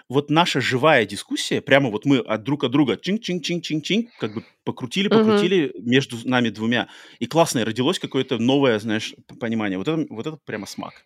Вот 0.07 0.29
наша 0.29 0.61
живая 0.61 1.05
дискуссия, 1.05 1.61
прямо 1.61 1.89
вот 1.89 2.05
мы 2.05 2.19
от 2.19 2.43
друг 2.43 2.63
от 2.63 2.71
друга 2.71 2.95
чин-чин-чин-чин-чин, 2.97 4.09
как 4.19 4.33
бы 4.35 4.43
покрутили, 4.63 5.07
покрутили 5.07 5.73
между 5.79 6.17
нами 6.27 6.49
двумя. 6.49 6.87
И 7.19 7.25
классно, 7.25 7.59
и 7.59 7.63
родилось 7.63 7.99
какое-то 7.99 8.37
новое, 8.37 8.77
знаешь, 8.79 9.15
понимание. 9.39 9.77
Вот 9.77 9.87
это, 9.87 10.05
вот 10.09 10.27
это 10.27 10.37
прямо 10.45 10.65
смак. 10.67 11.05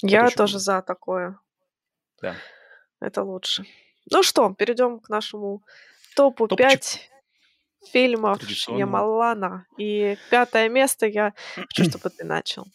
Я 0.00 0.26
очень 0.26 0.36
тоже 0.36 0.58
за 0.58 0.80
такое. 0.82 1.38
Да. 2.22 2.34
Это 3.00 3.22
лучше. 3.22 3.64
Ну 4.10 4.22
что, 4.22 4.54
перейдем 4.54 5.00
к 5.00 5.08
нашему 5.08 5.62
топу 6.16 6.48
Топчик. 6.48 6.68
5 6.68 7.10
фильмов. 7.92 8.42
Шьямалана. 8.48 9.66
И 9.76 10.16
пятое 10.30 10.68
место 10.68 11.06
я 11.06 11.34
хочу, 11.54 11.84
чтобы 11.90 12.10
ты 12.10 12.24
начал. 12.24 12.66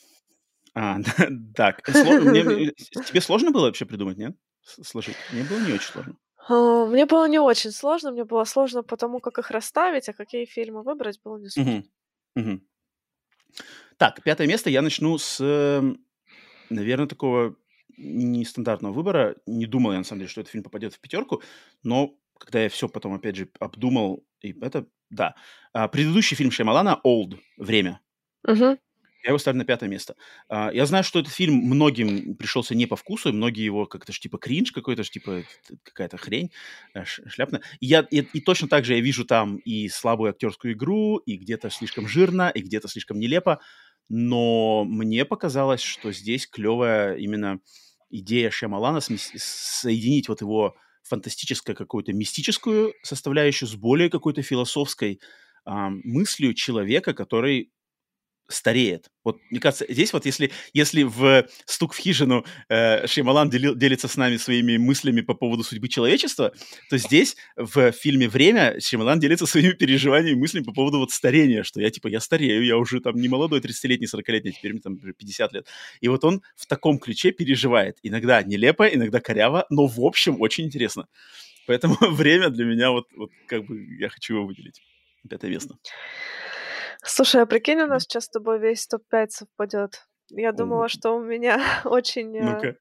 А, 0.76 0.98
так. 1.56 1.88
сло- 1.90 2.20
мне- 2.20 2.44
мне- 2.44 2.72
тебе 3.08 3.22
сложно 3.22 3.52
было 3.52 3.66
вообще 3.66 3.86
придумать, 3.86 4.18
нет? 4.18 4.36
Сложить? 4.68 5.16
Мне 5.32 5.44
было 5.44 5.60
не 5.60 5.74
очень 5.74 5.92
сложно. 5.92 6.16
А, 6.50 6.86
Мне 6.86 7.06
было 7.06 7.28
не 7.28 7.40
очень 7.40 7.72
сложно, 7.72 8.12
мне 8.12 8.24
было 8.24 8.44
сложно 8.46 8.84
потому, 8.84 9.20
как 9.20 9.38
их 9.40 9.52
расставить, 9.52 10.10
а 10.10 10.14
какие 10.14 10.46
фильмы 10.46 10.84
выбрать, 10.84 11.20
было 11.24 11.38
не 11.38 11.50
сложно. 11.50 11.84
Так, 13.98 14.22
пятое 14.24 14.48
место. 14.48 14.70
Я 14.70 14.82
начну 14.82 15.18
с, 15.18 15.40
наверное, 16.70 17.08
такого 17.08 17.56
нестандартного 17.98 18.94
выбора. 18.94 19.36
Не 19.46 19.66
думал 19.66 19.92
я, 19.94 19.98
на 19.98 20.04
самом 20.04 20.20
деле, 20.20 20.30
что 20.30 20.42
этот 20.42 20.52
фильм 20.52 20.64
попадет 20.64 20.94
в 20.94 21.00
пятерку, 21.00 21.42
но 21.84 22.16
когда 22.38 22.62
я 22.62 22.70
все 22.70 22.88
потом, 22.88 23.16
опять 23.16 23.36
же, 23.36 23.50
обдумал, 23.60 24.24
и 24.42 24.56
это, 24.62 24.86
да. 25.10 25.36
А, 25.74 25.88
предыдущий 25.88 26.38
фильм 26.38 26.52
Шаймалана 26.52 27.02
«Old. 27.04 27.40
Время». 27.58 28.00
Мгм. 28.44 28.78
Я 29.28 29.32
его 29.32 29.40
ставлю 29.40 29.58
на 29.58 29.66
пятое 29.66 29.90
место. 29.90 30.16
А, 30.48 30.72
я 30.72 30.86
знаю, 30.86 31.04
что 31.04 31.20
этот 31.20 31.34
фильм 31.34 31.56
многим 31.56 32.36
пришелся 32.36 32.76
не 32.76 32.86
по 32.86 32.96
вкусу, 32.96 33.34
многие 33.34 33.66
его 33.66 33.86
как-то 33.86 34.14
ж 34.14 34.20
типа 34.20 34.38
кринж 34.38 34.72
какой-то, 34.72 35.04
ж 35.04 35.10
типа 35.10 35.44
какая-то 35.84 36.16
хрень 36.16 36.54
э, 36.94 37.04
шляпная. 37.04 37.62
И, 37.82 37.88
я, 37.88 38.08
и, 38.10 38.20
и 38.22 38.40
точно 38.40 38.70
так 38.70 38.86
же 38.86 38.94
я 38.94 39.02
вижу 39.02 39.26
там 39.26 39.58
и 39.58 39.90
слабую 39.90 40.30
актерскую 40.30 40.76
игру, 40.76 41.18
и 41.18 41.36
где-то 41.36 41.70
слишком 41.70 42.08
жирно, 42.08 42.50
и 42.56 42.62
где-то 42.62 42.88
слишком 42.88 43.20
нелепо. 43.20 43.60
Но 44.08 44.86
мне 44.86 45.26
показалось, 45.26 45.82
что 45.82 46.14
здесь 46.14 46.48
клевая 46.48 47.18
именно 47.18 47.60
идея 48.10 48.50
Шьямалана 48.50 49.02
соединить 49.02 50.30
вот 50.30 50.40
его 50.40 50.78
фантастическую 51.04 51.76
какую-то 51.76 52.14
мистическую 52.14 52.94
составляющую 53.04 53.68
с 53.68 53.76
более 53.76 54.10
какой-то 54.10 54.42
философской 54.42 55.20
мыслью 55.66 56.54
человека, 56.54 57.14
который 57.14 57.74
стареет. 58.48 59.10
Вот, 59.24 59.40
мне 59.50 59.60
кажется, 59.60 59.86
здесь 59.90 60.14
вот 60.14 60.26
если, 60.26 60.52
если 60.74 61.04
в 61.04 61.48
«Стук 61.66 61.94
в 61.94 61.98
хижину» 61.98 62.46
э, 62.70 63.06
Шеймалан 63.08 63.50
делил, 63.50 63.76
делится 63.76 64.08
с 64.08 64.16
нами 64.16 64.38
своими 64.38 64.78
мыслями 64.78 65.22
по 65.22 65.34
поводу 65.34 65.64
судьбы 65.64 65.90
человечества, 65.90 66.54
то 66.90 66.98
здесь 66.98 67.36
в 67.56 67.92
фильме 67.92 68.30
«Время» 68.30 68.80
Шеймалан 68.80 69.20
делится 69.20 69.46
своими 69.46 69.72
переживаниями 69.74 70.38
и 70.38 70.40
мыслями 70.40 70.64
по 70.64 70.72
поводу 70.74 71.00
вот 71.00 71.12
старения, 71.12 71.64
что 71.64 71.82
я 71.82 71.90
типа, 71.90 72.08
я 72.08 72.20
старею, 72.20 72.66
я 72.66 72.78
уже 72.78 73.02
там 73.02 73.16
не 73.16 73.28
молодой 73.28 73.60
30-летний, 73.60 74.08
40-летний, 74.08 74.54
теперь 74.54 74.74
мне 74.74 74.82
там 74.82 74.98
50 74.98 75.54
лет. 75.54 75.68
И 76.00 76.08
вот 76.08 76.24
он 76.24 76.42
в 76.56 76.66
таком 76.66 77.00
ключе 77.00 77.32
переживает. 77.32 77.98
Иногда 78.04 78.44
нелепо, 78.44 78.88
иногда 78.88 79.20
коряво, 79.20 79.66
но 79.70 79.88
в 79.88 80.00
общем 80.00 80.42
очень 80.42 80.66
интересно. 80.66 81.08
Поэтому 81.66 81.98
«Время» 82.12 82.50
для 82.50 82.66
меня 82.66 82.92
вот, 82.92 83.08
вот 83.16 83.30
как 83.48 83.66
бы 83.66 83.98
я 84.00 84.10
хочу 84.10 84.36
его 84.36 84.46
выделить. 84.46 84.82
Пятое 85.30 85.52
место. 85.52 85.76
Слушай, 87.08 87.42
а 87.42 87.46
прикинь, 87.46 87.80
у 87.82 87.88
нас 87.88 88.04
сейчас 88.04 88.26
с 88.26 88.30
тобой 88.30 88.60
весь 88.60 88.86
топ-5 88.88 89.32
совпадет. 89.32 90.08
Я 90.30 90.52
думала, 90.52 90.90
что 90.90 91.16
у 91.16 91.24
меня 91.24 91.58
очень, 91.86 92.36
э, 92.38 92.44
Ну-ка, 92.44 92.78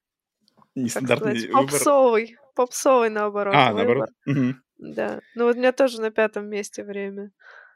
нестандартный 0.74 1.38
сказать, 1.38 1.48
выбор. 1.48 1.70
попсовый, 1.70 2.36
попсовый 2.54 3.10
наоборот 3.10 3.54
А, 3.54 3.72
выбор. 3.72 3.86
наоборот? 3.86 4.10
Мгм. 4.26 4.62
Да. 4.78 5.20
Ну 5.36 5.44
вот 5.44 5.56
у 5.56 5.58
меня 5.58 5.72
тоже 5.72 6.00
на 6.00 6.10
пятом 6.10 6.48
месте 6.48 6.82
время 6.84 7.30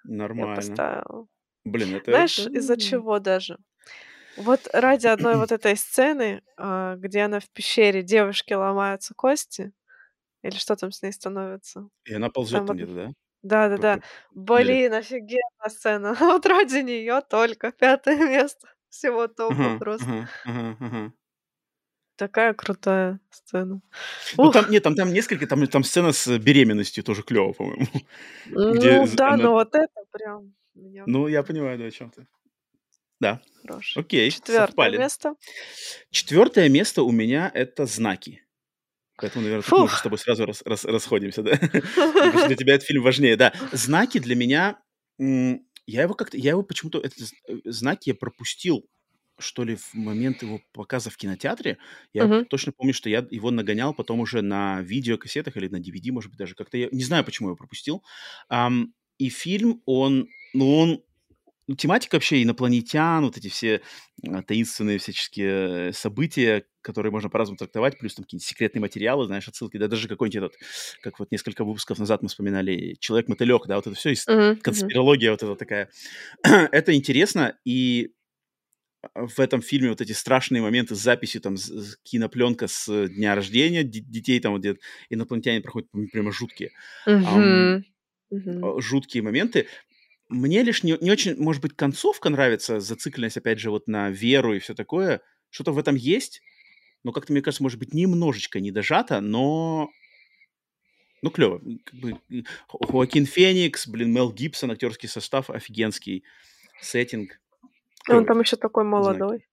я 0.05 0.17
Нормально. 0.17 0.57
поставила. 0.57 1.27
Блин, 1.65 1.95
это... 1.97 2.11
Знаешь, 2.11 2.39
из-за 2.39 2.77
чего 2.77 3.19
даже? 3.21 3.59
Вот 4.37 4.69
ради 4.73 5.07
одной 5.07 5.37
вот 5.37 5.53
этой 5.53 5.77
сцены, 5.77 6.43
а, 6.57 6.97
где 6.97 7.21
она 7.23 7.41
в 7.41 7.49
пещере, 7.51 8.03
девушке 8.03 8.57
ломаются 8.57 9.15
кости, 9.15 9.73
или 10.43 10.55
что 10.57 10.77
там 10.77 10.93
с 10.93 11.03
ней 11.03 11.13
становится? 11.13 11.89
И 12.07 12.15
она 12.15 12.31
ползет 12.31 12.65
Там 12.65 12.77
где-то, 12.77 12.95
да? 12.95 13.11
Да-да-да. 13.43 14.01
Блин, 14.35 14.93
офигенная 14.95 15.69
сцена. 15.69 16.15
Вот 16.21 16.47
ради 16.47 16.79
нее 16.79 17.23
только 17.29 17.73
пятое 17.73 18.17
место 18.29 18.69
всего 18.89 19.29
топа 19.29 19.79
просто. 19.79 20.29
Такая 22.17 22.53
крутая 22.53 23.19
сцена. 23.31 23.81
Ну, 24.37 24.51
там, 24.53 24.71
нет, 24.71 24.83
там, 24.83 24.95
там 24.95 25.11
несколько, 25.11 25.47
там, 25.47 25.67
там 25.67 25.83
сцена 25.85 26.13
с 26.13 26.39
беременностью 26.39 27.03
тоже 27.03 27.23
клево, 27.23 27.53
по-моему. 27.55 27.87
ну 28.47 29.07
да, 29.17 29.29
она- 29.33 29.45
но 29.45 29.53
вот 29.53 29.75
это 29.75 30.03
прям 30.11 30.55
Ну, 30.75 31.29
я 31.29 31.43
понимаю, 31.43 31.79
да, 31.79 31.87
о 31.87 31.91
чем 31.91 32.11
ты. 32.11 32.27
Да, 33.21 33.41
хорош. 33.63 33.97
окей, 33.97 34.31
Четвертое 34.31 34.67
совпали. 34.67 34.99
место. 34.99 35.35
Четвертое 36.11 36.69
место 36.69 37.03
у 37.05 37.11
меня 37.11 37.51
это 37.55 37.87
знаки. 37.87 38.43
Поэтому, 39.21 39.43
наверное, 39.43 39.63
тут 39.63 39.73
мы 39.73 39.85
уже 39.85 39.93
Фух. 39.93 39.99
с 39.99 40.03
тобой 40.03 40.19
сразу 40.19 40.47
рас- 40.47 40.63
рас- 40.65 40.85
расходимся, 40.85 41.43
да? 41.43 41.57
Для 41.57 42.57
тебя 42.57 42.75
этот 42.75 42.87
фильм 42.87 43.03
важнее, 43.03 43.37
да. 43.37 43.53
Знаки 43.73 44.19
для 44.19 44.35
меня, 44.35 44.79
я 45.19 46.03
его 46.03 46.15
как-то, 46.15 46.37
я 46.37 46.51
его 46.51 46.63
почему-то, 46.63 46.99
э, 46.99 47.11
знаки 47.65 48.11
я 48.11 48.15
пропустил, 48.15 48.87
что 49.39 49.65
ли, 49.65 49.77
в 49.77 49.95
момент 49.95 50.43
его 50.43 50.61
показа 50.73 51.11
в 51.11 51.17
кинотеатре. 51.17 51.79
Я 52.13 52.45
точно 52.45 52.73
помню, 52.73 52.93
что 52.93 53.09
я 53.09 53.27
его 53.31 53.51
нагонял 53.51 53.95
потом 53.95 54.21
уже 54.21 54.43
на 54.43 54.83
видеокассетах 54.83 55.57
или 55.57 55.69
на 55.69 55.81
DVD, 55.81 56.13
может 56.13 56.31
быть, 56.31 56.39
даже 56.39 56.55
как-то. 56.55 56.77
Я 56.77 56.89
не 56.93 57.03
знаю, 57.03 57.25
почему 57.25 57.49
я 57.49 57.51
его 57.51 57.57
пропустил. 57.57 58.03
И 59.19 59.29
фильм, 59.29 59.83
он, 59.85 60.29
ну, 60.55 60.77
он 60.77 61.03
ну, 61.71 61.77
тематика 61.77 62.17
вообще 62.17 62.43
инопланетян, 62.43 63.25
вот 63.25 63.37
эти 63.37 63.49
все 63.49 63.81
а, 64.27 64.43
таинственные 64.43 64.99
всяческие 64.99 65.91
э, 65.91 65.93
события, 65.93 66.65
которые 66.83 67.13
можно 67.13 67.29
по-разному 67.29 67.57
трактовать, 67.59 67.99
плюс 67.99 68.15
там 68.15 68.25
какие-нибудь 68.25 68.47
секретные 68.47 68.81
материалы, 68.81 69.27
знаешь, 69.27 69.49
отсылки, 69.49 69.77
да 69.77 69.89
даже 69.89 70.09
какой-нибудь 70.09 70.37
этот, 70.53 70.59
как 71.03 71.19
вот 71.19 71.31
несколько 71.31 71.65
выпусков 71.65 71.99
назад 71.99 72.23
мы 72.23 72.29
вспоминали, 72.29 72.97
Человек-мотылек, 73.01 73.67
да, 73.67 73.77
вот 73.77 73.87
это 73.87 73.97
все, 73.97 74.15
мгм. 74.27 74.61
конспирология 74.61 75.31
вот 75.31 75.43
эта 75.43 75.57
такая. 75.57 75.91
это 76.43 76.95
интересно, 76.95 77.57
и 77.65 78.13
в 79.15 79.41
этом 79.41 79.63
фильме 79.63 79.89
вот 79.91 80.01
эти 80.01 80.13
страшные 80.13 80.63
моменты 80.63 80.95
с 80.95 80.99
записью, 80.99 81.41
там, 81.41 81.57
с- 81.57 81.97
кинопленка 82.03 82.67
с 82.69 83.09
дня 83.09 83.35
рождения 83.35 83.83
детей, 83.83 84.41
там 84.41 84.59
где 84.59 84.77
инопланетяне 85.09 85.61
проходят 85.61 85.89
прямо 86.13 86.33
жуткие 86.33 86.73
Мгм. 87.07 87.85
Мгм. 88.31 88.65
э, 88.65 88.81
жуткие 88.81 89.23
моменты. 89.23 89.67
Мне 90.29 90.63
лишь 90.63 90.83
не, 90.85 90.97
не 91.01 91.11
очень, 91.11 91.37
может 91.37 91.63
быть, 91.63 91.75
концовка 91.75 92.31
нравится, 92.31 92.81
зацикленность, 92.81 93.37
опять 93.37 93.59
же, 93.59 93.71
вот 93.71 93.89
на 93.89 94.11
веру 94.11 94.55
и 94.55 94.61
все 94.61 94.75
такое. 94.75 95.23
Что-то 95.51 95.73
в 95.73 95.79
этом 95.79 95.97
есть, 95.97 96.43
но 97.03 97.13
как-то, 97.13 97.33
мне 97.33 97.43
кажется, 97.43 97.63
может 97.63 97.79
быть, 97.79 97.95
немножечко 97.95 98.61
недожато, 98.61 99.21
но... 99.21 99.91
Ну, 101.23 101.31
клево. 101.31 101.61
Как 101.85 101.95
бы, 102.01 102.19
Хоакин 102.69 103.27
Феникс, 103.27 103.87
блин, 103.87 104.13
Мел 104.13 104.33
Гибсон, 104.33 104.71
актерский 104.71 105.09
состав 105.09 105.51
офигенский, 105.51 106.25
сеттинг. 106.81 107.33
И 107.33 108.13
Он 108.13 108.25
Клёвый. 108.25 108.27
там 108.27 108.41
еще 108.41 108.57
такой 108.57 108.85
молодой. 108.85 109.47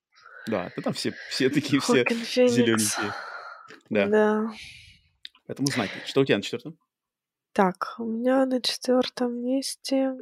Да, 0.47 0.71
да 0.75 0.81
там 0.81 0.93
все, 0.93 1.13
все 1.29 1.49
такие, 1.49 1.81
все 1.81 2.05
зелененькие. 2.05 3.13
Да. 3.89 4.07
Да. 4.07 4.53
Поэтому 5.45 5.67
знаки. 5.67 5.93
Что 6.05 6.21
у 6.21 6.25
тебя 6.25 6.37
на 6.37 6.43
четвертом? 6.43 6.77
Так, 7.51 7.95
у 7.97 8.05
меня 8.05 8.45
на 8.45 8.61
четвертом 8.61 9.33
месте. 9.43 10.15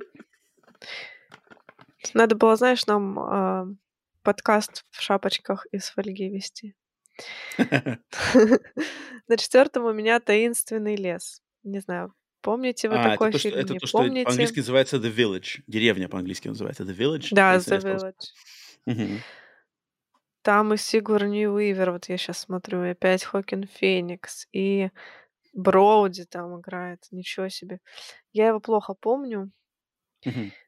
Надо 2.14 2.36
было, 2.36 2.56
знаешь, 2.56 2.86
нам 2.86 3.20
а, 3.20 3.68
подкаст 4.24 4.86
в 4.90 5.02
шапочках 5.02 5.66
из 5.72 5.90
фольги 5.90 6.30
вести. 6.30 6.76
На 9.28 9.38
четвертом 9.38 9.86
у 9.86 9.94
меня 9.94 10.20
таинственный 10.20 10.96
лес. 10.96 11.42
Не 11.64 11.80
знаю, 11.80 12.14
помните 12.42 12.90
вы 12.90 12.96
А, 12.96 13.00
это 13.02 13.10
такой 13.12 13.32
то, 13.32 13.40
что, 13.40 13.50
фильм? 13.50 13.60
это 13.60 13.74
Не 13.74 13.80
то, 13.80 13.88
что 13.88 13.98
помните? 14.00 14.26
по-английски 14.26 14.58
называется 14.60 14.98
The 14.98 15.16
Village. 15.16 15.62
Деревня 15.68 16.10
по-английски 16.10 16.48
называется 16.48 16.84
The 16.84 16.96
Village. 16.96 17.28
Да, 17.32 17.56
The. 17.58 18.14
Village. 18.86 19.20
Там 20.44 20.74
и 20.74 20.78
Сигурни 20.78 21.48
Уивер, 21.48 21.92
вот 21.92 22.08
я 22.08 22.18
сейчас 22.18 22.38
смотрю, 22.40 22.84
и 22.84 22.90
опять 22.90 23.24
Хокин 23.24 23.64
Феникс, 23.68 24.48
и 24.52 24.92
Броуди 25.54 26.26
там 26.26 26.60
играет, 26.60 27.00
ничего 27.10 27.50
себе. 27.50 27.80
Я 28.32 28.50
его 28.50 28.60
плохо 28.60 28.94
помню, 28.94 29.52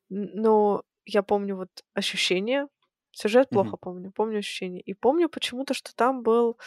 но 0.10 0.82
я 1.06 1.22
помню 1.22 1.56
вот 1.58 1.70
ощущения, 1.94 2.68
сюжет 3.18 3.50
плохо 3.50 3.78
помню, 3.78 4.12
помню 4.12 4.40
ощущения. 4.40 4.82
И 4.82 4.94
помню 4.94 5.30
почему-то, 5.30 5.74
что 5.74 5.96
там 5.96 6.22
был 6.24 6.58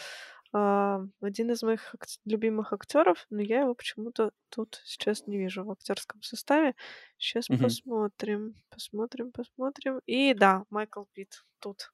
а, 0.53 1.01
один 1.21 1.49
из 1.51 1.63
моих 1.63 1.93
ак- 1.95 2.07
любимых 2.25 2.73
актеров, 2.73 3.25
но 3.29 3.41
я 3.41 3.61
его 3.61 3.73
почему-то 3.73 4.31
тут 4.49 4.81
сейчас 4.85 5.27
не 5.27 5.37
вижу 5.37 5.63
в 5.63 5.71
актерском 5.71 6.21
составе. 6.21 6.75
Сейчас 7.17 7.47
Мгм. 7.49 7.63
посмотрим, 7.63 8.55
посмотрим, 8.69 9.31
посмотрим. 9.31 10.01
И 10.05 10.33
да, 10.33 10.65
Майкл 10.69 11.03
Питт 11.13 11.45
тут. 11.59 11.93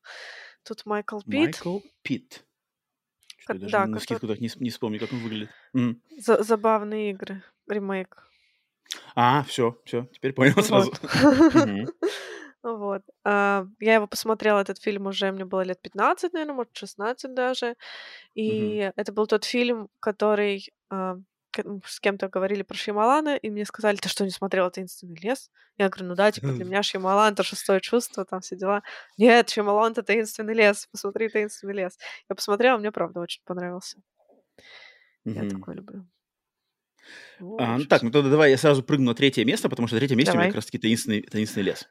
Тут 0.64 0.86
Майкл 0.86 1.20
Питт. 1.20 1.64
Майкл 1.64 1.80
Ко- 3.46 3.54
я 3.54 3.60
даже 3.60 3.72
да, 3.72 3.86
на 3.86 4.00
скидку 4.00 4.28
так 4.28 4.40
не, 4.42 4.50
не 4.60 4.70
вспомню, 4.72 5.00
как 5.00 5.14
он 5.14 5.20
выглядит. 5.20 5.50
Мгм. 5.74 6.02
За- 6.18 6.42
забавные 6.44 7.12
игры. 7.12 7.44
Ремейк. 7.68 8.24
А, 9.16 9.44
все, 9.44 9.80
все, 9.86 10.08
теперь 10.14 10.34
понял 10.34 10.64
сразу. 10.64 10.92
Вот. 10.92 11.02
Мгм. 11.54 11.88
Вот. 12.76 13.02
А, 13.24 13.66
Я 13.80 13.96
его 13.96 14.08
посмотрела, 14.08 14.60
этот 14.60 14.82
фильм 14.82 15.08
уже, 15.08 15.32
мне 15.32 15.46
было 15.46 15.62
лет 15.62 15.82
15, 15.82 16.34
наверное, 16.34 16.56
может, 16.56 16.76
16 16.76 17.34
даже. 17.34 17.76
И 18.36 18.92
это 18.96 19.12
был 19.14 19.28
тот 19.28 19.46
фильм, 19.46 19.90
который 20.00 20.70
а, 20.90 21.18
м, 21.58 21.82
с 21.86 22.00
кем-то 22.00 22.28
говорили 22.30 22.64
про 22.64 22.76
Шьямалана, 22.76 23.36
и 23.38 23.50
мне 23.50 23.66
сказали, 23.66 23.98
ты 23.98 24.10
что, 24.10 24.24
не 24.26 24.32
смотрела 24.32 24.70
«Таинственный 24.72 25.18
лес»? 25.22 25.50
Я 25.78 25.90
говорю, 25.90 26.08
ну 26.10 26.16
да, 26.16 26.32
типа, 26.32 26.48
для 26.48 26.66
меня 26.66 26.84
Шьямалан— 26.84 27.34
это 27.36 27.44
шестое 27.44 27.80
чувство, 27.82 28.26
там 28.26 28.42
все 28.42 28.56
дела. 28.56 28.84
Нет, 29.18 29.50
Шьямалан— 29.50 29.92
это 29.94 30.04
«Таинственный 30.04 30.54
лес», 30.54 30.88
посмотри 30.92 31.30
«Таинственный 31.30 31.74
лес». 31.74 31.98
Я 32.30 32.36
посмотрела, 32.36 32.78
мне 32.78 32.92
правда 32.92 33.20
очень 33.22 33.42
понравился. 33.46 33.98
Я 35.26 35.50
такой 35.50 35.76
люблю. 35.76 36.06
О, 37.40 37.58
А, 37.60 37.78
ну 37.78 37.86
так, 37.86 38.02
ну 38.02 38.12
тогда 38.12 38.30
давай 38.30 38.52
я 38.52 38.58
сразу 38.58 38.84
прыгну 38.84 39.06
на 39.08 39.16
третье 39.16 39.46
место, 39.46 39.70
потому 39.70 39.88
что 39.88 39.98
третье 39.98 40.16
место 40.16 40.32
у 40.32 40.36
меня 40.36 40.44
Давай. 40.44 40.50
как 40.50 40.56
раз-таки 40.58 40.80
таинственный, 40.80 41.22
таинственный 41.22 41.66
лес. 41.66 41.88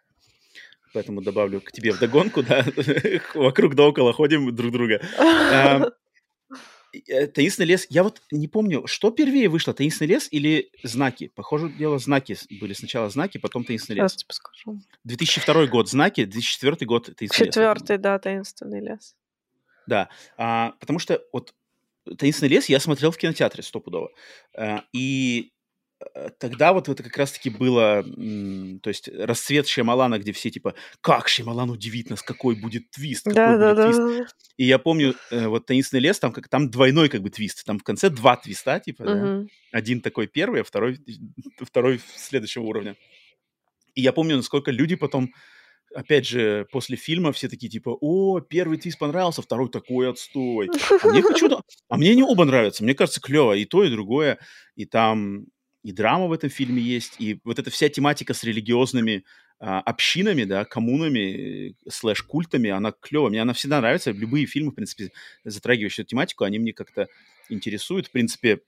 Поэтому 0.97 1.21
добавлю 1.21 1.61
к 1.61 1.73
тебе 1.73 1.93
вдогонку, 1.93 2.43
да, 2.43 2.65
вокруг 3.35 3.75
да 3.75 3.83
около 3.83 4.15
ходим 4.15 4.57
друг 4.57 4.73
друга. 4.73 5.03
А, 5.19 5.91
э, 7.07 7.27
«Таинственный 7.27 7.67
лес», 7.67 7.87
я 7.91 8.03
вот 8.03 8.23
не 8.31 8.49
помню, 8.49 8.87
что 8.87 9.11
первее 9.11 9.51
вышло, 9.51 9.75
«Таинственный 9.75 10.09
лес» 10.09 10.27
или 10.31 10.71
«Знаки»? 10.83 11.31
Похоже, 11.35 11.69
дело 11.69 11.99
«Знаки» 11.99 12.35
были 12.63 12.73
сначала 12.73 13.11
«Знаки», 13.11 13.37
потом 13.37 13.65
«Таинственный 13.65 14.01
лес». 14.01 14.13
Сейчас 14.13 14.23
тебе 14.23 14.33
скажу. 14.33 14.81
2002 15.05 15.67
год 15.67 15.91
«Знаки», 15.91 16.25
2004 16.25 16.87
год 16.87 17.15
«Таинственный 17.15 17.47
лес». 17.47 17.55
Четвертый, 17.55 17.99
да, 17.99 18.19
таинственный 18.19 18.81
лес. 18.81 19.15
Да, 19.87 20.09
а, 20.39 20.73
потому 20.81 20.99
что 20.99 21.23
вот 21.31 21.53
«Таинственный 22.17 22.49
лес» 22.49 22.71
я 22.71 22.81
смотрел 22.81 23.11
в 23.11 23.19
кинотеатре 23.19 23.63
стопудово. 23.63 24.13
А, 24.57 24.83
и 24.95 25.53
тогда 26.39 26.73
вот 26.73 26.89
это 26.89 27.03
как 27.03 27.17
раз-таки 27.17 27.51
было, 27.51 28.03
то 28.03 28.89
есть 28.89 29.09
расцвет 29.09 29.67
Шьямалана, 29.67 30.19
где 30.19 30.33
все 30.33 30.51
типа, 30.51 30.75
как 31.01 31.29
Шьямалан 31.29 31.71
удивит 31.71 32.11
нас, 32.11 32.23
какой 32.23 32.55
будет 32.57 32.91
твист, 32.91 33.25
какой 33.25 33.35
Да, 33.35 33.57
да, 33.57 33.75
будет 33.75 33.97
да. 33.97 34.17
твист. 34.17 34.37
И 34.57 34.65
я 34.65 34.79
помню, 34.79 35.15
э, 35.31 35.47
вот 35.49 35.67
«Таинственный 35.67 36.01
лес», 36.03 36.19
там, 36.19 36.33
как, 36.33 36.49
там 36.49 36.71
двойной 36.71 37.09
как 37.09 37.23
бы 37.23 37.31
твист, 37.31 37.65
там 37.65 37.79
в 37.79 37.83
конце 37.83 38.09
два 38.11 38.37
твиста, 38.37 38.81
типа, 38.81 39.05
да. 39.05 39.15
Мгм. 39.15 39.49
Один 39.73 40.01
такой 40.01 40.27
первый, 40.27 40.63
а 40.63 40.65
второй, 40.65 40.99
второй 41.61 42.01
следующего 42.17 42.63
уровня. 42.65 42.97
И 43.95 44.03
я 44.03 44.13
помню, 44.13 44.37
насколько 44.37 44.71
люди 44.71 44.95
потом, 44.95 45.33
опять 45.95 46.27
же, 46.27 46.67
после 46.71 46.97
фильма 46.97 47.33
все 47.33 47.49
такие 47.49 47.71
типа, 47.71 47.97
о, 48.01 48.41
первый 48.41 48.79
твист 48.79 48.99
понравился, 48.99 49.43
второй 49.43 49.69
такой 49.71 50.11
отстой. 50.11 50.69
А 51.03 51.09
мне 51.09 51.23
почему-то, 51.23 51.63
а 51.89 51.97
мне 51.97 52.15
не 52.15 52.23
оба 52.23 52.45
нравятся, 52.45 52.85
мне 52.85 52.95
кажется, 52.95 53.21
клево 53.21 53.55
и 53.55 53.65
то, 53.65 53.85
и 53.85 53.91
другое. 53.91 54.39
И 54.75 54.85
там 54.85 55.47
и 55.87 55.93
драма 55.93 56.27
в 56.27 56.33
этом 56.33 56.51
фильме 56.51 56.83
есть, 56.83 57.15
и 57.21 57.39
вот 57.45 57.61
эта 57.61 57.71
вся 57.71 57.89
тематика 57.89 58.35
с 58.35 58.43
религиозными 58.43 59.23
а, 59.61 59.79
общинами, 59.79 60.43
да, 60.43 60.65
коммунами, 60.65 61.19
э, 61.71 61.75
слэш-культами, 61.89 62.71
она 62.71 62.91
клевая. 62.91 63.31
Мне 63.31 63.43
она 63.43 63.53
всегда 63.53 63.79
нравится. 63.79 64.11
Любые 64.11 64.47
фильмы, 64.47 64.73
в 64.73 64.75
принципе, 64.75 65.13
затрагивающие 65.45 66.03
эту 66.03 66.11
тематику, 66.11 66.43
они 66.43 66.59
мне 66.59 66.73
как-то 66.73 67.07
интересуют. 67.49 68.09
В 68.09 68.11
принципе, 68.11 68.63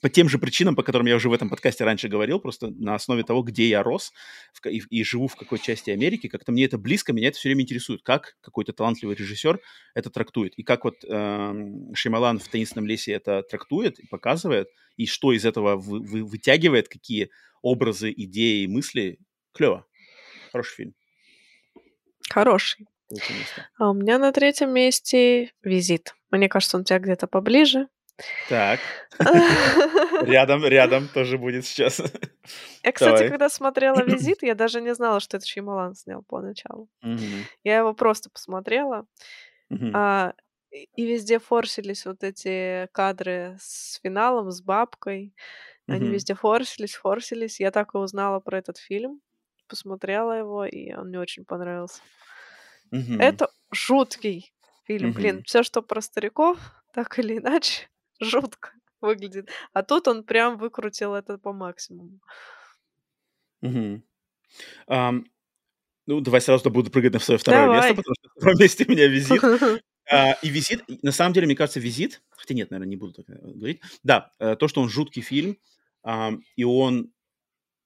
по 0.00 0.08
тем 0.08 0.28
же 0.28 0.38
причинам, 0.38 0.76
по 0.76 0.82
которым 0.82 1.06
я 1.06 1.16
уже 1.16 1.28
в 1.28 1.32
этом 1.32 1.48
подкасте 1.48 1.84
раньше 1.84 2.08
говорил, 2.08 2.40
просто 2.40 2.68
на 2.68 2.94
основе 2.94 3.22
того, 3.22 3.42
где 3.42 3.68
я 3.68 3.82
рос 3.82 4.12
в, 4.52 4.66
и, 4.66 4.82
и 4.90 5.02
живу 5.04 5.28
в 5.28 5.36
какой 5.36 5.58
части 5.58 5.90
Америки, 5.90 6.28
как-то 6.28 6.52
мне 6.52 6.64
это 6.64 6.78
близко, 6.78 7.12
меня 7.12 7.28
это 7.28 7.38
все 7.38 7.48
время 7.48 7.62
интересует, 7.62 8.02
как 8.02 8.36
какой-то 8.40 8.72
талантливый 8.72 9.16
режиссер 9.16 9.60
это 9.94 10.10
трактует, 10.10 10.54
и 10.58 10.62
как 10.62 10.84
вот 10.84 11.04
эм, 11.04 11.94
Шеймалан 11.94 12.38
в 12.38 12.48
«Таинственном 12.48 12.86
лесе» 12.86 13.12
это 13.12 13.42
трактует 13.42 13.98
и 13.98 14.06
показывает, 14.06 14.68
и 14.96 15.06
что 15.06 15.32
из 15.32 15.44
этого 15.44 15.76
вы- 15.76 16.00
вы- 16.00 16.24
вытягивает, 16.24 16.88
какие 16.88 17.30
образы, 17.62 18.12
идеи, 18.14 18.66
мысли. 18.66 19.18
Клево. 19.52 19.86
Хороший 20.50 20.74
фильм. 20.74 20.94
Хороший. 22.30 22.86
А 23.78 23.90
у 23.90 23.94
меня 23.94 24.18
на 24.18 24.32
третьем 24.32 24.72
месте 24.72 25.52
«Визит». 25.62 26.14
Мне 26.30 26.48
кажется, 26.48 26.76
он 26.76 26.82
у 26.82 26.84
тебя 26.84 26.98
где-то 26.98 27.26
поближе. 27.26 27.88
Так, 28.48 28.80
рядом, 30.22 30.64
рядом 30.64 31.08
тоже 31.08 31.38
будет 31.38 31.64
сейчас. 31.64 32.00
Я, 32.82 32.92
кстати, 32.92 33.14
Давай. 33.14 33.28
когда 33.30 33.48
смотрела 33.48 34.02
«Визит», 34.06 34.42
я 34.42 34.54
даже 34.54 34.80
не 34.80 34.94
знала, 34.94 35.20
что 35.20 35.36
это 35.38 35.46
Шьямалан 35.46 35.94
снял 35.94 36.22
поначалу. 36.22 36.88
Я 37.64 37.78
его 37.78 37.94
просто 37.94 38.30
посмотрела, 38.30 39.06
а, 39.94 40.34
и 40.70 41.06
везде 41.06 41.38
форсились 41.38 42.06
вот 42.06 42.22
эти 42.22 42.88
кадры 42.92 43.56
с 43.60 44.00
финалом, 44.02 44.50
с 44.50 44.62
бабкой. 44.62 45.34
Они 45.86 46.08
везде 46.08 46.34
форсились, 46.34 46.94
форсились. 46.94 47.60
Я 47.60 47.70
так 47.70 47.94
и 47.94 47.98
узнала 47.98 48.40
про 48.40 48.58
этот 48.58 48.78
фильм, 48.78 49.20
посмотрела 49.68 50.32
его, 50.32 50.64
и 50.64 50.92
он 50.94 51.08
мне 51.08 51.18
очень 51.18 51.44
понравился. 51.44 52.02
Это 52.90 53.50
жуткий 53.70 54.52
фильм. 54.84 55.12
Блин, 55.12 55.42
все, 55.44 55.62
что 55.62 55.82
про 55.82 56.00
стариков, 56.00 56.58
так 56.92 57.18
или 57.18 57.38
иначе, 57.38 57.88
жутко 58.22 58.72
выглядит. 59.00 59.50
А 59.72 59.82
тут 59.82 60.08
он 60.08 60.24
прям 60.24 60.58
выкрутил 60.58 61.14
это 61.14 61.38
по 61.38 61.52
максимуму. 61.52 62.20
Мгм. 63.60 64.04
Ам, 64.86 65.24
ну, 66.06 66.20
давай 66.20 66.40
сразу 66.40 66.70
буду 66.70 66.90
прыгать 66.90 67.12
на 67.12 67.20
свое 67.20 67.38
второе 67.38 67.68
место, 67.68 67.80
Давай. 67.80 67.96
потому 67.96 68.14
что 68.14 68.28
на 68.28 68.40
втором 68.40 68.58
месте 68.60 68.84
у 68.86 68.90
меня 68.90 69.06
«Визит». 69.06 69.42
А, 70.10 70.32
и 70.42 70.48
«Визит», 70.48 70.82
на 71.02 71.12
самом 71.12 71.32
деле, 71.32 71.46
мне 71.46 71.54
кажется, 71.54 71.78
«Визит», 71.78 72.22
хотя 72.30 72.54
нет, 72.54 72.70
наверное, 72.70 72.90
не 72.90 72.96
буду 72.96 73.12
так 73.12 73.30
э, 73.30 73.38
говорить. 73.40 73.80
Да, 74.02 74.32
э, 74.40 74.56
то, 74.56 74.66
что 74.66 74.82
он 74.82 74.88
жуткий 74.88 75.22
фильм, 75.22 75.56
и 76.56 76.64
он, 76.64 77.12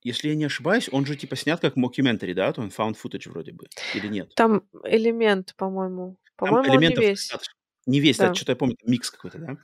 если 0.03 0.31
я 0.31 0.35
не 0.35 0.47
ошибаюсь, 0.47 0.89
он 0.91 1.05
же 1.05 1.15
типа 1.15 1.37
снят 1.37 1.61
как 1.61 1.77
мокюментари, 1.77 2.33
да? 2.33 2.51
То 2.55 2.63
он 2.63 2.69
found 2.69 2.97
footage 2.97 3.29
вроде 3.29 3.53
бы, 3.53 3.67
или 3.95 4.09
нет? 4.09 4.35
Там 4.35 4.63
элемент, 4.85 5.55
по-моему. 5.57 6.17
По-моему, 6.37 6.73
он 6.73 6.81
не 6.81 6.95
весь. 6.95 7.29
достаточно. 7.29 7.56
Не 7.87 8.01
весь, 8.01 8.19
да, 8.19 8.29
Да. 8.29 8.35
что-то 8.35 8.53
я 8.53 8.57
помню, 8.57 8.77
микс 8.85 9.11
какой-то, 9.11 9.39
да? 9.39 9.59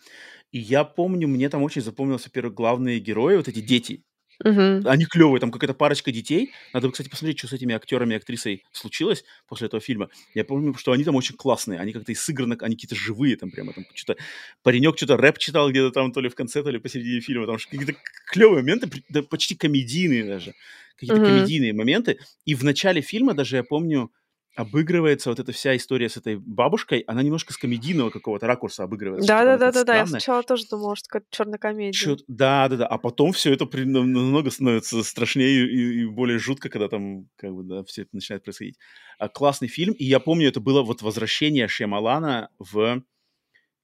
И 0.52 0.58
я 0.60 0.84
помню, 0.84 1.28
мне 1.28 1.48
там 1.48 1.62
очень 1.62 1.82
запомнился, 1.82 2.28
во-первых, 2.28 2.54
главные 2.54 3.00
герои, 3.00 3.36
вот 3.36 3.48
эти 3.48 3.60
дети. 3.60 4.04
Мгм. 4.44 4.86
Они 4.86 5.06
клевые, 5.06 5.40
там 5.40 5.52
какая-то 5.52 5.74
парочка 5.74 6.12
детей. 6.12 6.52
Надо, 6.72 6.90
кстати, 6.90 7.08
посмотреть, 7.08 7.38
что 7.38 7.48
с 7.48 7.52
этими 7.54 7.74
актерами 7.74 8.14
и 8.14 8.16
актрисой 8.18 8.64
случилось 8.72 9.24
после 9.48 9.68
этого 9.68 9.80
фильма. 9.80 10.10
Я 10.34 10.44
помню, 10.44 10.74
что 10.74 10.92
они 10.92 11.04
там 11.04 11.16
очень 11.16 11.36
классные. 11.36 11.80
Они 11.80 11.92
как-то 11.92 12.12
и 12.12 12.16
сыграны, 12.16 12.56
они 12.60 12.76
какие-то 12.76 12.96
живые 12.96 13.36
там 13.36 13.50
прямо. 13.50 13.72
Там 13.74 13.86
что-то 13.94 14.20
паренек 14.62 14.96
что-то 14.96 15.16
рэп 15.18 15.38
читал 15.38 15.70
где-то 15.70 15.90
там 15.92 16.12
то 16.12 16.20
ли 16.20 16.28
в 16.28 16.34
конце, 16.34 16.62
то 16.62 16.70
ли 16.70 16.78
посередине 16.80 17.20
фильма. 17.20 17.46
Там 17.46 17.56
какие-то 17.58 17.94
клевые 18.32 18.62
моменты, 18.62 18.90
да, 19.08 19.22
почти 19.22 19.54
комедийные 19.56 20.24
даже. 20.24 20.54
Какие-то 20.96 21.20
Мгм. 21.20 21.22
комедийные 21.22 21.72
моменты. 21.74 22.18
И 22.44 22.54
в 22.54 22.64
начале 22.64 23.02
фильма 23.02 23.34
даже, 23.34 23.56
я 23.56 23.64
помню, 23.64 24.12
обыгрывается 24.54 25.30
вот 25.30 25.38
эта 25.40 25.52
вся 25.52 25.74
история 25.76 26.08
с 26.08 26.16
этой 26.16 26.36
бабушкой. 26.36 27.00
Она 27.06 27.22
немножко 27.22 27.52
с 27.52 27.56
комедийного 27.56 28.10
какого-то 28.10 28.46
ракурса 28.46 28.84
обыгрывается. 28.84 29.24
что-то 29.26 29.40
она 29.42 29.52
какая-то 29.52 29.64
Да-да-да-да-да. 29.64 29.96
Я 29.98 30.06
странная. 30.06 30.20
сначала 30.20 30.42
тоже 30.42 30.64
думала, 30.70 30.96
что 30.96 31.08
какая-то 31.08 31.26
черная 31.30 31.58
комедия. 31.58 31.92
Чё- 31.98 32.16
да, 32.28 32.68
да, 32.68 32.76
да. 32.76 32.86
А 32.86 32.98
потом 32.98 33.32
все 33.32 33.52
это 33.52 33.64
при- 33.66 33.84
нам- 33.84 34.12
намного 34.12 34.50
становится 34.50 35.02
страшнее 35.02 35.66
и, 35.66 36.02
и 36.02 36.06
более 36.06 36.38
жутко, 36.38 36.68
когда 36.68 36.88
там 36.88 37.28
как 37.36 37.52
бы 37.54 37.62
да, 37.64 37.84
все 37.84 38.02
это 38.02 38.10
начинает 38.12 38.44
происходить. 38.44 38.78
А, 39.18 39.28
классный 39.28 39.68
фильм, 39.68 39.94
и 39.94 40.04
я 40.04 40.20
помню, 40.20 40.48
это 40.48 40.60
было 40.60 40.82
вот 40.82 41.00
возвращение 41.02 41.66
Шьямалана 41.68 42.50
в, 42.58 43.02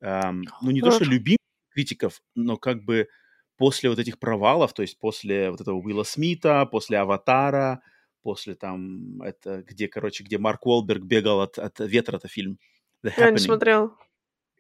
эм, 0.01 0.45
ну 0.63 0.71
не 0.71 0.81
то 0.81 0.91
что 0.91 1.05
любимых 1.05 1.39
критиков, 1.71 2.21
но 2.35 2.57
как 2.57 2.85
бы 2.85 3.09
после 3.57 3.91
вот 3.91 3.99
этих 3.99 4.19
провалов, 4.19 4.73
то 4.73 4.83
есть 4.83 4.99
после 4.99 5.51
вот 5.51 5.61
этого 5.61 5.77
Уилла 5.77 6.05
Смита, 6.05 6.67
после 6.67 6.99
Аватара, 6.99 7.81
после 8.29 8.55
там 8.57 9.23
это 9.23 9.63
где, 9.67 9.89
короче, 9.89 10.23
где 10.23 10.37
Марк 10.37 10.67
Уолберг 10.67 11.03
бегал 11.03 11.41
от, 11.41 11.59
от 11.59 11.81
ветра, 11.81 12.19
это 12.19 12.29
фильм 12.29 12.59
The 13.03 13.11
Я 13.17 13.31
не 13.31 13.39
смотрела. 13.39 13.97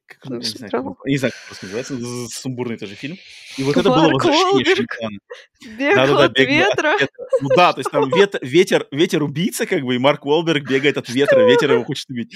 как 0.06 0.24
он, 0.24 0.38
Не 0.38 0.38
не 0.38 0.44
знаю, 0.44 0.70
как 0.72 0.84
не 1.04 1.18
знаю, 1.18 1.32
как 1.32 1.46
просто 1.48 1.66
называется, 1.66 1.94
сумбурный 2.40 2.78
тоже 2.78 2.94
фильм. 2.94 3.18
И 3.58 3.62
вот 3.62 3.76
это 3.76 3.90
было 3.90 4.04
Марк 4.08 4.24
возвращение 4.24 4.64
Шьямалана. 4.64 5.18
бегал 5.76 5.96
Да-да-да, 6.06 6.24
от 6.24 6.32
бегал 6.32 6.62
от 6.62 6.68
ветра. 6.70 6.92
ветра. 6.98 7.26
Ну 7.42 7.48
да, 7.54 7.72
то 7.74 7.80
есть 7.80 7.90
там 7.90 8.08
вет- 8.10 8.38
ветер, 8.40 8.86
ветер 8.90 9.22
убийца, 9.22 9.66
как 9.66 9.82
бы, 9.82 9.94
и 9.96 9.98
Марк 9.98 10.24
Уолберг 10.24 10.66
бегает 10.66 10.96
от 10.96 11.10
ветра, 11.10 11.46
ветер 11.46 11.72
его 11.72 11.84
хочет 11.84 12.08
убить. 12.08 12.34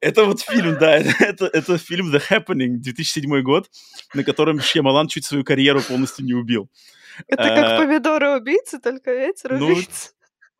Это 0.00 0.24
вот 0.24 0.40
фильм, 0.40 0.78
да, 0.80 0.96
это, 0.96 1.14
это, 1.24 1.46
это 1.46 1.78
фильм 1.78 2.12
The 2.12 2.20
Happening, 2.28 2.78
2007 2.78 3.40
год, 3.42 3.70
на 4.14 4.24
котором 4.24 4.58
Шьямалан 4.58 5.06
чуть 5.06 5.24
свою 5.26 5.44
карьеру 5.44 5.80
полностью 5.80 6.24
не 6.24 6.34
убил. 6.34 6.68
Это 7.28 7.42
как 7.44 7.64
А, 7.64 7.78
помидоры 7.78 8.36
убийцы, 8.38 8.80
только 8.80 9.12
ветер 9.14 9.52
ну, 9.58 9.66
убийца. 9.66 10.10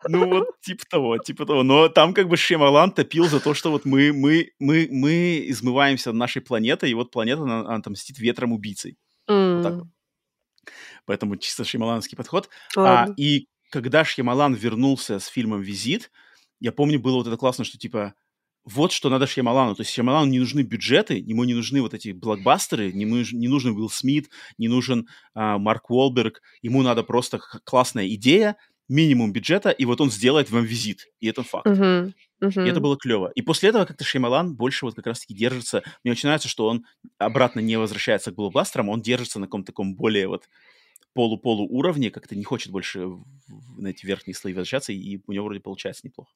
Ну, 0.08 0.28
вот 0.28 0.48
типа 0.60 0.84
того, 0.88 1.18
типа 1.18 1.46
того. 1.46 1.62
Но 1.62 1.88
там 1.88 2.14
как 2.14 2.28
бы 2.28 2.36
Шьямалан 2.36 2.92
топил 2.92 3.26
за 3.26 3.40
то, 3.40 3.54
что 3.54 3.70
вот 3.70 3.84
мы, 3.84 4.12
мы, 4.12 4.52
мы, 4.58 4.88
мы 4.90 5.44
измываемся 5.46 6.12
нашей 6.12 6.42
планетой, 6.42 6.90
и 6.90 6.94
вот 6.94 7.10
планета, 7.10 7.42
она, 7.42 7.60
она 7.60 7.76
отомстит 7.76 8.18
ветром 8.18 8.52
убийцей. 8.52 8.96
Вот 9.28 9.62
так 9.62 9.74
вот. 9.74 9.86
Поэтому 11.06 11.36
чисто 11.36 11.64
шьямаланский 11.64 12.16
подход. 12.16 12.48
А, 12.76 12.80
Ладно. 12.80 13.14
и 13.16 13.48
когда 13.70 14.04
Шьямалан 14.04 14.54
вернулся 14.54 15.18
с 15.18 15.26
фильмом 15.26 15.60
«Визит», 15.62 16.10
я 16.60 16.70
помню, 16.70 17.00
было 17.00 17.16
вот 17.16 17.26
это 17.26 17.36
классно, 17.36 17.64
что 17.64 17.78
типа 17.78 18.14
вот 18.64 18.92
что 18.92 19.08
надо 19.10 19.26
Шьямалану. 19.26 19.74
То 19.74 19.82
есть 19.82 19.90
Шьямалану 19.92 20.30
не 20.30 20.38
нужны 20.38 20.60
бюджеты, 20.60 21.18
ему 21.18 21.42
не 21.44 21.54
нужны 21.54 21.80
вот 21.82 21.94
эти 21.94 22.12
блокбастеры, 22.12 22.92
не, 22.92 23.04
нуж- 23.04 23.32
не 23.32 23.48
нужен 23.48 23.74
Уилл 23.76 23.90
Смит, 23.90 24.30
не 24.58 24.68
нужен 24.68 25.08
а, 25.34 25.58
Марк 25.58 25.90
Уолберг. 25.90 26.42
Ему 26.62 26.82
надо 26.82 27.02
просто 27.02 27.38
классная 27.64 28.06
идея, 28.14 28.56
минимум 28.88 29.32
бюджета, 29.32 29.70
и 29.70 29.84
вот 29.84 30.00
он 30.00 30.10
сделает 30.10 30.50
вам 30.50 30.64
визит. 30.64 31.06
И 31.20 31.28
это 31.28 31.42
факт. 31.42 31.66
Мгм, 31.66 32.14
И 32.64 32.68
это 32.68 32.80
было 32.80 32.96
клево. 32.96 33.30
И 33.34 33.42
после 33.42 33.70
этого 33.70 33.84
как-то 33.84 34.04
Шеймалан 34.04 34.54
больше 34.54 34.84
вот 34.86 34.94
как 34.94 35.06
раз-таки 35.06 35.34
держится. 35.34 35.82
Мне 36.04 36.12
очень 36.12 36.28
нравится, 36.28 36.48
что 36.48 36.68
он 36.68 36.86
обратно 37.18 37.60
не 37.60 37.76
возвращается 37.76 38.30
к 38.32 38.34
блокбастерам, 38.36 38.88
он 38.88 39.02
держится 39.02 39.40
на 39.40 39.46
каком-то 39.46 39.68
таком 39.72 39.96
более 39.96 40.28
вот 40.28 40.48
полу-полу 41.14 41.66
уровне, 41.68 42.10
как-то 42.10 42.36
не 42.36 42.44
хочет 42.44 42.72
больше 42.72 43.06
на 43.78 43.88
эти 43.88 44.06
верхние 44.06 44.34
слои 44.34 44.54
возвращаться, 44.54 44.92
и 44.92 45.20
у 45.26 45.32
него 45.32 45.46
вроде 45.46 45.60
получается 45.60 46.06
неплохо. 46.06 46.32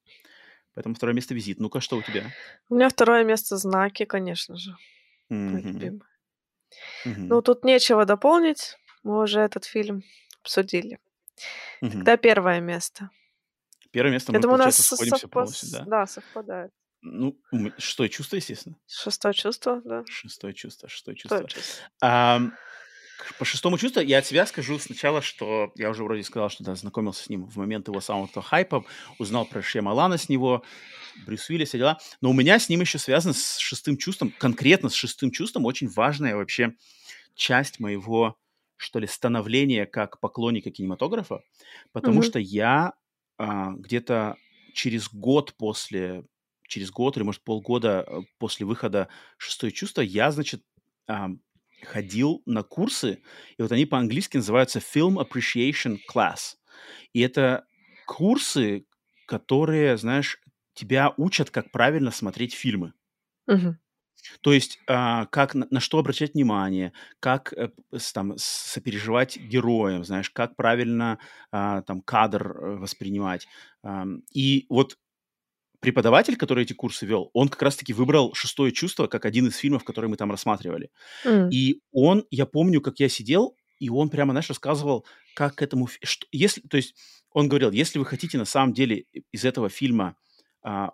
Поэтому 0.75 0.95
второе 0.95 1.15
место 1.15 1.35
визит. 1.35 1.61
Ну-ка, 1.61 1.81
что 1.81 1.97
у 1.97 2.03
тебя? 2.03 2.31
У 2.69 2.75
меня 2.77 2.89
второе 2.89 3.25
место 3.25 3.57
знаки, 3.57 4.05
конечно 4.05 4.57
же, 4.57 4.77
любимый. 5.31 6.01
Мгм. 7.05 7.29
Ну, 7.29 7.43
тут 7.43 7.65
нечего 7.65 8.05
дополнить. 8.05 8.77
Мы 9.03 9.23
уже 9.23 9.41
этот 9.41 9.65
фильм 9.65 10.03
обсудили. 10.43 10.99
Мгм. 11.81 11.93
Тогда 11.93 12.17
первое 12.17 12.61
место. 12.61 13.11
Первое 13.91 14.13
место 14.13 14.33
Я 14.33 14.39
мы, 14.39 14.43
думаю, 14.43 14.61
у 14.61 14.65
нас 14.65 14.77
сходимся 14.77 15.27
совпас- 15.27 15.31
полностью, 15.31 15.71
да? 15.71 15.85
да, 15.85 16.07
совпадает. 16.07 16.71
Ну, 17.03 17.39
шестое 17.79 18.09
чувство, 18.09 18.37
естественно. 18.37 18.77
Шестое 18.87 19.33
чувство, 19.33 19.81
да. 19.85 20.05
Шестое 20.09 20.55
чувство, 20.55 20.89
шестое 20.89 21.17
чувство. 21.17 21.47
чувство. 21.49 21.85
А, 22.01 22.41
по 23.39 23.45
шестому 23.45 23.79
чувству 23.79 24.01
я 24.01 24.19
от 24.19 24.27
себя 24.27 24.45
скажу 24.47 24.79
сначала, 24.79 25.23
что 25.23 25.73
я 25.77 25.91
уже 25.91 26.05
вроде 26.05 26.23
сказал, 26.23 26.51
что 26.51 26.65
да, 26.65 26.75
знакомился 26.75 27.25
с 27.25 27.29
ним 27.29 27.47
в 27.47 27.57
момент 27.57 27.89
его 27.89 28.01
самого 28.01 28.29
хайпа, 28.43 28.85
узнал 29.19 29.47
про 29.47 29.63
Шьямалана 29.63 30.19
с 30.19 30.29
него, 30.29 30.65
Брюс 31.27 31.49
Уиллис, 31.49 31.69
все 31.69 31.79
дела. 31.79 31.99
Но 32.21 32.31
у 32.31 32.33
меня 32.33 32.59
с 32.59 32.69
ним 32.69 32.81
еще 32.81 32.99
связано 32.99 33.35
с 33.35 33.59
шестым 33.59 33.97
чувством, 33.97 34.33
конкретно 34.39 34.89
с 34.89 34.95
шестым 34.95 35.31
чувством, 35.31 35.65
очень 35.65 35.89
важная 35.89 36.37
вообще 36.37 36.75
часть 37.35 37.81
моего, 37.81 38.37
что 38.77 38.99
ли, 38.99 39.07
становления 39.07 39.87
как 39.87 40.21
поклонника 40.21 40.71
кинематографа, 40.71 41.43
потому 41.93 42.21
mm-hmm. 42.21 42.27
что 42.27 42.39
я 42.39 42.93
а, 43.39 43.73
где-то 43.73 44.37
через 44.75 45.09
год 45.09 45.55
после, 45.55 46.25
через 46.69 46.91
год 46.91 47.17
или, 47.17 47.25
может, 47.25 47.43
полгода 47.43 48.05
э, 48.07 48.21
после 48.39 48.67
выхода 48.67 49.09
«Шестое 49.39 49.73
чувство» 49.73 50.03
я, 50.03 50.31
значит, 50.31 50.63
а, 51.09 51.31
ходил 51.83 52.43
на 52.47 52.63
курсы, 52.63 53.23
и 53.57 53.63
вот 53.63 53.73
они 53.73 53.87
по-английски 53.87 54.37
называются 54.37 54.79
Film 54.79 55.17
Appreciation 55.17 55.99
Class. 56.11 56.57
И 57.13 57.21
это 57.21 57.67
курсы, 58.07 58.87
которые, 59.27 59.97
знаешь, 59.97 60.41
тебя 60.75 61.13
учат, 61.17 61.51
как 61.51 61.71
правильно 61.71 62.11
смотреть 62.11 62.55
фильмы. 62.55 62.93
Угу. 63.47 63.77
То 64.41 64.53
есть, 64.53 64.79
а, 64.89 65.27
как 65.27 65.55
на, 65.55 65.67
на 65.71 65.81
что 65.81 65.99
обращать 65.99 66.35
внимание, 66.35 66.93
как 67.21 67.53
э, 67.53 67.71
с, 67.97 68.13
там 68.13 68.35
сопереживать 68.37 69.37
героям, 69.39 70.05
знаешь, 70.05 70.31
как 70.31 70.57
правильно 70.57 71.19
а, 71.51 71.83
там 71.83 72.01
кадр 72.01 72.51
э, 72.51 72.77
воспринимать. 72.77 73.47
А, 73.83 74.05
и 74.33 74.67
вот 74.69 74.99
преподаватель, 75.81 76.37
который 76.37 76.65
эти 76.65 76.73
курсы 76.73 77.07
вел, 77.07 77.31
он 77.33 77.49
как 77.49 77.63
раз-таки 77.63 77.93
выбрал 77.93 78.35
«Шестое 78.35 78.73
чувство» 78.73 79.07
как 79.07 79.25
один 79.25 79.47
из 79.47 79.57
фильмов, 79.57 79.85
которые 79.85 80.11
мы 80.11 80.17
там 80.17 80.31
рассматривали. 80.31 80.91
Mm. 81.25 81.51
И 81.51 81.81
он, 81.93 82.25
я 82.31 82.47
помню, 82.47 82.81
как 82.81 82.99
я 82.99 83.09
сидел, 83.09 83.57
и 83.79 83.91
он 83.91 84.09
прямо, 84.09 84.33
знаешь, 84.33 84.49
рассказывал, 84.49 85.07
как 85.35 85.57
к 85.57 85.63
этому... 85.63 85.89
Что, 86.03 86.27
если, 86.33 86.61
то 86.63 86.77
есть 86.77 86.95
он 87.31 87.49
говорил, 87.49 87.71
если 87.71 87.99
вы 87.99 88.07
хотите 88.07 88.39
на 88.39 88.47
самом 88.47 88.73
деле 88.73 89.05
из 89.31 89.45
этого 89.45 89.69
фильма 89.69 90.17
а, 90.63 90.93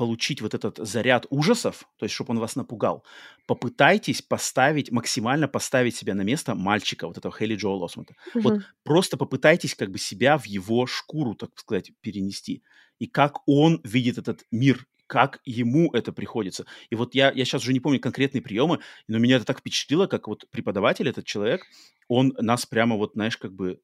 получить 0.00 0.40
вот 0.40 0.54
этот 0.54 0.78
заряд 0.78 1.26
ужасов, 1.28 1.86
то 1.98 2.06
есть 2.06 2.14
чтобы 2.14 2.30
он 2.30 2.38
вас 2.38 2.56
напугал, 2.56 3.04
попытайтесь 3.46 4.22
поставить, 4.22 4.90
максимально 4.90 5.46
поставить 5.46 5.94
себя 5.94 6.14
на 6.14 6.22
место 6.22 6.54
мальчика, 6.54 7.06
вот 7.06 7.18
этого 7.18 7.36
Хейли 7.36 7.54
Джоэла 7.54 7.84
Осмонта. 7.84 8.14
Mm-hmm. 8.14 8.40
Вот 8.40 8.62
просто 8.82 9.18
попытайтесь 9.18 9.74
как 9.74 9.90
бы 9.90 9.98
себя 9.98 10.38
в 10.38 10.46
его 10.46 10.86
шкуру, 10.86 11.34
так 11.34 11.50
сказать, 11.56 11.92
перенести. 12.00 12.62
И 12.98 13.08
как 13.08 13.46
он 13.46 13.82
видит 13.84 14.16
этот 14.16 14.46
мир, 14.50 14.86
как 15.06 15.40
ему 15.44 15.92
это 15.92 16.12
приходится. 16.12 16.64
И 16.88 16.94
вот 16.94 17.14
я, 17.14 17.30
я 17.30 17.44
сейчас 17.44 17.60
уже 17.60 17.74
не 17.74 17.80
помню 17.80 18.00
конкретные 18.00 18.40
приемы, 18.40 18.78
но 19.06 19.18
меня 19.18 19.36
это 19.36 19.44
так 19.44 19.58
впечатлило, 19.58 20.06
как 20.06 20.28
вот 20.28 20.48
преподаватель, 20.50 21.10
этот 21.10 21.26
человек, 21.26 21.66
он 22.08 22.32
нас 22.38 22.64
прямо 22.64 22.96
вот, 22.96 23.12
знаешь, 23.12 23.36
как 23.36 23.52
бы 23.52 23.80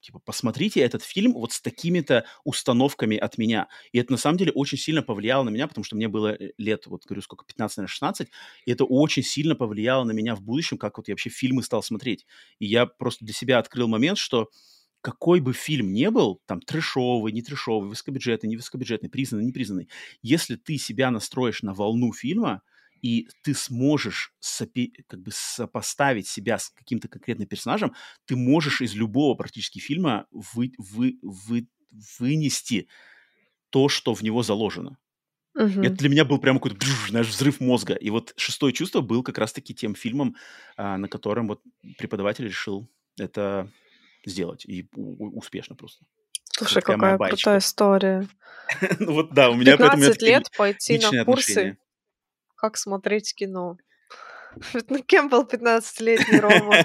типа, 0.00 0.18
посмотрите 0.20 0.80
этот 0.80 1.02
фильм 1.02 1.32
вот 1.34 1.52
с 1.52 1.60
такими-то 1.60 2.24
установками 2.44 3.16
от 3.16 3.38
меня. 3.38 3.68
И 3.92 3.98
это, 3.98 4.12
на 4.12 4.18
самом 4.18 4.38
деле, 4.38 4.52
очень 4.52 4.78
сильно 4.78 5.02
повлияло 5.02 5.44
на 5.44 5.50
меня, 5.50 5.68
потому 5.68 5.84
что 5.84 5.96
мне 5.96 6.08
было 6.08 6.34
э, 6.34 6.52
лет, 6.58 6.86
вот, 6.86 7.04
говорю, 7.04 7.22
сколько, 7.22 7.44
15, 7.46 7.78
наверное, 7.78 7.90
16, 7.90 8.28
и 8.66 8.70
это 8.70 8.84
очень 8.84 9.22
сильно 9.22 9.54
повлияло 9.54 10.04
на 10.04 10.12
меня 10.12 10.34
в 10.34 10.42
будущем, 10.42 10.78
как 10.78 10.98
вот 10.98 11.08
я 11.08 11.12
вообще 11.12 11.30
фильмы 11.30 11.62
стал 11.62 11.82
смотреть. 11.82 12.26
И 12.58 12.66
я 12.66 12.86
просто 12.86 13.24
для 13.24 13.34
себя 13.34 13.58
открыл 13.58 13.88
момент, 13.88 14.18
что 14.18 14.48
какой 15.00 15.40
бы 15.40 15.52
фильм 15.52 15.92
ни 15.92 16.08
был, 16.08 16.40
там, 16.46 16.60
трешовый, 16.60 17.32
не 17.32 17.42
трешовый, 17.42 17.88
высокобюджетный, 17.88 18.48
не 18.48 18.56
высокобюджетный, 18.56 19.08
признанный, 19.08 19.44
не 19.44 19.52
признанный, 19.52 19.88
если 20.22 20.56
ты 20.56 20.76
себя 20.76 21.10
настроишь 21.10 21.62
на 21.62 21.72
волну 21.72 22.12
фильма, 22.12 22.62
и 23.02 23.28
ты 23.42 23.54
сможешь 23.54 24.34
сопи, 24.40 24.92
как 25.06 25.20
бы 25.20 25.30
сопоставить 25.32 26.28
себя 26.28 26.58
с 26.58 26.70
каким-то 26.70 27.08
конкретным 27.08 27.46
персонажем, 27.46 27.94
ты 28.26 28.36
можешь 28.36 28.80
из 28.80 28.94
любого 28.94 29.34
практически 29.34 29.78
фильма 29.78 30.26
вы, 30.30 30.72
вы, 30.78 31.18
вы, 31.22 31.68
вынести 32.18 32.88
то, 33.70 33.88
что 33.88 34.14
в 34.14 34.22
него 34.22 34.42
заложено. 34.42 34.98
Угу. 35.54 35.82
Это 35.82 35.94
для 35.96 36.08
меня 36.08 36.24
был 36.24 36.38
прямо 36.38 36.60
какой-то 36.60 36.86
знаешь, 37.08 37.28
взрыв 37.28 37.60
мозга. 37.60 37.94
И 37.94 38.10
вот 38.10 38.32
«Шестое 38.36 38.72
чувство» 38.72 39.00
был 39.00 39.22
как 39.22 39.38
раз-таки 39.38 39.74
тем 39.74 39.94
фильмом, 39.94 40.36
а, 40.76 40.96
на 40.98 41.08
котором 41.08 41.48
вот 41.48 41.62
преподаватель 41.98 42.44
решил 42.44 42.88
это 43.18 43.70
сделать. 44.24 44.64
И 44.66 44.88
успешно 44.94 45.74
просто. 45.74 46.04
Слушай, 46.44 46.82
какая 46.82 47.18
крутая 47.18 47.58
история. 47.58 48.28
ну 49.00 49.14
вот 49.14 49.32
да, 49.32 49.50
у 49.50 49.54
меня 49.54 49.76
15 49.76 50.22
лет 50.22 50.50
пойти 50.56 50.98
на 50.98 51.24
курсы 51.24 51.76
как 52.58 52.76
смотреть 52.76 53.34
кино. 53.34 53.78
Ну, 54.88 55.02
кем 55.02 55.28
был 55.28 55.44
15-летний 55.44 56.40
Рома? 56.40 56.76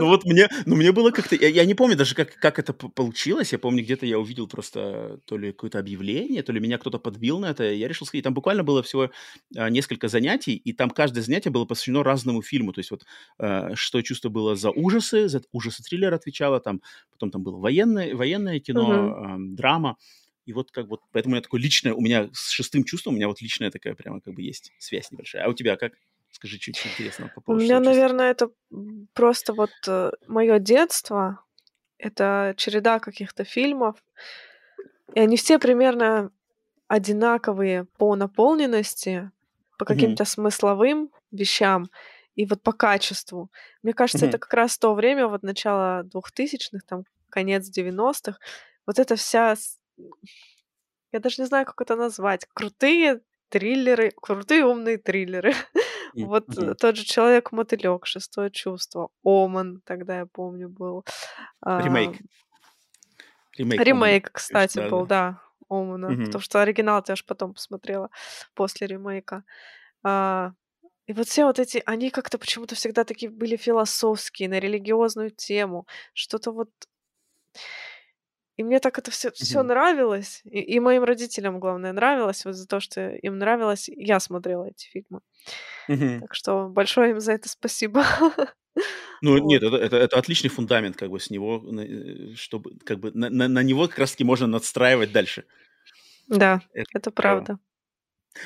Ну 0.00 0.08
вот 0.08 0.24
мне, 0.24 0.48
ну 0.66 0.76
мне 0.76 0.92
было 0.92 1.10
как-то, 1.10 1.36
я 1.36 1.64
не 1.64 1.74
помню 1.74 1.96
даже, 1.96 2.14
как, 2.14 2.34
как 2.36 2.58
это 2.58 2.72
получилось, 2.72 3.52
я 3.52 3.58
помню, 3.58 3.82
где-то 3.82 4.06
я 4.06 4.18
увидел 4.18 4.46
просто 4.46 5.20
то 5.24 5.36
ли 5.36 5.52
какое-то 5.52 5.78
объявление, 5.78 6.42
то 6.42 6.52
ли 6.52 6.60
меня 6.60 6.78
кто-то 6.78 6.98
подбил 6.98 7.38
на 7.38 7.50
это, 7.50 7.64
я 7.64 7.88
решил 7.88 8.06
сходить, 8.06 8.24
там 8.24 8.34
буквально 8.34 8.64
было 8.64 8.82
всего 8.82 9.10
а, 9.56 9.70
несколько 9.70 10.08
занятий, 10.08 10.56
и 10.56 10.72
там 10.72 10.90
каждое 10.90 11.22
занятие 11.22 11.50
было 11.50 11.64
посвящено 11.64 12.02
разному 12.02 12.42
фильму, 12.42 12.72
то 12.72 12.80
есть 12.80 12.90
вот 12.90 13.04
а, 13.38 13.74
что 13.74 14.02
чувство 14.02 14.28
было 14.28 14.56
за 14.56 14.70
ужасы, 14.70 15.28
за 15.28 15.42
ужасы 15.52 15.82
триллер 15.82 16.12
отвечало, 16.14 16.60
там, 16.60 16.82
потом 17.12 17.30
там 17.30 17.42
было 17.42 17.58
военное, 17.58 18.14
военное 18.14 18.60
кино, 18.60 19.36
драма, 19.38 19.96
и 20.48 20.52
вот 20.54 20.70
как 20.70 20.86
вот, 20.88 21.02
поэтому 21.12 21.32
у 21.32 21.34
меня 21.34 21.42
такое 21.42 21.60
личное, 21.60 21.92
у 21.92 22.00
меня 22.00 22.30
с 22.32 22.48
шестым 22.48 22.82
чувством, 22.82 23.12
у 23.12 23.16
меня 23.16 23.28
вот 23.28 23.42
личная 23.42 23.70
такая 23.70 23.94
прямо 23.94 24.22
как 24.22 24.32
бы 24.32 24.40
есть 24.40 24.72
связь 24.78 25.10
небольшая. 25.10 25.44
А 25.44 25.48
у 25.50 25.52
тебя 25.52 25.76
как? 25.76 25.92
Скажи 26.30 26.58
чуть 26.58 26.80
интересно 26.86 27.30
по 27.34 27.42
поводу. 27.42 27.62
У 27.62 27.66
меня, 27.66 27.80
наверное, 27.80 28.30
это 28.30 28.48
просто 29.12 29.52
вот 29.52 29.70
э, 29.86 30.10
мое 30.26 30.58
детство. 30.58 31.44
Это 31.98 32.54
череда 32.56 32.98
каких-то 32.98 33.44
фильмов. 33.44 34.02
И 35.12 35.20
они 35.20 35.36
все 35.36 35.58
примерно 35.58 36.30
одинаковые 36.86 37.84
по 37.98 38.16
наполненности, 38.16 39.30
по 39.78 39.84
каким-то 39.84 40.22
mm-hmm. 40.22 40.28
смысловым 40.28 41.10
вещам 41.30 41.90
и 42.36 42.46
вот 42.46 42.62
по 42.62 42.72
качеству. 42.72 43.50
Мне 43.82 43.92
кажется, 43.92 44.24
mm-hmm. 44.24 44.28
это 44.30 44.38
как 44.38 44.54
раз 44.54 44.78
то 44.78 44.94
время, 44.94 45.28
вот 45.28 45.42
начало 45.42 46.04
двухтысячных, 46.04 46.84
там, 46.84 47.04
конец 47.28 47.68
90-х, 47.68 48.38
вот 48.86 48.98
эта 48.98 49.16
вся 49.16 49.54
я 51.12 51.20
даже 51.20 51.42
не 51.42 51.46
знаю, 51.46 51.66
как 51.66 51.80
это 51.80 51.96
назвать. 51.96 52.46
Крутые 52.54 53.20
триллеры, 53.48 54.12
крутые 54.20 54.64
умные 54.64 54.98
триллеры. 54.98 55.52
Вот 56.14 56.48
э, 56.56 56.74
тот 56.74 56.96
же 56.96 57.04
Человек-мотылек, 57.04 58.06
Шестое 58.06 58.50
чувство, 58.50 59.10
Оман, 59.22 59.82
тогда 59.84 60.20
я 60.20 60.26
помню, 60.26 60.68
был. 60.68 61.04
Ремейк. 61.62 62.18
Ремейк, 63.56 63.80
Ремейк 63.80 64.32
кстати, 64.32 64.88
был, 64.88 65.06
да, 65.06 65.42
Омана. 65.68 66.08
Потому 66.24 66.40
что 66.40 66.62
оригинал 66.62 67.04
я 67.06 67.12
аж 67.12 67.24
потом 67.26 67.52
посмотрела 67.52 68.10
после 68.54 68.86
ремейка. 68.86 69.44
А, 70.02 70.52
и 71.06 71.12
вот 71.12 71.28
все 71.28 71.44
вот 71.44 71.58
эти, 71.58 71.82
они 71.86 72.10
как-то 72.10 72.38
почему-то 72.38 72.74
всегда 72.74 73.04
такие 73.04 73.30
были 73.30 73.56
философские, 73.56 74.48
на 74.48 74.58
религиозную 74.58 75.30
тему. 75.30 75.86
Что-то 76.14 76.52
вот 76.52 76.70
и 78.58 78.64
мне 78.64 78.80
так 78.80 78.98
это 78.98 79.12
все, 79.12 79.30
все 79.30 79.62
нравилось. 79.62 80.42
И, 80.44 80.58
и 80.58 80.80
моим 80.80 81.04
родителям, 81.04 81.60
главное, 81.60 81.92
нравилось. 81.92 82.44
Вот 82.44 82.56
за 82.56 82.66
то, 82.66 82.80
что 82.80 83.10
им 83.10 83.38
нравилось, 83.38 83.88
я 83.88 84.18
смотрела 84.18 84.64
эти 84.64 84.88
фильмы. 84.88 85.20
Так 85.86 86.34
что 86.34 86.68
большое 86.68 87.12
им 87.12 87.20
за 87.20 87.32
это 87.32 87.48
спасибо. 87.48 88.04
Ну, 89.20 89.32
вот. 89.32 89.42
нет, 89.48 89.64
это, 89.64 89.76
это, 89.76 89.96
это 89.96 90.16
отличный 90.16 90.50
фундамент, 90.50 90.96
как 90.96 91.10
бы 91.10 91.18
с 91.18 91.30
него, 91.30 91.60
э, 91.76 92.34
чтобы 92.36 92.78
как 92.84 93.00
бы 93.00 93.10
на, 93.10 93.28
на, 93.28 93.48
на 93.48 93.64
него 93.64 93.88
как 93.88 93.98
раз-таки 93.98 94.22
можно 94.22 94.46
надстраивать 94.46 95.10
дальше. 95.10 95.46
Да, 96.28 96.62
это, 96.72 96.88
это 96.94 97.10
правда. 97.10 97.58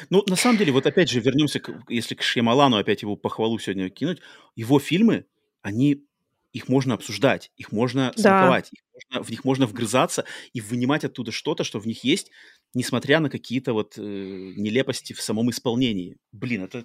Ну, 0.09 0.25
на 0.27 0.37
самом 0.37 0.57
деле, 0.57 0.73
вот 0.73 0.87
опять 0.87 1.11
же, 1.11 1.21
вернемся, 1.21 1.61
к, 1.61 1.71
если 1.91 2.15
к 2.15 2.23
Шьямалану 2.23 2.79
опять 2.79 3.03
его 3.03 3.17
похвалу 3.17 3.59
сегодня 3.59 3.91
кинуть, 3.91 4.23
его 4.57 4.79
фильмы, 4.79 5.27
они 5.61 6.07
их 6.53 6.69
можно 6.69 6.95
обсуждать, 6.95 7.51
их 7.57 7.73
можно 7.73 8.13
смаковать, 8.17 8.71
да. 8.73 8.79
их 8.79 8.83
можно, 8.93 9.25
в 9.25 9.31
них 9.31 9.45
можно 9.45 9.67
вгрызаться 9.67 10.25
и 10.53 10.61
вынимать 10.61 11.05
оттуда 11.05 11.33
что-то, 11.33 11.65
что 11.65 11.81
в 11.81 11.87
них 11.87 12.05
есть, 12.05 12.31
несмотря 12.75 13.21
на 13.21 13.31
какие-то 13.31 13.73
вот 13.73 13.97
э, 13.99 14.01
нелепости 14.01 15.13
в 15.13 15.23
самом 15.23 15.51
исполнении. 15.51 16.19
Блин, 16.31 16.65
это 16.65 16.85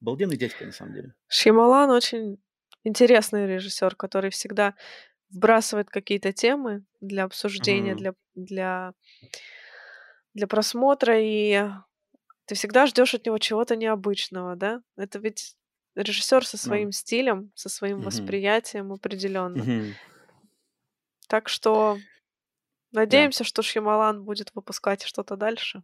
обалденный 0.00 0.36
дядька, 0.36 0.64
на 0.64 0.72
самом 0.72 0.94
деле. 0.94 1.14
Шималан 1.28 1.90
очень 1.90 2.38
интересный 2.84 3.46
режиссер, 3.46 3.96
который 3.96 4.30
всегда 4.30 4.74
вбрасывает 5.30 5.90
какие-то 5.90 6.32
темы 6.32 6.84
для 7.00 7.24
обсуждения, 7.24 7.94
для, 7.94 8.14
для, 8.34 8.92
для 10.32 10.46
просмотра, 10.46 11.20
и 11.20 11.68
ты 12.46 12.54
всегда 12.54 12.86
ждешь 12.86 13.14
от 13.14 13.26
него 13.26 13.38
чего-то 13.38 13.76
необычного, 13.76 14.56
да? 14.56 14.80
Это 14.96 15.18
ведь 15.18 15.56
режиссер 16.02 16.46
со 16.46 16.56
своим 16.56 16.92
стилем, 16.92 17.52
со 17.54 17.68
своим 17.68 17.98
Мгм. 17.98 18.06
восприятием 18.06 18.92
определенно. 18.92 19.62
Мгм. 19.62 19.94
Так 21.28 21.48
что 21.48 21.98
Да. 22.92 23.00
надеемся, 23.00 23.44
что 23.44 23.62
Шьямалан 23.62 24.24
будет 24.24 24.50
выпускать 24.54 25.02
что-то 25.02 25.36
дальше. 25.36 25.82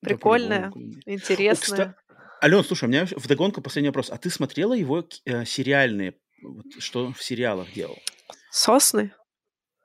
Прикольная, 0.00 0.72
интересная. 1.04 1.96
Ален, 2.42 2.62
слушай, 2.64 2.84
у 2.84 2.88
меня 2.88 3.06
вдогонку 3.16 3.62
последний 3.62 3.88
вопрос. 3.88 4.10
А 4.10 4.18
ты 4.18 4.30
смотрела 4.30 4.74
его 4.74 5.06
э, 5.24 5.44
сериальные? 5.44 6.14
Вот, 6.42 6.66
что 6.78 7.12
в 7.12 7.22
сериалах 7.22 7.72
делал? 7.72 7.96
Сосны? 8.50 9.12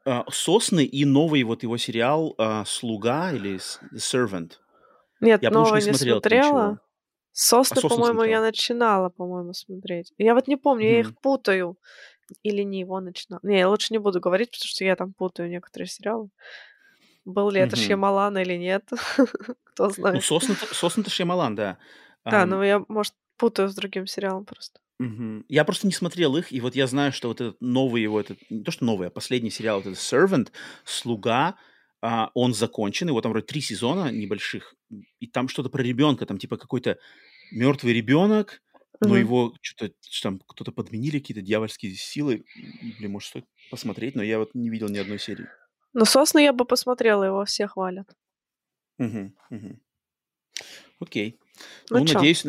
А, 0.06 0.26
Сосны 0.30 0.84
и 0.84 1.06
новый 1.06 1.44
вот 1.44 1.64
его 1.64 1.78
сериал 1.78 2.36
а, 2.38 2.66
«Слуга» 2.66 3.32
или 3.32 3.58
«Servant». 3.96 4.54
Нет, 5.22 5.42
я 5.42 5.50
новый 5.50 5.82
не, 5.82 5.88
не 5.88 5.94
смотрела. 5.94 6.80
Сосны, 7.32 7.80
а 7.84 7.88
по-моему, 7.88 8.24
я 8.24 8.42
начинала, 8.42 9.10
по-моему, 9.10 9.54
смотреть. 9.54 10.14
Я 10.18 10.36
вот 10.36 10.48
не 10.48 10.58
помню, 10.58 10.86
mm-hmm. 10.86 10.94
я 10.94 11.00
их 11.00 11.20
путаю. 11.20 11.78
Или 12.44 12.64
не 12.64 12.80
его 12.80 13.02
начинала. 13.02 13.42
Не, 13.44 13.60
я 13.60 13.70
лучше 13.70 13.94
не 13.94 13.98
буду 13.98 14.22
говорить, 14.22 14.52
потому 14.52 14.68
что 14.68 14.86
я 14.86 14.96
там 14.96 15.14
путаю 15.14 15.50
некоторые 15.50 15.88
сериалы. 15.88 16.30
Был 17.26 17.50
ли 17.50 17.60
mm-hmm. 17.60 17.66
это 17.66 17.76
Шьямалан 17.76 18.38
или 18.38 18.56
нет, 18.56 18.90
кто 19.66 19.88
ну, 19.88 19.90
знает. 19.90 20.16
Ну, 20.16 20.22
Сосны, 20.22 20.56
Сосны 20.56 21.02
это 21.02 21.10
Шьямалан, 21.10 21.56
да. 21.56 21.78
Да, 22.24 22.44
um, 22.44 22.46
но 22.46 22.64
я, 22.64 22.86
может, 22.88 23.14
путаю 23.38 23.70
с 23.70 23.76
другим 23.76 24.08
сериалом 24.08 24.46
просто. 24.46 24.80
Угу. 25.00 25.46
Я 25.48 25.66
просто 25.66 25.88
не 25.88 25.94
смотрел 25.94 26.38
их, 26.38 26.52
и 26.52 26.62
вот 26.62 26.76
я 26.76 26.86
знаю, 26.86 27.12
что 27.12 27.28
вот 27.30 27.42
этот 27.42 27.60
новый 27.60 28.04
его, 28.04 28.20
этот, 28.20 28.38
не 28.52 28.64
то 28.64 28.72
что 28.72 28.86
новый, 28.86 29.08
а 29.08 29.12
последний 29.12 29.50
сериал, 29.50 29.78
вот 29.78 29.88
этот 29.88 30.00
Servant, 30.00 30.50
Слуга, 30.86 31.56
а, 32.02 32.32
он 32.34 32.54
закончен, 32.54 33.08
его 33.08 33.22
там 33.22 33.32
вроде 33.32 33.46
три 33.46 33.62
сезона 33.62 34.12
небольших, 34.12 34.76
и 35.20 35.28
там 35.28 35.48
что-то 35.48 35.70
про 35.70 35.84
ребенка, 35.84 36.26
там 36.26 36.38
типа 36.38 36.58
какой-то 36.58 36.98
мертвый 37.52 37.94
ребенок, 37.94 38.62
но 39.00 39.18
его 39.18 39.54
что-то 39.62 39.94
там 40.22 40.40
кто-то 40.46 40.72
подменили, 40.72 41.20
какие-то 41.20 41.42
дьявольские 41.42 41.96
силы. 41.96 42.46
Блин, 43.00 43.12
может, 43.12 43.30
стоит 43.30 43.46
посмотреть, 43.72 44.16
но 44.16 44.22
я 44.22 44.38
вот 44.38 44.54
не 44.54 44.70
видел 44.70 44.90
ни 44.90 45.00
одной 45.00 45.20
серии. 45.20 45.48
Ну, 45.94 46.06
сосны 46.06 46.44
я 46.44 46.54
бы 46.54 46.66
посмотрела, 46.66 47.24
его 47.24 47.44
все 47.46 47.68
хвалят. 47.68 48.08
Угу, 49.00 49.34
угу. 49.50 49.80
Окей. 51.00 51.40
Ну, 51.90 52.00
ну 52.00 52.14
надеюсь, 52.14 52.46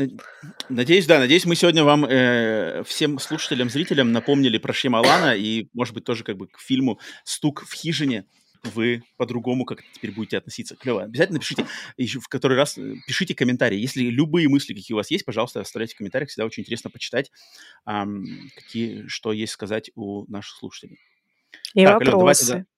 надеюсь, 0.68 1.06
да, 1.06 1.18
надеюсь, 1.18 1.44
мы 1.46 1.56
сегодня 1.56 1.84
вам, 1.84 2.04
э, 2.04 2.82
всем 2.84 3.18
слушателям, 3.18 3.68
зрителям 3.68 4.12
напомнили 4.12 4.58
про 4.58 4.72
Шьямалана 4.72 5.34
и, 5.34 5.68
может 5.72 5.94
быть, 5.94 6.04
тоже 6.04 6.22
как 6.24 6.36
бы 6.36 6.46
к 6.46 6.60
фильму 6.60 7.00
«Стук 7.24 7.64
в 7.66 7.72
хижине» 7.72 8.26
вы 8.64 9.02
по-другому 9.16 9.64
как 9.64 9.82
теперь 9.92 10.12
будете 10.12 10.38
относиться. 10.38 10.76
Клево. 10.76 11.02
Обязательно 11.02 11.38
пишите, 11.38 11.66
еще 11.96 12.20
в 12.20 12.28
который 12.28 12.56
раз 12.56 12.78
э, 12.78 12.96
пишите 13.06 13.34
комментарии. 13.34 13.78
Если 13.78 14.04
любые 14.04 14.48
мысли, 14.48 14.74
какие 14.74 14.94
у 14.94 14.98
вас 14.98 15.10
есть, 15.10 15.24
пожалуйста, 15.24 15.60
оставляйте 15.60 15.94
в 15.94 15.98
комментариях. 15.98 16.30
Всегда 16.30 16.46
очень 16.46 16.62
интересно 16.62 16.90
почитать, 16.90 17.30
эм, 17.86 18.50
какие, 18.54 19.06
что 19.08 19.32
есть 19.32 19.52
сказать 19.52 19.90
у 19.94 20.30
наших 20.30 20.56
слушателей. 20.56 20.98
И 21.74 21.84
так, 21.84 21.94
вопросы. 21.94 22.12
Ален, 22.12 22.18
давай 22.18 22.34
тогда, 22.34 22.71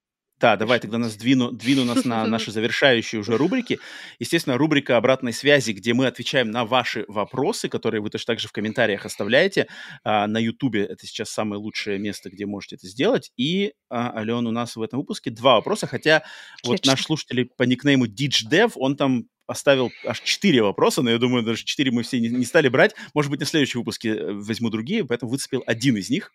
да, 0.44 0.56
давай 0.56 0.78
тогда 0.78 0.98
нас 0.98 1.16
двину, 1.16 1.52
двину 1.52 1.86
нас 1.86 2.04
на 2.04 2.26
наши 2.26 2.52
завершающие 2.52 3.18
уже 3.18 3.38
рубрики. 3.38 3.78
Естественно, 4.18 4.58
рубрика 4.58 4.98
обратной 4.98 5.32
связи, 5.32 5.72
где 5.72 5.94
мы 5.94 6.06
отвечаем 6.06 6.50
на 6.50 6.66
ваши 6.66 7.06
вопросы, 7.08 7.70
которые 7.70 8.02
вы 8.02 8.10
точно 8.10 8.34
так 8.34 8.40
же 8.40 8.48
в 8.48 8.52
комментариях 8.52 9.06
оставляете. 9.06 9.68
А, 10.02 10.26
на 10.26 10.36
Ютубе 10.36 10.84
это 10.84 11.06
сейчас 11.06 11.30
самое 11.30 11.58
лучшее 11.58 11.98
место, 11.98 12.28
где 12.28 12.44
можете 12.44 12.76
это 12.76 12.86
сделать. 12.86 13.32
И, 13.38 13.72
а, 13.88 14.18
Ален, 14.18 14.46
у 14.46 14.50
нас 14.50 14.76
в 14.76 14.82
этом 14.82 14.98
выпуске 14.98 15.30
два 15.30 15.54
вопроса, 15.54 15.86
хотя 15.86 16.16
Отлично. 16.16 16.72
вот 16.72 16.84
наш 16.84 17.04
слушатель 17.04 17.46
по 17.56 17.62
никнейму 17.62 18.04
DitchDev, 18.04 18.72
он 18.74 18.96
там 18.96 19.24
оставил 19.46 19.92
аж 20.04 20.20
четыре 20.20 20.62
вопроса, 20.62 21.00
но 21.00 21.08
я 21.08 21.16
думаю, 21.16 21.42
даже 21.42 21.64
четыре 21.64 21.90
мы 21.90 22.02
все 22.02 22.20
не, 22.20 22.28
не 22.28 22.44
стали 22.44 22.68
брать. 22.68 22.94
Может 23.14 23.30
быть, 23.30 23.40
на 23.40 23.46
следующем 23.46 23.80
выпуске 23.80 24.10
э, 24.10 24.32
возьму 24.34 24.68
другие, 24.68 25.06
поэтому 25.06 25.30
выцепил 25.30 25.62
один 25.66 25.96
из 25.96 26.10
них 26.10 26.34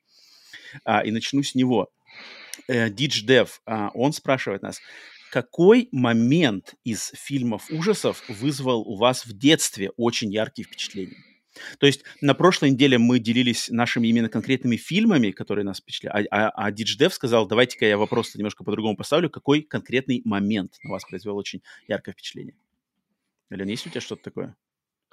а, 0.83 1.01
и 1.01 1.11
начну 1.11 1.43
с 1.43 1.53
него 1.53 1.91
э, 2.67 2.89
DitchDev, 2.89 3.49
э, 3.65 3.89
он 3.93 4.13
спрашивает 4.13 4.61
нас, 4.61 4.79
какой 5.31 5.89
момент 5.91 6.75
из 6.83 7.11
фильмов 7.15 7.69
ужасов 7.69 8.23
вызвал 8.27 8.81
у 8.81 8.95
вас 8.95 9.25
в 9.25 9.37
детстве 9.37 9.91
очень 9.97 10.31
яркие 10.31 10.65
впечатления? 10.65 11.17
То 11.79 11.87
есть 11.87 12.03
на 12.21 12.33
прошлой 12.33 12.71
неделе 12.71 12.97
мы 12.97 13.19
делились 13.19 13.69
нашими 13.69 14.07
именно 14.07 14.29
конкретными 14.29 14.77
фильмами, 14.77 15.31
которые 15.31 15.65
нас 15.65 15.79
впечатляли, 15.79 16.27
а, 16.31 16.47
а, 16.47 16.67
а 16.67 16.71
DitchDev 16.71 17.09
сказал, 17.09 17.47
давайте-ка 17.47 17.85
я 17.85 17.97
вопрос 17.97 18.35
немножко 18.35 18.63
по-другому 18.63 18.95
поставлю, 18.95 19.29
какой 19.29 19.61
конкретный 19.61 20.21
момент 20.25 20.77
на 20.83 20.91
вас 20.91 21.03
произвел 21.05 21.37
очень 21.37 21.61
яркое 21.87 22.13
впечатление? 22.13 22.55
Элен, 23.49 23.67
есть 23.67 23.87
у 23.87 23.89
тебя 23.89 24.01
что-то 24.01 24.23
такое? 24.23 24.55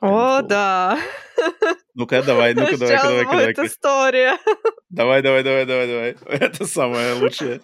О, 0.00 0.42
да. 0.42 0.98
Ну-ка, 1.96 2.22
давай, 2.22 2.52
ну-ка, 2.52 2.76
давай, 2.76 2.96
давай, 2.96 3.24
давай. 3.24 3.54
Сейчас 3.54 3.72
история. 3.72 4.38
Давай, 4.90 5.22
давай, 5.22 5.42
давай, 5.42 5.64
давай, 5.64 5.86
давай. 5.86 6.16
Это 6.26 6.66
самое 6.66 7.14
лучшее. 7.14 7.62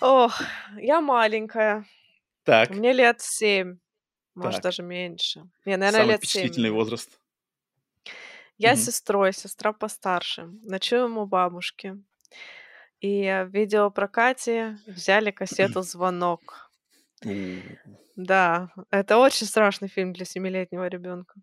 Ох, 0.00 0.40
я 0.78 1.02
маленькая. 1.02 1.84
Так. 2.44 2.70
Мне 2.70 2.94
лет 2.94 3.20
семь, 3.20 3.76
может, 4.34 4.62
даже 4.62 4.82
меньше. 4.82 5.42
Не, 5.66 5.76
наверное, 5.76 6.00
Самый 6.00 6.12
лет 6.12 6.18
впечатлительный 6.20 6.70
возраст. 6.70 7.10
Я 8.56 8.74
с 8.74 8.86
сестрой, 8.86 9.34
сестра 9.34 9.74
постарше. 9.74 10.48
Ночуем 10.62 11.18
у 11.18 11.26
бабушки. 11.26 12.02
И 13.00 13.22
в 13.24 13.48
видеопрокате 13.52 14.78
взяли 14.86 15.30
кассету 15.30 15.82
«Звонок». 15.82 16.70
Да, 18.16 18.70
это 18.90 19.18
очень 19.18 19.46
страшный 19.46 19.88
фильм 19.88 20.14
для 20.14 20.24
семилетнего 20.24 20.88
ребенка. 20.88 21.34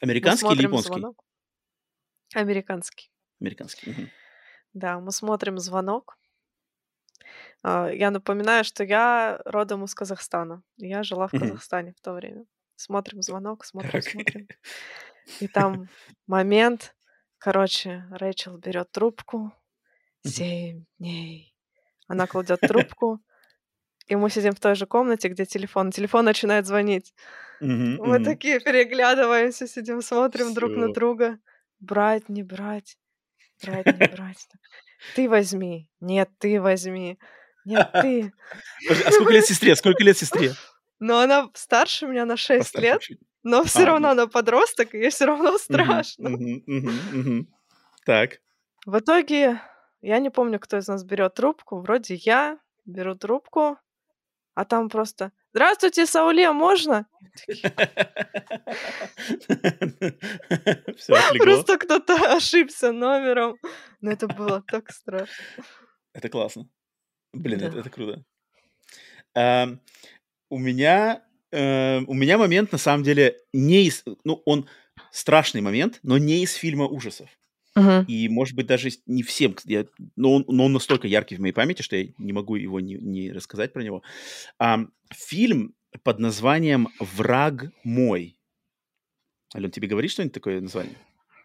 Американский 0.00 0.52
или 0.52 0.62
японский? 0.62 0.88
Звонок. 0.88 1.24
Американский. 2.34 3.10
Американский. 3.40 3.90
Угу. 3.90 4.00
Да, 4.74 5.00
мы 5.00 5.12
смотрим 5.12 5.58
звонок. 5.58 6.18
А, 7.62 7.88
я 7.88 8.10
напоминаю, 8.10 8.64
что 8.64 8.84
я 8.84 9.40
родом 9.44 9.84
из 9.84 9.94
Казахстана. 9.94 10.62
Я 10.76 11.02
жила 11.02 11.28
в 11.28 11.32
Казахстане 11.32 11.92
в 11.92 12.00
то 12.00 12.12
время. 12.12 12.44
Смотрим 12.76 13.22
звонок, 13.22 13.64
смотрим, 13.64 14.02
смотрим. 14.02 14.48
И 15.40 15.48
там 15.48 15.88
момент, 16.26 16.96
короче, 17.38 18.06
Рэйчел 18.10 18.56
берет 18.56 18.90
трубку. 18.90 19.52
Семь 20.24 20.84
дней. 20.98 21.54
Она 22.06 22.26
кладет 22.26 22.60
трубку, 22.60 23.20
и 24.10 24.16
мы 24.16 24.28
сидим 24.28 24.52
в 24.52 24.60
той 24.60 24.74
же 24.74 24.86
комнате, 24.86 25.28
где 25.28 25.46
телефон. 25.46 25.92
Телефон 25.92 26.24
начинает 26.24 26.66
звонить. 26.66 27.14
Мы 27.60 28.24
такие 28.24 28.58
переглядываемся, 28.58 29.68
сидим, 29.68 30.02
смотрим 30.02 30.52
друг 30.52 30.72
на 30.72 30.92
друга. 30.92 31.38
Брать, 31.78 32.28
не 32.28 32.42
брать, 32.42 32.98
брать, 33.62 33.86
не 33.86 34.08
брать. 34.16 34.48
Ты 35.14 35.28
возьми. 35.28 35.88
Нет, 36.00 36.28
ты 36.38 36.60
возьми. 36.60 37.18
Нет, 37.64 37.90
ты. 37.92 38.32
А 39.06 39.12
сколько 39.12 39.32
лет 39.32 39.46
сестре? 39.46 39.76
Сколько 39.76 40.02
лет 40.02 40.18
сестре? 40.18 40.52
Ну, 40.98 41.16
она 41.16 41.48
старше 41.54 42.06
меня 42.06 42.26
на 42.26 42.36
6 42.36 42.78
лет, 42.78 43.00
но 43.42 43.64
все 43.64 43.84
а, 43.84 43.86
равно 43.86 44.08
ну. 44.08 44.12
она 44.12 44.26
подросток, 44.26 44.94
и 44.94 44.98
ей 44.98 45.10
все 45.10 45.24
равно 45.24 45.56
страшно. 45.56 46.30
Так. 48.04 48.40
В 48.84 48.98
итоге, 48.98 49.60
я 50.02 50.18
не 50.18 50.30
помню, 50.30 50.58
кто 50.58 50.78
из 50.78 50.88
нас 50.88 51.04
берет 51.04 51.34
трубку. 51.34 51.80
Вроде 51.80 52.14
я 52.14 52.58
беру 52.84 53.14
трубку, 53.14 53.78
а 54.60 54.64
там 54.66 54.90
просто 54.90 55.32
«Здравствуйте, 55.54 56.04
Сауле, 56.04 56.52
можно?» 56.52 57.06
Просто 61.38 61.78
кто-то 61.78 62.14
ошибся 62.36 62.92
номером. 62.92 63.56
Но 64.02 64.10
это 64.10 64.28
было 64.28 64.62
так 64.66 64.92
страшно. 64.92 65.64
Это 66.12 66.28
классно. 66.28 66.68
Блин, 67.32 67.62
это, 67.62 67.88
круто. 67.88 68.22
У 70.50 70.58
меня 70.58 71.24
uh, 71.52 72.04
у 72.06 72.14
меня 72.14 72.36
момент 72.36 72.72
на 72.72 72.78
самом 72.78 73.02
деле 73.02 73.38
не 73.54 73.86
из, 73.86 74.04
ну 74.24 74.42
он 74.44 74.68
страшный 75.10 75.62
момент, 75.62 76.00
но 76.02 76.18
не 76.18 76.42
из 76.42 76.52
фильма 76.52 76.86
ужасов. 76.86 77.30
Uh-huh. 77.80 78.04
И, 78.06 78.28
может 78.28 78.54
быть, 78.54 78.66
даже 78.66 78.90
не 79.06 79.22
всем, 79.22 79.56
я, 79.64 79.86
но, 80.16 80.34
он, 80.34 80.44
но 80.48 80.64
он 80.66 80.72
настолько 80.72 81.08
яркий 81.08 81.36
в 81.36 81.40
моей 81.40 81.52
памяти, 81.52 81.82
что 81.82 81.96
я 81.96 82.08
не 82.18 82.32
могу 82.32 82.56
его 82.56 82.80
не, 82.80 82.94
не 82.94 83.32
рассказать 83.32 83.72
про 83.72 83.82
него. 83.82 84.02
А, 84.58 84.80
фильм 85.12 85.74
под 86.02 86.18
названием 86.18 86.88
«Враг 86.98 87.70
мой». 87.84 88.36
Ален, 89.54 89.70
тебе 89.70 89.88
говорит 89.88 90.10
что-нибудь 90.10 90.34
такое 90.34 90.60
название? 90.60 90.94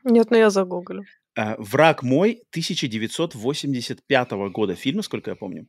Нет, 0.03 0.29
но 0.29 0.37
я 0.37 0.49
загуглю. 0.49 1.05
А, 1.35 1.55
«Враг 1.57 2.03
мой» 2.03 2.43
1985 2.51 4.31
года 4.51 4.75
фильм, 4.75 4.97
насколько 4.97 5.31
я 5.31 5.35
помню. 5.35 5.67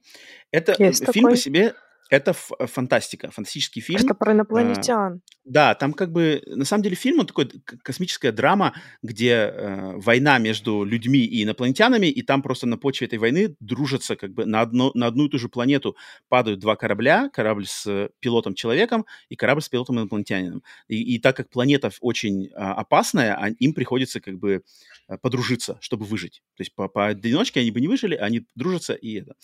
Это 0.51 0.74
Есть 0.78 1.05
фильм 1.12 1.26
такой. 1.26 1.30
по 1.30 1.36
себе 1.36 1.74
это 2.10 2.32
фантастика, 2.32 3.30
фантастический 3.30 3.82
фильм. 3.82 4.04
Это 4.04 4.14
про 4.14 4.32
инопланетян. 4.32 5.14
А, 5.14 5.20
да, 5.44 5.74
там 5.74 5.92
как 5.92 6.12
бы, 6.12 6.42
на 6.46 6.64
самом 6.64 6.82
деле 6.82 6.96
фильм, 6.96 7.20
он 7.20 7.26
такой 7.26 7.48
космическая 7.82 8.32
драма, 8.32 8.74
где 9.02 9.30
э, 9.32 9.96
война 9.96 10.38
между 10.38 10.84
людьми 10.84 11.20
и 11.20 11.42
инопланетянами, 11.42 12.06
и 12.06 12.22
там 12.22 12.42
просто 12.42 12.66
на 12.66 12.76
почве 12.78 13.06
этой 13.06 13.18
войны 13.18 13.56
дружатся 13.60 14.16
как 14.16 14.32
бы 14.32 14.44
на, 14.44 14.60
одно, 14.60 14.90
на 14.94 15.06
одну 15.06 15.26
и 15.26 15.28
ту 15.28 15.38
же 15.38 15.48
планету 15.48 15.96
падают 16.28 16.60
два 16.60 16.76
корабля, 16.76 17.28
корабль 17.32 17.66
с 17.66 18.10
пилотом-человеком 18.20 19.06
и 19.28 19.36
корабль 19.36 19.62
с 19.62 19.68
пилотом-инопланетянином. 19.68 20.62
И, 20.88 21.14
и 21.14 21.18
так 21.18 21.36
как 21.36 21.50
планета 21.50 21.90
очень 22.00 22.50
а, 22.54 22.74
опасная, 22.74 23.34
а, 23.34 23.48
им 23.48 23.74
приходится 23.74 24.20
как 24.20 24.38
бы 24.38 24.62
э, 25.08 25.18
подружиться, 25.18 25.78
чтобы 25.80 26.04
выжить. 26.04 26.42
То 26.56 26.62
есть 26.62 26.74
по, 26.74 26.88
по 26.88 27.06
одиночке 27.06 27.60
они 27.60 27.70
бы 27.70 27.80
не 27.80 27.88
выжили, 27.88 28.14
они 28.14 28.46
дружатся 28.54 28.94
и 28.94 29.20
это. 29.20 29.34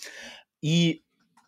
И 0.62 1.02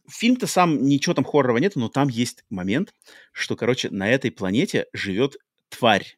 фильм-то 0.08 0.46
сам, 0.46 0.82
ничего 0.82 1.14
там 1.14 1.24
хоррора 1.24 1.58
нет, 1.58 1.76
но 1.76 1.88
там 1.88 2.08
есть 2.08 2.44
момент, 2.50 2.94
что, 3.32 3.56
короче, 3.56 3.90
на 3.90 4.10
этой 4.10 4.30
планете 4.30 4.86
живет 4.92 5.36
тварь 5.68 6.16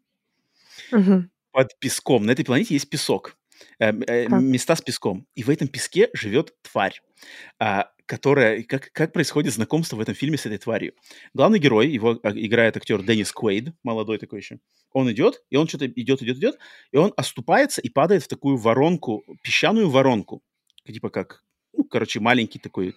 Угу. 0.93 1.25
под 1.53 1.79
песком. 1.79 2.27
На 2.27 2.33
этой 2.33 2.45
планете 2.45 2.75
есть 2.75 2.89
песок, 2.89 3.37
э, 3.79 3.91
э, 3.91 4.29
места 4.29 4.77
с 4.77 4.83
песком. 4.83 5.27
И 5.35 5.43
в 5.43 5.51
этом 5.51 5.69
песке 5.69 6.11
живет 6.13 6.55
тварь, 6.63 7.01
а, 7.59 7.91
которая... 8.07 8.63
Как, 8.63 8.93
как 8.93 9.13
происходит 9.13 9.55
знакомство 9.55 9.97
в 9.97 10.01
этом 10.01 10.15
фильме 10.15 10.37
с 10.37 10.47
этой 10.47 10.59
тварью? 10.59 10.95
Главный 11.35 11.59
герой, 11.59 11.89
его 11.89 12.19
а, 12.23 12.31
играет 12.31 12.77
актер 12.77 13.03
Деннис 13.03 13.33
Куэйд, 13.33 13.75
молодой 13.83 14.19
такой 14.19 14.41
еще. 14.41 14.59
Он 14.93 15.11
идет, 15.11 15.43
и 15.51 15.57
он 15.57 15.67
что-то 15.69 15.87
идет, 15.87 16.23
идет, 16.23 16.39
идет, 16.39 16.59
и 16.93 16.97
он 16.97 17.13
оступается 17.17 17.81
и 17.81 17.89
падает 17.89 18.23
в 18.23 18.29
такую 18.29 18.57
воронку, 18.57 19.25
песчаную 19.43 19.91
воронку. 19.91 20.43
Типа 20.87 21.11
как, 21.11 21.43
ну, 21.77 21.85
короче, 21.85 22.20
маленький 22.20 22.59
такой 22.59 22.94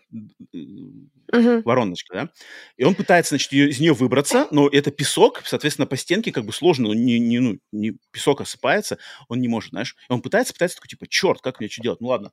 Угу. 1.31 1.61
вороночка, 1.63 2.13
да? 2.15 2.29
И 2.77 2.83
он 2.83 2.95
пытается, 2.95 3.31
значит, 3.35 3.51
её- 3.51 3.67
из 3.69 3.79
нее 3.79 3.93
выбраться, 3.93 4.47
но 4.51 4.67
это 4.67 4.91
песок, 4.91 5.41
соответственно, 5.45 5.85
по 5.87 5.97
стенке 5.97 6.31
как 6.31 6.45
бы 6.45 6.53
сложно, 6.53 6.89
он 6.89 6.97
не, 7.05 7.19
не, 7.19 7.39
ну, 7.39 7.59
не, 7.71 7.93
песок 8.11 8.41
осыпается, 8.41 8.97
он 9.27 9.39
не 9.41 9.47
может, 9.47 9.71
знаешь. 9.71 9.95
И 10.09 10.13
он 10.13 10.21
пытается, 10.21 10.53
пытается, 10.53 10.77
такой, 10.77 10.89
типа, 10.89 11.07
черт, 11.07 11.41
как 11.41 11.59
мне 11.59 11.69
что 11.69 11.81
делать? 11.83 12.01
Ну 12.01 12.07
ладно, 12.07 12.31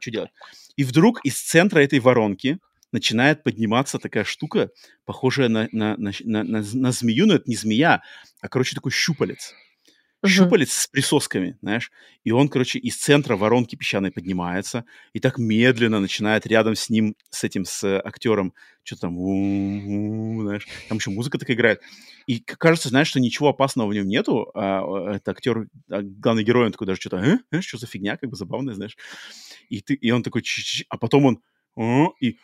что 0.00 0.10
делать? 0.10 0.30
И 0.76 0.84
вдруг 0.84 1.20
из 1.24 1.40
центра 1.40 1.80
этой 1.80 2.00
воронки 2.00 2.58
начинает 2.92 3.42
подниматься 3.42 3.98
такая 3.98 4.24
штука, 4.24 4.70
похожая 5.04 5.48
на, 5.48 5.68
на, 5.72 5.96
на, 5.98 6.12
на, 6.24 6.42
на 6.44 6.62
на 6.72 6.92
змею, 6.92 7.26
но 7.26 7.34
это 7.34 7.44
не 7.48 7.56
змея, 7.56 8.02
а, 8.40 8.48
короче, 8.48 8.74
такой 8.74 8.92
щупалец. 8.92 9.54
Щупалец 10.24 10.72
с 10.72 10.86
присосками, 10.88 11.56
знаешь. 11.62 11.90
И 12.24 12.30
он, 12.30 12.48
короче, 12.48 12.78
из 12.78 12.96
центра 12.96 13.36
воронки 13.36 13.76
песчаной 13.76 14.10
поднимается 14.10 14.84
и 15.12 15.20
так 15.20 15.38
медленно 15.38 16.00
начинает 16.00 16.46
рядом 16.46 16.74
с 16.74 16.88
ним, 16.88 17.16
с 17.30 17.44
этим, 17.44 17.64
с 17.64 18.00
актером, 18.00 18.54
что 18.82 18.96
там, 18.96 19.14
знаешь, 20.42 20.66
там 20.88 20.98
еще 20.98 21.10
музыка 21.10 21.38
такая 21.38 21.56
играет. 21.56 21.80
И 22.26 22.40
кажется, 22.40 22.88
знаешь, 22.88 23.08
что 23.08 23.20
ничего 23.20 23.48
опасного 23.48 23.88
в 23.88 23.94
нем 23.94 24.08
нету. 24.08 24.50
А, 24.54 25.12
э, 25.12 25.16
это 25.16 25.30
актер, 25.32 25.68
а, 25.90 26.02
главный 26.02 26.44
герой, 26.44 26.66
он 26.66 26.72
такой 26.72 26.86
даже 26.86 27.00
что-то, 27.00 27.18
э? 27.18 27.38
Э, 27.52 27.60
что 27.60 27.78
за 27.78 27.86
фигня, 27.86 28.16
как 28.16 28.30
бы 28.30 28.36
забавная, 28.36 28.74
знаешь. 28.74 28.96
И, 29.68 29.80
ты, 29.80 29.94
и 29.94 30.10
он 30.10 30.22
такой, 30.22 30.42
чик-чик, 30.42 30.86
а 30.88 30.98
потом 30.98 31.26
он, 31.26 32.12
и, 32.20 32.38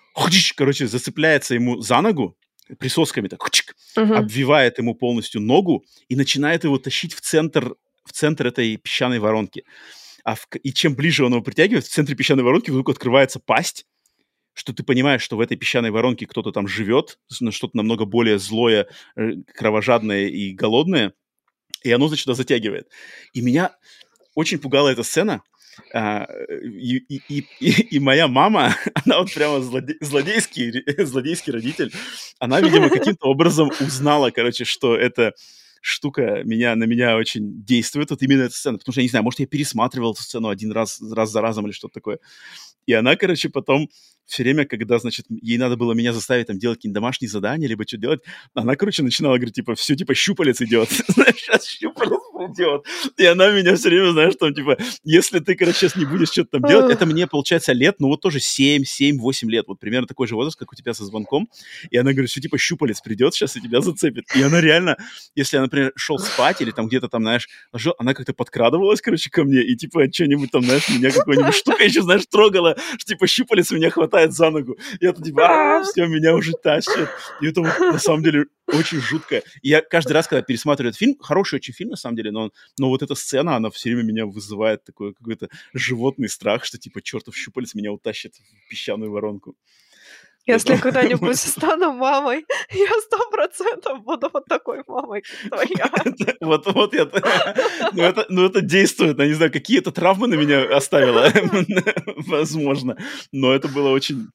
короче, 0.57 0.87
зацепляется 0.87 1.55
ему 1.55 1.81
за 1.81 2.01
ногу, 2.01 2.37
присосками 2.79 3.29
так, 3.29 3.43
ходиш, 3.43 3.67
Угу. 3.97 4.15
обвивает 4.15 4.79
ему 4.79 4.95
полностью 4.95 5.41
ногу 5.41 5.85
и 6.09 6.17
начинает 6.17 6.65
его 6.65 6.79
тащить 6.79 7.15
в 7.15 7.21
центр, 7.21 7.75
в 8.05 8.13
центр 8.13 8.47
этой 8.47 8.77
песчаной 8.77 9.19
воронки. 9.19 9.65
А 10.25 10.35
в 10.35 10.47
и 10.63 10.73
чем 10.73 10.95
ближе 10.95 11.25
он 11.25 11.33
его 11.33 11.43
притягивает, 11.43 11.85
в 11.85 11.91
центре 11.91 12.15
песчаной 12.17 12.45
воронки 12.45 12.71
вдруг 12.71 12.89
открывается 12.91 13.39
пасть, 13.41 13.87
что 14.55 14.73
ты 14.73 14.83
понимаешь, 14.83 15.23
что 15.23 15.37
в 15.37 15.41
этой 15.41 15.57
песчаной 15.57 15.91
воронке 15.91 16.27
кто-то 16.27 16.53
там 16.53 16.69
живет, 16.69 17.19
что-то 17.51 17.77
намного 17.77 18.05
более 18.05 18.39
злое, 18.39 18.87
э, 19.17 19.33
кровожадное 19.55 20.29
и 20.29 20.53
голодное, 20.53 21.13
и 21.83 21.91
оно, 21.91 22.09
значит, 22.09 22.25
туда 22.27 22.35
затягивает. 22.35 22.89
И 23.33 23.41
меня 23.41 23.77
очень 24.35 24.59
пугала 24.59 24.89
эта 24.89 25.03
сцена, 25.03 25.43
а, 25.93 26.27
и, 26.63 26.97
и- 26.99 27.23
и- 27.61 27.97
и- 27.97 27.99
моя 27.99 28.29
мама, 28.29 28.75
она 29.05 29.21
вот 29.21 29.33
прямо 29.33 29.61
злоде- 29.61 29.97
злодейский, 30.01 30.85
злодейский 31.05 31.53
родитель, 31.53 31.93
она, 32.39 32.61
видимо, 32.61 32.89
каким-то 32.91 33.27
образом 33.27 33.71
узнала, 33.81 34.31
короче, 34.31 34.65
что 34.65 34.97
эта 34.97 35.33
штука 35.81 36.43
меня, 36.45 36.77
на 36.77 36.85
меня 36.85 37.17
очень 37.17 37.65
действует, 37.65 38.11
вот 38.11 38.23
именно 38.23 38.43
эта 38.43 38.55
сцена, 38.55 38.79
потому 38.79 38.93
что, 38.93 39.01
я 39.01 39.05
не 39.05 39.09
знаю, 39.11 39.25
может, 39.25 39.41
я 39.41 39.47
пересматривал 39.47 40.13
эту 40.13 40.23
сцену 40.23 40.49
один 40.49 40.71
раз, 40.73 41.01
раз 41.13 41.31
за 41.31 41.41
разом 41.41 41.67
или 41.67 41.73
что-то 41.73 41.95
такое. 41.95 42.19
И 42.87 42.93
она, 42.93 43.17
короче, 43.17 43.49
потом 43.49 43.89
все 44.27 44.43
время, 44.43 44.65
когда, 44.65 44.99
значит, 44.99 45.27
ей 45.29 45.59
надо 45.59 45.77
было 45.77 45.93
меня 45.93 46.13
заставить 46.13 46.47
там 46.49 46.59
делать 46.59 46.79
какие-нибудь 46.79 46.95
домашние 46.95 47.29
задания, 47.29 47.69
либо 47.69 47.85
что 47.87 47.97
делать, 47.97 48.21
она, 48.55 48.77
короче, 48.77 49.03
начинала 49.03 49.37
говорить, 49.37 49.55
типа, 49.55 49.75
все, 49.75 49.95
типа, 49.97 50.15
щупалец 50.15 50.61
идет. 50.63 50.89
Знаешь, 51.09 51.37
сейчас 51.37 51.67
щупалец 51.67 52.21
идет. 52.49 52.85
И 53.17 53.25
она 53.25 53.51
меня 53.51 53.77
все 53.77 53.89
время, 53.89 54.13
знаешь, 54.13 54.35
там, 54.39 54.55
типа, 54.55 54.77
если 55.05 55.39
ты, 55.39 55.55
короче, 55.55 55.79
сейчас 55.79 55.97
не 55.97 56.05
будешь 56.05 56.31
что-то 56.31 56.59
там 56.59 56.63
делать, 56.69 56.93
это 56.93 57.07
мне, 57.07 57.27
получается, 57.27 57.73
лет, 57.73 57.97
ну, 57.99 58.09
вот 58.09 58.21
тоже 58.21 58.41
7, 58.41 58.85
7, 58.85 59.19
8 59.19 59.51
лет, 59.51 59.67
вот 59.69 59.79
примерно 59.79 60.07
такой 60.07 60.27
же 60.27 60.35
возраст, 60.35 60.59
как 60.59 60.73
у 60.73 60.77
тебя 60.77 60.95
со 60.95 61.05
звонком. 61.05 61.49
И 61.91 61.97
она 61.97 62.13
говорит, 62.13 62.31
все, 62.31 62.41
типа, 62.41 62.59
щупалец 62.59 63.01
придет 63.01 63.35
сейчас 63.35 63.57
и 63.57 63.61
тебя 63.61 63.81
зацепит. 63.81 64.25
И 64.35 64.43
она 64.43 64.61
реально, 64.61 64.97
если 65.35 65.57
я, 65.57 65.63
например, 65.63 65.93
шел 65.97 66.19
спать 66.19 66.61
или 66.61 66.71
там 66.71 66.89
где-то 66.89 67.09
там, 67.09 67.23
знаешь, 67.23 67.49
ложил, 67.73 67.95
она 67.99 68.15
как-то 68.15 68.35
подкрадывалась, 68.35 69.01
короче, 69.01 69.31
ко 69.31 69.45
мне 69.45 69.63
и, 69.63 69.77
типа, 69.77 70.13
что-нибудь 70.13 70.51
там, 70.51 70.63
знаешь, 70.63 70.89
меня 70.89 71.11
какой-нибудь 71.11 71.55
штука 71.55 71.85
еще, 71.85 72.03
знаешь, 72.03 72.27
трогала, 72.31 72.77
что, 72.99 73.07
типа, 73.07 73.27
щупалец 73.27 73.71
меня 73.71 73.91
хватает 73.91 74.33
за 74.33 74.51
ногу. 74.51 74.77
И 75.01 75.07
это, 75.07 75.23
типа, 75.23 75.79
а, 75.79 75.83
все, 75.83 76.07
меня 76.07 76.35
уже 76.35 76.53
тащит. 76.53 77.09
И 77.41 77.47
это 77.47 77.63
на 77.63 77.99
самом 77.99 78.23
деле 78.23 78.47
очень 78.67 79.01
жутко. 79.01 79.43
И 79.63 79.69
я 79.69 79.83
каждый 79.83 80.13
раз, 80.13 80.27
когда 80.27 80.43
пересматриваю 80.43 80.91
этот 80.91 80.99
фильм, 80.99 81.17
хороший 81.21 81.57
очень 81.57 81.75
фильм, 81.75 81.91
на 81.91 81.97
самом 81.97 82.17
деле, 82.17 82.31
но, 82.33 82.51
но 82.79 82.89
вот 82.89 83.03
эта 83.03 83.15
сцена, 83.15 83.57
она 83.57 83.71
все 83.71 83.91
время 83.91 84.03
меня 84.03 84.27
вызывает 84.27 84.85
такой 84.85 85.15
какой-то 85.15 85.49
животный 85.75 86.29
страх, 86.29 86.65
что, 86.65 86.79
типа, 86.79 87.03
чертов 87.03 87.37
щупалец 87.37 87.75
меня 87.75 87.93
утащит 87.93 88.35
в 88.35 88.71
песчаную 88.71 89.11
воронку. 89.11 89.57
Если 90.47 90.77
когда-нибудь 90.77 91.37
стану 91.39 91.93
мамой, 91.93 92.45
я 92.71 93.01
сто 93.01 93.31
процентов 93.31 94.03
буду 94.03 94.29
вот 94.33 94.47
такой 94.47 94.83
мамой, 94.87 95.23
как 95.23 95.51
твоя. 95.51 96.37
Вот, 96.41 96.67
вот 96.67 96.95
я... 96.95 97.09
Ну 97.93 98.03
это, 98.03 98.27
ну, 98.29 98.45
это 98.45 98.61
действует. 98.61 99.19
Я 99.19 99.27
не 99.27 99.35
знаю, 99.35 99.53
какие 99.53 99.79
это 99.79 99.93
травмы 99.93 100.27
на 100.27 100.35
меня 100.35 100.77
оставило. 100.77 101.31
Возможно. 102.27 102.97
Но 103.31 103.53
это 103.53 103.69
было 103.69 103.91
очень 103.91 104.29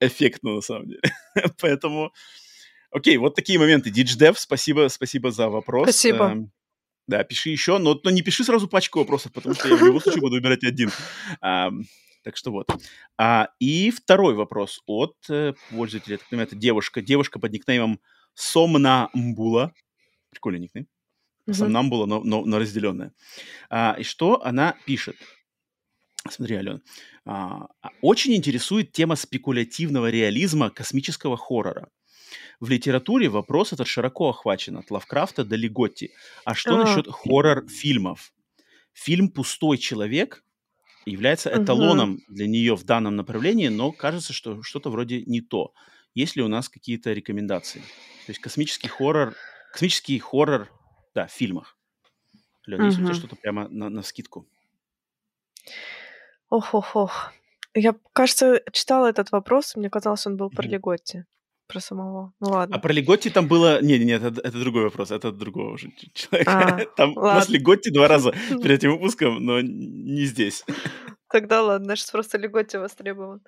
эффектно, 0.00 0.56
на 0.56 0.60
самом 0.60 0.88
деле. 0.88 1.02
Поэтому... 1.60 2.12
Окей, 2.90 3.16
вот 3.18 3.34
такие 3.34 3.58
моменты. 3.58 3.90
DigiDev, 3.90 4.34
спасибо, 4.36 4.88
спасибо 4.88 5.30
за 5.30 5.48
вопрос. 5.48 5.84
Спасибо. 5.84 6.48
Да, 7.06 7.22
пиши 7.22 7.50
еще, 7.50 7.78
но, 7.78 7.98
но 8.02 8.10
не 8.10 8.22
пиши 8.22 8.42
сразу 8.42 8.68
пачку 8.68 8.98
вопросов, 8.98 9.32
потому 9.32 9.54
что 9.54 9.68
я 9.68 9.76
в 9.76 9.82
любом 9.82 10.00
случае 10.00 10.20
буду 10.20 10.34
выбирать 10.34 10.64
один. 10.64 10.90
Ам, 11.40 11.84
так 12.24 12.36
что 12.36 12.50
вот. 12.50 12.68
А, 13.16 13.50
и 13.60 13.90
второй 13.92 14.34
вопрос 14.34 14.82
от 14.86 15.14
э, 15.28 15.54
пользователя. 15.70 16.18
Так 16.18 16.28
понимаю, 16.28 16.48
это 16.48 16.56
девушка. 16.56 17.00
Девушка 17.00 17.38
под 17.38 17.52
никнеймом 17.52 18.00
Сомнамбула. 18.34 19.72
Прикольный 20.30 20.58
никнейм. 20.58 20.88
Мгм. 21.46 21.54
Сомнамбула, 21.54 22.06
но, 22.06 22.24
но, 22.24 22.44
но 22.44 22.58
разделенная. 22.58 23.12
А, 23.70 23.96
и 23.96 24.02
что 24.02 24.44
она 24.44 24.74
пишет? 24.86 25.16
Смотри, 26.28 26.56
Ален. 26.56 26.82
А, 27.24 27.68
а, 27.82 27.90
очень 28.00 28.34
интересует 28.34 28.90
тема 28.90 29.14
спекулятивного 29.14 30.10
реализма 30.10 30.70
космического 30.70 31.36
хоррора. 31.36 31.90
В 32.60 32.68
литературе 32.70 33.28
вопрос 33.28 33.72
этот 33.72 33.86
широко 33.86 34.30
охвачен 34.30 34.76
от 34.76 34.90
Лавкрафта 34.90 35.44
до 35.44 35.56
Лиготти. 35.56 36.12
А 36.44 36.54
что 36.54 36.74
А. 36.74 36.84
насчет 36.84 37.06
хоррор-фильмов? 37.08 38.32
Фильм 38.92 39.30
«Пустой 39.30 39.78
человек» 39.78 40.42
является 41.04 41.50
эталоном 41.50 42.20
для 42.28 42.46
нее 42.46 42.74
в 42.76 42.84
данном 42.84 43.16
направлении, 43.16 43.68
но 43.68 43.92
кажется, 43.92 44.32
что 44.32 44.62
что-то 44.62 44.90
вроде 44.90 45.22
не 45.22 45.40
то. 45.40 45.72
Есть 46.14 46.34
ли 46.34 46.42
у 46.42 46.48
нас 46.48 46.68
какие-то 46.68 47.12
рекомендации? 47.12 47.80
То 47.80 48.32
есть 48.32 48.40
космический 48.40 48.88
хоррор, 48.88 49.34
космический 49.72 50.18
хоррор, 50.18 50.68
да, 51.14 51.26
в 51.26 51.32
фильмах. 51.32 51.76
Лен, 52.66 52.86
есть 52.86 52.98
у 52.98 53.02
тебя 53.04 53.14
что-то 53.14 53.36
прямо 53.36 53.68
на, 53.68 53.88
на 53.88 54.02
скидку? 54.02 54.48
Ох-ох-ох. 56.48 57.32
Я, 57.74 57.94
кажется, 58.12 58.62
читала 58.72 59.06
этот 59.06 59.30
вопрос, 59.30 59.76
мне 59.76 59.90
казалось, 59.90 60.26
он 60.26 60.36
был 60.36 60.50
про. 60.50 60.66
Леготти, 60.66 61.24
про 61.66 61.80
самого. 61.80 62.32
Ну 62.40 62.48
А 62.48 62.50
ладно. 62.50 62.78
про 62.78 62.92
Лиготти 62.92 63.30
там 63.30 63.46
было... 63.48 63.80
Не, 63.82 63.98
не, 63.98 64.04
нет, 64.04 64.22
это, 64.22 64.40
это 64.40 64.58
другой 64.60 64.84
вопрос, 64.84 65.10
это 65.10 65.32
другого 65.32 65.72
уже 65.74 65.88
ч- 65.96 66.10
человека. 66.14 66.52
А, 66.52 66.84
там 66.96 67.10
у 67.16 67.20
нас 67.20 67.40
ладно. 67.48 67.52
Лиготти 67.52 67.90
два 67.90 68.08
раза 68.08 68.32
перед 68.62 68.78
этим 68.78 68.92
выпуском, 68.92 69.44
но 69.44 69.60
не 69.60 70.24
здесь. 70.26 70.64
Тогда 71.32 71.62
ладно, 71.62 71.96
сейчас 71.96 72.10
просто 72.12 72.38
Леготти 72.38 72.76
востребован. 72.78 73.40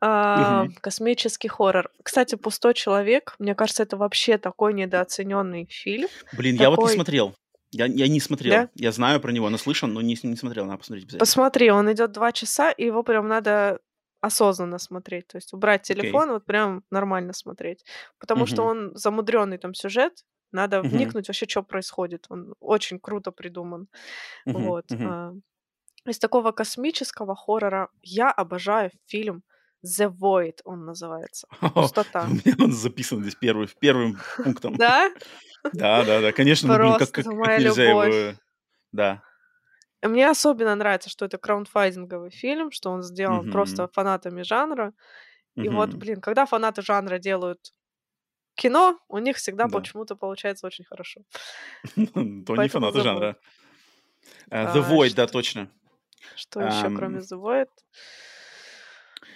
А, 0.00 0.64
Мгм. 0.64 0.74
Космический 0.80 1.48
хоррор. 1.48 1.90
Кстати, 2.02 2.34
«Пустой 2.34 2.74
человек», 2.74 3.34
мне 3.38 3.54
кажется, 3.54 3.82
это 3.82 3.96
вообще 3.96 4.36
такой 4.38 4.74
недооцененный 4.74 5.66
фильм. 5.70 6.08
Блин, 6.36 6.56
я 6.56 6.68
вот 6.70 6.78
не 6.78 6.82
Такой- 6.84 6.94
смотрел. 6.94 7.34
Я, 7.70 7.86
я 7.86 8.06
не 8.06 8.20
смотрел. 8.20 8.52
Да? 8.52 8.68
Я 8.76 8.92
знаю 8.92 9.18
про 9.20 9.32
него, 9.32 9.50
наслышан, 9.50 9.92
но 9.92 10.00
не, 10.00 10.16
не 10.22 10.36
смотрел. 10.36 10.64
Надо 10.66 10.78
посмотреть 10.78 11.04
обязательно. 11.06 11.18
Посмотри, 11.20 11.70
он 11.70 11.90
идет 11.92 12.12
два 12.12 12.30
часа, 12.30 12.70
и 12.70 12.84
его 12.84 13.02
прям 13.02 13.26
надо 13.26 13.80
осознанно 14.24 14.78
смотреть. 14.78 15.26
То 15.28 15.36
есть 15.38 15.52
убрать 15.52 15.82
телефон, 15.82 16.30
вот 16.30 16.44
прям 16.46 16.82
нормально 16.90 17.32
смотреть. 17.32 17.84
Потому 18.18 18.46
что 18.46 18.62
Мгм. 18.62 18.70
он 18.70 18.96
замудренный 18.96 19.58
там 19.58 19.74
сюжет, 19.74 20.24
надо 20.52 20.80
Мгм. 20.80 20.88
вникнуть 20.90 21.28
вообще, 21.28 21.46
что 21.48 21.62
происходит. 21.62 22.26
Он 22.30 22.54
очень 22.60 22.98
круто 22.98 23.32
придуман. 23.32 23.88
Мгм, 24.46 24.60
Вот. 24.62 24.84
а. 24.92 25.32
Из 26.06 26.18
такого 26.18 26.52
космического 26.52 27.34
хоррора 27.34 27.88
я 28.02 28.30
обожаю 28.30 28.90
фильм 29.06 29.42
The 29.84 30.10
Void, 30.10 30.60
он 30.64 30.84
называется. 30.84 31.46
Пустота. 31.74 32.26
У 32.26 32.28
меня 32.34 32.54
он 32.58 32.72
записан 32.72 33.22
здесь 33.22 33.34
первый, 33.34 33.68
первым 33.80 34.16
пунктом. 34.36 34.76
Да? 34.76 35.10
Да, 35.72 36.04
да, 36.04 36.20
да, 36.20 36.32
конечно, 36.32 36.68
ну, 36.78 36.96
как, 36.98 37.16
нельзя 37.16 37.84
его... 37.84 38.34
Да. 38.92 39.22
И 40.04 40.06
Мне 40.06 40.28
особенно 40.28 40.74
нравится, 40.74 41.08
что 41.08 41.24
это 41.24 41.38
краундфайдинговый 41.38 42.30
фильм, 42.30 42.70
что 42.70 42.90
он 42.90 43.02
сделан 43.02 43.40
Мгм. 43.40 43.52
просто 43.52 43.88
фанатами 43.92 44.42
жанра. 44.42 44.92
И 45.56 45.68
вот, 45.68 45.94
блин, 45.94 46.20
когда 46.20 46.44
фанаты 46.44 46.82
жанра 46.82 47.18
делают 47.18 47.72
кино, 48.54 48.98
у 49.08 49.18
них 49.18 49.36
всегда 49.38 49.66
Да. 49.66 49.78
почему-то 49.78 50.14
получается 50.14 50.66
очень 50.66 50.84
хорошо. 50.84 51.22
То 52.46 52.56
не 52.56 52.68
фанаты 52.68 53.00
жанра. 53.00 53.36
А, 54.50 54.64
А, 54.64 54.76
The 54.76 54.90
Void, 54.90 55.14
да, 55.14 55.26
точно. 55.26 55.68
Что 56.36 56.60
еще, 56.60 56.90
кроме 56.90 57.20
The 57.20 57.40
Void? 57.40 57.68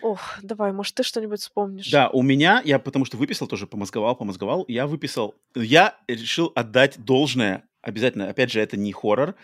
Ох, 0.03 0.21
давай, 0.43 0.73
может, 0.73 0.95
ты 0.95 1.03
что-нибудь 1.03 1.41
вспомнишь? 1.41 1.91
Да, 1.91 2.09
у 2.11 2.23
меня, 2.23 2.63
я 2.65 2.79
потому 2.79 3.05
что 3.05 3.17
выписал 3.17 3.49
тоже, 3.49 3.67
помозговал, 3.67 4.15
помозговал, 4.17 4.65
я 4.69 4.87
выписал, 4.87 5.35
я 5.55 5.97
решил 6.07 6.53
отдать 6.55 7.03
должное, 7.05 7.65
обязательно, 7.83 8.29
опять 8.29 8.53
же, 8.53 8.61
это 8.61 8.77
не 8.77 8.93
хоррор, 8.93 9.35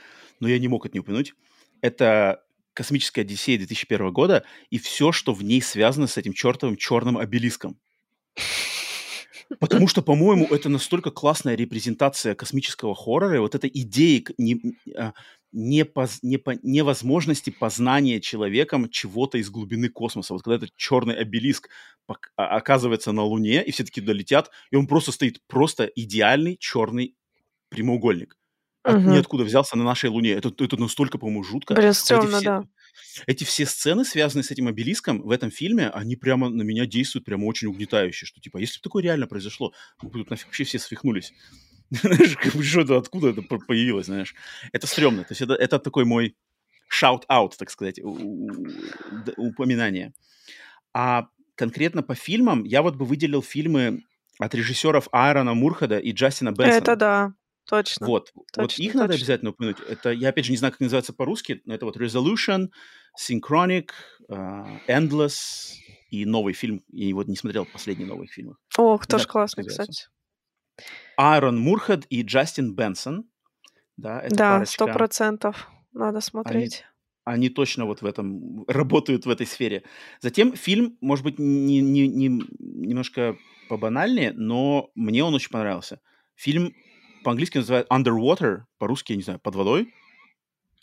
но 0.40 0.48
я 0.48 0.58
не 0.58 0.68
мог 0.68 0.86
это 0.86 0.96
не 0.96 1.00
упомянуть, 1.00 1.34
это 1.80 2.42
«Космическая 2.72 3.20
Одиссея» 3.20 3.58
2001 3.58 4.12
года 4.12 4.44
и 4.70 4.78
все, 4.78 5.12
что 5.12 5.32
в 5.32 5.42
ней 5.42 5.60
связано 5.62 6.06
с 6.06 6.16
этим 6.16 6.32
чертовым 6.32 6.76
черным 6.76 7.18
обелиском. 7.18 7.78
Потому 9.60 9.86
что, 9.88 10.02
по-моему, 10.02 10.46
это 10.46 10.68
настолько 10.68 11.10
классная 11.10 11.54
репрезентация 11.54 12.34
космического 12.34 12.94
хоррора, 12.94 13.36
и 13.36 13.38
вот 13.38 13.54
этой 13.54 13.70
идеи 13.72 14.20
к- 14.20 14.32
не, 14.38 14.60
а, 14.96 15.12
непоз- 15.54 16.20
непо- 16.24 16.58
невозможности 16.62 17.50
познания 17.50 18.20
человеком 18.20 18.88
чего-то 18.88 19.38
из 19.38 19.50
глубины 19.50 19.88
космоса. 19.88 20.32
Вот 20.32 20.42
когда 20.42 20.56
этот 20.56 20.74
черный 20.76 21.14
обелиск 21.16 21.68
а- 22.06 22.56
оказывается 22.56 23.12
на 23.12 23.22
Луне, 23.22 23.62
и 23.62 23.70
все 23.70 23.84
таки 23.84 24.00
долетят, 24.00 24.50
и 24.70 24.76
он 24.76 24.86
просто 24.86 25.12
стоит, 25.12 25.40
просто 25.46 25.84
идеальный 25.84 26.56
черный 26.58 27.14
прямоугольник. 27.68 28.36
От 28.84 28.96
Мгм. 28.98 29.12
ниоткуда 29.14 29.44
взялся 29.44 29.76
на 29.76 29.82
нашей 29.84 30.10
Луне. 30.10 30.32
Это, 30.32 30.52
это 30.62 30.76
настолько, 30.76 31.16
по-моему, 31.18 31.42
жутко. 31.42 31.72
Блин, 31.74 31.86
Вот 31.88 31.96
эти 31.96 31.98
стрёмно, 31.98 32.36
все- 32.36 32.44
да. 32.44 32.64
эти 33.26 33.44
все 33.44 33.64
сцены, 33.66 34.04
связанные 34.04 34.44
с 34.44 34.50
этим 34.50 34.68
обелиском 34.68 35.22
в 35.22 35.30
этом 35.30 35.50
фильме, 35.50 35.88
они 35.88 36.16
прямо 36.16 36.50
на 36.50 36.62
меня 36.62 36.84
действуют 36.86 37.24
прямо 37.24 37.46
очень 37.46 37.68
угнетающе, 37.68 38.26
что 38.26 38.40
типа, 38.42 38.58
если 38.58 38.78
бы 38.78 38.82
такое 38.82 39.02
реально 39.02 39.26
произошло, 39.26 39.72
мы 40.02 40.10
бы 40.10 40.18
тут 40.20 40.30
нафиг 40.30 40.46
вообще 40.46 40.64
все 40.64 40.78
свихнулись. 40.78 41.32
Знаешь, 41.90 42.36
как 42.36 42.54
бы, 42.54 42.62
что 42.62 42.82
это, 42.82 42.96
откуда 42.98 43.28
это 43.30 43.40
по- 43.42 43.58
появилось, 43.58 44.06
знаешь? 44.06 44.34
Это 44.72 44.86
стрёмно. 44.86 45.22
То 45.22 45.32
есть 45.32 45.40
это, 45.42 45.54
это 45.54 45.78
такой 45.78 46.04
мой 46.04 46.36
shout-out, 46.92 47.52
так 47.58 47.70
сказать, 47.70 47.98
упоминание. 49.36 50.12
А 50.92 51.28
конкретно 51.54 52.02
по 52.02 52.14
фильмам 52.14 52.64
я 52.64 52.82
вот 52.82 52.96
бы 52.96 53.04
выделил 53.04 53.42
фильмы 53.42 54.02
от 54.38 54.54
режиссеров 54.54 55.08
Аарона 55.12 55.54
Мурхада 55.54 55.98
и 55.98 56.12
Джастина 56.12 56.50
Бенсона. 56.52 56.72
Это 56.76 56.96
да, 56.96 57.34
точно. 57.66 58.06
Вот, 58.06 58.32
вот 58.34 58.44
Точно, 58.52 58.82
их 58.82 58.94
надо 58.94 59.08
точно. 59.08 59.22
обязательно 59.22 59.50
упомянуть. 59.50 59.80
Это, 59.80 60.10
я 60.10 60.28
опять 60.30 60.44
же 60.44 60.50
не 60.52 60.56
знаю, 60.56 60.72
как 60.72 60.80
называется 60.80 61.12
по-русски, 61.12 61.62
но 61.64 61.74
это 61.74 61.86
вот 61.86 61.96
Resolution, 61.96 62.68
Synchronic, 63.18 63.90
а, 64.28 64.78
Endless 64.88 65.72
и 66.10 66.24
новый 66.26 66.54
фильм. 66.54 66.82
Я 66.88 67.14
вот 67.14 67.28
не 67.28 67.36
смотрел 67.36 67.66
последние 67.66 68.06
новые 68.06 68.28
фильмы. 68.28 68.56
Ох, 68.78 69.06
Не 69.06 69.10
тоже 69.10 69.26
классный, 69.26 69.64
называется. 69.64 69.92
кстати. 69.92 70.14
Аарон 71.16 71.58
Мурхед 71.58 72.06
и 72.10 72.22
Джастин 72.22 72.74
Бенсон. 72.74 73.24
Да, 73.96 74.20
это 74.20 74.34
Да, 74.34 74.66
сто 74.66 74.86
процентов. 74.86 75.68
Надо 75.92 76.20
смотреть. 76.20 76.84
Они 77.24 77.48
точно 77.48 77.86
вот 77.86 78.02
в 78.02 78.06
этом 78.06 78.64
работают 78.66 79.24
в 79.24 79.30
этой 79.30 79.46
сфере. 79.46 79.84
Затем 80.20 80.54
фильм, 80.54 80.98
может 81.00 81.24
быть, 81.24 81.38
не, 81.38 81.80
не- 81.80 82.08
не- 82.08 82.42
немножко 82.58 83.38
побанальнее, 83.68 84.32
но 84.32 84.90
мне 84.94 85.24
он 85.24 85.32
очень 85.34 85.50
понравился. 85.50 86.00
Фильм 86.34 86.74
по-английски 87.24 87.58
называют 87.58 87.88
Underwater, 87.90 88.62
по-русски, 88.78 89.12
я 89.12 89.16
не 89.16 89.22
знаю, 89.24 89.40
под 89.40 89.56
водой. 89.56 89.92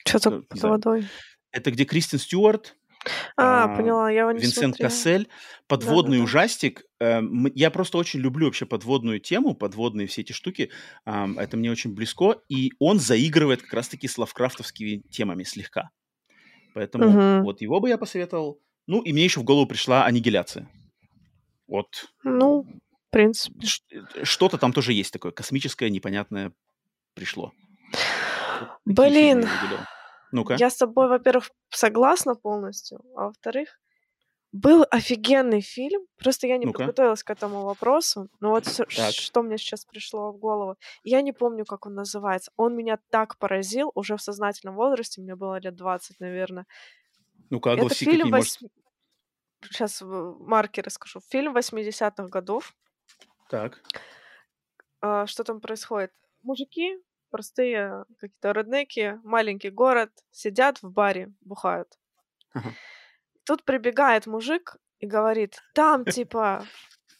Что-то 0.06 0.32
не 0.32 0.42
под 0.42 0.60
знаю. 0.60 0.74
водой. 0.76 1.08
Это 1.52 1.72
где 1.72 1.86
Кристен 1.86 2.20
Стюарт, 2.20 2.76
А, 3.38 3.64
а, 3.66 3.76
поняла, 3.78 4.10
я 4.12 4.22
его 4.22 4.32
не 4.32 4.40
Винсент 4.42 4.76
смотрела. 4.76 4.90
Кассель, 4.90 5.28
подводный 5.68 6.18
Да-да-да. 6.18 6.24
ужастик. 6.24 6.84
Эм, 7.00 7.46
Я 7.56 7.72
просто 7.72 7.98
очень 7.98 8.20
люблю 8.20 8.46
вообще 8.46 8.66
подводную 8.66 9.20
тему, 9.20 9.56
подводные 9.56 10.08
все 10.08 10.22
эти 10.22 10.34
штуки. 10.34 10.72
Это 11.06 11.58
мне 11.58 11.72
очень 11.72 11.94
близко. 11.94 12.36
И 12.50 12.72
он 12.80 13.00
заигрывает 13.00 13.62
как 13.64 13.74
раз-таки 13.74 14.08
с 14.08 14.18
лавкрафтовскими 14.18 15.02
темами 15.10 15.44
слегка. 15.44 15.90
Поэтому 16.74 17.10
Мгм. 17.10 17.44
вот 17.44 17.62
его 17.62 17.80
бы 17.80 17.90
я 17.90 17.98
посоветовал. 17.98 18.60
Ну, 18.88 19.02
и 19.02 19.12
мне 19.14 19.24
еще 19.24 19.40
в 19.40 19.44
голову 19.44 19.66
пришла 19.68 20.06
аннигиляция. 20.06 20.70
Вот. 21.68 22.06
Ну, 22.24 22.66
в 23.12 23.14
принципе. 23.14 23.60
Э, 23.92 24.24
Что-то 24.24 24.58
там 24.58 24.72
тоже 24.72 24.94
есть 24.94 25.12
такое 25.12 25.34
космическое, 25.34 25.90
непонятное 25.90 26.54
пришло. 27.14 27.52
Блин. 28.86 29.46
Ну-ка. 30.32 30.56
я 30.58 30.70
с 30.70 30.78
тобой, 30.78 31.10
во-первых, 31.10 31.52
согласна 31.70 32.36
полностью, 32.36 33.02
а 33.18 33.26
во-вторых, 33.28 33.78
был 34.54 34.86
офигенный 34.90 35.60
фильм, 35.60 36.06
просто 36.18 36.48
я 36.48 36.58
не 36.58 36.66
Ну-ка. 36.66 36.80
подготовилась 36.80 37.22
к 37.24 37.30
этому 37.30 37.64
вопросу, 37.64 38.30
но 38.40 38.52
вот 38.52 38.64
Так. 38.64 39.12
что 39.14 39.44
мне 39.44 39.58
сейчас 39.58 39.84
пришло 39.84 40.32
в 40.32 40.38
голову. 40.38 40.78
Я 41.04 41.22
не 41.22 41.34
помню, 41.34 41.66
как 41.66 41.86
он 41.86 41.96
называется. 41.96 42.52
Он 42.56 42.76
меня 42.78 42.98
так 43.10 43.38
поразил 43.40 43.92
уже 43.94 44.16
в 44.16 44.22
сознательном 44.22 44.76
возрасте, 44.76 45.22
мне 45.22 45.36
было 45.36 45.60
лет 45.60 45.76
20, 45.76 46.20
наверное. 46.22 46.66
Ну-ка, 47.50 47.72
Это 47.72 47.94
фильм 47.94 48.32
какие, 48.32 48.32
может... 48.32 48.58
Сейчас 49.64 50.02
маркеры 50.02 50.90
скажу. 50.90 51.20
Фильм 51.30 51.56
80-х 51.56 52.28
годов. 52.30 52.74
Так. 53.52 53.84
А, 55.02 55.28
что 55.28 55.44
там 55.44 55.60
происходит? 55.60 56.14
Мужики, 56.42 56.98
простые 57.32 58.06
какие-то 58.18 58.52
реднеки, 58.52 59.20
маленький 59.24 59.70
город, 59.70 60.10
сидят 60.32 60.82
в 60.82 60.90
баре, 60.90 61.34
бухают. 61.42 62.00
Ага. 62.54 62.70
Тут 63.44 63.66
прибегает 63.66 64.26
мужик 64.26 64.78
и 65.00 65.06
говорит, 65.06 65.60
там 65.74 66.06
типа 66.06 66.64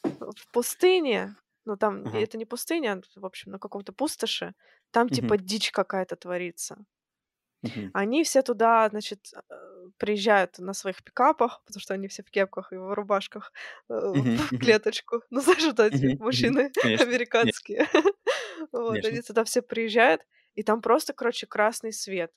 в 0.04 0.52
пустыне, 0.54 1.36
ну 1.66 1.76
там 1.76 2.08
Ага. 2.08 2.20
это 2.20 2.38
не 2.38 2.46
пустыня, 2.46 3.02
в 3.18 3.26
общем, 3.26 3.52
на 3.52 3.60
каком-то 3.60 3.92
пустоши, 3.92 4.54
там 4.92 5.10
типа 5.10 5.38
дичь 5.38 5.72
какая-то 5.74 6.16
творится. 6.16 6.78
Мгм. 7.64 7.94
Они 7.94 8.24
все 8.24 8.42
туда, 8.42 8.90
значит, 8.90 9.32
э, 9.50 9.90
приезжают 9.98 10.60
на 10.60 10.74
своих 10.74 11.04
пикапах, 11.04 11.62
потому 11.66 11.82
что 11.82 11.94
они 11.94 12.08
все 12.08 12.24
в 12.24 12.32
кепках 12.32 12.72
и 12.74 12.78
в 12.78 12.94
рубашках, 12.94 13.52
э, 13.90 13.94
Мгм, 14.14 14.38
в 14.38 14.54
клеточку. 14.58 15.22
Ну, 15.30 15.42
знаешь, 15.42 15.64
вот 15.66 15.80
эти 15.80 16.12
мужчины 16.20 16.72
Конечно. 16.82 17.08
американские. 17.08 17.88
Вот, 18.72 19.04
Конечно. 19.04 19.06
они 19.06 19.22
туда 19.22 19.44
все 19.44 19.62
приезжают, 19.62 20.22
и 20.56 20.64
там 20.64 20.82
просто, 20.82 21.14
короче, 21.14 21.48
красный 21.48 21.92
свет. 21.94 22.32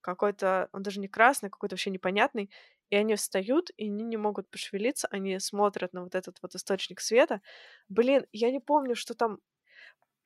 Какой-то, 0.00 0.68
он 0.72 0.82
даже 0.82 1.00
не 1.00 1.08
красный, 1.08 1.50
какой-то 1.50 1.74
вообще 1.74 1.90
непонятный. 1.90 2.50
И 2.90 2.96
они 2.96 3.16
встают, 3.16 3.70
и 3.76 3.86
они 3.88 4.04
не 4.04 4.16
могут 4.16 4.50
пошевелиться, 4.50 5.08
они 5.10 5.38
смотрят 5.40 5.92
на 5.92 6.04
вот 6.04 6.14
этот 6.14 6.38
вот 6.42 6.54
источник 6.54 7.00
света. 7.00 7.42
Блин, 7.88 8.26
я 8.32 8.50
не 8.52 8.60
помню, 8.60 8.94
что 8.96 9.14
там... 9.14 9.40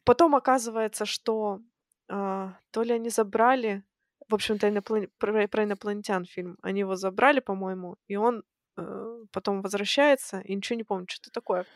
Потом 0.04 0.34
оказывается, 0.34 1.04
что 1.06 1.60
а, 2.08 2.58
то 2.70 2.82
ли 2.82 2.92
они 2.94 3.10
забрали, 3.10 3.84
в 4.30 4.34
общем-то, 4.34 4.68
иноплан- 4.68 5.08
про, 5.18 5.48
про 5.48 5.64
инопланетян 5.64 6.24
фильм, 6.24 6.56
они 6.62 6.80
его 6.80 6.96
забрали, 6.96 7.40
по-моему, 7.40 7.96
и 8.08 8.16
он 8.16 8.42
э, 8.78 9.24
потом 9.32 9.62
возвращается, 9.62 10.40
и 10.40 10.54
ничего 10.54 10.76
не 10.76 10.84
помнит, 10.84 11.10
что 11.10 11.30
такое. 11.30 11.66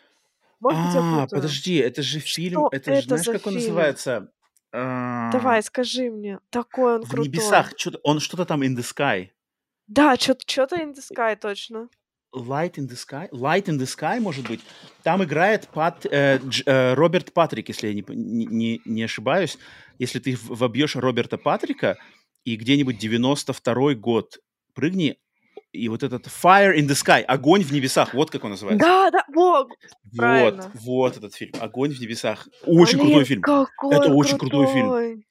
Может 0.60 0.82
быть, 0.86 0.94
я 0.94 1.22
А, 1.22 1.26
подожди, 1.26 1.74
это 1.76 2.02
же 2.02 2.20
фильм, 2.20 2.60
Что 2.60 2.68
это 2.72 2.92
же, 2.92 2.98
это 2.98 3.08
знаешь, 3.08 3.24
за 3.24 3.32
как 3.34 3.46
он 3.46 3.52
фильм? 3.54 3.64
называется? 3.64 4.28
А, 4.72 5.30
Давай, 5.32 5.62
скажи 5.62 6.10
мне. 6.10 6.38
Такой 6.50 6.94
он 6.96 7.02
В 7.02 7.10
крутой. 7.10 7.26
небесах, 7.28 7.74
чё-то- 7.74 7.98
он 8.02 8.20
что-то 8.20 8.44
там 8.46 8.62
in 8.62 8.74
the 8.76 8.82
sky. 8.82 9.28
Да, 9.86 10.16
что-то 10.16 10.76
in 10.76 10.94
the 10.94 11.02
sky, 11.02 11.36
точно. 11.36 11.88
Light 12.34 12.74
in 12.78 12.88
the 12.88 12.96
Sky? 12.96 13.28
Light 13.30 13.66
in 13.66 13.78
the 13.78 13.84
Sky, 13.86 14.18
может 14.18 14.48
быть. 14.48 14.60
Там 15.04 15.22
играет 15.22 15.68
Пат, 15.68 16.04
э, 16.04 16.38
Дж- 16.38 16.64
э, 16.66 16.94
Роберт 16.94 17.32
Патрик, 17.32 17.68
если 17.68 17.88
я 17.88 17.94
не, 17.94 18.04
не, 18.08 18.80
не- 18.84 19.04
ошибаюсь. 19.04 19.56
Если 20.00 20.18
ты 20.18 20.34
в- 20.34 20.48
вобьешь 20.58 20.96
Роберта 20.96 21.38
Патрика 21.38 21.96
и 22.44 22.56
где-нибудь 22.56 22.98
92 22.98 23.94
год 23.94 24.38
прыгни, 24.74 25.18
и 25.72 25.88
вот 25.88 26.02
этот 26.02 26.26
Fire 26.26 26.74
in 26.76 26.86
the 26.86 26.94
Sky, 26.94 27.22
Огонь 27.22 27.62
в 27.62 27.72
небесах, 27.72 28.14
вот 28.14 28.30
как 28.30 28.44
он 28.44 28.50
называется. 28.50 28.86
Да, 28.86 29.10
да, 29.10 29.24
во, 29.34 29.64
вот, 29.64 29.68
правильно. 30.16 30.70
вот 30.74 31.16
этот 31.16 31.34
фильм, 31.34 31.52
Огонь 31.60 31.92
в 31.92 32.00
небесах. 32.00 32.46
Очень 32.64 32.98
блин, 32.98 33.08
крутой 33.08 33.24
фильм. 33.24 33.42
Какой 33.42 33.96
Это 33.96 34.06
он 34.06 34.12
очень 34.16 34.38
крутой 34.38 34.66
фильм. 34.68 35.24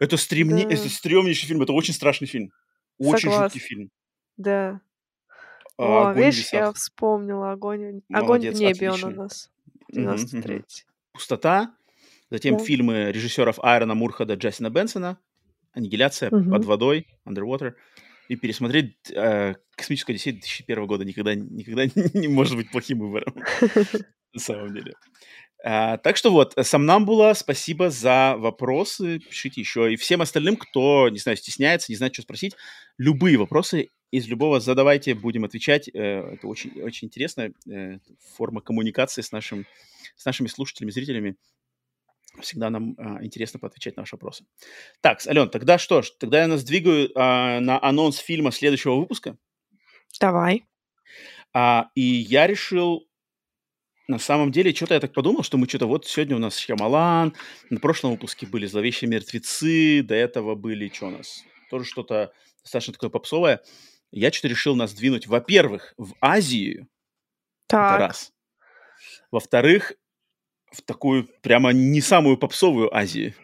Это, 0.00 0.16
стремне... 0.16 0.64
Да. 0.64 0.74
это 0.74 0.88
стрёмнейший 0.88 1.46
фильм, 1.48 1.62
это 1.62 1.72
очень 1.72 1.94
страшный 1.94 2.26
фильм. 2.26 2.52
Очень 2.98 3.30
Согласна. 3.30 3.44
жуткий 3.44 3.60
фильм. 3.60 3.90
Да. 4.36 4.80
А, 5.78 5.82
О, 5.82 6.00
Огонь 6.10 6.14
в 6.14 6.26
видишь, 6.26 6.52
я 6.52 6.72
вспомнила 6.72 7.52
огонь. 7.52 8.02
Огонь 8.12 8.26
Молодец, 8.26 8.56
в 8.56 8.60
небе 8.60 8.88
он 8.88 8.94
отлично. 8.94 9.08
у 9.08 9.14
нас. 9.22 9.50
Мгм, 9.92 10.02
мгм. 10.02 10.16
93 10.16 10.64
пустота, 11.12 11.74
затем 12.30 12.56
Да. 12.56 12.64
фильмы 12.64 13.12
режиссеров 13.12 13.58
Айрона 13.62 13.94
Мурхада, 13.94 14.34
Джастина 14.34 14.68
Бенсона, 14.70 15.18
Аннигиляция, 15.76 16.30
Мгм. 16.30 16.50
Под 16.50 16.64
водой, 16.64 17.06
Underwater, 17.28 17.74
и 18.28 18.36
пересмотреть 18.36 18.96
э, 19.14 19.54
Космическую 19.76 20.14
Одиссею 20.14 20.34
2001 20.34 20.86
года 20.86 21.04
никогда, 21.04 21.34
никогда 21.34 21.84
не 22.18 22.28
может 22.28 22.56
быть 22.56 22.70
плохим 22.70 22.98
выбором, 22.98 23.34
на 24.32 24.40
самом 24.40 24.74
деле. 24.74 24.94
А, 25.64 25.96
так 25.98 26.16
что 26.16 26.30
вот, 26.30 26.54
Самнамбула, 26.60 27.34
спасибо 27.34 27.90
за 27.90 28.36
вопросы, 28.38 29.18
пишите 29.18 29.60
еще. 29.60 29.92
И 29.92 29.96
всем 29.96 30.22
остальным, 30.22 30.56
кто, 30.56 31.08
не 31.08 31.18
знаю, 31.18 31.36
стесняется, 31.36 31.90
не 31.92 31.96
знает, 31.96 32.14
что 32.14 32.22
спросить, 32.22 32.54
любые 32.98 33.36
вопросы 33.36 33.88
из 34.10 34.28
любого 34.28 34.60
задавайте, 34.60 35.14
будем 35.14 35.44
отвечать. 35.44 35.88
Э, 35.88 36.34
это 36.34 36.46
очень, 36.46 36.80
очень 36.80 37.08
интересная 37.08 37.52
э, 37.68 37.98
форма 38.36 38.60
коммуникации 38.60 39.22
с, 39.22 39.32
нашим, 39.32 39.66
с 40.16 40.24
нашими 40.24 40.46
слушателями, 40.46 40.90
зрителями. 40.90 41.36
Всегда 42.40 42.70
нам 42.70 42.94
а, 42.98 43.24
интересно 43.24 43.58
поотвечать 43.58 43.96
на 43.96 44.02
ваши 44.02 44.16
вопросы. 44.16 44.44
Так, 45.00 45.24
Ален, 45.26 45.48
тогда 45.48 45.78
что 45.78 46.02
ж, 46.02 46.10
тогда 46.18 46.40
я 46.40 46.46
нас 46.46 46.64
двигаю 46.64 47.10
а, 47.14 47.60
на 47.60 47.82
анонс 47.82 48.18
фильма 48.18 48.52
следующего 48.52 48.96
выпуска. 48.96 49.36
Давай. 50.20 50.66
А, 51.52 51.90
и 51.94 52.02
я 52.02 52.46
решил, 52.46 53.08
на 54.08 54.18
самом 54.18 54.52
деле, 54.52 54.74
что-то 54.74 54.94
я 54.94 55.00
так 55.00 55.12
подумал, 55.12 55.42
что 55.42 55.56
мы 55.58 55.68
что-то 55.68 55.86
вот 55.86 56.06
сегодня 56.06 56.36
у 56.36 56.38
нас 56.38 56.56
Шьямалан, 56.56 57.34
на 57.70 57.80
прошлом 57.80 58.12
выпуске 58.12 58.46
были 58.46 58.66
«Зловещие 58.66 59.08
мертвецы», 59.08 60.02
до 60.02 60.14
этого 60.14 60.54
были, 60.54 60.88
что 60.92 61.06
у 61.06 61.10
нас, 61.10 61.42
тоже 61.70 61.84
что-то 61.84 62.32
достаточно 62.62 62.92
такое 62.92 63.10
попсовое. 63.10 63.62
Я 64.10 64.30
что-то 64.30 64.48
решил 64.48 64.76
нас 64.76 64.94
двинуть, 64.94 65.26
во-первых, 65.26 65.94
в 65.96 66.14
Азию. 66.20 66.88
Так. 67.66 67.96
Это 67.96 68.06
раз. 68.06 68.32
Во-вторых, 69.30 69.92
в 70.76 70.82
такую 70.82 71.28
прямо 71.42 71.72
не 71.72 72.00
самую 72.00 72.36
попсовую 72.36 72.94
Азию. 72.94 73.34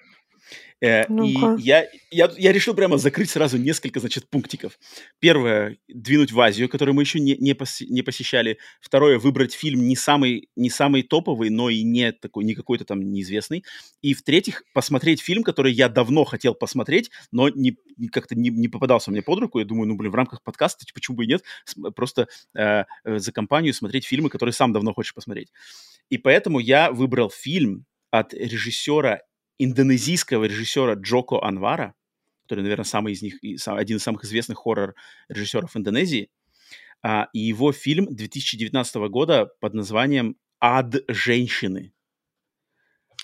Э, 0.82 1.04
и 1.06 1.38
я, 1.58 1.86
я, 2.10 2.30
я 2.36 2.52
решил 2.52 2.74
прямо 2.74 2.98
закрыть 2.98 3.30
сразу 3.30 3.56
несколько, 3.56 4.00
значит, 4.00 4.28
пунктиков. 4.28 4.78
Первое– 5.20 5.78
двинуть 5.88 6.32
в 6.32 6.40
Азию, 6.40 6.68
которую 6.68 6.96
мы 6.96 7.02
еще 7.02 7.20
не, 7.20 7.36
не, 7.36 7.54
поси, 7.54 7.86
не 7.86 8.02
посещали. 8.02 8.58
Второе– 8.80 9.18
выбрать 9.20 9.52
фильм 9.52 9.86
не 9.86 9.94
самый, 9.94 10.48
не 10.56 10.70
самый 10.70 11.04
топовый, 11.04 11.50
но 11.50 11.70
и 11.70 11.84
не, 11.84 12.10
такой, 12.10 12.44
не 12.44 12.56
какой-то 12.56 12.84
там 12.84 13.00
неизвестный. 13.00 13.64
И 14.00 14.12
в-третьих, 14.12 14.64
посмотреть 14.74 15.22
фильм, 15.22 15.44
который 15.44 15.72
я 15.72 15.88
давно 15.88 16.24
хотел 16.24 16.54
посмотреть, 16.54 17.12
но 17.30 17.48
не, 17.48 17.76
как-то 18.10 18.34
не, 18.34 18.50
не 18.50 18.66
попадался 18.66 19.12
мне 19.12 19.22
под 19.22 19.38
руку. 19.38 19.60
Я 19.60 19.64
думаю, 19.64 19.86
ну, 19.86 19.94
блин, 19.94 20.10
в 20.10 20.16
рамках 20.16 20.42
подкаста, 20.42 20.84
типа, 20.84 20.96
почему 20.96 21.16
бы 21.18 21.24
и 21.24 21.28
нет, 21.28 21.44
просто 21.94 22.26
э, 22.56 22.84
э, 23.04 23.18
за 23.18 23.30
компанию 23.30 23.72
смотреть 23.72 24.04
фильмы, 24.04 24.30
которые 24.30 24.52
сам 24.52 24.72
давно 24.72 24.92
хочешь 24.94 25.14
посмотреть. 25.14 25.52
И 26.12 26.18
поэтому 26.18 26.58
я 26.58 26.92
выбрал 26.92 27.30
фильм 27.30 27.86
от 28.10 28.34
режиссера 28.34 29.22
индонезийского 29.56 30.44
режиссера 30.44 30.92
Джоко 30.92 31.42
Анвара, 31.42 31.94
который, 32.42 32.60
наверное, 32.60 32.84
самый 32.84 33.14
из 33.14 33.22
них, 33.22 33.36
один 33.64 33.96
из 33.96 34.02
самых 34.02 34.22
известных 34.24 34.58
хоррор-режиссеров 34.58 35.74
Индонезии, 35.74 36.28
а, 37.02 37.28
и 37.32 37.38
его 37.38 37.72
фильм 37.72 38.14
2019 38.14 38.94
года 39.08 39.52
под 39.58 39.72
названием 39.72 40.36
«Ад 40.60 40.96
женщины». 41.08 41.94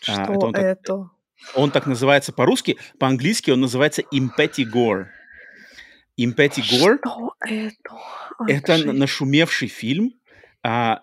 А, 0.08 0.24
Что 0.24 0.32
это? 0.32 0.46
Он 0.46 0.52
так, 0.54 0.62
это? 0.62 1.10
Он 1.56 1.70
так 1.70 1.86
называется 1.86 2.32
по-русски, 2.32 2.78
по-английски 2.98 3.50
он 3.50 3.60
называется 3.60 4.00
«Impeti 4.14 4.64
Gore». 4.64 5.08
«Impeti 6.18 6.62
Gore» 6.62 7.00
это? 7.40 7.68
это 8.48 8.92
нашумевший 8.94 9.68
фильм, 9.68 10.14
а, 10.62 11.02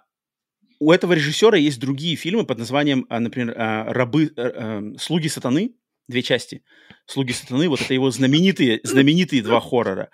у 0.85 0.91
этого 0.91 1.13
режиссера 1.13 1.57
есть 1.57 1.79
другие 1.79 2.15
фильмы 2.15 2.45
под 2.45 2.59
названием, 2.59 3.07
а, 3.09 3.19
например, 3.19 3.55
а, 3.57 3.91
«Рабы», 3.91 4.31
э, 4.35 4.41
эм, 4.41 4.99
«Слуги 4.99 5.27
сатаны», 5.27 5.71
две 6.07 6.21
части. 6.21 6.61
«Слуги 7.07 7.31
сатаны», 7.31 7.67
вот 7.69 7.81
это 7.81 7.91
его 7.95 8.11
знаменитые, 8.11 8.81
знаменитые 8.83 9.41
два 9.41 9.59
хоррора. 9.61 10.11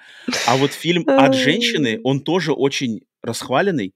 А 0.48 0.56
вот 0.56 0.72
фильм 0.72 1.04
«От 1.10 1.36
женщины», 1.36 2.00
он 2.06 2.22
тоже 2.22 2.54
очень 2.54 3.02
расхваленный, 3.22 3.94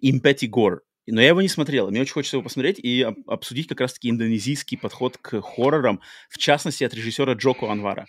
«Импети 0.00 0.46
Гор». 0.46 0.82
Но 1.06 1.20
я 1.20 1.28
его 1.28 1.42
не 1.42 1.48
смотрел. 1.48 1.90
Мне 1.90 2.00
очень 2.00 2.14
хочется 2.14 2.36
его 2.36 2.44
посмотреть 2.44 2.78
и 2.78 3.02
обсудить 3.26 3.66
как 3.66 3.82
раз-таки 3.82 4.08
индонезийский 4.08 4.78
подход 4.78 5.18
к 5.18 5.42
хоррорам, 5.42 6.00
в 6.30 6.38
частности, 6.38 6.84
от 6.84 6.94
режиссера 6.94 7.34
Джоко 7.34 7.70
Анвара. 7.70 8.06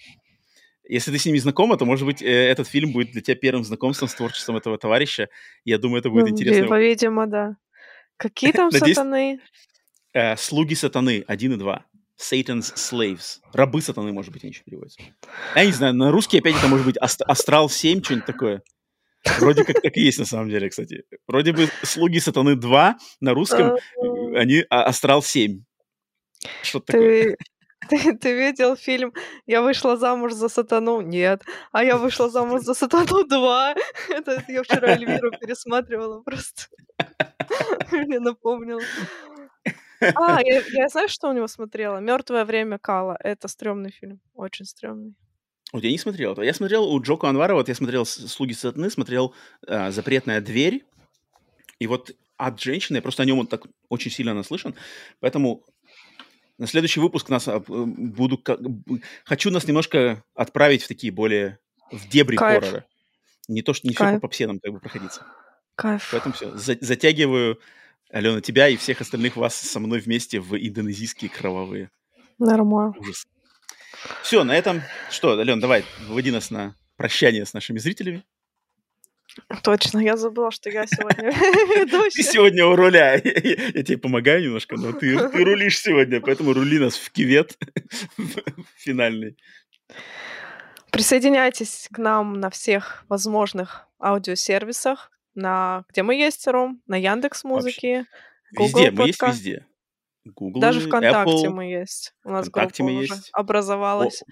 Если 0.89 1.11
ты 1.11 1.19
с 1.19 1.25
ними 1.25 1.37
знакома, 1.37 1.77
то, 1.77 1.85
может 1.85 2.05
быть, 2.05 2.23
э, 2.23 2.25
этот 2.25 2.67
фильм 2.67 2.91
будет 2.91 3.11
для 3.11 3.21
тебя 3.21 3.35
первым 3.35 3.63
знакомством 3.63 4.09
с 4.09 4.15
творчеством 4.15 4.57
этого 4.57 4.75
товарища. 4.79 5.29
Я 5.63 5.77
думаю, 5.77 5.99
это 5.99 6.09
будет 6.09 6.25
ну, 6.25 6.31
интересно. 6.31 6.67
По-видимому, 6.67 7.27
да. 7.29 7.57
Какие 8.17 8.51
там 8.51 8.69
Надеюсь, 8.73 8.95
сатаны? 8.95 9.39
Э, 10.13 10.35
слуги 10.35 10.73
сатаны, 10.73 11.23
один 11.27 11.53
и 11.53 11.57
два. 11.57 11.85
Satan's 12.19 12.73
Slaves. 12.75 13.37
Рабы 13.53 13.83
сатаны, 13.83 14.11
может 14.11 14.33
быть, 14.33 14.43
они 14.43 14.51
еще 14.51 14.63
переводятся. 14.63 14.99
Я 15.55 15.65
не 15.65 15.71
знаю, 15.71 15.93
на 15.93 16.11
русский 16.11 16.39
опять 16.39 16.55
это 16.55 16.67
может 16.67 16.87
быть 16.87 16.97
Астрал 16.97 17.69
7, 17.69 18.03
что-нибудь 18.03 18.25
такое. 18.25 18.63
Вроде 19.37 19.63
как 19.65 19.81
так 19.81 19.95
и 19.95 20.01
есть 20.01 20.17
на 20.17 20.25
самом 20.25 20.49
деле, 20.49 20.69
кстати. 20.69 21.03
Вроде 21.27 21.53
бы 21.53 21.69
Слуги 21.83 22.19
сатаны 22.19 22.55
2 22.55 22.97
на 23.21 23.33
русском, 23.33 23.75
э, 23.75 24.37
они 24.37 24.65
а, 24.69 24.85
Астрал 24.85 25.21
7. 25.21 25.63
Что-то 26.63 26.93
такое. 26.93 27.37
Ты, 27.89 28.15
ты 28.17 28.33
видел 28.33 28.75
фильм 28.75 29.13
«Я 29.47 29.61
вышла 29.61 29.97
замуж 29.97 30.33
за 30.33 30.49
сатану»? 30.49 31.01
Нет. 31.01 31.41
А 31.71 31.83
я 31.83 31.97
вышла 31.97 32.29
замуж 32.29 32.61
за 32.61 32.73
сатану 32.73 33.23
2. 33.23 33.75
Это 34.09 34.43
я 34.47 34.61
вчера 34.63 34.89
Эльвиру 34.89 35.31
пересматривала 35.31 36.21
просто. 36.21 36.67
Мне 37.91 38.19
напомнил. 38.19 38.79
А, 40.01 40.39
я, 40.43 40.61
я 40.71 40.87
знаешь, 40.87 41.11
что 41.11 41.29
у 41.29 41.33
него 41.33 41.47
смотрела? 41.47 41.97
Мертвое 41.97 42.45
время 42.45 42.77
Кала. 42.77 43.17
Это 43.19 43.47
стрёмный 43.47 43.91
фильм. 43.91 44.19
Очень 44.35 44.65
стрёмный. 44.65 45.15
Вот 45.73 45.83
я 45.83 45.91
не 45.91 45.97
смотрел 45.97 46.33
этого. 46.33 46.45
Я 46.45 46.53
смотрел 46.53 46.83
у 46.83 47.01
Джока 47.01 47.27
Анвара, 47.27 47.53
вот 47.53 47.69
я 47.69 47.75
смотрел 47.75 48.05
«Слуги 48.05 48.53
сатаны», 48.53 48.89
смотрел 48.89 49.33
э, 49.67 49.91
«Запретная 49.91 50.41
дверь». 50.41 50.85
И 51.79 51.87
вот 51.87 52.11
от 52.37 52.59
женщины, 52.61 52.97
я 52.97 53.01
просто 53.01 53.23
о 53.23 53.25
нем 53.25 53.37
вот 53.37 53.49
так 53.49 53.63
очень 53.89 54.11
сильно 54.11 54.33
наслышан. 54.33 54.73
Поэтому 55.19 55.63
на 56.59 56.67
следующий 56.67 56.99
выпуск 56.99 57.29
нас 57.29 57.47
а, 57.47 57.59
буду 57.59 58.43
хочу 59.23 59.49
нас 59.49 59.65
немножко 59.65 60.23
отправить 60.35 60.83
в 60.83 60.87
такие 60.87 61.11
более 61.11 61.57
в 61.89 62.07
дебри 62.09 62.35
Кайф. 62.35 62.63
хоррора. 62.63 62.85
Не 63.47 63.63
то, 63.63 63.73
что 63.73 63.87
не 63.87 63.95
все 63.95 64.13
по 64.13 64.19
попсе 64.19 64.45
нам 64.45 64.59
как 64.59 64.73
бы 64.73 64.79
проходиться. 64.79 65.25
Кайф. 65.75 66.09
Поэтому 66.11 66.35
все. 66.35 66.55
За, 66.55 66.77
затягиваю, 66.79 67.59
Алена, 68.11 68.41
тебя 68.41 68.67
и 68.67 68.75
всех 68.75 69.01
остальных 69.01 69.37
вас 69.37 69.55
со 69.55 69.79
мной 69.79 69.99
вместе 70.01 70.39
в 70.41 70.55
индонезийские 70.55 71.31
кровавые. 71.31 71.89
Нормально. 72.37 72.93
Ужас. 72.99 73.25
Все, 74.21 74.43
на 74.43 74.55
этом 74.55 74.81
что, 75.09 75.39
Алена, 75.39 75.61
давай, 75.61 75.85
выводи 76.07 76.31
нас 76.31 76.51
на 76.51 76.75
прощание 76.97 77.45
с 77.45 77.53
нашими 77.53 77.79
зрителями. 77.79 78.23
Точно, 79.63 79.99
я 79.99 80.17
забыла, 80.17 80.51
что 80.51 80.69
я 80.69 80.85
сегодня 80.87 81.31
Ты 82.15 82.23
сегодня 82.23 82.65
у 82.65 82.75
руля. 82.75 83.13
Я 83.15 83.83
тебе 83.83 83.97
помогаю 83.97 84.43
немножко, 84.43 84.75
но 84.77 84.91
ты 84.93 85.15
рулишь 85.17 85.79
сегодня, 85.79 86.21
поэтому 86.21 86.53
рули 86.53 86.79
нас 86.79 86.95
в 86.95 87.11
кивет 87.11 87.57
финальный. 88.77 89.37
Присоединяйтесь 90.91 91.87
к 91.91 91.97
нам 91.97 92.33
на 92.39 92.49
всех 92.49 93.05
возможных 93.09 93.87
аудиосервисах, 93.99 95.11
на 95.35 95.85
где 95.89 96.03
мы 96.03 96.15
есть, 96.15 96.47
Ром, 96.47 96.81
на 96.87 96.95
Яндекс 96.95 97.43
Музыке, 97.43 98.05
Везде, 98.51 98.91
мы 98.91 99.07
есть 99.07 99.21
везде. 99.21 99.65
Google, 100.25 100.61
Даже 100.61 100.81
ВКонтакте 100.81 101.49
мы 101.49 101.65
есть. 101.65 102.13
У 102.23 102.31
нас 102.31 102.47
ВКонтакте 102.47 102.83
группа 102.83 102.93
мы 102.93 103.03
уже 103.03 103.13
есть. 103.13 103.29
образовалась. 103.33 104.23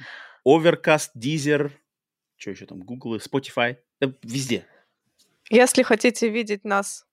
Overcast, 0.48 1.10
Deezer, 1.18 1.72
что 2.38 2.52
еще 2.52 2.66
там, 2.66 2.82
Google, 2.82 3.18
Spotify, 3.18 3.78
везде. 4.24 4.66
Если 5.50 5.84
хотите 5.84 6.30
видеть 6.30 6.66
нас, 6.66 7.06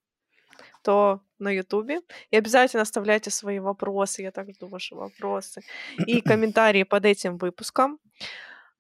то 0.83 1.21
на 1.39 1.51
Ютубе. 1.51 2.01
И 2.31 2.37
обязательно 2.37 2.83
оставляйте 2.83 3.31
свои 3.31 3.59
вопросы. 3.59 4.23
Я 4.23 4.31
так 4.31 4.51
жду 4.51 4.69
ваши 4.69 4.95
вопросы. 4.95 5.63
И 6.07 6.21
комментарии 6.23 6.83
под 6.83 7.05
этим 7.05 7.37
выпуском. 7.39 7.99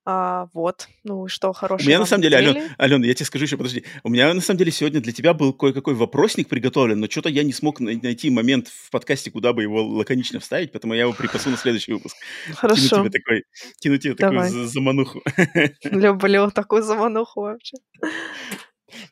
А, 0.06 0.48
вот, 0.52 0.88
ну 1.02 1.28
что, 1.28 1.54
хорошего. 1.54 1.86
У 1.86 1.88
меня 1.88 1.98
на 1.98 2.04
самом 2.04 2.22
деле, 2.22 2.36
Ален, 2.36 2.74
Ален, 2.78 3.02
я 3.04 3.14
тебе 3.14 3.24
скажу 3.24 3.46
еще, 3.46 3.56
подожди. 3.56 3.84
У 4.02 4.10
меня 4.10 4.34
на 4.34 4.42
самом 4.42 4.58
деле 4.58 4.70
сегодня 4.70 5.00
для 5.00 5.14
тебя 5.14 5.32
был 5.32 5.54
кое-какой 5.54 5.94
вопросник 5.94 6.50
приготовлен, 6.50 7.00
но 7.00 7.08
что-то 7.08 7.30
я 7.30 7.42
не 7.42 7.54
смог 7.54 7.80
найти 7.80 8.28
момент 8.28 8.68
в 8.68 8.90
подкасте, 8.90 9.30
куда 9.30 9.54
бы 9.54 9.62
его 9.62 9.82
лаконично 9.82 10.40
вставить, 10.40 10.72
поэтому 10.72 10.92
я 10.92 11.02
его 11.02 11.14
припасу 11.14 11.48
на 11.48 11.56
следующий 11.56 11.94
выпуск. 11.94 12.18
Хорошо. 12.54 12.96
Кину 12.96 13.08
тебе, 13.08 13.18
такой, 13.18 13.44
кину 13.80 13.96
тебе 13.96 14.14
Давай. 14.14 14.48
такую 14.48 14.66
замануху. 14.66 15.22
Люблю 15.84 16.50
такую 16.50 16.82
замануху 16.82 17.40
вообще. 17.40 17.78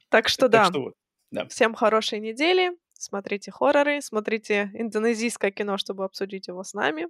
Так 0.08 0.28
что 0.28 0.48
да. 0.48 0.64
Так 0.64 0.72
что, 0.74 0.92
да. 1.30 1.48
Всем 1.48 1.74
хорошей 1.74 2.20
недели. 2.20 2.72
Смотрите 2.92 3.50
хорроры, 3.50 4.00
смотрите 4.00 4.70
индонезийское 4.74 5.50
кино, 5.50 5.76
чтобы 5.76 6.04
обсудить 6.04 6.48
его 6.48 6.62
с 6.62 6.72
нами. 6.72 7.08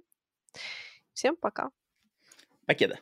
Всем 1.13 1.35
пока. 1.35 1.69
Покеда. 2.65 2.99